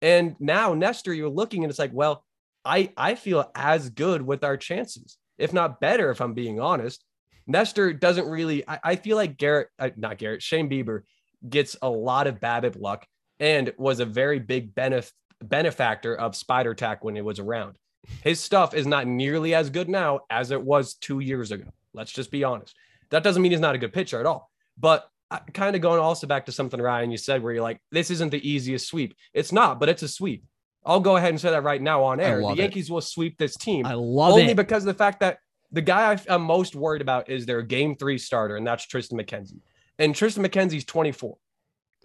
And 0.00 0.36
now 0.40 0.74
Nestor, 0.74 1.14
you're 1.14 1.28
looking 1.28 1.64
and 1.64 1.70
it's 1.70 1.78
like, 1.78 1.92
well, 1.92 2.24
I 2.64 2.92
I 2.96 3.14
feel 3.14 3.50
as 3.54 3.90
good 3.90 4.22
with 4.22 4.44
our 4.44 4.56
chances, 4.56 5.16
if 5.38 5.52
not 5.52 5.80
better, 5.80 6.10
if 6.10 6.20
I'm 6.20 6.34
being 6.34 6.60
honest. 6.60 7.04
Nestor 7.46 7.92
doesn't 7.92 8.28
really. 8.28 8.66
I, 8.68 8.78
I 8.84 8.96
feel 8.96 9.16
like 9.16 9.36
Gerrit, 9.36 9.66
uh, 9.78 9.90
not 9.96 10.18
Gerrit, 10.18 10.42
Shane 10.42 10.70
Bieber 10.70 11.02
gets 11.48 11.76
a 11.82 11.90
lot 11.90 12.26
of 12.26 12.40
BABIP 12.40 12.80
luck 12.80 13.06
and 13.40 13.72
was 13.76 13.98
a 13.98 14.06
very 14.06 14.38
big 14.38 14.74
benef- 14.74 15.10
benefactor 15.42 16.14
of 16.14 16.36
Spider 16.36 16.74
Tack 16.74 17.02
when 17.02 17.16
it 17.16 17.24
was 17.24 17.40
around. 17.40 17.76
His 18.22 18.40
stuff 18.40 18.74
is 18.74 18.86
not 18.86 19.06
nearly 19.06 19.54
as 19.54 19.70
good 19.70 19.88
now 19.88 20.20
as 20.30 20.50
it 20.50 20.62
was 20.62 20.94
two 20.94 21.20
years 21.20 21.50
ago. 21.50 21.64
Let's 21.94 22.12
just 22.12 22.30
be 22.30 22.44
honest. 22.44 22.74
That 23.10 23.22
doesn't 23.22 23.42
mean 23.42 23.52
he's 23.52 23.60
not 23.60 23.74
a 23.74 23.78
good 23.78 23.92
pitcher 23.92 24.20
at 24.20 24.26
all. 24.26 24.50
But 24.78 25.08
kind 25.52 25.76
of 25.76 25.82
going 25.82 26.00
also 26.00 26.26
back 26.26 26.46
to 26.46 26.52
something 26.52 26.80
Ryan 26.80 27.10
you 27.10 27.16
said 27.16 27.42
where 27.42 27.52
you're 27.52 27.62
like, 27.62 27.80
this 27.90 28.10
isn't 28.10 28.30
the 28.30 28.48
easiest 28.48 28.88
sweep. 28.88 29.14
It's 29.34 29.52
not, 29.52 29.80
but 29.80 29.88
it's 29.88 30.02
a 30.02 30.08
sweep. 30.08 30.44
I'll 30.84 31.00
go 31.00 31.16
ahead 31.16 31.30
and 31.30 31.40
say 31.40 31.50
that 31.50 31.62
right 31.62 31.80
now 31.80 32.02
on 32.04 32.20
air. 32.20 32.40
The 32.40 32.54
Yankees 32.54 32.90
it. 32.90 32.92
will 32.92 33.00
sweep 33.00 33.38
this 33.38 33.56
team. 33.56 33.86
I 33.86 33.94
love 33.94 34.32
only 34.32 34.50
it. 34.52 34.56
because 34.56 34.82
of 34.82 34.88
the 34.88 34.94
fact 34.94 35.20
that 35.20 35.38
the 35.70 35.80
guy 35.80 36.18
I'm 36.28 36.42
most 36.42 36.74
worried 36.74 37.02
about 37.02 37.30
is 37.30 37.46
their 37.46 37.62
game 37.62 37.96
three 37.96 38.18
starter, 38.18 38.56
and 38.56 38.66
that's 38.66 38.86
Triston 38.86 39.12
McKenzie. 39.12 39.60
And 39.98 40.14
Triston 40.14 40.46
McKenzie's 40.46 40.84
24. 40.84 41.36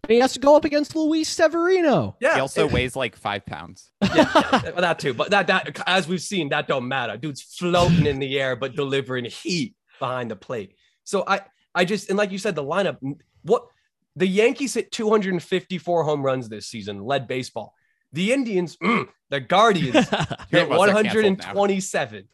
And 0.03 0.11
he 0.11 0.19
has 0.19 0.33
to 0.33 0.39
go 0.39 0.55
up 0.55 0.63
against 0.63 0.95
Luis 0.95 1.27
Severino. 1.27 2.15
Yeah. 2.21 2.35
He 2.35 2.39
also 2.39 2.67
weighs 2.67 2.95
like 2.95 3.15
five 3.15 3.45
pounds. 3.45 3.91
Yeah, 4.15 4.31
yeah, 4.33 4.71
that 4.71 4.99
too. 4.99 5.13
But 5.13 5.31
that 5.31 5.47
that 5.47 5.79
as 5.85 6.07
we've 6.07 6.21
seen, 6.21 6.49
that 6.49 6.67
don't 6.67 6.87
matter. 6.87 7.17
Dude's 7.17 7.41
floating 7.41 8.05
in 8.05 8.19
the 8.19 8.39
air, 8.39 8.55
but 8.55 8.75
delivering 8.75 9.25
heat 9.25 9.75
behind 9.99 10.31
the 10.31 10.35
plate. 10.35 10.75
So 11.03 11.23
I 11.27 11.41
I 11.77 11.85
just 11.85 12.09
and 12.09 12.17
like 12.17 12.31
you 12.31 12.39
said, 12.39 12.55
the 12.55 12.63
lineup. 12.63 12.97
What 13.43 13.67
the 14.15 14.27
Yankees 14.27 14.73
hit 14.73 14.91
254 14.91 16.03
home 16.03 16.23
runs 16.23 16.49
this 16.49 16.65
season, 16.65 17.03
led 17.03 17.27
baseball. 17.27 17.75
The 18.13 18.33
Indians, 18.33 18.75
mm, 18.77 19.07
the 19.29 19.39
Guardians, 19.39 20.09
hit 20.49 20.67
127. 20.67 22.27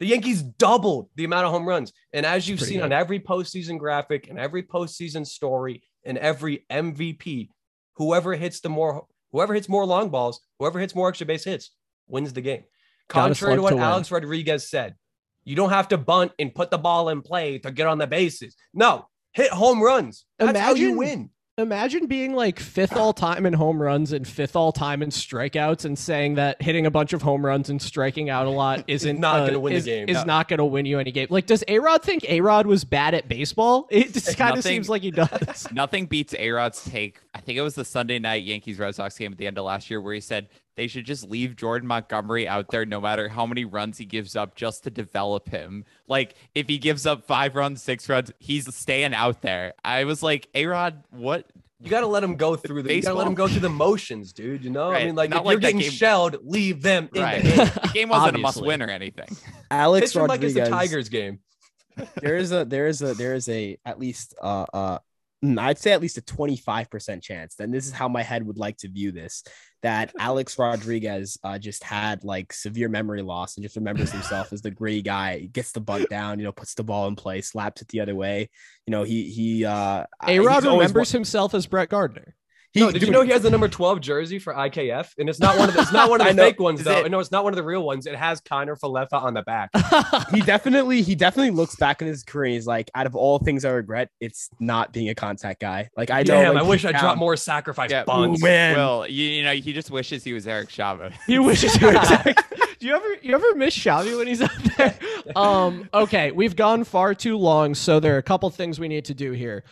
The 0.00 0.06
Yankees 0.06 0.42
doubled 0.42 1.10
the 1.14 1.22
amount 1.22 1.46
of 1.46 1.52
home 1.52 1.64
runs. 1.64 1.92
And 2.12 2.26
as 2.26 2.48
you've 2.48 2.60
seen 2.60 2.78
good. 2.78 2.86
on 2.86 2.92
every 2.92 3.20
postseason 3.20 3.78
graphic 3.78 4.28
and 4.28 4.36
every 4.36 4.64
postseason 4.64 5.24
story 5.24 5.84
and 6.04 6.18
every 6.18 6.64
MVP, 6.68 7.50
whoever 7.94 8.34
hits 8.34 8.58
the 8.58 8.68
more, 8.68 9.06
whoever 9.30 9.54
hits 9.54 9.68
more 9.68 9.86
long 9.86 10.08
balls, 10.08 10.40
whoever 10.58 10.80
hits 10.80 10.96
more 10.96 11.08
extra 11.08 11.24
base 11.24 11.44
hits, 11.44 11.70
wins 12.08 12.32
the 12.32 12.40
game. 12.40 12.64
Contrary 13.08 13.54
to 13.54 13.62
what 13.62 13.78
Alex 13.78 14.10
Rodriguez 14.10 14.68
said, 14.68 14.96
you 15.44 15.56
don't 15.56 15.70
have 15.70 15.88
to 15.88 15.98
bunt 15.98 16.32
and 16.38 16.54
put 16.54 16.70
the 16.70 16.78
ball 16.78 17.08
in 17.08 17.22
play 17.22 17.58
to 17.58 17.70
get 17.70 17.86
on 17.86 17.98
the 17.98 18.06
bases. 18.06 18.56
No, 18.72 19.08
hit 19.32 19.50
home 19.50 19.82
runs. 19.82 20.24
That's 20.38 20.50
imagine, 20.50 20.66
how 20.66 20.74
you 20.74 20.96
win. 20.98 21.30
Imagine 21.58 22.06
being 22.06 22.32
like 22.32 22.58
fifth 22.58 22.96
all 22.96 23.12
time 23.12 23.44
in 23.44 23.52
home 23.52 23.80
runs 23.80 24.12
and 24.12 24.26
fifth 24.26 24.56
all 24.56 24.72
time 24.72 25.02
in 25.02 25.10
strikeouts, 25.10 25.84
and 25.84 25.98
saying 25.98 26.36
that 26.36 26.62
hitting 26.62 26.86
a 26.86 26.90
bunch 26.90 27.12
of 27.12 27.20
home 27.20 27.44
runs 27.44 27.68
and 27.68 27.80
striking 27.80 28.30
out 28.30 28.46
a 28.46 28.50
lot 28.50 28.84
isn't 28.88 29.20
not 29.20 29.36
uh, 29.36 29.40
going 29.40 29.52
to 29.52 29.60
win 29.60 29.74
is, 29.74 29.84
the 29.84 29.90
game. 29.90 30.08
Is 30.08 30.16
Yeah. 30.16 30.24
not 30.24 30.48
going 30.48 30.58
to 30.58 30.64
win 30.64 30.86
you 30.86 30.98
any 30.98 31.12
game. 31.12 31.26
Like, 31.28 31.44
does 31.44 31.62
A 31.68 31.78
Rod 31.78 32.02
think 32.02 32.24
A 32.30 32.40
Rod 32.40 32.66
was 32.66 32.84
bad 32.84 33.12
at 33.14 33.28
baseball? 33.28 33.86
It 33.90 34.14
just 34.14 34.38
kind 34.38 34.56
of 34.56 34.64
seems 34.64 34.88
like 34.88 35.02
he 35.02 35.10
does. 35.10 35.66
Nothing 35.72 36.06
beats 36.06 36.34
A 36.38 36.50
Rod's 36.52 36.82
take. 36.84 37.18
I 37.34 37.40
think 37.42 37.58
it 37.58 37.62
was 37.62 37.74
the 37.74 37.84
Sunday 37.84 38.18
night 38.18 38.44
Yankees 38.44 38.78
Red 38.78 38.94
Sox 38.94 39.18
game 39.18 39.32
at 39.32 39.38
the 39.38 39.46
end 39.46 39.58
of 39.58 39.64
last 39.66 39.90
year 39.90 40.00
where 40.00 40.14
he 40.14 40.20
said 40.20 40.48
they 40.76 40.86
should 40.86 41.04
just 41.04 41.28
leave 41.28 41.56
Jordan 41.56 41.86
Montgomery 41.86 42.48
out 42.48 42.70
there 42.70 42.84
no 42.86 43.00
matter 43.00 43.28
how 43.28 43.46
many 43.46 43.64
runs 43.64 43.98
he 43.98 44.04
gives 44.04 44.34
up 44.36 44.54
just 44.56 44.84
to 44.84 44.90
develop 44.90 45.48
him. 45.48 45.84
Like 46.08 46.34
if 46.54 46.68
he 46.68 46.78
gives 46.78 47.06
up 47.06 47.24
five 47.26 47.54
runs, 47.54 47.82
six 47.82 48.08
runs, 48.08 48.32
he's 48.38 48.74
staying 48.74 49.14
out 49.14 49.42
there. 49.42 49.74
I 49.84 50.04
was 50.04 50.22
like, 50.22 50.48
A 50.54 50.66
Rod, 50.66 51.04
what? 51.10 51.46
You 51.80 51.90
got 51.90 52.02
to 52.02 52.06
let 52.06 52.20
them 52.20 52.36
go 52.36 52.54
through 52.54 52.84
the. 52.84 52.94
You 52.94 53.02
got 53.02 53.08
to 53.10 53.14
let 53.16 53.24
them 53.24 53.34
Baseball. 53.34 53.46
go 53.48 53.52
through 53.52 53.60
the 53.62 53.68
motions, 53.68 54.32
dude. 54.32 54.62
You 54.62 54.70
know, 54.70 54.92
I 54.92 55.04
mean, 55.04 55.16
like 55.16 55.30
Not 55.30 55.40
if 55.40 55.46
like 55.46 55.52
you're 55.54 55.60
getting 55.60 55.80
game- 55.80 55.90
shelled, 55.90 56.36
leave 56.44 56.80
them 56.80 57.08
in 57.12 57.20
Right. 57.22 57.42
the 57.42 57.48
game. 57.48 57.56
The 57.82 57.90
game 57.92 58.08
wasn't 58.08 58.36
a 58.36 58.38
must 58.38 58.62
win 58.62 58.82
or 58.82 58.88
anything. 58.88 59.26
Alex 59.70 60.06
Pitch 60.06 60.14
them 60.14 60.26
like 60.28 60.42
it's 60.44 60.54
the 60.54 60.60
Rodriguez. 60.60 60.88
Tigers 60.90 61.08
game. 61.08 61.40
there 62.22 62.36
is 62.36 62.52
a 62.52 62.64
there 62.64 62.86
is 62.86 63.02
a 63.02 63.14
there 63.14 63.34
is 63.34 63.48
a 63.48 63.76
at 63.84 63.98
least 63.98 64.34
uh 64.40 64.64
uh 64.72 64.98
mm, 65.44 65.58
I'd 65.58 65.76
say 65.76 65.92
at 65.92 66.00
least 66.00 66.16
a 66.18 66.22
25% 66.22 67.20
chance. 67.20 67.56
Then 67.56 67.70
this 67.72 67.86
is 67.86 67.92
how 67.92 68.08
my 68.08 68.22
head 68.22 68.46
would 68.46 68.56
like 68.58 68.76
to 68.78 68.88
view 68.88 69.10
this 69.12 69.42
that 69.82 70.12
Alex 70.18 70.58
Rodriguez 70.58 71.38
uh, 71.44 71.58
just 71.58 71.84
had 71.84 72.24
like 72.24 72.52
severe 72.52 72.88
memory 72.88 73.22
loss 73.22 73.56
and 73.56 73.64
just 73.64 73.76
remembers 73.76 74.10
himself 74.10 74.52
as 74.52 74.62
the 74.62 74.70
gritty 74.70 75.02
guy, 75.02 75.40
gets 75.52 75.72
the 75.72 75.80
bunt 75.80 76.08
down, 76.08 76.38
you 76.38 76.44
know, 76.44 76.52
puts 76.52 76.74
the 76.74 76.84
ball 76.84 77.08
in 77.08 77.16
play, 77.16 77.40
slaps 77.40 77.82
it 77.82 77.88
the 77.88 78.00
other 78.00 78.14
way. 78.14 78.50
You 78.86 78.90
know, 78.90 79.02
he 79.02 79.30
he 79.30 79.64
uh 79.64 80.04
A 80.26 80.38
Rod 80.40 80.64
remembers 80.64 81.12
himself 81.12 81.54
as 81.54 81.66
Brett 81.66 81.88
Gardner. 81.88 82.34
He, 82.74 82.80
No, 82.80 82.90
did 82.90 83.02
you 83.02 83.10
know 83.10 83.20
he 83.22 83.30
has 83.32 83.42
the 83.42 83.50
number 83.50 83.68
12 83.68 84.00
jersey 84.00 84.38
for 84.38 84.54
IKF? 84.54 85.10
And 85.18 85.28
it's 85.28 85.38
not 85.38 85.58
one 85.58 85.68
of 85.68 85.74
the, 85.74 85.82
it's 85.82 85.92
not 85.92 86.08
one 86.08 86.22
of 86.22 86.26
the 86.28 86.32
know. 86.32 86.42
fake 86.44 86.58
ones 86.58 86.80
Is 86.80 86.86
though. 86.86 87.00
it- 87.04 87.10
No, 87.10 87.18
it's 87.18 87.30
not 87.30 87.44
one 87.44 87.52
of 87.52 87.56
the 87.58 87.62
real 87.62 87.82
ones. 87.84 88.06
It 88.06 88.14
has 88.16 88.40
Kiner 88.40 88.78
Falefa 88.78 89.12
on 89.22 89.34
the 89.34 89.42
back. 89.42 89.68
he 90.32 90.40
definitely 90.40 91.02
he 91.02 91.14
definitely 91.14 91.50
looks 91.50 91.76
back 91.76 92.00
in 92.00 92.08
his 92.08 92.22
career. 92.22 92.46
and 92.46 92.54
He's 92.54 92.66
like, 92.66 92.90
out 92.94 93.06
of 93.06 93.14
all 93.14 93.38
things 93.38 93.64
I 93.66 93.70
regret, 93.70 94.08
it's 94.20 94.48
not 94.58 94.90
being 94.92 95.10
a 95.10 95.14
contact 95.14 95.60
guy. 95.60 95.90
Like 95.98 96.10
I 96.10 96.20
know, 96.22 96.24
Damn, 96.42 96.54
like, 96.54 96.64
I 96.64 96.66
wish 96.66 96.84
I 96.86 96.92
dropped 96.92 97.18
more 97.18 97.36
sacrifice 97.36 97.90
Yeah, 97.90 98.04
bunts. 98.04 98.42
man. 98.42 98.74
Well, 98.76 99.06
you, 99.06 99.26
you 99.26 99.44
know, 99.44 99.52
he 99.52 99.72
just 99.74 99.90
wishes 99.90 100.24
he 100.24 100.32
was 100.32 100.46
Eric 100.46 100.70
Chava. 100.70 101.12
He 101.26 101.38
wishes 101.38 101.78
you 101.80 101.88
were 101.88 101.92
Zach. 102.04 102.36
Do 102.78 102.86
you 102.86 102.94
ever 102.96 103.06
you 103.22 103.34
ever 103.34 103.54
miss 103.54 103.76
Xavi 103.78 104.16
when 104.16 104.26
he's 104.26 104.40
up 104.40 104.50
there? 104.78 104.94
Um, 105.36 105.88
okay, 105.92 106.30
we've 106.32 106.56
gone 106.56 106.84
far 106.84 107.14
too 107.14 107.36
long, 107.36 107.74
so 107.74 108.00
there 108.00 108.14
are 108.14 108.18
a 108.18 108.22
couple 108.22 108.48
things 108.50 108.80
we 108.80 108.88
need 108.88 109.04
to 109.04 109.14
do 109.14 109.32
here. 109.32 109.62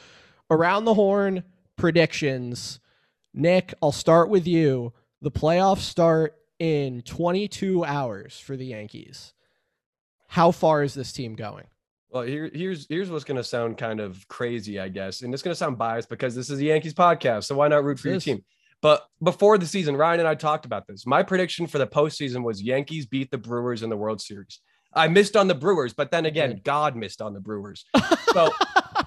Around 0.50 0.84
the 0.84 0.94
horn 0.94 1.44
predictions. 1.76 2.79
Nick, 3.32 3.74
I'll 3.82 3.92
start 3.92 4.28
with 4.28 4.46
you. 4.46 4.92
The 5.22 5.30
playoffs 5.30 5.80
start 5.80 6.34
in 6.58 7.02
22 7.02 7.84
hours 7.84 8.38
for 8.38 8.56
the 8.56 8.66
Yankees. 8.66 9.34
How 10.28 10.50
far 10.50 10.82
is 10.82 10.94
this 10.94 11.12
team 11.12 11.34
going? 11.34 11.66
Well, 12.10 12.22
here, 12.24 12.50
here's 12.52 12.86
here's 12.88 13.08
what's 13.08 13.24
gonna 13.24 13.44
sound 13.44 13.78
kind 13.78 14.00
of 14.00 14.26
crazy, 14.26 14.80
I 14.80 14.88
guess, 14.88 15.22
and 15.22 15.32
it's 15.32 15.44
gonna 15.44 15.54
sound 15.54 15.78
biased 15.78 16.08
because 16.08 16.34
this 16.34 16.50
is 16.50 16.58
the 16.58 16.66
Yankees 16.66 16.94
podcast, 16.94 17.44
so 17.44 17.54
why 17.54 17.68
not 17.68 17.84
root 17.84 18.00
for 18.00 18.08
your 18.08 18.18
team? 18.18 18.44
But 18.82 19.06
before 19.22 19.58
the 19.58 19.66
season, 19.66 19.96
Ryan 19.96 20.20
and 20.20 20.28
I 20.28 20.34
talked 20.34 20.64
about 20.64 20.86
this. 20.88 21.06
My 21.06 21.22
prediction 21.22 21.66
for 21.66 21.78
the 21.78 21.86
postseason 21.86 22.42
was 22.42 22.62
Yankees 22.62 23.06
beat 23.06 23.30
the 23.30 23.38
Brewers 23.38 23.82
in 23.82 23.90
the 23.90 23.96
World 23.96 24.20
Series. 24.20 24.60
I 24.92 25.06
missed 25.06 25.36
on 25.36 25.46
the 25.46 25.54
Brewers, 25.54 25.92
but 25.92 26.10
then 26.10 26.26
again. 26.26 26.60
God 26.64 26.96
missed 26.96 27.22
on 27.22 27.32
the 27.32 27.40
Brewers. 27.40 27.84
So 28.32 28.48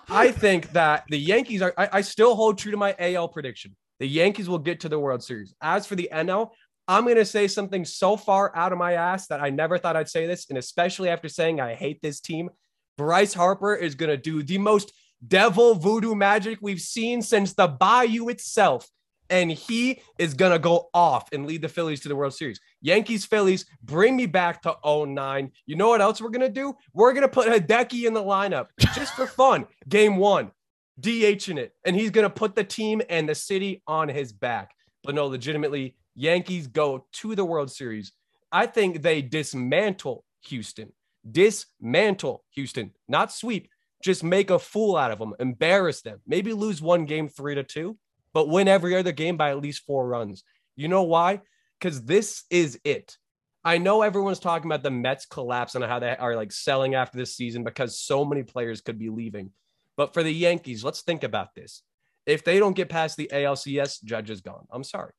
I 0.10 0.32
think 0.32 0.74
that 0.74 1.06
the 1.08 1.18
Yankees 1.18 1.62
are. 1.62 1.74
I, 1.78 1.90
I 1.94 2.02
still 2.02 2.36
hold 2.36 2.58
true 2.58 2.72
to 2.72 2.78
my 2.78 2.94
AL 3.00 3.30
prediction. 3.30 3.74
The 4.04 4.10
Yankees 4.10 4.50
will 4.50 4.60
get 4.60 4.82
to 4.82 4.90
the 4.90 5.00
World 5.00 5.24
Series. 5.24 5.56
As 5.62 5.88
for 5.88 5.96
the 5.96 6.10
NL, 6.12 6.50
I'm 6.90 7.06
going 7.06 7.16
to 7.16 7.24
say 7.24 7.48
something 7.48 7.86
so 7.86 8.18
far 8.18 8.54
out 8.54 8.74
of 8.74 8.78
my 8.78 8.96
ass 8.96 9.28
that 9.28 9.42
I 9.42 9.50
never 9.50 9.78
thought 9.78 9.96
I'd 9.96 10.10
say 10.10 10.28
this, 10.28 10.50
and 10.50 10.58
especially 10.58 11.08
after 11.08 11.30
saying 11.30 11.62
I 11.62 11.74
hate 11.74 12.02
this 12.02 12.20
team. 12.20 12.50
Bryce 12.98 13.34
Harper 13.34 13.74
is 13.74 13.96
going 13.96 14.10
to 14.10 14.18
do 14.18 14.44
the 14.44 14.58
most 14.58 14.92
devil 15.26 15.76
voodoo 15.76 16.16
magic 16.16 16.60
we've 16.62 16.82
seen 16.82 17.22
since 17.22 17.54
the 17.54 17.70
Bayou 17.70 18.28
itself. 18.28 18.90
And 19.30 19.50
he 19.50 20.02
is 20.20 20.34
going 20.34 20.52
to 20.52 20.60
go 20.60 20.90
off 20.94 21.30
and 21.32 21.48
lead 21.48 21.62
the 21.62 21.70
Phillies 21.70 22.02
to 22.02 22.10
the 22.10 22.16
World 22.18 22.34
Series. 22.34 22.60
Yankees, 22.82 23.24
Phillies, 23.24 23.66
bring 23.84 24.18
me 24.18 24.26
back 24.26 24.64
to 24.64 24.76
09. 24.84 25.50
You 25.66 25.78
know 25.78 25.88
what 25.88 26.02
else 26.02 26.20
we're 26.20 26.28
going 26.28 26.42
to 26.42 26.50
do? 26.50 26.76
We're 26.94 27.14
going 27.14 27.22
to 27.22 27.30
put 27.30 27.48
Hideki 27.48 28.04
in 28.04 28.14
the 28.14 28.22
lineup 28.22 28.68
just 28.94 29.14
for 29.14 29.28
fun. 29.28 29.66
Game 29.88 30.18
one, 30.18 30.52
DH 31.00 31.50
in 31.50 31.58
it. 31.58 31.74
And 31.86 31.96
he's 31.96 32.12
going 32.12 32.24
to 32.24 32.30
put 32.30 32.56
the 32.56 32.64
team 32.64 33.02
and 33.10 33.28
the 33.28 33.36
city 33.36 33.82
on 33.88 34.10
his 34.10 34.32
back. 34.32 34.72
But 35.04 35.16
no, 35.16 35.28
legitimately, 35.28 35.96
Yankees 36.16 36.68
go 36.68 37.06
to 37.14 37.36
the 37.36 37.46
World 37.46 37.72
Series. 37.72 38.12
I 38.52 38.68
think 38.68 39.02
they 39.02 39.22
dismantle 39.22 40.24
Houston. 40.46 40.94
Dismantle 41.30 42.44
Houston, 42.52 42.92
not 43.08 43.32
sweep. 43.32 43.70
Just 44.04 44.24
make 44.24 44.50
a 44.50 44.60
fool 44.60 44.98
out 44.98 45.12
of 45.12 45.20
them, 45.20 45.34
embarrass 45.40 46.02
them. 46.02 46.20
Maybe 46.28 46.52
lose 46.52 46.82
one 46.82 47.06
game 47.06 47.30
three 47.30 47.56
to 47.56 47.64
two, 47.64 47.98
but 48.34 48.50
win 48.50 48.68
every 48.68 48.96
other 48.96 49.14
game 49.14 49.38
by 49.38 49.52
at 49.52 49.62
least 49.62 49.86
four 49.86 50.06
runs. 50.06 50.44
You 50.76 50.90
know 50.90 51.04
why? 51.04 51.42
Because 51.80 52.04
this 52.04 52.44
is 52.50 52.80
it. 52.84 53.18
I 53.64 53.78
know 53.78 54.02
everyone's 54.02 54.40
talking 54.40 54.70
about 54.70 54.84
the 54.84 54.92
Mets 54.92 55.26
collapse 55.26 55.76
and 55.76 55.86
how 55.86 56.00
they 56.00 56.18
are 56.18 56.36
like 56.36 56.52
selling 56.52 56.96
after 56.96 57.18
this 57.18 57.36
season 57.36 57.64
because 57.64 57.98
so 57.98 58.26
many 58.26 58.44
players 58.44 58.82
could 58.82 59.00
be 59.00 59.10
leaving. 59.10 59.52
But 59.96 60.14
for 60.14 60.24
the 60.24 60.34
Yankees, 60.34 60.84
let's 60.84 61.02
think 61.02 61.24
about 61.24 61.56
this. 61.56 61.84
If 62.26 62.44
they 62.44 62.60
don't 62.60 62.76
get 62.76 62.90
past 62.90 63.18
the 63.18 63.30
ALCS, 63.32 64.04
Judge 64.04 64.30
is 64.30 64.42
gone. 64.42 64.66
I'm 64.72 64.84
sorry. 64.84 65.12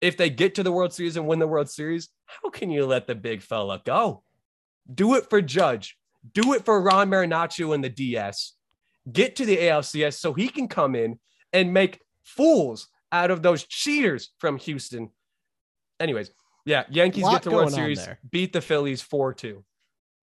If 0.00 0.16
they 0.16 0.30
get 0.30 0.56
to 0.56 0.62
the 0.62 0.72
World 0.72 0.92
Series 0.92 1.16
and 1.16 1.26
win 1.26 1.38
the 1.38 1.46
World 1.46 1.70
Series, 1.70 2.08
how 2.26 2.50
can 2.50 2.70
you 2.70 2.86
let 2.86 3.06
the 3.06 3.14
big 3.14 3.40
fella 3.40 3.80
go? 3.84 4.24
Do 4.92 5.14
it 5.14 5.30
for 5.30 5.40
Judge. 5.40 5.96
Do 6.34 6.52
it 6.54 6.64
for 6.64 6.80
Ron 6.80 7.08
Marinaccio 7.10 7.74
and 7.74 7.82
the 7.82 7.88
DS. 7.88 8.54
Get 9.10 9.36
to 9.36 9.46
the 9.46 9.56
ALCS 9.56 10.14
so 10.14 10.32
he 10.32 10.48
can 10.48 10.68
come 10.68 10.94
in 10.94 11.18
and 11.52 11.72
make 11.72 12.00
fools 12.24 12.88
out 13.12 13.30
of 13.30 13.42
those 13.42 13.64
cheaters 13.64 14.30
from 14.38 14.58
Houston. 14.58 15.10
Anyways, 16.00 16.32
yeah, 16.64 16.84
Yankees 16.90 17.24
get 17.28 17.42
to 17.42 17.50
World 17.50 17.72
Series, 17.72 18.08
beat 18.30 18.52
the 18.52 18.60
Phillies 18.60 19.02
4 19.02 19.34
2. 19.34 19.64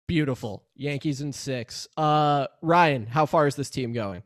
Beautiful. 0.08 0.66
Yankees 0.76 1.22
in 1.22 1.34
six. 1.34 1.88
Uh, 1.98 2.48
Ryan, 2.62 3.08
how 3.08 3.26
far 3.26 3.48
is 3.48 3.56
this 3.56 3.70
team 3.70 3.94
going? 3.94 4.24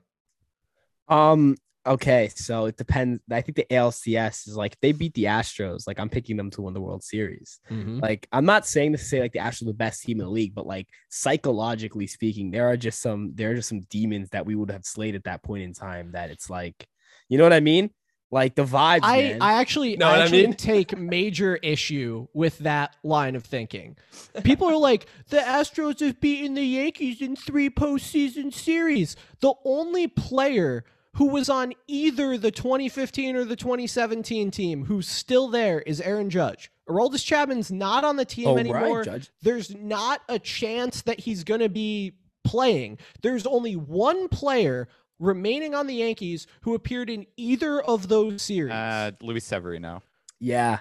Um. 1.07 1.57
Okay, 1.87 2.29
so 2.35 2.65
it 2.65 2.75
depends. 2.77 3.21
I 3.31 3.41
think 3.41 3.55
the 3.55 3.65
ALCS 3.71 4.47
is 4.47 4.55
like 4.55 4.77
they 4.81 4.91
beat 4.91 5.13
the 5.13 5.23
Astros. 5.23 5.87
Like 5.87 5.99
I'm 5.99 6.09
picking 6.09 6.35
them 6.35 6.51
to 6.51 6.61
win 6.61 6.73
the 6.73 6.81
World 6.81 7.03
Series. 7.03 7.59
Like 7.99 8.27
I'm 8.33 8.45
not 8.45 8.67
saying 8.67 8.91
to 8.91 8.97
say 8.97 9.21
like 9.21 9.31
the 9.31 9.39
Astros 9.39 9.63
are 9.63 9.65
the 9.65 9.73
best 9.73 10.03
team 10.03 10.19
in 10.19 10.25
the 10.25 10.31
league, 10.31 10.53
but 10.53 10.67
like 10.67 10.87
psychologically 11.09 12.05
speaking, 12.05 12.51
there 12.51 12.67
are 12.67 12.77
just 12.77 13.01
some 13.01 13.31
there 13.33 13.51
are 13.51 13.55
just 13.55 13.69
some 13.69 13.81
demons 13.89 14.29
that 14.31 14.45
we 14.45 14.55
would 14.55 14.69
have 14.69 14.85
slayed 14.85 15.15
at 15.15 15.23
that 15.23 15.41
point 15.41 15.63
in 15.63 15.73
time. 15.73 16.11
That 16.11 16.29
it's 16.29 16.49
like, 16.49 16.85
you 17.29 17.37
know 17.37 17.45
what 17.45 17.53
I 17.53 17.61
mean? 17.61 17.89
Like 18.31 18.53
the 18.55 18.63
vibes. 18.63 18.99
I, 19.03 19.21
man. 19.23 19.41
I 19.41 19.53
actually, 19.53 19.97
Know 19.97 20.07
I 20.07 20.11
what 20.11 20.19
I 20.19 20.23
actually 20.25 20.43
mean? 20.47 20.53
take 20.53 20.97
major 20.97 21.55
issue 21.57 22.27
with 22.33 22.59
that 22.59 22.95
line 23.03 23.35
of 23.35 23.43
thinking. 23.43 23.95
People 24.43 24.67
are 24.67 24.77
like, 24.77 25.07
the 25.29 25.37
Astros 25.39 25.99
have 26.01 26.19
beaten 26.21 26.53
the 26.53 26.63
Yankees 26.63 27.21
in 27.21 27.35
three 27.35 27.69
postseason 27.71 28.53
series. 28.53 29.15
The 29.39 29.53
only 29.65 30.07
player 30.07 30.83
who 31.15 31.25
was 31.29 31.49
on 31.49 31.73
either 31.87 32.37
the 32.37 32.51
2015 32.51 33.35
or 33.35 33.45
the 33.45 33.55
2017 33.55 34.51
team 34.51 34.85
who's 34.85 35.07
still 35.07 35.47
there 35.47 35.79
is 35.81 35.99
Aaron 35.99 36.29
Judge. 36.29 36.71
Aroldis 36.87 37.25
Chapman's 37.25 37.71
not 37.71 38.03
on 38.03 38.15
the 38.15 38.25
team 38.25 38.47
Oh, 38.47 38.55
right, 38.55 38.59
anymore. 38.59 39.03
Judge. 39.03 39.31
There's 39.41 39.75
not 39.75 40.21
a 40.29 40.37
chance 40.37 41.01
that 41.01 41.19
he's 41.21 41.43
going 41.43 41.61
to 41.61 41.69
be 41.69 42.13
playing. 42.43 42.99
There's 43.21 43.45
only 43.45 43.75
one 43.75 44.27
player 44.27 44.87
remaining 45.19 45.75
on 45.75 45.85
the 45.87 45.95
Yankees 45.95 46.47
who 46.61 46.73
appeared 46.75 47.09
in 47.09 47.25
either 47.37 47.81
of 47.81 48.07
those 48.07 48.41
series. 48.41 48.71
Uh, 48.73 49.11
Luis 49.21 49.45
Severino. 49.45 50.01
yeah, 50.39 50.79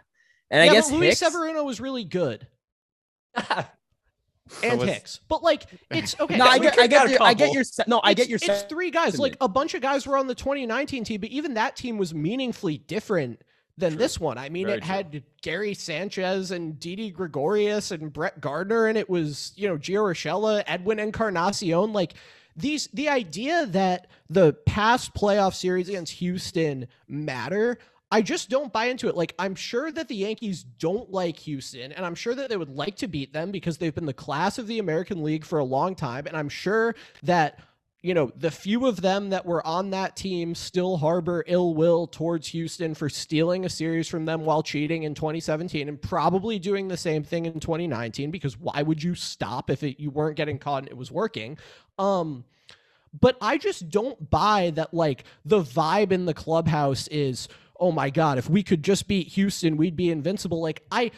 and 0.51 0.65
yeah, 0.65 0.71
I 0.71 0.75
guess 0.75 0.91
but 0.91 0.97
Luis 0.99 1.19
Hicks, 1.21 1.33
Severino 1.33 1.65
was 1.65 1.81
really 1.81 2.05
good. 2.05 2.47
and 4.63 4.79
was- 4.81 4.89
Hicks. 4.89 5.21
But 5.29 5.43
like 5.43 5.67
it's 5.91 6.15
okay. 6.21 6.37
No, 6.37 6.47
I 6.47 6.59
get, 6.59 6.79
I 6.79 6.87
get, 6.87 7.11
your, 7.11 7.23
I 7.23 7.35
get 7.35 7.53
your, 7.53 7.65
se- 7.65 7.85
no, 7.87 7.99
I 7.99 8.13
It's- 8.13 8.27
get 8.27 8.29
your. 8.31 8.55
It's 8.55 8.63
three 8.69 8.91
guys. 8.91 9.19
Like 9.19 9.33
sentiment. 9.33 9.37
a 9.41 9.49
bunch 9.49 9.75
of 9.75 9.83
guys 9.83 10.07
were 10.07 10.17
on 10.17 10.27
the 10.27 10.35
2019 10.35 11.05
team, 11.05 11.21
but 11.21 11.31
even 11.31 11.55
that 11.55 11.77
team 11.77 11.99
was 11.99 12.15
meaningfully 12.15 12.79
different 12.79 13.43
than 13.77 13.93
True. 13.93 13.99
this 13.99 14.19
one. 14.19 14.39
I 14.39 14.49
mean, 14.49 14.67
Very 14.67 14.79
it 14.79 14.81
true. 14.81 14.89
had 14.95 15.23
Gary 15.43 15.73
Sanchez 15.75 16.51
and 16.51 16.81
Didi 16.81 17.11
Gregorius 17.11 17.91
and 17.93 18.13
Brett 18.13 18.41
Gardner, 18.41 18.87
and 18.87 18.99
it 18.99 19.09
was 19.09 19.53
you 19.57 19.69
know 19.69 19.77
Gio 19.77 20.03
Urshela, 20.03 20.65
Edwin 20.67 20.99
Encarnacion. 20.99 21.93
Like 21.93 22.15
these, 22.59 22.89
the 22.93 23.09
idea 23.09 23.67
that 23.67 24.09
the 24.29 24.53
past 24.67 25.15
playoff 25.15 25.55
series 25.55 25.89
against 25.89 26.13
Houston 26.15 26.89
matter. 27.07 27.79
I 28.11 28.23
just 28.23 28.49
don't 28.49 28.73
buy 28.73 28.87
into 28.87 29.09
it. 29.09 29.17
Like, 29.17 29.35
I'm 29.39 29.55
sure 29.55 29.93
that 29.93 30.09
the 30.09 30.17
Yankees 30.17 30.63
don't 30.63 31.11
like 31.11 31.39
Houston, 31.41 31.93
and 31.93 32.07
I'm 32.07 32.15
sure 32.15 32.35
that 32.35 32.49
they 32.49 32.57
would 32.57 32.75
like 32.75 32.97
to 32.97 33.07
beat 33.07 33.35
them 33.35 33.51
because 33.51 33.77
they've 33.77 33.95
been 33.95 34.07
the 34.07 34.15
class 34.15 34.59
of 34.59 34.67
the 34.67 34.79
American 34.79 35.23
League 35.23 35.45
for 35.45 35.59
a 35.59 35.65
long 35.65 35.95
time. 35.95 36.27
And 36.27 36.35
I'm 36.35 36.49
sure 36.49 36.95
that 37.23 37.61
you 38.01 38.15
know, 38.15 38.31
the 38.37 38.51
few 38.51 38.87
of 38.87 39.01
them 39.01 39.31
that 39.31 39.45
were 39.45 39.67
on 39.67 39.91
that 39.91 40.15
team 40.15 40.55
still 40.55 40.97
harbor 40.97 41.45
ill 41.49 41.75
will 41.75 42.07
towards 42.07 42.47
Houston 42.49 42.95
for 42.95 43.09
stealing 43.09 43.65
a 43.65 43.69
series 43.69 44.07
from 44.07 44.25
them 44.25 44.45
while 44.45 44.63
cheating 44.63 45.03
in 45.03 45.15
2017 45.15 45.89
and 45.89 46.01
probably 46.01 46.61
doing 46.61 46.87
the 46.87 46.97
same 46.97 47.25
thing 47.25 47.47
in 47.47 47.59
2019 47.59 48.31
because 48.31 48.57
why 48.57 48.83
would 48.83 49.03
you 49.03 49.17
stop 49.17 49.69
if 49.69 49.83
it, 49.83 49.99
you 49.99 50.11
weren't 50.11 50.37
getting 50.37 50.59
caught 50.59 50.85
and 50.85 50.89
it 50.89 50.97
was 50.97 51.11
working? 51.11 51.59
Um, 51.99 52.45
but 53.21 53.37
I 53.41 53.59
just 53.59 53.89
don't 53.89 54.31
buy 54.31 54.71
that 54.77 54.95
like 54.95 55.25
the 55.45 55.63
vibe 55.63 56.13
in 56.13 56.25
the 56.25 56.35
clubhouse 56.35 57.09
is, 57.09 57.49
oh 57.81 57.91
my 57.91 58.11
God, 58.11 58.39
if 58.39 58.49
we 58.49 58.63
could 58.63 58.85
just 58.85 59.09
beat 59.09 59.29
Houston, 59.29 59.77
we'd 59.77 59.97
be 59.97 60.11
invincible. 60.11 60.61
Like 60.61 60.85
I 60.93 61.11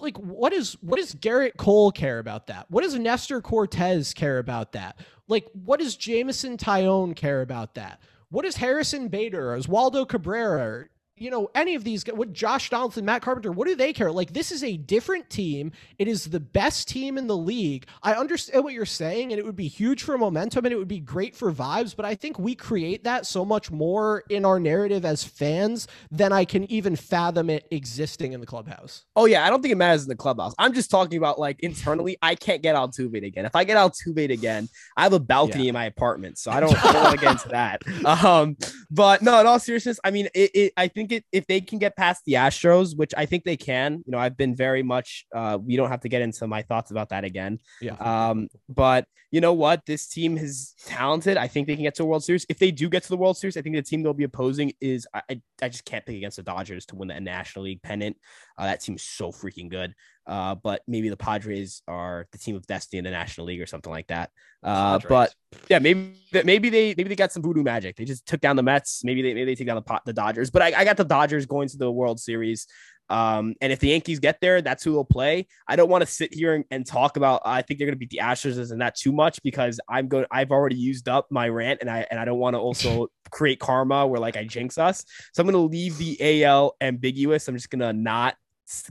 like 0.00 0.16
what 0.18 0.52
is 0.52 0.76
what 0.80 0.98
does 0.98 1.14
Gerrit 1.14 1.56
Cole 1.56 1.92
care 1.92 2.18
about 2.18 2.46
that? 2.48 2.66
What 2.70 2.82
does 2.82 2.98
Nestor 2.98 3.40
Cortes 3.40 4.14
care 4.14 4.38
about 4.38 4.72
that? 4.72 4.98
Like 5.28 5.46
what 5.52 5.80
does 5.80 5.96
Jameson 5.96 6.56
Taillon 6.56 7.14
care 7.16 7.42
about 7.42 7.74
that? 7.74 8.00
What 8.30 8.44
does 8.44 8.56
Harrison 8.56 9.08
Bader 9.08 9.52
or 9.52 9.58
Oswaldo 9.58 10.08
Cabrera 10.08 10.86
you 11.22 11.30
know, 11.30 11.50
any 11.54 11.74
of 11.74 11.84
these, 11.84 12.04
what 12.04 12.32
Josh 12.32 12.68
Donaldson, 12.68 13.04
Matt 13.04 13.22
Carpenter, 13.22 13.52
what 13.52 13.68
do 13.68 13.76
they 13.76 13.92
care? 13.92 14.10
Like, 14.10 14.32
this 14.32 14.50
is 14.50 14.64
a 14.64 14.76
different 14.76 15.30
team. 15.30 15.70
It 15.98 16.08
is 16.08 16.24
the 16.24 16.40
best 16.40 16.88
team 16.88 17.16
in 17.16 17.28
the 17.28 17.36
league. 17.36 17.86
I 18.02 18.14
understand 18.14 18.64
what 18.64 18.72
you're 18.72 18.84
saying, 18.84 19.32
and 19.32 19.38
it 19.38 19.44
would 19.44 19.56
be 19.56 19.68
huge 19.68 20.02
for 20.02 20.18
momentum 20.18 20.64
and 20.64 20.72
it 20.72 20.76
would 20.76 20.88
be 20.88 20.98
great 20.98 21.36
for 21.36 21.52
vibes, 21.52 21.94
but 21.94 22.04
I 22.04 22.16
think 22.16 22.38
we 22.38 22.54
create 22.54 23.04
that 23.04 23.24
so 23.26 23.44
much 23.44 23.70
more 23.70 24.24
in 24.30 24.44
our 24.44 24.58
narrative 24.58 25.04
as 25.04 25.22
fans 25.22 25.86
than 26.10 26.32
I 26.32 26.44
can 26.44 26.70
even 26.70 26.96
fathom 26.96 27.50
it 27.50 27.68
existing 27.70 28.32
in 28.32 28.40
the 28.40 28.46
clubhouse. 28.46 29.04
Oh, 29.14 29.26
yeah. 29.26 29.46
I 29.46 29.50
don't 29.50 29.62
think 29.62 29.72
it 29.72 29.76
matters 29.76 30.02
in 30.02 30.08
the 30.08 30.16
clubhouse. 30.16 30.54
I'm 30.58 30.72
just 30.72 30.90
talking 30.90 31.18
about 31.18 31.38
like 31.38 31.60
internally, 31.60 32.16
I 32.20 32.34
can't 32.34 32.62
get 32.62 32.74
Altuve 32.74 33.24
again. 33.24 33.46
If 33.46 33.54
I 33.54 33.62
get 33.62 33.76
Altuve 33.76 34.32
again, 34.32 34.68
I 34.96 35.04
have 35.04 35.12
a 35.12 35.20
balcony 35.20 35.64
yeah. 35.64 35.68
in 35.68 35.74
my 35.74 35.84
apartment, 35.84 36.38
so 36.38 36.50
I 36.50 36.58
don't, 36.58 36.76
I 36.84 36.92
don't 36.92 37.04
want 37.04 37.20
to 37.20 37.24
get 37.24 37.32
into 37.32 37.48
that. 37.50 37.82
Um, 38.22 38.56
but 38.90 39.22
no, 39.22 39.40
in 39.40 39.46
all 39.46 39.58
seriousness, 39.58 39.98
I 40.04 40.10
mean, 40.10 40.28
it, 40.34 40.50
it 40.54 40.72
I 40.76 40.88
think 40.88 41.11
it 41.12 41.24
if 41.32 41.46
they 41.46 41.60
can 41.60 41.78
get 41.78 41.96
past 41.96 42.22
the 42.26 42.34
Astros, 42.34 42.96
which 42.96 43.12
I 43.16 43.26
think 43.26 43.44
they 43.44 43.56
can. 43.56 44.02
You 44.04 44.12
know, 44.12 44.18
I've 44.18 44.36
been 44.36 44.54
very 44.54 44.82
much. 44.82 45.26
Uh, 45.34 45.58
we 45.62 45.76
don't 45.76 45.90
have 45.90 46.00
to 46.00 46.08
get 46.08 46.22
into 46.22 46.46
my 46.46 46.62
thoughts 46.62 46.90
about 46.90 47.10
that 47.10 47.24
again. 47.24 47.58
Yeah. 47.80 47.94
Um, 47.94 48.48
but 48.68 49.06
you 49.30 49.40
know 49.40 49.52
what? 49.52 49.86
This 49.86 50.06
team 50.08 50.36
is 50.36 50.74
talented. 50.86 51.36
I 51.36 51.48
think 51.48 51.66
they 51.66 51.74
can 51.74 51.84
get 51.84 51.94
to 51.96 52.02
the 52.02 52.06
World 52.06 52.24
Series. 52.24 52.44
If 52.48 52.58
they 52.58 52.70
do 52.70 52.88
get 52.88 53.02
to 53.04 53.08
the 53.08 53.16
World 53.16 53.36
Series, 53.36 53.56
I 53.56 53.62
think 53.62 53.76
the 53.76 53.82
team 53.82 54.02
they'll 54.02 54.12
be 54.14 54.24
opposing 54.24 54.72
is 54.80 55.06
I. 55.14 55.40
I 55.62 55.68
just 55.68 55.84
can't 55.84 56.04
pick 56.04 56.16
against 56.16 56.36
the 56.36 56.42
Dodgers 56.42 56.86
to 56.86 56.96
win 56.96 57.08
the 57.08 57.20
National 57.20 57.64
League 57.64 57.82
pennant. 57.82 58.16
Uh, 58.58 58.64
that 58.64 58.80
team 58.80 58.96
is 58.96 59.02
so 59.02 59.30
freaking 59.30 59.70
good. 59.70 59.94
Uh, 60.26 60.54
but 60.54 60.82
maybe 60.86 61.08
the 61.08 61.16
Padres 61.16 61.82
are 61.88 62.26
the 62.32 62.38
team 62.38 62.54
of 62.54 62.66
destiny 62.66 62.98
in 62.98 63.04
the 63.04 63.10
National 63.10 63.46
League 63.46 63.60
or 63.60 63.66
something 63.66 63.92
like 63.92 64.06
that. 64.06 64.30
Uh, 64.62 65.00
but 65.08 65.34
yeah, 65.68 65.80
maybe 65.80 66.14
maybe 66.44 66.70
they 66.70 66.94
maybe 66.96 67.08
they 67.08 67.16
got 67.16 67.32
some 67.32 67.42
voodoo 67.42 67.62
magic. 67.62 67.96
They 67.96 68.04
just 68.04 68.26
took 68.26 68.40
down 68.40 68.56
the 68.56 68.62
Mets. 68.62 69.02
Maybe 69.04 69.22
they 69.22 69.34
maybe 69.34 69.46
they 69.46 69.54
take 69.56 69.66
down 69.66 69.76
the 69.76 69.82
pot, 69.82 70.02
the 70.06 70.12
Dodgers. 70.12 70.50
But 70.50 70.62
I, 70.62 70.80
I 70.80 70.84
got 70.84 70.96
the 70.96 71.04
Dodgers 71.04 71.46
going 71.46 71.68
to 71.68 71.76
the 71.76 71.90
World 71.90 72.20
Series. 72.20 72.68
Um, 73.08 73.54
and 73.60 73.72
if 73.72 73.78
the 73.78 73.88
Yankees 73.88 74.20
get 74.20 74.40
there, 74.40 74.62
that's 74.62 74.82
who 74.82 74.92
will 74.92 75.04
play. 75.04 75.46
I 75.68 75.76
don't 75.76 75.90
want 75.90 76.02
to 76.02 76.06
sit 76.06 76.32
here 76.32 76.54
and, 76.54 76.64
and 76.70 76.86
talk 76.86 77.16
about. 77.16 77.42
I 77.44 77.60
think 77.60 77.78
they're 77.78 77.86
going 77.86 77.96
to 77.96 77.98
beat 77.98 78.10
the 78.10 78.20
Astros 78.22 78.70
and 78.70 78.78
not 78.78 78.94
too 78.94 79.12
much 79.12 79.42
because 79.42 79.80
I'm 79.88 80.08
going. 80.08 80.24
I've 80.30 80.50
already 80.50 80.76
used 80.76 81.08
up 81.08 81.26
my 81.30 81.48
rant, 81.48 81.80
and 81.80 81.90
I 81.90 82.06
and 82.10 82.20
I 82.20 82.24
don't 82.24 82.38
want 82.38 82.54
to 82.54 82.60
also 82.60 83.08
create 83.30 83.58
karma 83.58 84.06
where 84.06 84.20
like 84.20 84.36
I 84.36 84.44
jinx 84.44 84.78
us. 84.78 85.04
So 85.32 85.42
I'm 85.42 85.46
going 85.46 85.54
to 85.54 85.70
leave 85.70 85.98
the 85.98 86.44
AL 86.44 86.76
ambiguous. 86.80 87.48
I'm 87.48 87.56
just 87.56 87.70
going 87.70 87.80
to 87.80 87.92
not 87.92 88.36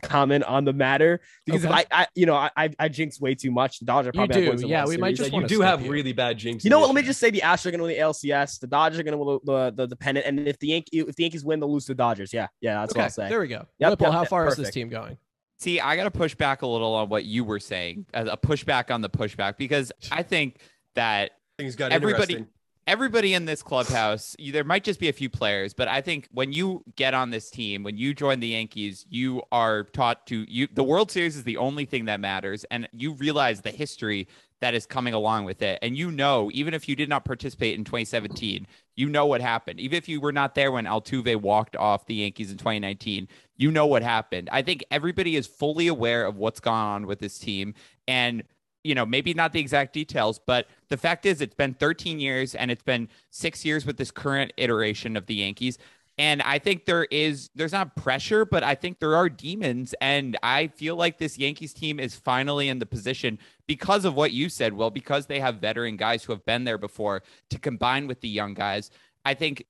comment 0.03 0.43
on 0.43 0.65
the 0.65 0.73
matter 0.73 1.21
because 1.45 1.65
okay. 1.65 1.81
if 1.81 1.87
I, 1.91 2.01
I, 2.01 2.07
you 2.15 2.25
know, 2.25 2.35
I, 2.35 2.69
I 2.77 2.87
jinx 2.89 3.19
way 3.19 3.35
too 3.35 3.51
much. 3.51 3.79
The 3.79 3.85
Dodgers 3.85 4.11
probably 4.13 4.45
you 4.45 4.55
do. 4.55 4.67
yeah, 4.67 4.85
we 4.85 4.97
might 4.97 5.15
just 5.15 5.31
you 5.31 5.45
do 5.47 5.61
have 5.61 5.81
here. 5.81 5.91
really 5.91 6.13
bad 6.13 6.37
jinx. 6.37 6.63
You 6.63 6.69
know 6.69 6.79
what? 6.79 6.87
Let 6.87 6.95
me 6.95 7.01
just 7.01 7.19
say 7.19 7.29
the 7.29 7.41
Astros 7.41 7.67
are 7.67 7.71
going 7.71 7.79
to 7.79 7.85
win 7.85 7.95
the 7.95 8.01
LCS. 8.01 8.59
The 8.59 8.67
Dodgers 8.67 8.99
are 8.99 9.03
going 9.03 9.17
to 9.17 9.23
win 9.23 9.39
the, 9.43 9.73
the, 9.75 9.87
the 9.87 9.95
pennant, 9.95 10.25
and 10.25 10.47
if 10.47 10.59
the 10.59 10.67
Yankee 10.67 10.99
if 10.99 11.15
the 11.15 11.23
Yankees 11.23 11.43
win, 11.43 11.59
they'll 11.59 11.71
lose 11.71 11.85
to 11.85 11.93
the 11.93 11.97
Dodgers. 11.97 12.33
Yeah, 12.33 12.47
yeah, 12.61 12.81
that's 12.81 12.93
okay. 12.93 12.99
what 12.99 13.03
I'll 13.05 13.09
say. 13.11 13.29
There 13.29 13.41
we 13.41 13.47
go. 13.47 13.65
Yep, 13.79 13.91
Whipple, 13.91 14.07
yep, 14.07 14.13
how 14.13 14.25
far 14.25 14.47
is 14.47 14.55
this 14.55 14.71
team 14.71 14.89
going? 14.89 15.17
See, 15.59 15.79
I 15.79 15.95
got 15.95 16.05
to 16.05 16.11
push 16.11 16.33
back 16.33 16.63
a 16.63 16.67
little 16.67 16.93
on 16.95 17.09
what 17.09 17.23
you 17.23 17.43
were 17.43 17.59
saying, 17.59 18.07
as 18.13 18.27
a 18.27 18.37
pushback 18.37 18.89
on 18.91 19.01
the 19.01 19.09
pushback, 19.09 19.57
because 19.57 19.91
I 20.11 20.23
think 20.23 20.57
that 20.95 21.31
things 21.57 21.75
got 21.75 21.91
everybody 21.91 22.45
everybody 22.87 23.33
in 23.33 23.45
this 23.45 23.61
clubhouse, 23.61 24.35
there 24.51 24.63
might 24.63 24.83
just 24.83 24.99
be 24.99 25.09
a 25.09 25.13
few 25.13 25.29
players, 25.29 25.73
but 25.73 25.87
I 25.87 26.01
think 26.01 26.27
when 26.31 26.51
you 26.51 26.83
get 26.95 27.13
on 27.13 27.29
this 27.29 27.49
team, 27.49 27.83
when 27.83 27.97
you 27.97 28.13
join 28.13 28.39
the 28.39 28.47
Yankees, 28.47 29.05
you 29.09 29.41
are 29.51 29.83
taught 29.83 30.25
to 30.27 30.45
you 30.49 30.67
the 30.73 30.83
World 30.83 31.11
Series 31.11 31.35
is 31.35 31.43
the 31.43 31.57
only 31.57 31.85
thing 31.85 32.05
that 32.05 32.19
matters 32.19 32.65
and 32.71 32.87
you 32.91 33.13
realize 33.13 33.61
the 33.61 33.71
history 33.71 34.27
that 34.61 34.73
is 34.75 34.85
coming 34.85 35.13
along 35.13 35.45
with 35.45 35.61
it. 35.61 35.79
And 35.81 35.97
you 35.97 36.11
know, 36.11 36.49
even 36.53 36.73
if 36.73 36.87
you 36.87 36.95
did 36.95 37.09
not 37.09 37.25
participate 37.25 37.77
in 37.77 37.83
2017, 37.83 38.67
you 38.95 39.09
know 39.09 39.25
what 39.25 39.41
happened. 39.41 39.79
Even 39.79 39.97
if 39.97 40.07
you 40.07 40.21
were 40.21 40.31
not 40.31 40.53
there 40.53 40.71
when 40.71 40.85
Altuve 40.85 41.35
walked 41.37 41.75
off 41.75 42.05
the 42.05 42.15
Yankees 42.15 42.51
in 42.51 42.57
2019, 42.57 43.27
you 43.57 43.71
know 43.71 43.87
what 43.87 44.03
happened. 44.03 44.49
I 44.51 44.61
think 44.61 44.83
everybody 44.91 45.35
is 45.35 45.47
fully 45.47 45.87
aware 45.87 46.25
of 46.25 46.37
what's 46.37 46.59
gone 46.59 46.95
on 46.95 47.07
with 47.07 47.19
this 47.19 47.39
team 47.39 47.73
and 48.07 48.43
you 48.83 48.95
know, 48.95 49.05
maybe 49.05 49.33
not 49.33 49.53
the 49.53 49.59
exact 49.59 49.93
details, 49.93 50.39
but 50.39 50.67
the 50.89 50.97
fact 50.97 51.25
is 51.25 51.41
it's 51.41 51.55
been 51.55 51.73
13 51.73 52.19
years 52.19 52.55
and 52.55 52.71
it's 52.71 52.83
been 52.83 53.09
six 53.29 53.63
years 53.63 53.85
with 53.85 53.97
this 53.97 54.11
current 54.11 54.53
iteration 54.57 55.15
of 55.15 55.25
the 55.25 55.35
Yankees. 55.35 55.77
And 56.17 56.41
I 56.41 56.59
think 56.59 56.85
there 56.85 57.05
is, 57.05 57.49
there's 57.55 57.71
not 57.71 57.95
pressure, 57.95 58.45
but 58.45 58.63
I 58.63 58.75
think 58.75 58.99
there 58.99 59.15
are 59.15 59.29
demons. 59.29 59.95
And 60.01 60.37
I 60.43 60.67
feel 60.67 60.95
like 60.95 61.17
this 61.17 61.37
Yankees 61.37 61.73
team 61.73 61.99
is 61.99 62.15
finally 62.15 62.69
in 62.69 62.79
the 62.79 62.85
position 62.85 63.39
because 63.65 64.05
of 64.05 64.13
what 64.13 64.31
you 64.31 64.49
said, 64.49 64.73
well, 64.73 64.89
because 64.89 65.25
they 65.25 65.39
have 65.39 65.55
veteran 65.55 65.97
guys 65.97 66.23
who 66.23 66.33
have 66.33 66.45
been 66.45 66.63
there 66.63 66.77
before 66.77 67.23
to 67.49 67.57
combine 67.57 68.07
with 68.07 68.21
the 68.21 68.29
young 68.29 68.53
guys. 68.53 68.91
I 69.23 69.33
think 69.33 69.65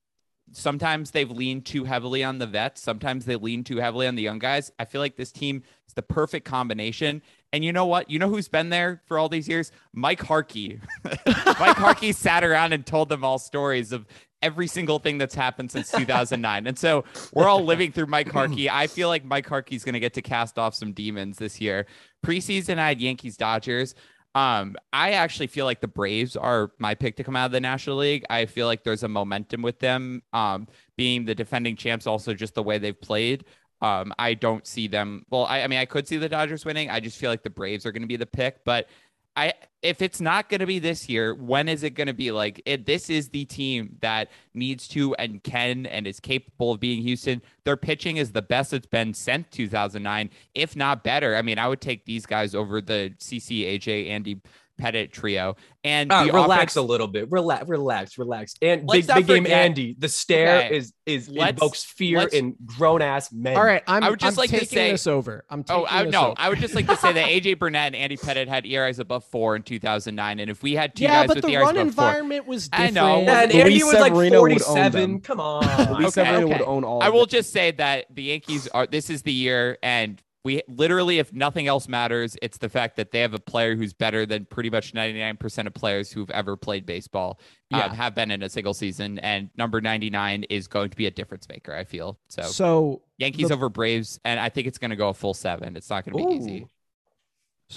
sometimes 0.52 1.10
they've 1.10 1.30
leaned 1.30 1.66
too 1.66 1.84
heavily 1.84 2.22
on 2.22 2.38
the 2.38 2.46
vets. 2.46 2.80
Sometimes 2.80 3.24
they 3.24 3.36
lean 3.36 3.64
too 3.64 3.78
heavily 3.78 4.06
on 4.06 4.14
the 4.14 4.22
young 4.22 4.38
guys. 4.38 4.70
I 4.78 4.84
feel 4.84 5.00
like 5.00 5.16
this 5.16 5.32
team 5.32 5.62
is 5.88 5.94
the 5.94 6.02
perfect 6.02 6.44
combination. 6.46 7.22
And 7.52 7.64
you 7.64 7.72
know 7.72 7.86
what? 7.86 8.10
You 8.10 8.18
know 8.18 8.28
who's 8.28 8.48
been 8.48 8.70
there 8.70 9.02
for 9.06 9.18
all 9.18 9.28
these 9.28 9.48
years? 9.48 9.72
Mike 9.92 10.22
Harkey. 10.22 10.80
Mike 11.26 11.76
Harkey 11.76 12.12
sat 12.12 12.44
around 12.44 12.72
and 12.72 12.86
told 12.86 13.08
them 13.08 13.24
all 13.24 13.38
stories 13.38 13.92
of 13.92 14.06
every 14.42 14.66
single 14.66 14.98
thing 14.98 15.18
that's 15.18 15.34
happened 15.34 15.70
since 15.70 15.90
2009. 15.96 16.66
and 16.66 16.78
so 16.78 17.04
we're 17.32 17.46
all 17.46 17.64
living 17.64 17.92
through 17.92 18.06
Mike 18.06 18.30
Harkey. 18.30 18.68
I 18.68 18.86
feel 18.88 19.08
like 19.08 19.24
Mike 19.24 19.46
Harkey's 19.46 19.84
going 19.84 19.92
to 19.94 20.00
get 20.00 20.14
to 20.14 20.22
cast 20.22 20.58
off 20.58 20.74
some 20.74 20.92
demons 20.92 21.38
this 21.38 21.60
year. 21.60 21.86
Preseason, 22.24 22.78
I 22.78 22.88
had 22.88 23.00
Yankees 23.00 23.36
Dodgers. 23.36 23.94
Um, 24.34 24.76
I 24.92 25.12
actually 25.12 25.48
feel 25.48 25.66
like 25.66 25.80
the 25.80 25.88
Braves 25.88 26.36
are 26.36 26.70
my 26.78 26.94
pick 26.94 27.16
to 27.16 27.24
come 27.24 27.36
out 27.36 27.46
of 27.46 27.52
the 27.52 27.60
National 27.60 27.96
League. 27.96 28.24
I 28.30 28.46
feel 28.46 28.66
like 28.66 28.82
there's 28.82 29.02
a 29.02 29.08
momentum 29.08 29.60
with 29.60 29.78
them, 29.78 30.22
um, 30.32 30.68
being 30.96 31.24
the 31.24 31.34
defending 31.34 31.76
champs, 31.76 32.06
also 32.06 32.32
just 32.32 32.54
the 32.54 32.62
way 32.62 32.78
they've 32.78 32.98
played. 32.98 33.44
Um, 33.82 34.14
I 34.18 34.34
don't 34.34 34.66
see 34.66 34.86
them. 34.86 35.26
Well, 35.28 35.44
I, 35.44 35.62
I 35.62 35.66
mean, 35.66 35.80
I 35.80 35.84
could 35.84 36.08
see 36.08 36.16
the 36.16 36.28
Dodgers 36.28 36.64
winning. 36.64 36.88
I 36.88 37.00
just 37.00 37.18
feel 37.18 37.30
like 37.30 37.42
the 37.42 37.50
Braves 37.50 37.84
are 37.84 37.92
going 37.92 38.02
to 38.02 38.08
be 38.08 38.16
the 38.16 38.26
pick. 38.26 38.64
But 38.64 38.88
I, 39.34 39.54
if 39.80 40.02
it's 40.02 40.20
not 40.20 40.48
going 40.48 40.60
to 40.60 40.66
be 40.66 40.78
this 40.78 41.08
year, 41.08 41.34
when 41.34 41.68
is 41.68 41.82
it 41.82 41.90
going 41.90 42.06
to 42.06 42.12
be? 42.12 42.30
Like, 42.30 42.60
it, 42.66 42.84
this 42.86 43.08
is 43.08 43.30
the 43.30 43.44
team 43.46 43.96
that 44.00 44.30
needs 44.54 44.86
to 44.88 45.14
and 45.14 45.42
can 45.42 45.86
and 45.86 46.06
is 46.06 46.20
capable 46.20 46.72
of 46.72 46.80
being 46.80 47.02
Houston. 47.02 47.40
Their 47.64 47.76
pitching 47.76 48.18
is 48.18 48.32
the 48.32 48.42
best 48.42 48.72
it's 48.72 48.86
been 48.86 49.14
since 49.14 49.46
2009, 49.50 50.30
if 50.54 50.76
not 50.76 51.02
better. 51.02 51.34
I 51.34 51.42
mean, 51.42 51.58
I 51.58 51.66
would 51.66 51.80
take 51.80 52.04
these 52.04 52.26
guys 52.26 52.54
over 52.54 52.80
the 52.80 53.14
CC, 53.18 53.78
AJ, 53.78 54.08
Andy 54.10 54.40
Pettitte 54.82 55.12
trio. 55.12 55.56
And 55.84 56.12
uh, 56.12 56.28
relax 56.32 56.72
offense, 56.72 56.76
a 56.76 56.82
little 56.82 57.08
bit. 57.08 57.30
Relax, 57.30 57.68
relax, 57.68 58.18
relax. 58.18 58.54
And 58.62 58.86
big, 58.86 59.06
big 59.06 59.26
game 59.26 59.46
Andy. 59.46 59.96
The 59.98 60.08
stare 60.08 60.66
okay. 60.66 60.76
is 60.76 60.92
is 61.06 61.28
invokes 61.28 61.84
fear 61.84 62.28
in 62.28 62.54
grown 62.64 63.02
ass 63.02 63.32
men. 63.32 63.56
All 63.56 63.64
right, 63.64 63.82
I'm, 63.88 64.04
I 64.04 64.10
would 64.10 64.20
just 64.20 64.38
I'm 64.38 64.42
like 64.42 64.50
to 64.50 64.64
say 64.64 64.92
this 64.92 65.08
over. 65.08 65.44
I'm 65.50 65.64
oh, 65.70 65.84
I, 65.88 66.04
no, 66.04 66.28
over. 66.28 66.34
I 66.36 66.48
would 66.48 66.60
just 66.60 66.76
like 66.76 66.86
to 66.86 66.96
say 66.96 67.12
that 67.12 67.28
AJ 67.28 67.58
Burnett 67.58 67.86
and 67.86 67.96
Andy 67.96 68.16
Pettitte 68.16 68.46
had 68.46 68.64
ERAs 68.64 69.00
above 69.00 69.24
four 69.24 69.56
in 69.56 69.64
2009, 69.64 70.38
and 70.38 70.50
if 70.50 70.62
we 70.62 70.74
had 70.74 70.94
two 70.94 71.04
yeah, 71.04 71.26
guys 71.26 71.34
with 71.34 71.44
the 71.44 71.50
ERAs 71.50 71.66
run 71.66 71.76
above 71.76 71.88
environment 71.88 72.44
four, 72.44 72.54
was 72.54 72.68
different. 72.68 72.96
I 72.96 73.00
know. 73.00 73.22
Yeah, 73.22 73.42
and 73.42 73.52
Andy 73.52 73.82
was 73.82 73.94
like 73.94 74.12
47. 74.12 75.20
Come 75.22 75.40
on, 75.40 75.64
okay, 76.04 76.36
okay. 76.36 76.44
would 76.44 76.62
own 76.62 76.84
all. 76.84 77.02
I 77.02 77.08
will 77.08 77.26
just 77.26 77.52
say 77.52 77.72
that 77.72 78.06
the 78.14 78.22
Yankees 78.22 78.68
are. 78.68 78.86
This 78.86 79.10
is 79.10 79.22
the 79.22 79.32
year, 79.32 79.78
and 79.82 80.22
we 80.44 80.62
literally, 80.66 81.18
if 81.18 81.32
nothing 81.32 81.68
else 81.68 81.86
matters, 81.86 82.36
it's 82.42 82.58
the 82.58 82.68
fact 82.68 82.96
that 82.96 83.12
they 83.12 83.20
have 83.20 83.32
a 83.32 83.38
player 83.38 83.76
who's 83.76 83.92
better 83.92 84.26
than 84.26 84.44
pretty 84.44 84.70
much 84.70 84.92
99% 84.92 85.66
of 85.66 85.74
players 85.74 86.10
who've 86.10 86.30
ever 86.30 86.56
played 86.56 86.84
baseball 86.84 87.38
um, 87.72 87.78
yeah. 87.78 87.86
um, 87.86 87.94
have 87.94 88.14
been 88.14 88.30
in 88.30 88.42
a 88.42 88.48
single 88.48 88.74
season. 88.74 89.20
And 89.20 89.50
number 89.56 89.80
99 89.80 90.44
is 90.50 90.66
going 90.66 90.90
to 90.90 90.96
be 90.96 91.06
a 91.06 91.12
difference 91.12 91.48
maker, 91.48 91.74
I 91.74 91.84
feel. 91.84 92.18
So, 92.28 92.42
so 92.42 93.02
Yankees 93.18 93.48
the, 93.48 93.54
over 93.54 93.68
Braves, 93.68 94.18
and 94.24 94.40
I 94.40 94.48
think 94.48 94.66
it's 94.66 94.78
going 94.78 94.90
to 94.90 94.96
go 94.96 95.10
a 95.10 95.14
full 95.14 95.34
seven. 95.34 95.76
It's 95.76 95.90
not 95.90 96.04
going 96.04 96.18
to 96.18 96.28
be 96.28 96.34
ooh. 96.34 96.38
easy. 96.38 96.66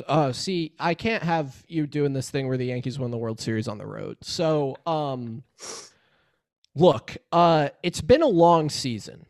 Uh, 0.08 0.32
see, 0.32 0.74
I 0.80 0.94
can't 0.94 1.24
have 1.24 1.64
you 1.68 1.86
doing 1.86 2.14
this 2.14 2.30
thing 2.30 2.48
where 2.48 2.58
the 2.58 2.66
Yankees 2.66 2.98
win 3.00 3.12
the 3.12 3.18
World 3.18 3.40
Series 3.40 3.68
on 3.68 3.78
the 3.78 3.86
road. 3.86 4.18
So, 4.22 4.76
um, 4.86 5.44
look, 6.76 7.16
uh, 7.32 7.70
it's 7.84 8.02
been 8.02 8.24
a 8.24 8.28
long 8.28 8.70
season 8.70 9.26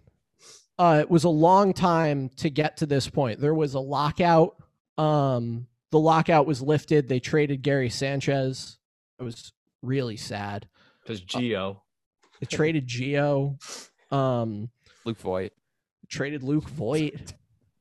uh, 0.77 0.99
it 1.01 1.09
was 1.09 1.23
a 1.23 1.29
long 1.29 1.73
time 1.73 2.29
to 2.37 2.49
get 2.49 2.77
to 2.77 2.85
this 2.85 3.09
point. 3.09 3.39
There 3.39 3.53
was 3.53 3.73
a 3.73 3.79
lockout. 3.79 4.55
Um, 4.97 5.67
the 5.91 5.99
lockout 5.99 6.45
was 6.45 6.61
lifted. 6.61 7.07
They 7.07 7.19
traded 7.19 7.61
Gary 7.61 7.89
Sanchez. 7.89 8.77
It 9.19 9.23
was 9.23 9.53
really 9.81 10.17
sad. 10.17 10.67
Because 11.01 11.21
Gio. 11.21 11.77
It 12.41 12.49
traded 12.49 12.87
Gio. 12.87 13.57
Um, 14.11 14.69
Luke 15.05 15.17
Voit. 15.19 15.53
Traded 16.09 16.43
Luke 16.43 16.67
Voit. 16.67 17.33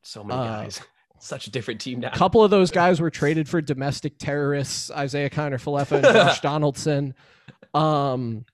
So 0.02 0.22
many 0.22 0.40
uh, 0.40 0.44
guys. 0.44 0.80
Such 1.18 1.46
a 1.46 1.50
different 1.50 1.80
team 1.80 2.00
now. 2.00 2.10
A 2.12 2.16
couple 2.16 2.44
of 2.44 2.50
those 2.50 2.70
guys 2.70 3.00
were 3.00 3.10
traded 3.10 3.48
for 3.48 3.62
domestic 3.62 4.18
terrorists, 4.18 4.90
Isiah 4.90 5.30
Kiner 5.30 5.54
Falefa 5.54 5.96
and 5.96 6.04
Josh 6.04 6.40
Donaldson. 6.42 7.14
Um, 7.72 8.44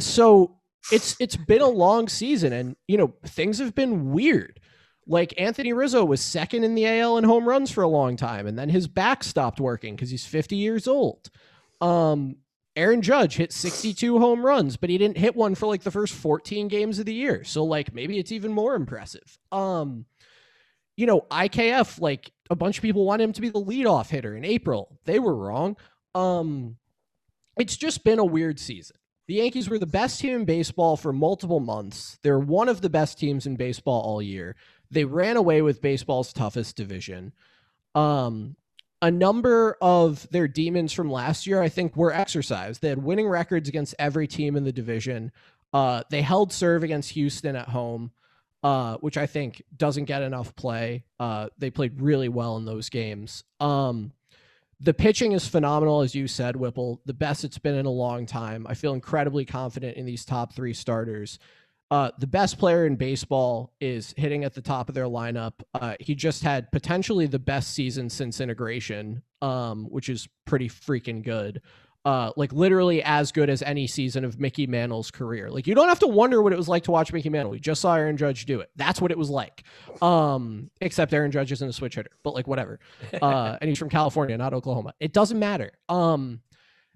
so 0.00 0.56
it's 0.92 1.16
it's 1.20 1.36
been 1.36 1.62
a 1.62 1.68
long 1.68 2.08
season, 2.08 2.52
and 2.52 2.76
you 2.88 2.96
know 2.96 3.14
things 3.26 3.58
have 3.58 3.74
been 3.74 4.12
weird. 4.12 4.60
Like 5.06 5.34
Anthony 5.38 5.72
Rizzo 5.72 6.04
was 6.04 6.20
second 6.20 6.64
in 6.64 6.74
the 6.74 6.86
AL 6.86 7.18
in 7.18 7.24
home 7.24 7.48
runs 7.48 7.70
for 7.70 7.82
a 7.82 7.88
long 7.88 8.16
time, 8.16 8.46
and 8.46 8.58
then 8.58 8.68
his 8.68 8.86
back 8.86 9.24
stopped 9.24 9.60
working 9.60 9.96
because 9.96 10.10
he's 10.10 10.26
50 10.26 10.56
years 10.56 10.86
old. 10.86 11.30
Um, 11.80 12.36
Aaron 12.76 13.02
Judge 13.02 13.36
hit 13.36 13.52
62 13.52 14.18
home 14.18 14.44
runs, 14.46 14.76
but 14.76 14.90
he 14.90 14.98
didn't 14.98 15.18
hit 15.18 15.34
one 15.34 15.54
for 15.54 15.66
like 15.66 15.82
the 15.82 15.90
first 15.90 16.14
14 16.14 16.68
games 16.68 16.98
of 16.98 17.06
the 17.06 17.14
year. 17.14 17.42
So 17.44 17.64
like 17.64 17.92
maybe 17.92 18.18
it's 18.18 18.30
even 18.30 18.52
more 18.52 18.74
impressive. 18.74 19.38
Um, 19.50 20.06
you 20.96 21.06
know, 21.06 21.22
IKF, 21.30 22.00
like 22.00 22.30
a 22.48 22.56
bunch 22.56 22.78
of 22.78 22.82
people 22.82 23.04
want 23.04 23.22
him 23.22 23.32
to 23.32 23.40
be 23.40 23.48
the 23.48 23.60
leadoff 23.60 24.10
hitter 24.10 24.36
in 24.36 24.44
April. 24.44 24.98
They 25.04 25.18
were 25.18 25.34
wrong. 25.34 25.76
Um, 26.14 26.76
it's 27.58 27.76
just 27.76 28.04
been 28.04 28.18
a 28.18 28.24
weird 28.24 28.60
season. 28.60 28.96
The 29.30 29.36
Yankees 29.36 29.70
were 29.70 29.78
the 29.78 29.86
best 29.86 30.18
team 30.18 30.34
in 30.34 30.44
baseball 30.44 30.96
for 30.96 31.12
multiple 31.12 31.60
months. 31.60 32.18
They're 32.22 32.36
one 32.36 32.68
of 32.68 32.80
the 32.80 32.90
best 32.90 33.16
teams 33.16 33.46
in 33.46 33.54
baseball 33.54 34.00
all 34.02 34.20
year. 34.20 34.56
They 34.90 35.04
ran 35.04 35.36
away 35.36 35.62
with 35.62 35.80
baseball's 35.80 36.32
toughest 36.32 36.74
division. 36.74 37.32
Um, 37.94 38.56
a 39.00 39.08
number 39.08 39.76
of 39.80 40.28
their 40.32 40.48
demons 40.48 40.92
from 40.92 41.12
last 41.12 41.46
year, 41.46 41.62
I 41.62 41.68
think, 41.68 41.94
were 41.94 42.12
exercised. 42.12 42.82
They 42.82 42.88
had 42.88 43.04
winning 43.04 43.28
records 43.28 43.68
against 43.68 43.94
every 44.00 44.26
team 44.26 44.56
in 44.56 44.64
the 44.64 44.72
division. 44.72 45.30
Uh, 45.72 46.02
they 46.10 46.22
held 46.22 46.52
serve 46.52 46.82
against 46.82 47.10
Houston 47.10 47.54
at 47.54 47.68
home, 47.68 48.10
uh, 48.64 48.96
which 48.96 49.16
I 49.16 49.26
think 49.26 49.62
doesn't 49.76 50.06
get 50.06 50.22
enough 50.22 50.56
play. 50.56 51.04
Uh, 51.20 51.50
they 51.56 51.70
played 51.70 52.00
really 52.00 52.28
well 52.28 52.56
in 52.56 52.64
those 52.64 52.88
games. 52.88 53.44
Um, 53.60 54.10
the 54.80 54.94
pitching 54.94 55.32
is 55.32 55.46
phenomenal, 55.46 56.00
as 56.00 56.14
you 56.14 56.26
said, 56.26 56.56
Whipple. 56.56 57.00
The 57.04 57.14
best 57.14 57.44
it's 57.44 57.58
been 57.58 57.74
in 57.74 57.86
a 57.86 57.90
long 57.90 58.24
time. 58.24 58.66
I 58.66 58.74
feel 58.74 58.94
incredibly 58.94 59.44
confident 59.44 59.96
in 59.96 60.06
these 60.06 60.24
top 60.24 60.54
three 60.54 60.72
starters. 60.72 61.38
Uh, 61.90 62.10
the 62.18 62.26
best 62.26 62.56
player 62.56 62.86
in 62.86 62.96
baseball 62.96 63.72
is 63.80 64.14
hitting 64.16 64.44
at 64.44 64.54
the 64.54 64.62
top 64.62 64.88
of 64.88 64.94
their 64.94 65.06
lineup. 65.06 65.54
Uh, 65.74 65.96
he 65.98 66.14
just 66.14 66.42
had 66.42 66.70
potentially 66.70 67.26
the 67.26 67.38
best 67.38 67.74
season 67.74 68.08
since 68.08 68.40
integration, 68.40 69.22
um, 69.42 69.86
which 69.86 70.08
is 70.08 70.28
pretty 70.46 70.68
freaking 70.68 71.22
good. 71.22 71.60
Uh, 72.04 72.30
like 72.34 72.50
literally 72.52 73.02
as 73.02 73.30
good 73.30 73.50
as 73.50 73.62
any 73.62 73.86
season 73.86 74.24
of 74.24 74.40
Mickey 74.40 74.66
Mantle's 74.66 75.10
career. 75.10 75.50
Like 75.50 75.66
you 75.66 75.74
don't 75.74 75.88
have 75.88 75.98
to 75.98 76.06
wonder 76.06 76.40
what 76.40 76.52
it 76.52 76.56
was 76.56 76.68
like 76.68 76.84
to 76.84 76.90
watch 76.90 77.12
Mickey 77.12 77.28
Mantle. 77.28 77.50
We 77.50 77.60
just 77.60 77.82
saw 77.82 77.94
Aaron 77.94 78.16
Judge 78.16 78.46
do 78.46 78.60
it. 78.60 78.70
That's 78.74 79.02
what 79.02 79.10
it 79.10 79.18
was 79.18 79.28
like. 79.28 79.64
Um, 80.00 80.70
except 80.80 81.12
Aaron 81.12 81.30
Judge 81.30 81.52
isn't 81.52 81.68
a 81.68 81.72
switch 81.74 81.96
hitter, 81.96 82.12
but 82.22 82.34
like 82.34 82.46
whatever. 82.46 82.80
Uh, 83.20 83.58
and 83.60 83.68
he's 83.68 83.78
from 83.78 83.90
California, 83.90 84.38
not 84.38 84.54
Oklahoma. 84.54 84.94
It 84.98 85.12
doesn't 85.12 85.38
matter. 85.38 85.72
Um, 85.90 86.40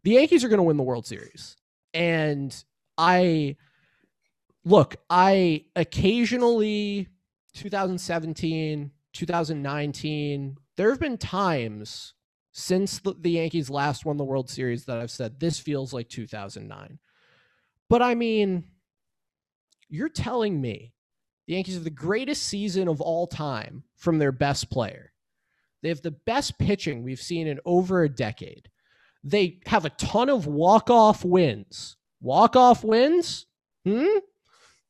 the 0.05 0.13
Yankees 0.13 0.43
are 0.43 0.49
going 0.49 0.59
to 0.59 0.65
win 0.65 0.79
the 0.79 0.83
World 0.83 1.07
Series, 1.07 1.57
and 1.93 2.65
I 2.97 3.57
look, 4.65 4.97
I 5.11 5.65
occasionally 5.77 7.09
2017, 7.55 8.91
2019, 9.13 10.57
there 10.77 10.91
have 10.91 11.01
been 11.01 11.19
times 11.19 12.15
since 12.57 13.01
the, 13.01 13.31
Yankees 13.31 13.69
last 13.69 14.07
won 14.07 14.17
the 14.17 14.25
World 14.25 14.49
Series 14.49 14.85
that 14.85 14.99
I've 14.99 15.11
said 15.11 15.41
this 15.41 15.59
feels 15.59 15.93
like 15.93 16.09
2009. 16.09 17.01
But 17.91 18.01
I 18.01 18.15
mean, 18.15 18.65
you're 19.89 20.09
telling 20.09 20.61
me 20.61 20.93
the 21.49 21.55
Yankees 21.55 21.75
have 21.75 21.83
the 21.83 21.91
greatest 21.91 22.45
season 22.45 22.87
of 22.87 23.01
all 23.01 23.27
time 23.27 23.83
from 23.97 24.19
their 24.19 24.31
best 24.31 24.71
player. 24.71 25.13
They 25.83 25.89
have 25.89 26.03
the 26.03 26.13
best 26.13 26.57
pitching 26.59 27.03
we've 27.03 27.21
seen 27.21 27.49
in 27.49 27.59
over 27.65 28.05
a 28.05 28.09
decade. 28.09 28.71
They 29.25 29.59
have 29.67 29.85
a 29.85 29.91
ton 29.91 30.31
of 30.31 30.47
walk-off 30.47 31.25
wins. 31.25 31.97
Walk-off 32.21 32.85
wins? 32.85 33.47
Hmm? 33.85 34.19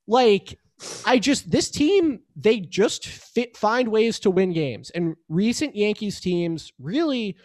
Like, 0.06 0.58
I 1.04 1.18
just 1.18 1.50
this 1.50 1.70
team 1.70 2.20
they 2.36 2.60
just 2.60 3.06
fit 3.06 3.56
find 3.56 3.88
ways 3.88 4.18
to 4.20 4.30
win 4.30 4.52
games. 4.52 4.90
And 4.90 5.16
recent 5.28 5.76
Yankees 5.76 6.20
teams 6.20 6.72
really 6.78 7.36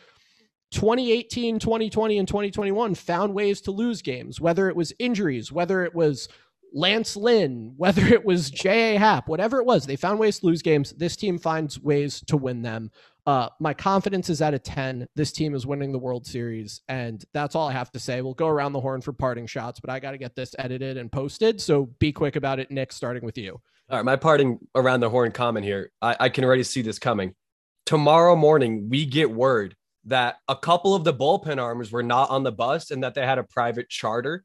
2018, 0.72 1.60
2020 1.60 2.18
and 2.20 2.28
2021 2.28 2.96
found 2.96 3.34
ways 3.34 3.62
to 3.62 3.72
lose 3.72 4.02
games, 4.02 4.40
whether 4.40 4.70
it 4.70 4.76
was 4.76 4.94
injuries, 5.00 5.52
whether 5.52 5.84
it 5.84 5.96
was 5.96 6.30
Lance 6.74 7.16
Lynn, 7.16 7.74
whether 7.78 8.06
it 8.06 8.24
was 8.24 8.52
J.A. 8.52 9.00
Happ, 9.00 9.28
whatever 9.28 9.60
it 9.60 9.66
was, 9.66 9.86
they 9.86 9.96
found 9.96 10.20
ways 10.20 10.40
to 10.40 10.46
lose 10.46 10.62
games. 10.62 10.92
This 10.92 11.16
team 11.16 11.40
finds 11.40 11.80
ways 11.80 12.22
to 12.28 12.38
win 12.38 12.62
them. 12.62 12.92
Uh, 13.30 13.48
my 13.60 13.76
confidence 13.76 14.28
is 14.28 14.42
at 14.42 14.56
a 14.56 14.60
10. 14.60 15.08
This 15.16 15.32
team 15.32 15.54
is 15.54 15.64
winning 15.64 15.92
the 15.92 16.00
World 16.00 16.26
Series. 16.26 16.82
And 16.90 17.24
that's 17.32 17.54
all 17.54 17.70
I 17.70 17.74
have 17.74 17.92
to 17.92 18.00
say. 18.00 18.24
We'll 18.24 18.34
go 18.34 18.48
around 18.48 18.74
the 18.74 18.80
horn 18.80 19.02
for 19.02 19.14
parting 19.14 19.46
shots, 19.46 19.80
but 19.80 19.92
I 19.92 20.00
got 20.00 20.12
to 20.12 20.18
get 20.18 20.36
this 20.36 20.56
edited 20.58 20.98
and 20.98 21.12
posted. 21.12 21.62
So 21.62 21.92
be 22.00 22.12
quick 22.12 22.38
about 22.38 22.58
it, 22.58 22.72
Nick, 22.72 22.92
starting 22.92 23.24
with 23.24 23.38
you. 23.38 23.62
All 23.88 23.98
right. 23.98 24.04
My 24.04 24.16
parting 24.16 24.58
around 24.74 25.02
the 25.02 25.12
horn 25.12 25.32
comment 25.32 25.64
here. 25.64 25.92
I, 26.02 26.16
I 26.22 26.30
can 26.30 26.44
already 26.44 26.64
see 26.64 26.82
this 26.82 26.98
coming. 26.98 27.36
Tomorrow 27.86 28.36
morning, 28.36 28.90
we 28.90 29.06
get 29.06 29.30
word 29.30 29.76
that 30.06 30.38
a 30.48 30.56
couple 30.56 30.96
of 30.96 31.04
the 31.04 31.14
bullpen 31.14 31.62
arms 31.62 31.92
were 31.92 32.02
not 32.02 32.32
on 32.32 32.42
the 32.42 32.52
bus 32.52 32.90
and 32.90 33.04
that 33.04 33.14
they 33.14 33.24
had 33.24 33.38
a 33.38 33.44
private 33.44 33.90
charter 33.90 34.44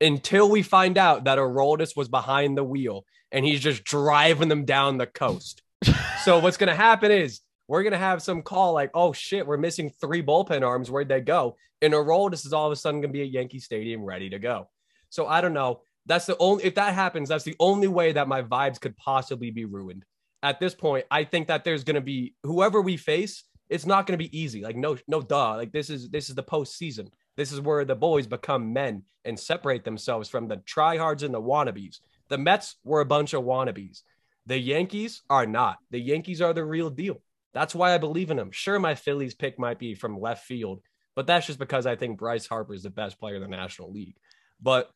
until 0.00 0.48
we 0.48 0.62
find 0.62 0.96
out 0.96 1.24
that 1.24 1.36
Aroldis 1.36 1.94
was 1.94 2.08
behind 2.08 2.56
the 2.56 2.64
wheel 2.64 3.04
and 3.30 3.44
he's 3.44 3.60
just 3.60 3.84
driving 3.84 4.48
them 4.48 4.64
down 4.64 4.96
the 4.96 5.06
coast. 5.06 5.60
so 6.24 6.38
what's 6.38 6.56
going 6.56 6.70
to 6.70 6.74
happen 6.74 7.10
is 7.10 7.42
we're 7.72 7.82
gonna 7.82 7.96
have 7.96 8.22
some 8.22 8.42
call 8.42 8.74
like, 8.74 8.90
oh 8.92 9.14
shit, 9.14 9.46
we're 9.46 9.56
missing 9.56 9.90
three 9.98 10.22
bullpen 10.22 10.60
arms. 10.60 10.90
Where'd 10.90 11.08
they 11.08 11.22
go? 11.22 11.56
In 11.80 11.94
a 11.94 12.02
roll, 12.02 12.28
this 12.28 12.44
is 12.44 12.52
all 12.52 12.66
of 12.66 12.72
a 12.72 12.76
sudden 12.76 13.00
gonna 13.00 13.14
be 13.14 13.22
a 13.22 13.24
Yankee 13.24 13.60
Stadium 13.60 14.04
ready 14.04 14.28
to 14.28 14.38
go. 14.38 14.68
So 15.08 15.26
I 15.26 15.40
don't 15.40 15.54
know. 15.54 15.80
That's 16.04 16.26
the 16.26 16.36
only 16.36 16.64
if 16.64 16.74
that 16.74 16.92
happens, 16.92 17.30
that's 17.30 17.44
the 17.44 17.56
only 17.58 17.88
way 17.88 18.12
that 18.12 18.28
my 18.28 18.42
vibes 18.42 18.78
could 18.78 18.94
possibly 18.98 19.50
be 19.50 19.64
ruined. 19.64 20.04
At 20.42 20.60
this 20.60 20.74
point, 20.74 21.06
I 21.10 21.24
think 21.24 21.48
that 21.48 21.64
there's 21.64 21.82
gonna 21.82 22.02
be 22.02 22.34
whoever 22.42 22.82
we 22.82 22.98
face, 22.98 23.44
it's 23.70 23.86
not 23.86 24.06
gonna 24.06 24.18
be 24.18 24.38
easy. 24.38 24.60
Like 24.60 24.76
no, 24.76 24.98
no 25.08 25.22
duh. 25.22 25.56
Like 25.56 25.72
this 25.72 25.88
is 25.88 26.10
this 26.10 26.28
is 26.28 26.34
the 26.34 26.42
postseason. 26.42 27.08
This 27.38 27.52
is 27.52 27.60
where 27.62 27.86
the 27.86 27.94
boys 27.94 28.26
become 28.26 28.74
men 28.74 29.04
and 29.24 29.40
separate 29.40 29.82
themselves 29.82 30.28
from 30.28 30.46
the 30.46 30.58
tryhards 30.58 31.22
and 31.22 31.32
the 31.32 31.40
wannabes. 31.40 32.00
The 32.28 32.36
Mets 32.36 32.76
were 32.84 33.00
a 33.00 33.06
bunch 33.06 33.32
of 33.32 33.44
wannabes. 33.44 34.02
The 34.44 34.58
Yankees 34.58 35.22
are 35.30 35.46
not. 35.46 35.78
The 35.90 36.00
Yankees 36.00 36.42
are 36.42 36.52
the 36.52 36.66
real 36.66 36.90
deal. 36.90 37.22
That's 37.54 37.74
why 37.74 37.94
I 37.94 37.98
believe 37.98 38.30
in 38.30 38.38
him. 38.38 38.50
Sure, 38.50 38.78
my 38.78 38.94
Phillies 38.94 39.34
pick 39.34 39.58
might 39.58 39.78
be 39.78 39.94
from 39.94 40.20
left 40.20 40.44
field, 40.44 40.80
but 41.14 41.26
that's 41.26 41.46
just 41.46 41.58
because 41.58 41.86
I 41.86 41.96
think 41.96 42.18
Bryce 42.18 42.46
Harper 42.46 42.74
is 42.74 42.82
the 42.82 42.90
best 42.90 43.18
player 43.18 43.36
in 43.36 43.42
the 43.42 43.48
National 43.48 43.92
League. 43.92 44.16
But 44.60 44.90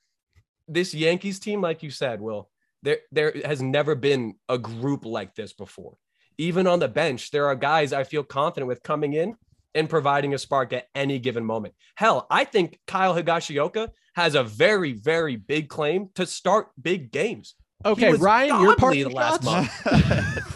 this 0.69 0.95
Yankees 0.95 1.39
team, 1.39 1.61
like 1.61 1.83
you 1.83 1.91
said, 1.91 2.21
Will, 2.21 2.49
there 2.83 2.99
there 3.13 3.35
has 3.45 3.61
never 3.61 3.95
been 3.95 4.35
a 4.49 4.59
group 4.59 5.05
like 5.05 5.35
this 5.35 5.53
before. 5.53 5.97
Even 6.39 6.67
on 6.67 6.79
the 6.79 6.89
bench, 6.89 7.31
there 7.31 7.47
are 7.47 7.57
guys 7.57 7.93
I 7.93 8.05
feel 8.05 8.23
confident 8.23 8.69
with 8.69 8.83
coming 8.83 9.15
in 9.15 9.37
and 9.75 9.89
providing 9.89 10.35
a 10.35 10.39
spark 10.39 10.73
at 10.73 10.87
any 10.95 11.19
given 11.19 11.45
moment. 11.45 11.75
Hell, 11.95 12.27
I 12.31 12.45
think 12.45 12.79
Kyle 12.87 13.15
Higashioka 13.15 13.91
has 14.15 14.35
a 14.35 14.43
very, 14.43 14.93
very 14.93 15.37
big 15.37 15.69
claim 15.69 16.09
to 16.15 16.27
start 16.27 16.69
big 16.81 17.13
games. 17.13 17.55
Okay, 17.85 18.15
Ryan, 18.15 18.63
you're 18.63 18.77
part 18.77 18.97
of 18.97 19.11
the 19.11 19.15
last 19.15 19.45
month. 19.45 19.71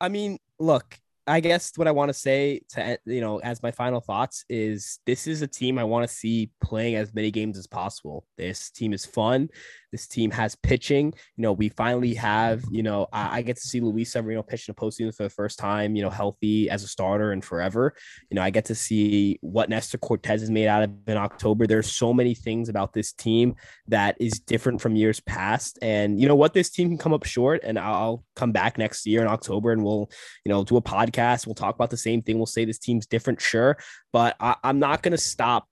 I 0.00 0.08
mean, 0.08 0.38
look, 0.58 0.98
I 1.26 1.40
guess 1.40 1.72
what 1.76 1.88
I 1.88 1.90
want 1.90 2.08
to 2.10 2.14
say 2.14 2.60
to 2.70 2.98
you 3.04 3.20
know 3.20 3.38
as 3.38 3.62
my 3.62 3.72
final 3.72 4.00
thoughts 4.00 4.44
is 4.48 5.00
this 5.06 5.26
is 5.26 5.42
a 5.42 5.48
team 5.48 5.76
I 5.76 5.84
want 5.84 6.08
to 6.08 6.14
see 6.14 6.50
playing 6.60 6.94
as 6.94 7.12
many 7.12 7.32
games 7.32 7.58
as 7.58 7.66
possible. 7.66 8.26
This 8.36 8.70
team 8.70 8.92
is 8.92 9.04
fun. 9.04 9.48
This 9.92 10.06
team 10.06 10.30
has 10.32 10.54
pitching. 10.54 11.12
You 11.36 11.42
know, 11.42 11.52
we 11.52 11.68
finally 11.68 12.14
have, 12.14 12.64
you 12.70 12.82
know, 12.82 13.06
I, 13.12 13.38
I 13.38 13.42
get 13.42 13.56
to 13.56 13.62
see 13.62 13.80
Luis 13.80 14.12
Severino 14.12 14.42
pitch 14.42 14.68
in 14.68 14.72
a 14.72 14.74
postseason 14.74 15.14
for 15.14 15.22
the 15.22 15.30
first 15.30 15.58
time, 15.58 15.96
you 15.96 16.02
know, 16.02 16.10
healthy 16.10 16.68
as 16.70 16.82
a 16.82 16.88
starter 16.88 17.32
and 17.32 17.44
forever. 17.44 17.94
You 18.30 18.36
know, 18.36 18.42
I 18.42 18.50
get 18.50 18.66
to 18.66 18.74
see 18.74 19.38
what 19.40 19.68
Nestor 19.68 19.98
Cortes 19.98 20.42
is 20.42 20.50
made 20.50 20.68
out 20.68 20.82
of 20.82 20.90
in 21.06 21.16
October. 21.16 21.66
There's 21.66 21.90
so 21.90 22.12
many 22.12 22.34
things 22.34 22.68
about 22.68 22.92
this 22.92 23.12
team 23.12 23.54
that 23.88 24.16
is 24.20 24.40
different 24.40 24.80
from 24.80 24.96
years 24.96 25.20
past. 25.20 25.78
And 25.82 26.20
you 26.20 26.28
know 26.28 26.36
what? 26.36 26.52
This 26.52 26.70
team 26.70 26.88
can 26.88 26.98
come 26.98 27.12
up 27.12 27.24
short, 27.24 27.62
and 27.64 27.78
I'll 27.78 28.24
come 28.34 28.52
back 28.52 28.78
next 28.78 29.06
year 29.06 29.22
in 29.22 29.28
October 29.28 29.72
and 29.72 29.84
we'll, 29.84 30.10
you 30.44 30.50
know, 30.50 30.64
do 30.64 30.76
a 30.76 30.82
podcast. 30.82 31.46
We'll 31.46 31.54
talk 31.54 31.74
about 31.74 31.90
the 31.90 31.96
same 31.96 32.22
thing. 32.22 32.36
We'll 32.36 32.46
say 32.46 32.64
this 32.64 32.78
team's 32.78 33.06
different, 33.06 33.40
sure. 33.40 33.78
But 34.12 34.36
I, 34.40 34.56
I'm 34.62 34.78
not 34.78 35.02
going 35.02 35.12
to 35.12 35.18
stop 35.18 35.68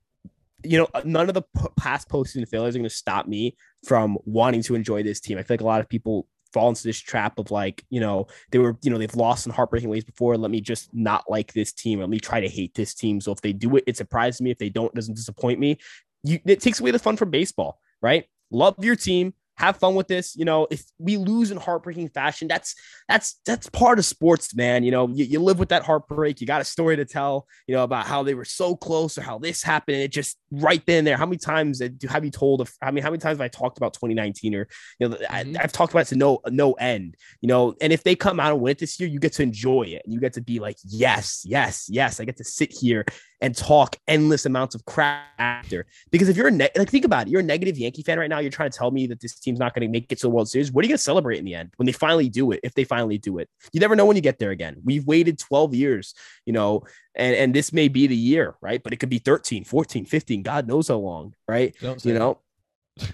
you 0.64 0.78
know, 0.78 0.88
none 1.04 1.28
of 1.28 1.34
the 1.34 1.42
past 1.76 2.08
postseason 2.08 2.48
failures 2.48 2.74
are 2.74 2.78
going 2.78 2.88
to 2.88 2.94
stop 2.94 3.26
me 3.28 3.56
from 3.86 4.18
wanting 4.24 4.62
to 4.62 4.74
enjoy 4.74 5.02
this 5.02 5.20
team. 5.20 5.38
I 5.38 5.42
feel 5.42 5.54
like 5.54 5.60
a 5.60 5.66
lot 5.66 5.80
of 5.80 5.88
people 5.88 6.26
fall 6.52 6.68
into 6.68 6.84
this 6.84 6.98
trap 6.98 7.38
of 7.38 7.50
like, 7.50 7.84
you 7.90 8.00
know, 8.00 8.26
they 8.50 8.58
were, 8.58 8.76
you 8.82 8.90
know, 8.90 8.96
they've 8.96 9.14
lost 9.14 9.44
in 9.44 9.52
heartbreaking 9.52 9.90
ways 9.90 10.04
before. 10.04 10.36
Let 10.36 10.50
me 10.50 10.60
just 10.60 10.88
not 10.94 11.24
like 11.28 11.52
this 11.52 11.72
team. 11.72 12.00
Let 12.00 12.08
me 12.08 12.20
try 12.20 12.40
to 12.40 12.48
hate 12.48 12.74
this 12.74 12.94
team. 12.94 13.20
So 13.20 13.32
if 13.32 13.40
they 13.40 13.52
do 13.52 13.76
it, 13.76 13.84
it 13.86 13.96
surprises 13.96 14.40
me. 14.40 14.50
If 14.52 14.58
they 14.58 14.68
don't, 14.68 14.86
it 14.86 14.94
doesn't 14.94 15.16
disappoint 15.16 15.58
me. 15.58 15.78
You, 16.22 16.38
it 16.46 16.60
takes 16.60 16.80
away 16.80 16.92
the 16.92 16.98
fun 16.98 17.16
from 17.16 17.30
baseball, 17.30 17.80
right? 18.00 18.24
Love 18.50 18.76
your 18.82 18.96
team, 18.96 19.34
have 19.56 19.76
fun 19.76 19.94
with 19.94 20.08
this. 20.08 20.34
You 20.36 20.44
know, 20.44 20.66
if 20.70 20.84
we 20.98 21.16
lose 21.16 21.50
in 21.50 21.58
heartbreaking 21.58 22.08
fashion, 22.08 22.48
that's 22.48 22.74
that's 23.08 23.40
that's 23.46 23.68
part 23.70 23.98
of 23.98 24.04
sports, 24.04 24.54
man. 24.54 24.84
You 24.84 24.90
know, 24.90 25.08
you, 25.08 25.24
you 25.24 25.40
live 25.40 25.58
with 25.58 25.68
that 25.68 25.84
heartbreak. 25.84 26.40
You 26.40 26.46
got 26.46 26.60
a 26.60 26.64
story 26.64 26.96
to 26.96 27.04
tell, 27.04 27.46
you 27.66 27.74
know, 27.74 27.84
about 27.84 28.06
how 28.06 28.22
they 28.22 28.34
were 28.34 28.44
so 28.44 28.74
close 28.76 29.16
or 29.16 29.22
how 29.22 29.38
this 29.38 29.62
happened. 29.62 29.98
It 29.98 30.12
just 30.12 30.38
right 30.50 30.82
then 30.86 31.04
there. 31.04 31.16
How 31.16 31.26
many 31.26 31.38
times 31.38 31.80
have 32.08 32.24
you 32.24 32.30
told? 32.30 32.60
Of, 32.60 32.72
I 32.82 32.90
mean, 32.90 33.02
how 33.04 33.10
many 33.10 33.20
times 33.20 33.38
have 33.38 33.44
I 33.44 33.48
talked 33.48 33.78
about 33.78 33.94
2019 33.94 34.54
or 34.54 34.68
you 34.98 35.08
know, 35.08 35.16
mm-hmm. 35.16 35.56
I, 35.56 35.60
have 35.60 35.72
talked 35.72 35.92
about 35.92 36.06
it 36.06 36.08
to 36.08 36.16
no 36.16 36.40
no 36.48 36.72
end. 36.72 37.16
You 37.40 37.48
know, 37.48 37.74
and 37.80 37.92
if 37.92 38.02
they 38.02 38.16
come 38.16 38.40
out 38.40 38.52
and 38.52 38.60
win 38.60 38.72
it 38.72 38.78
this 38.78 38.98
year, 38.98 39.08
you 39.08 39.20
get 39.20 39.34
to 39.34 39.42
enjoy 39.42 39.82
it 39.82 40.02
and 40.04 40.12
you 40.12 40.20
get 40.20 40.34
to 40.34 40.40
be 40.40 40.58
like, 40.58 40.76
yes, 40.84 41.42
yes, 41.44 41.86
yes. 41.88 42.20
I 42.20 42.24
get 42.24 42.36
to 42.38 42.44
sit 42.44 42.72
here 42.72 43.04
and 43.44 43.54
talk 43.54 43.96
endless 44.08 44.46
amounts 44.46 44.74
of 44.74 44.86
crap 44.86 45.22
after. 45.38 45.84
Because 46.10 46.30
if 46.30 46.36
you're 46.36 46.48
a 46.48 46.50
ne- 46.50 46.70
like, 46.78 46.88
think 46.88 47.04
about 47.04 47.26
it, 47.26 47.30
you're 47.30 47.42
a 47.42 47.44
negative 47.44 47.76
Yankee 47.76 48.02
fan 48.02 48.18
right 48.18 48.30
now. 48.30 48.38
You're 48.38 48.50
trying 48.50 48.70
to 48.70 48.78
tell 48.78 48.90
me 48.90 49.06
that 49.08 49.20
this 49.20 49.38
team's 49.38 49.58
not 49.58 49.74
going 49.74 49.86
to 49.86 49.92
make 49.92 50.10
it 50.10 50.16
to 50.20 50.22
the 50.22 50.30
World 50.30 50.48
Series. 50.48 50.72
What 50.72 50.82
are 50.82 50.86
you 50.86 50.92
going 50.92 50.96
to 50.96 51.02
celebrate 51.02 51.40
in 51.40 51.44
the 51.44 51.54
end 51.54 51.70
when 51.76 51.84
they 51.84 51.92
finally 51.92 52.30
do 52.30 52.52
it? 52.52 52.60
If 52.62 52.72
they 52.72 52.84
finally 52.84 53.18
do 53.18 53.36
it, 53.36 53.50
you 53.74 53.80
never 53.80 53.94
know 53.94 54.06
when 54.06 54.16
you 54.16 54.22
get 54.22 54.38
there 54.38 54.50
again. 54.50 54.76
We've 54.82 55.06
waited 55.06 55.38
12 55.38 55.74
years, 55.74 56.14
you 56.46 56.54
know, 56.54 56.84
and 57.14 57.36
and 57.36 57.54
this 57.54 57.70
may 57.70 57.88
be 57.88 58.06
the 58.06 58.16
year, 58.16 58.54
right? 58.62 58.82
But 58.82 58.94
it 58.94 58.96
could 58.96 59.10
be 59.10 59.18
13, 59.18 59.64
14, 59.64 60.06
15, 60.06 60.42
God 60.42 60.66
knows 60.66 60.88
how 60.88 60.96
long, 60.96 61.34
right? 61.46 61.76
You 62.06 62.14
know. 62.14 62.40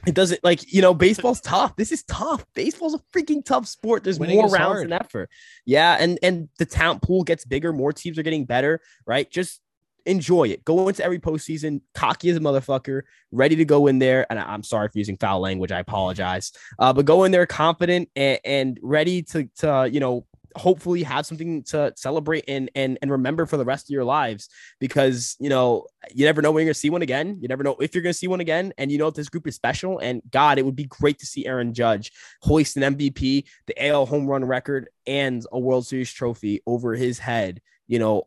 It 0.06 0.14
doesn't 0.14 0.44
like 0.44 0.70
you 0.74 0.82
know 0.82 0.92
baseball's 0.92 1.40
tough. 1.40 1.74
This 1.74 1.90
is 1.90 2.02
tough. 2.02 2.44
Baseball's 2.54 2.92
a 2.92 3.00
freaking 3.16 3.42
tough 3.42 3.66
sport. 3.66 4.04
There's 4.04 4.18
Winning 4.18 4.36
more 4.36 4.48
rounds 4.48 4.58
hard. 4.58 4.82
and 4.82 4.92
effort. 4.92 5.30
Yeah, 5.64 5.96
and 5.98 6.18
and 6.22 6.50
the 6.58 6.66
talent 6.66 7.00
pool 7.00 7.24
gets 7.24 7.46
bigger. 7.46 7.72
More 7.72 7.90
teams 7.90 8.18
are 8.18 8.22
getting 8.22 8.44
better. 8.44 8.82
Right? 9.06 9.30
Just 9.30 9.62
enjoy 10.10 10.48
it. 10.48 10.64
Go 10.64 10.88
into 10.88 11.04
every 11.04 11.18
postseason, 11.18 11.80
cocky 11.94 12.30
as 12.30 12.36
a 12.36 12.40
motherfucker, 12.40 13.02
ready 13.30 13.56
to 13.56 13.64
go 13.64 13.86
in 13.86 13.98
there. 13.98 14.26
And 14.28 14.38
I'm 14.38 14.62
sorry 14.62 14.88
for 14.88 14.98
using 14.98 15.16
foul 15.16 15.40
language. 15.40 15.72
I 15.72 15.78
apologize. 15.78 16.52
Uh, 16.78 16.92
but 16.92 17.04
go 17.04 17.24
in 17.24 17.32
there 17.32 17.46
confident 17.46 18.10
and, 18.16 18.40
and 18.44 18.80
ready 18.82 19.22
to, 19.22 19.48
to, 19.58 19.88
you 19.90 20.00
know, 20.00 20.26
hopefully 20.56 21.04
have 21.04 21.24
something 21.24 21.62
to 21.62 21.92
celebrate 21.96 22.44
and, 22.48 22.70
and 22.74 22.98
and 23.02 23.10
remember 23.12 23.46
for 23.46 23.56
the 23.56 23.64
rest 23.64 23.86
of 23.86 23.90
your 23.90 24.02
lives 24.02 24.48
because 24.80 25.36
you 25.38 25.48
know 25.48 25.86
you 26.12 26.24
never 26.24 26.42
know 26.42 26.50
when 26.50 26.62
you're 26.62 26.66
gonna 26.66 26.74
see 26.74 26.90
one 26.90 27.02
again 27.02 27.38
you 27.40 27.46
never 27.46 27.62
know 27.62 27.76
if 27.80 27.94
you're 27.94 28.02
gonna 28.02 28.12
see 28.12 28.26
one 28.26 28.40
again 28.40 28.72
and 28.76 28.90
you 28.90 28.98
know 28.98 29.06
if 29.06 29.14
this 29.14 29.28
group 29.28 29.46
is 29.46 29.54
special 29.54 30.00
and 30.00 30.20
god 30.32 30.58
it 30.58 30.64
would 30.64 30.74
be 30.74 30.86
great 30.86 31.20
to 31.20 31.24
see 31.24 31.46
aaron 31.46 31.72
judge 31.72 32.10
hoist 32.42 32.76
an 32.76 32.96
mvp 32.96 33.44
the 33.68 33.86
al 33.86 34.06
home 34.06 34.26
run 34.26 34.44
record 34.44 34.88
and 35.06 35.46
a 35.52 35.58
world 35.58 35.86
series 35.86 36.12
trophy 36.12 36.60
over 36.66 36.96
his 36.96 37.20
head 37.20 37.60
you 37.86 38.00
know 38.00 38.26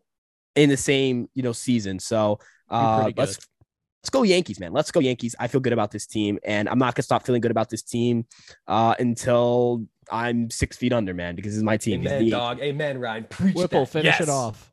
in 0.56 0.70
the 0.70 0.78
same 0.78 1.30
you 1.34 1.44
know 1.44 1.52
season. 1.54 2.00
So 2.00 2.40
uh, 2.70 3.12
let's 3.16 3.38
let's 4.04 4.10
go 4.10 4.24
Yankees, 4.24 4.60
man. 4.60 4.74
Let's 4.74 4.92
go 4.92 5.00
Yankees. 5.00 5.36
I 5.40 5.48
feel 5.48 5.62
good 5.62 5.74
about 5.74 5.92
this 5.92 6.06
team, 6.06 6.40
and 6.44 6.68
I'm 6.68 6.80
not 6.80 6.96
gonna 6.96 7.04
stop 7.04 7.26
feeling 7.26 7.42
good 7.42 7.52
about 7.52 7.70
this 7.70 7.84
team 7.84 8.26
uh, 8.68 8.96
until 9.00 9.86
I'm 10.12 10.50
six 10.50 10.78
feet 10.78 10.94
under, 10.94 11.14
man, 11.14 11.36
because 11.36 11.52
this 11.54 11.58
is 11.58 11.64
my 11.64 11.78
team. 11.78 12.02
Amen, 12.02 12.30
dog. 12.30 12.60
Amen, 12.60 13.00
Ryan. 13.00 13.26
Preach 13.30 13.56
Whipple, 13.56 13.82
that. 13.82 13.90
finish 13.90 14.06
yes. 14.06 14.22
it 14.22 14.30
off. 14.30 14.73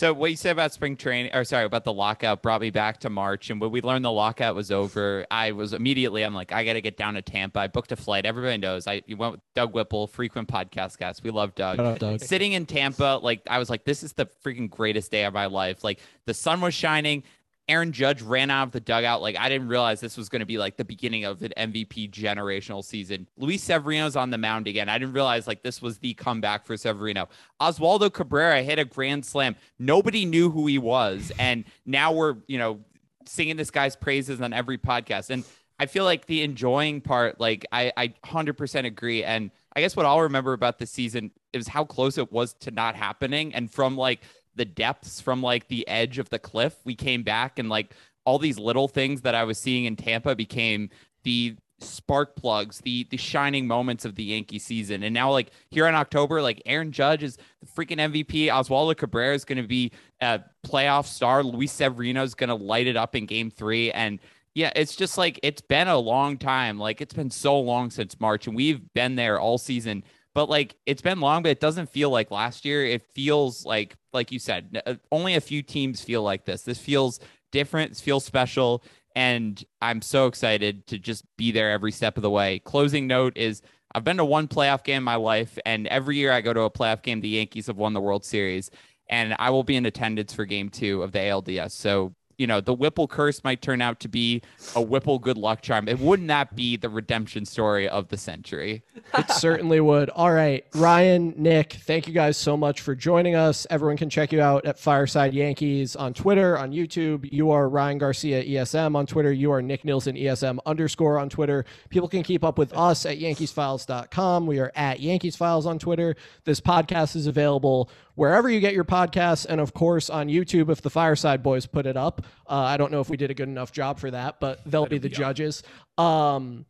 So 0.00 0.14
what 0.14 0.30
you 0.30 0.36
said 0.38 0.52
about 0.52 0.72
spring 0.72 0.96
training, 0.96 1.34
or 1.34 1.44
sorry, 1.44 1.66
about 1.66 1.84
the 1.84 1.92
lockout 1.92 2.40
brought 2.40 2.62
me 2.62 2.70
back 2.70 3.00
to 3.00 3.10
March. 3.10 3.50
And 3.50 3.60
when 3.60 3.70
we 3.70 3.82
learned 3.82 4.02
the 4.02 4.10
lockout 4.10 4.54
was 4.54 4.70
over, 4.70 5.26
I 5.30 5.52
was 5.52 5.74
immediately, 5.74 6.22
I'm 6.22 6.32
like, 6.32 6.52
I 6.52 6.64
got 6.64 6.72
to 6.72 6.80
get 6.80 6.96
down 6.96 7.12
to 7.14 7.20
Tampa. 7.22 7.60
I 7.60 7.66
booked 7.66 7.92
a 7.92 7.96
flight. 7.96 8.24
Everybody 8.24 8.56
knows 8.56 8.86
I 8.86 9.02
you 9.04 9.18
went 9.18 9.32
with 9.32 9.40
Doug 9.54 9.74
Whipple, 9.74 10.06
frequent 10.06 10.48
podcast 10.48 10.96
guest. 10.96 11.22
We 11.22 11.30
love 11.30 11.54
Doug. 11.54 11.78
Up, 11.78 11.98
Doug. 11.98 12.20
Sitting 12.20 12.52
in 12.52 12.64
Tampa, 12.64 13.20
like 13.22 13.42
I 13.46 13.58
was 13.58 13.68
like, 13.68 13.84
this 13.84 14.02
is 14.02 14.14
the 14.14 14.24
freaking 14.42 14.70
greatest 14.70 15.10
day 15.10 15.24
of 15.24 15.34
my 15.34 15.44
life. 15.44 15.84
Like 15.84 16.00
the 16.24 16.32
sun 16.32 16.62
was 16.62 16.72
shining. 16.72 17.22
Aaron 17.70 17.92
Judge 17.92 18.20
ran 18.20 18.50
out 18.50 18.64
of 18.64 18.72
the 18.72 18.80
dugout. 18.80 19.22
Like 19.22 19.38
I 19.38 19.48
didn't 19.48 19.68
realize 19.68 20.00
this 20.00 20.16
was 20.16 20.28
going 20.28 20.40
to 20.40 20.46
be 20.46 20.58
like 20.58 20.76
the 20.76 20.84
beginning 20.84 21.24
of 21.24 21.40
an 21.42 21.52
MVP 21.56 22.10
generational 22.10 22.84
season. 22.84 23.28
Luis 23.36 23.62
Severino's 23.62 24.16
on 24.16 24.30
the 24.30 24.38
mound 24.38 24.66
again. 24.66 24.88
I 24.88 24.98
didn't 24.98 25.14
realize 25.14 25.46
like 25.46 25.62
this 25.62 25.80
was 25.80 25.98
the 25.98 26.14
comeback 26.14 26.66
for 26.66 26.76
Severino. 26.76 27.28
Oswaldo 27.60 28.12
Cabrera 28.12 28.62
hit 28.62 28.80
a 28.80 28.84
grand 28.84 29.24
slam. 29.24 29.54
Nobody 29.78 30.24
knew 30.24 30.50
who 30.50 30.66
he 30.66 30.78
was, 30.78 31.30
and 31.38 31.64
now 31.86 32.12
we're 32.12 32.36
you 32.48 32.58
know 32.58 32.80
singing 33.24 33.56
this 33.56 33.70
guy's 33.70 33.94
praises 33.94 34.40
on 34.40 34.52
every 34.52 34.76
podcast. 34.76 35.30
And 35.30 35.44
I 35.78 35.86
feel 35.86 36.04
like 36.04 36.26
the 36.26 36.42
enjoying 36.42 37.00
part, 37.00 37.38
like 37.38 37.64
I 37.70 37.92
I 37.96 38.14
hundred 38.24 38.58
percent 38.58 38.88
agree. 38.88 39.22
And 39.22 39.52
I 39.76 39.80
guess 39.80 39.94
what 39.94 40.06
I'll 40.06 40.22
remember 40.22 40.54
about 40.54 40.80
the 40.80 40.86
season 40.86 41.30
is 41.52 41.68
how 41.68 41.84
close 41.84 42.18
it 42.18 42.32
was 42.32 42.52
to 42.54 42.72
not 42.72 42.96
happening, 42.96 43.54
and 43.54 43.72
from 43.72 43.96
like 43.96 44.22
the 44.54 44.64
depths 44.64 45.20
from 45.20 45.42
like 45.42 45.68
the 45.68 45.86
edge 45.88 46.18
of 46.18 46.28
the 46.30 46.38
cliff. 46.38 46.76
We 46.84 46.94
came 46.94 47.22
back 47.22 47.58
and 47.58 47.68
like 47.68 47.94
all 48.24 48.38
these 48.38 48.58
little 48.58 48.88
things 48.88 49.22
that 49.22 49.34
I 49.34 49.44
was 49.44 49.58
seeing 49.58 49.84
in 49.84 49.96
Tampa 49.96 50.34
became 50.34 50.90
the 51.24 51.56
spark 51.82 52.36
plugs, 52.36 52.78
the 52.78 53.06
the 53.10 53.16
shining 53.16 53.66
moments 53.66 54.04
of 54.04 54.14
the 54.14 54.24
Yankee 54.24 54.58
season. 54.58 55.02
And 55.02 55.14
now 55.14 55.30
like 55.30 55.50
here 55.70 55.86
in 55.86 55.94
October, 55.94 56.42
like 56.42 56.62
Aaron 56.66 56.92
Judge 56.92 57.22
is 57.22 57.38
the 57.60 57.66
freaking 57.66 57.98
MVP. 57.98 58.46
Oswaldo 58.46 58.96
Cabrera 58.96 59.34
is 59.34 59.44
going 59.44 59.62
to 59.62 59.68
be 59.68 59.92
a 60.20 60.40
playoff 60.66 61.06
star. 61.06 61.42
Luis 61.42 61.72
Severino 61.72 62.22
is 62.22 62.34
going 62.34 62.48
to 62.48 62.54
light 62.54 62.86
it 62.86 62.96
up 62.96 63.16
in 63.16 63.26
game 63.26 63.50
3 63.50 63.92
and 63.92 64.20
yeah, 64.52 64.72
it's 64.74 64.96
just 64.96 65.16
like 65.16 65.38
it's 65.42 65.60
been 65.60 65.86
a 65.88 65.96
long 65.96 66.36
time. 66.36 66.78
Like 66.78 67.00
it's 67.00 67.14
been 67.14 67.30
so 67.30 67.58
long 67.58 67.90
since 67.90 68.18
March 68.20 68.46
and 68.46 68.56
we've 68.56 68.92
been 68.94 69.14
there 69.14 69.38
all 69.38 69.58
season 69.58 70.04
but 70.34 70.48
like 70.48 70.76
it's 70.86 71.02
been 71.02 71.20
long, 71.20 71.42
but 71.42 71.50
it 71.50 71.60
doesn't 71.60 71.90
feel 71.90 72.10
like 72.10 72.30
last 72.30 72.64
year. 72.64 72.84
It 72.84 73.02
feels 73.14 73.64
like, 73.64 73.96
like 74.12 74.32
you 74.32 74.38
said, 74.38 74.82
uh, 74.86 74.94
only 75.10 75.34
a 75.34 75.40
few 75.40 75.62
teams 75.62 76.02
feel 76.02 76.22
like 76.22 76.44
this. 76.44 76.62
This 76.62 76.78
feels 76.78 77.20
different. 77.52 77.96
Feels 77.96 78.24
special. 78.24 78.84
And 79.16 79.62
I'm 79.82 80.02
so 80.02 80.26
excited 80.26 80.86
to 80.88 80.98
just 80.98 81.24
be 81.36 81.50
there 81.50 81.72
every 81.72 81.92
step 81.92 82.16
of 82.16 82.22
the 82.22 82.30
way. 82.30 82.60
Closing 82.60 83.06
note 83.06 83.36
is 83.36 83.60
I've 83.92 84.04
been 84.04 84.18
to 84.18 84.24
one 84.24 84.46
playoff 84.46 84.84
game 84.84 84.98
in 84.98 85.02
my 85.02 85.16
life, 85.16 85.58
and 85.66 85.88
every 85.88 86.16
year 86.16 86.30
I 86.30 86.42
go 86.42 86.52
to 86.52 86.60
a 86.60 86.70
playoff 86.70 87.02
game, 87.02 87.20
the 87.20 87.28
Yankees 87.28 87.66
have 87.66 87.76
won 87.76 87.92
the 87.92 88.00
World 88.00 88.24
Series. 88.24 88.70
And 89.08 89.34
I 89.40 89.50
will 89.50 89.64
be 89.64 89.74
in 89.74 89.86
attendance 89.86 90.32
for 90.32 90.44
game 90.44 90.68
two 90.68 91.02
of 91.02 91.10
the 91.10 91.18
ALDS. 91.18 91.72
So 91.72 92.14
you 92.40 92.46
know, 92.46 92.62
the 92.62 92.72
Whipple 92.72 93.06
curse 93.06 93.44
might 93.44 93.60
turn 93.60 93.82
out 93.82 94.00
to 94.00 94.08
be 94.08 94.40
a 94.74 94.80
Whipple 94.80 95.18
good 95.18 95.36
luck 95.36 95.60
charm. 95.60 95.88
It 95.88 96.00
wouldn't 96.00 96.28
that 96.28 96.56
be 96.56 96.78
the 96.78 96.88
redemption 96.88 97.44
story 97.44 97.86
of 97.86 98.08
the 98.08 98.16
century? 98.16 98.82
It 99.12 99.30
certainly 99.30 99.78
would. 99.78 100.08
All 100.08 100.32
right, 100.32 100.64
Ryan, 100.74 101.34
Nick, 101.36 101.74
thank 101.74 102.08
you 102.08 102.14
guys 102.14 102.38
so 102.38 102.56
much 102.56 102.80
for 102.80 102.94
joining 102.94 103.34
us. 103.34 103.66
Everyone 103.68 103.98
can 103.98 104.08
check 104.08 104.32
you 104.32 104.40
out 104.40 104.64
at 104.64 104.78
Fireside 104.78 105.34
Yankees 105.34 105.94
on 105.94 106.14
Twitter, 106.14 106.56
on 106.56 106.72
YouTube. 106.72 107.30
You 107.30 107.50
are 107.50 107.68
Ryan 107.68 107.98
Garcia 107.98 108.42
ESM 108.42 108.96
on 108.96 109.04
Twitter. 109.04 109.32
You 109.32 109.52
are 109.52 109.60
Nick 109.60 109.84
Nielsen 109.84 110.16
ESM 110.16 110.60
underscore 110.64 111.18
on 111.18 111.28
Twitter. 111.28 111.66
People 111.90 112.08
can 112.08 112.22
keep 112.22 112.42
up 112.42 112.56
with 112.56 112.72
us 112.72 113.04
at 113.04 113.18
YankeesFiles.com. 113.18 114.46
We 114.46 114.60
are 114.60 114.72
at 114.74 115.00
Yankees 115.00 115.36
Files 115.36 115.66
on 115.66 115.78
Twitter. 115.78 116.16
This 116.44 116.58
podcast 116.58 117.16
is 117.16 117.26
available 117.26 117.90
wherever 118.14 118.48
you 118.48 118.60
get 118.60 118.74
your 118.74 118.84
podcasts, 118.84 119.46
and 119.46 119.60
of 119.60 119.74
course 119.74 120.10
on 120.10 120.28
YouTube 120.28 120.70
if 120.70 120.82
the 120.82 120.90
Fireside 120.90 121.42
Boys 121.42 121.66
put 121.66 121.86
it 121.86 121.96
up. 121.96 122.22
Uh, 122.48 122.54
I 122.54 122.76
don't 122.76 122.92
know 122.92 123.00
if 123.00 123.08
we 123.08 123.16
did 123.16 123.30
a 123.30 123.34
good 123.34 123.48
enough 123.48 123.72
job 123.72 123.98
for 123.98 124.10
that, 124.10 124.40
but 124.40 124.60
they'll 124.64 124.86
be 124.86 124.98
the 124.98 125.08
judges. 125.08 125.62
Um, 125.98 126.66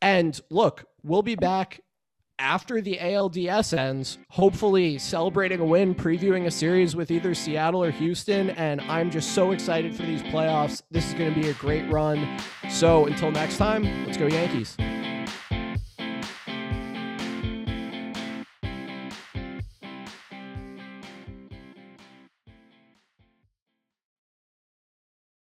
and 0.00 0.38
look, 0.50 0.84
we'll 1.02 1.22
be 1.22 1.34
back 1.34 1.80
after 2.38 2.80
the 2.80 2.98
ALDS 2.98 3.76
ends, 3.76 4.18
hopefully 4.28 4.98
celebrating 4.98 5.60
a 5.60 5.64
win, 5.64 5.94
previewing 5.94 6.46
a 6.46 6.50
series 6.50 6.96
with 6.96 7.10
either 7.10 7.34
Seattle 7.34 7.82
or 7.82 7.90
Houston. 7.90 8.50
And 8.50 8.80
I'm 8.82 9.10
just 9.10 9.32
so 9.32 9.52
excited 9.52 9.94
for 9.94 10.02
these 10.02 10.22
playoffs. 10.24 10.82
This 10.90 11.06
is 11.06 11.14
going 11.14 11.32
to 11.32 11.40
be 11.40 11.48
a 11.48 11.54
great 11.54 11.88
run. 11.90 12.38
So 12.68 13.06
until 13.06 13.30
next 13.30 13.56
time, 13.56 14.04
let's 14.04 14.18
go 14.18 14.26
Yankees. 14.26 14.76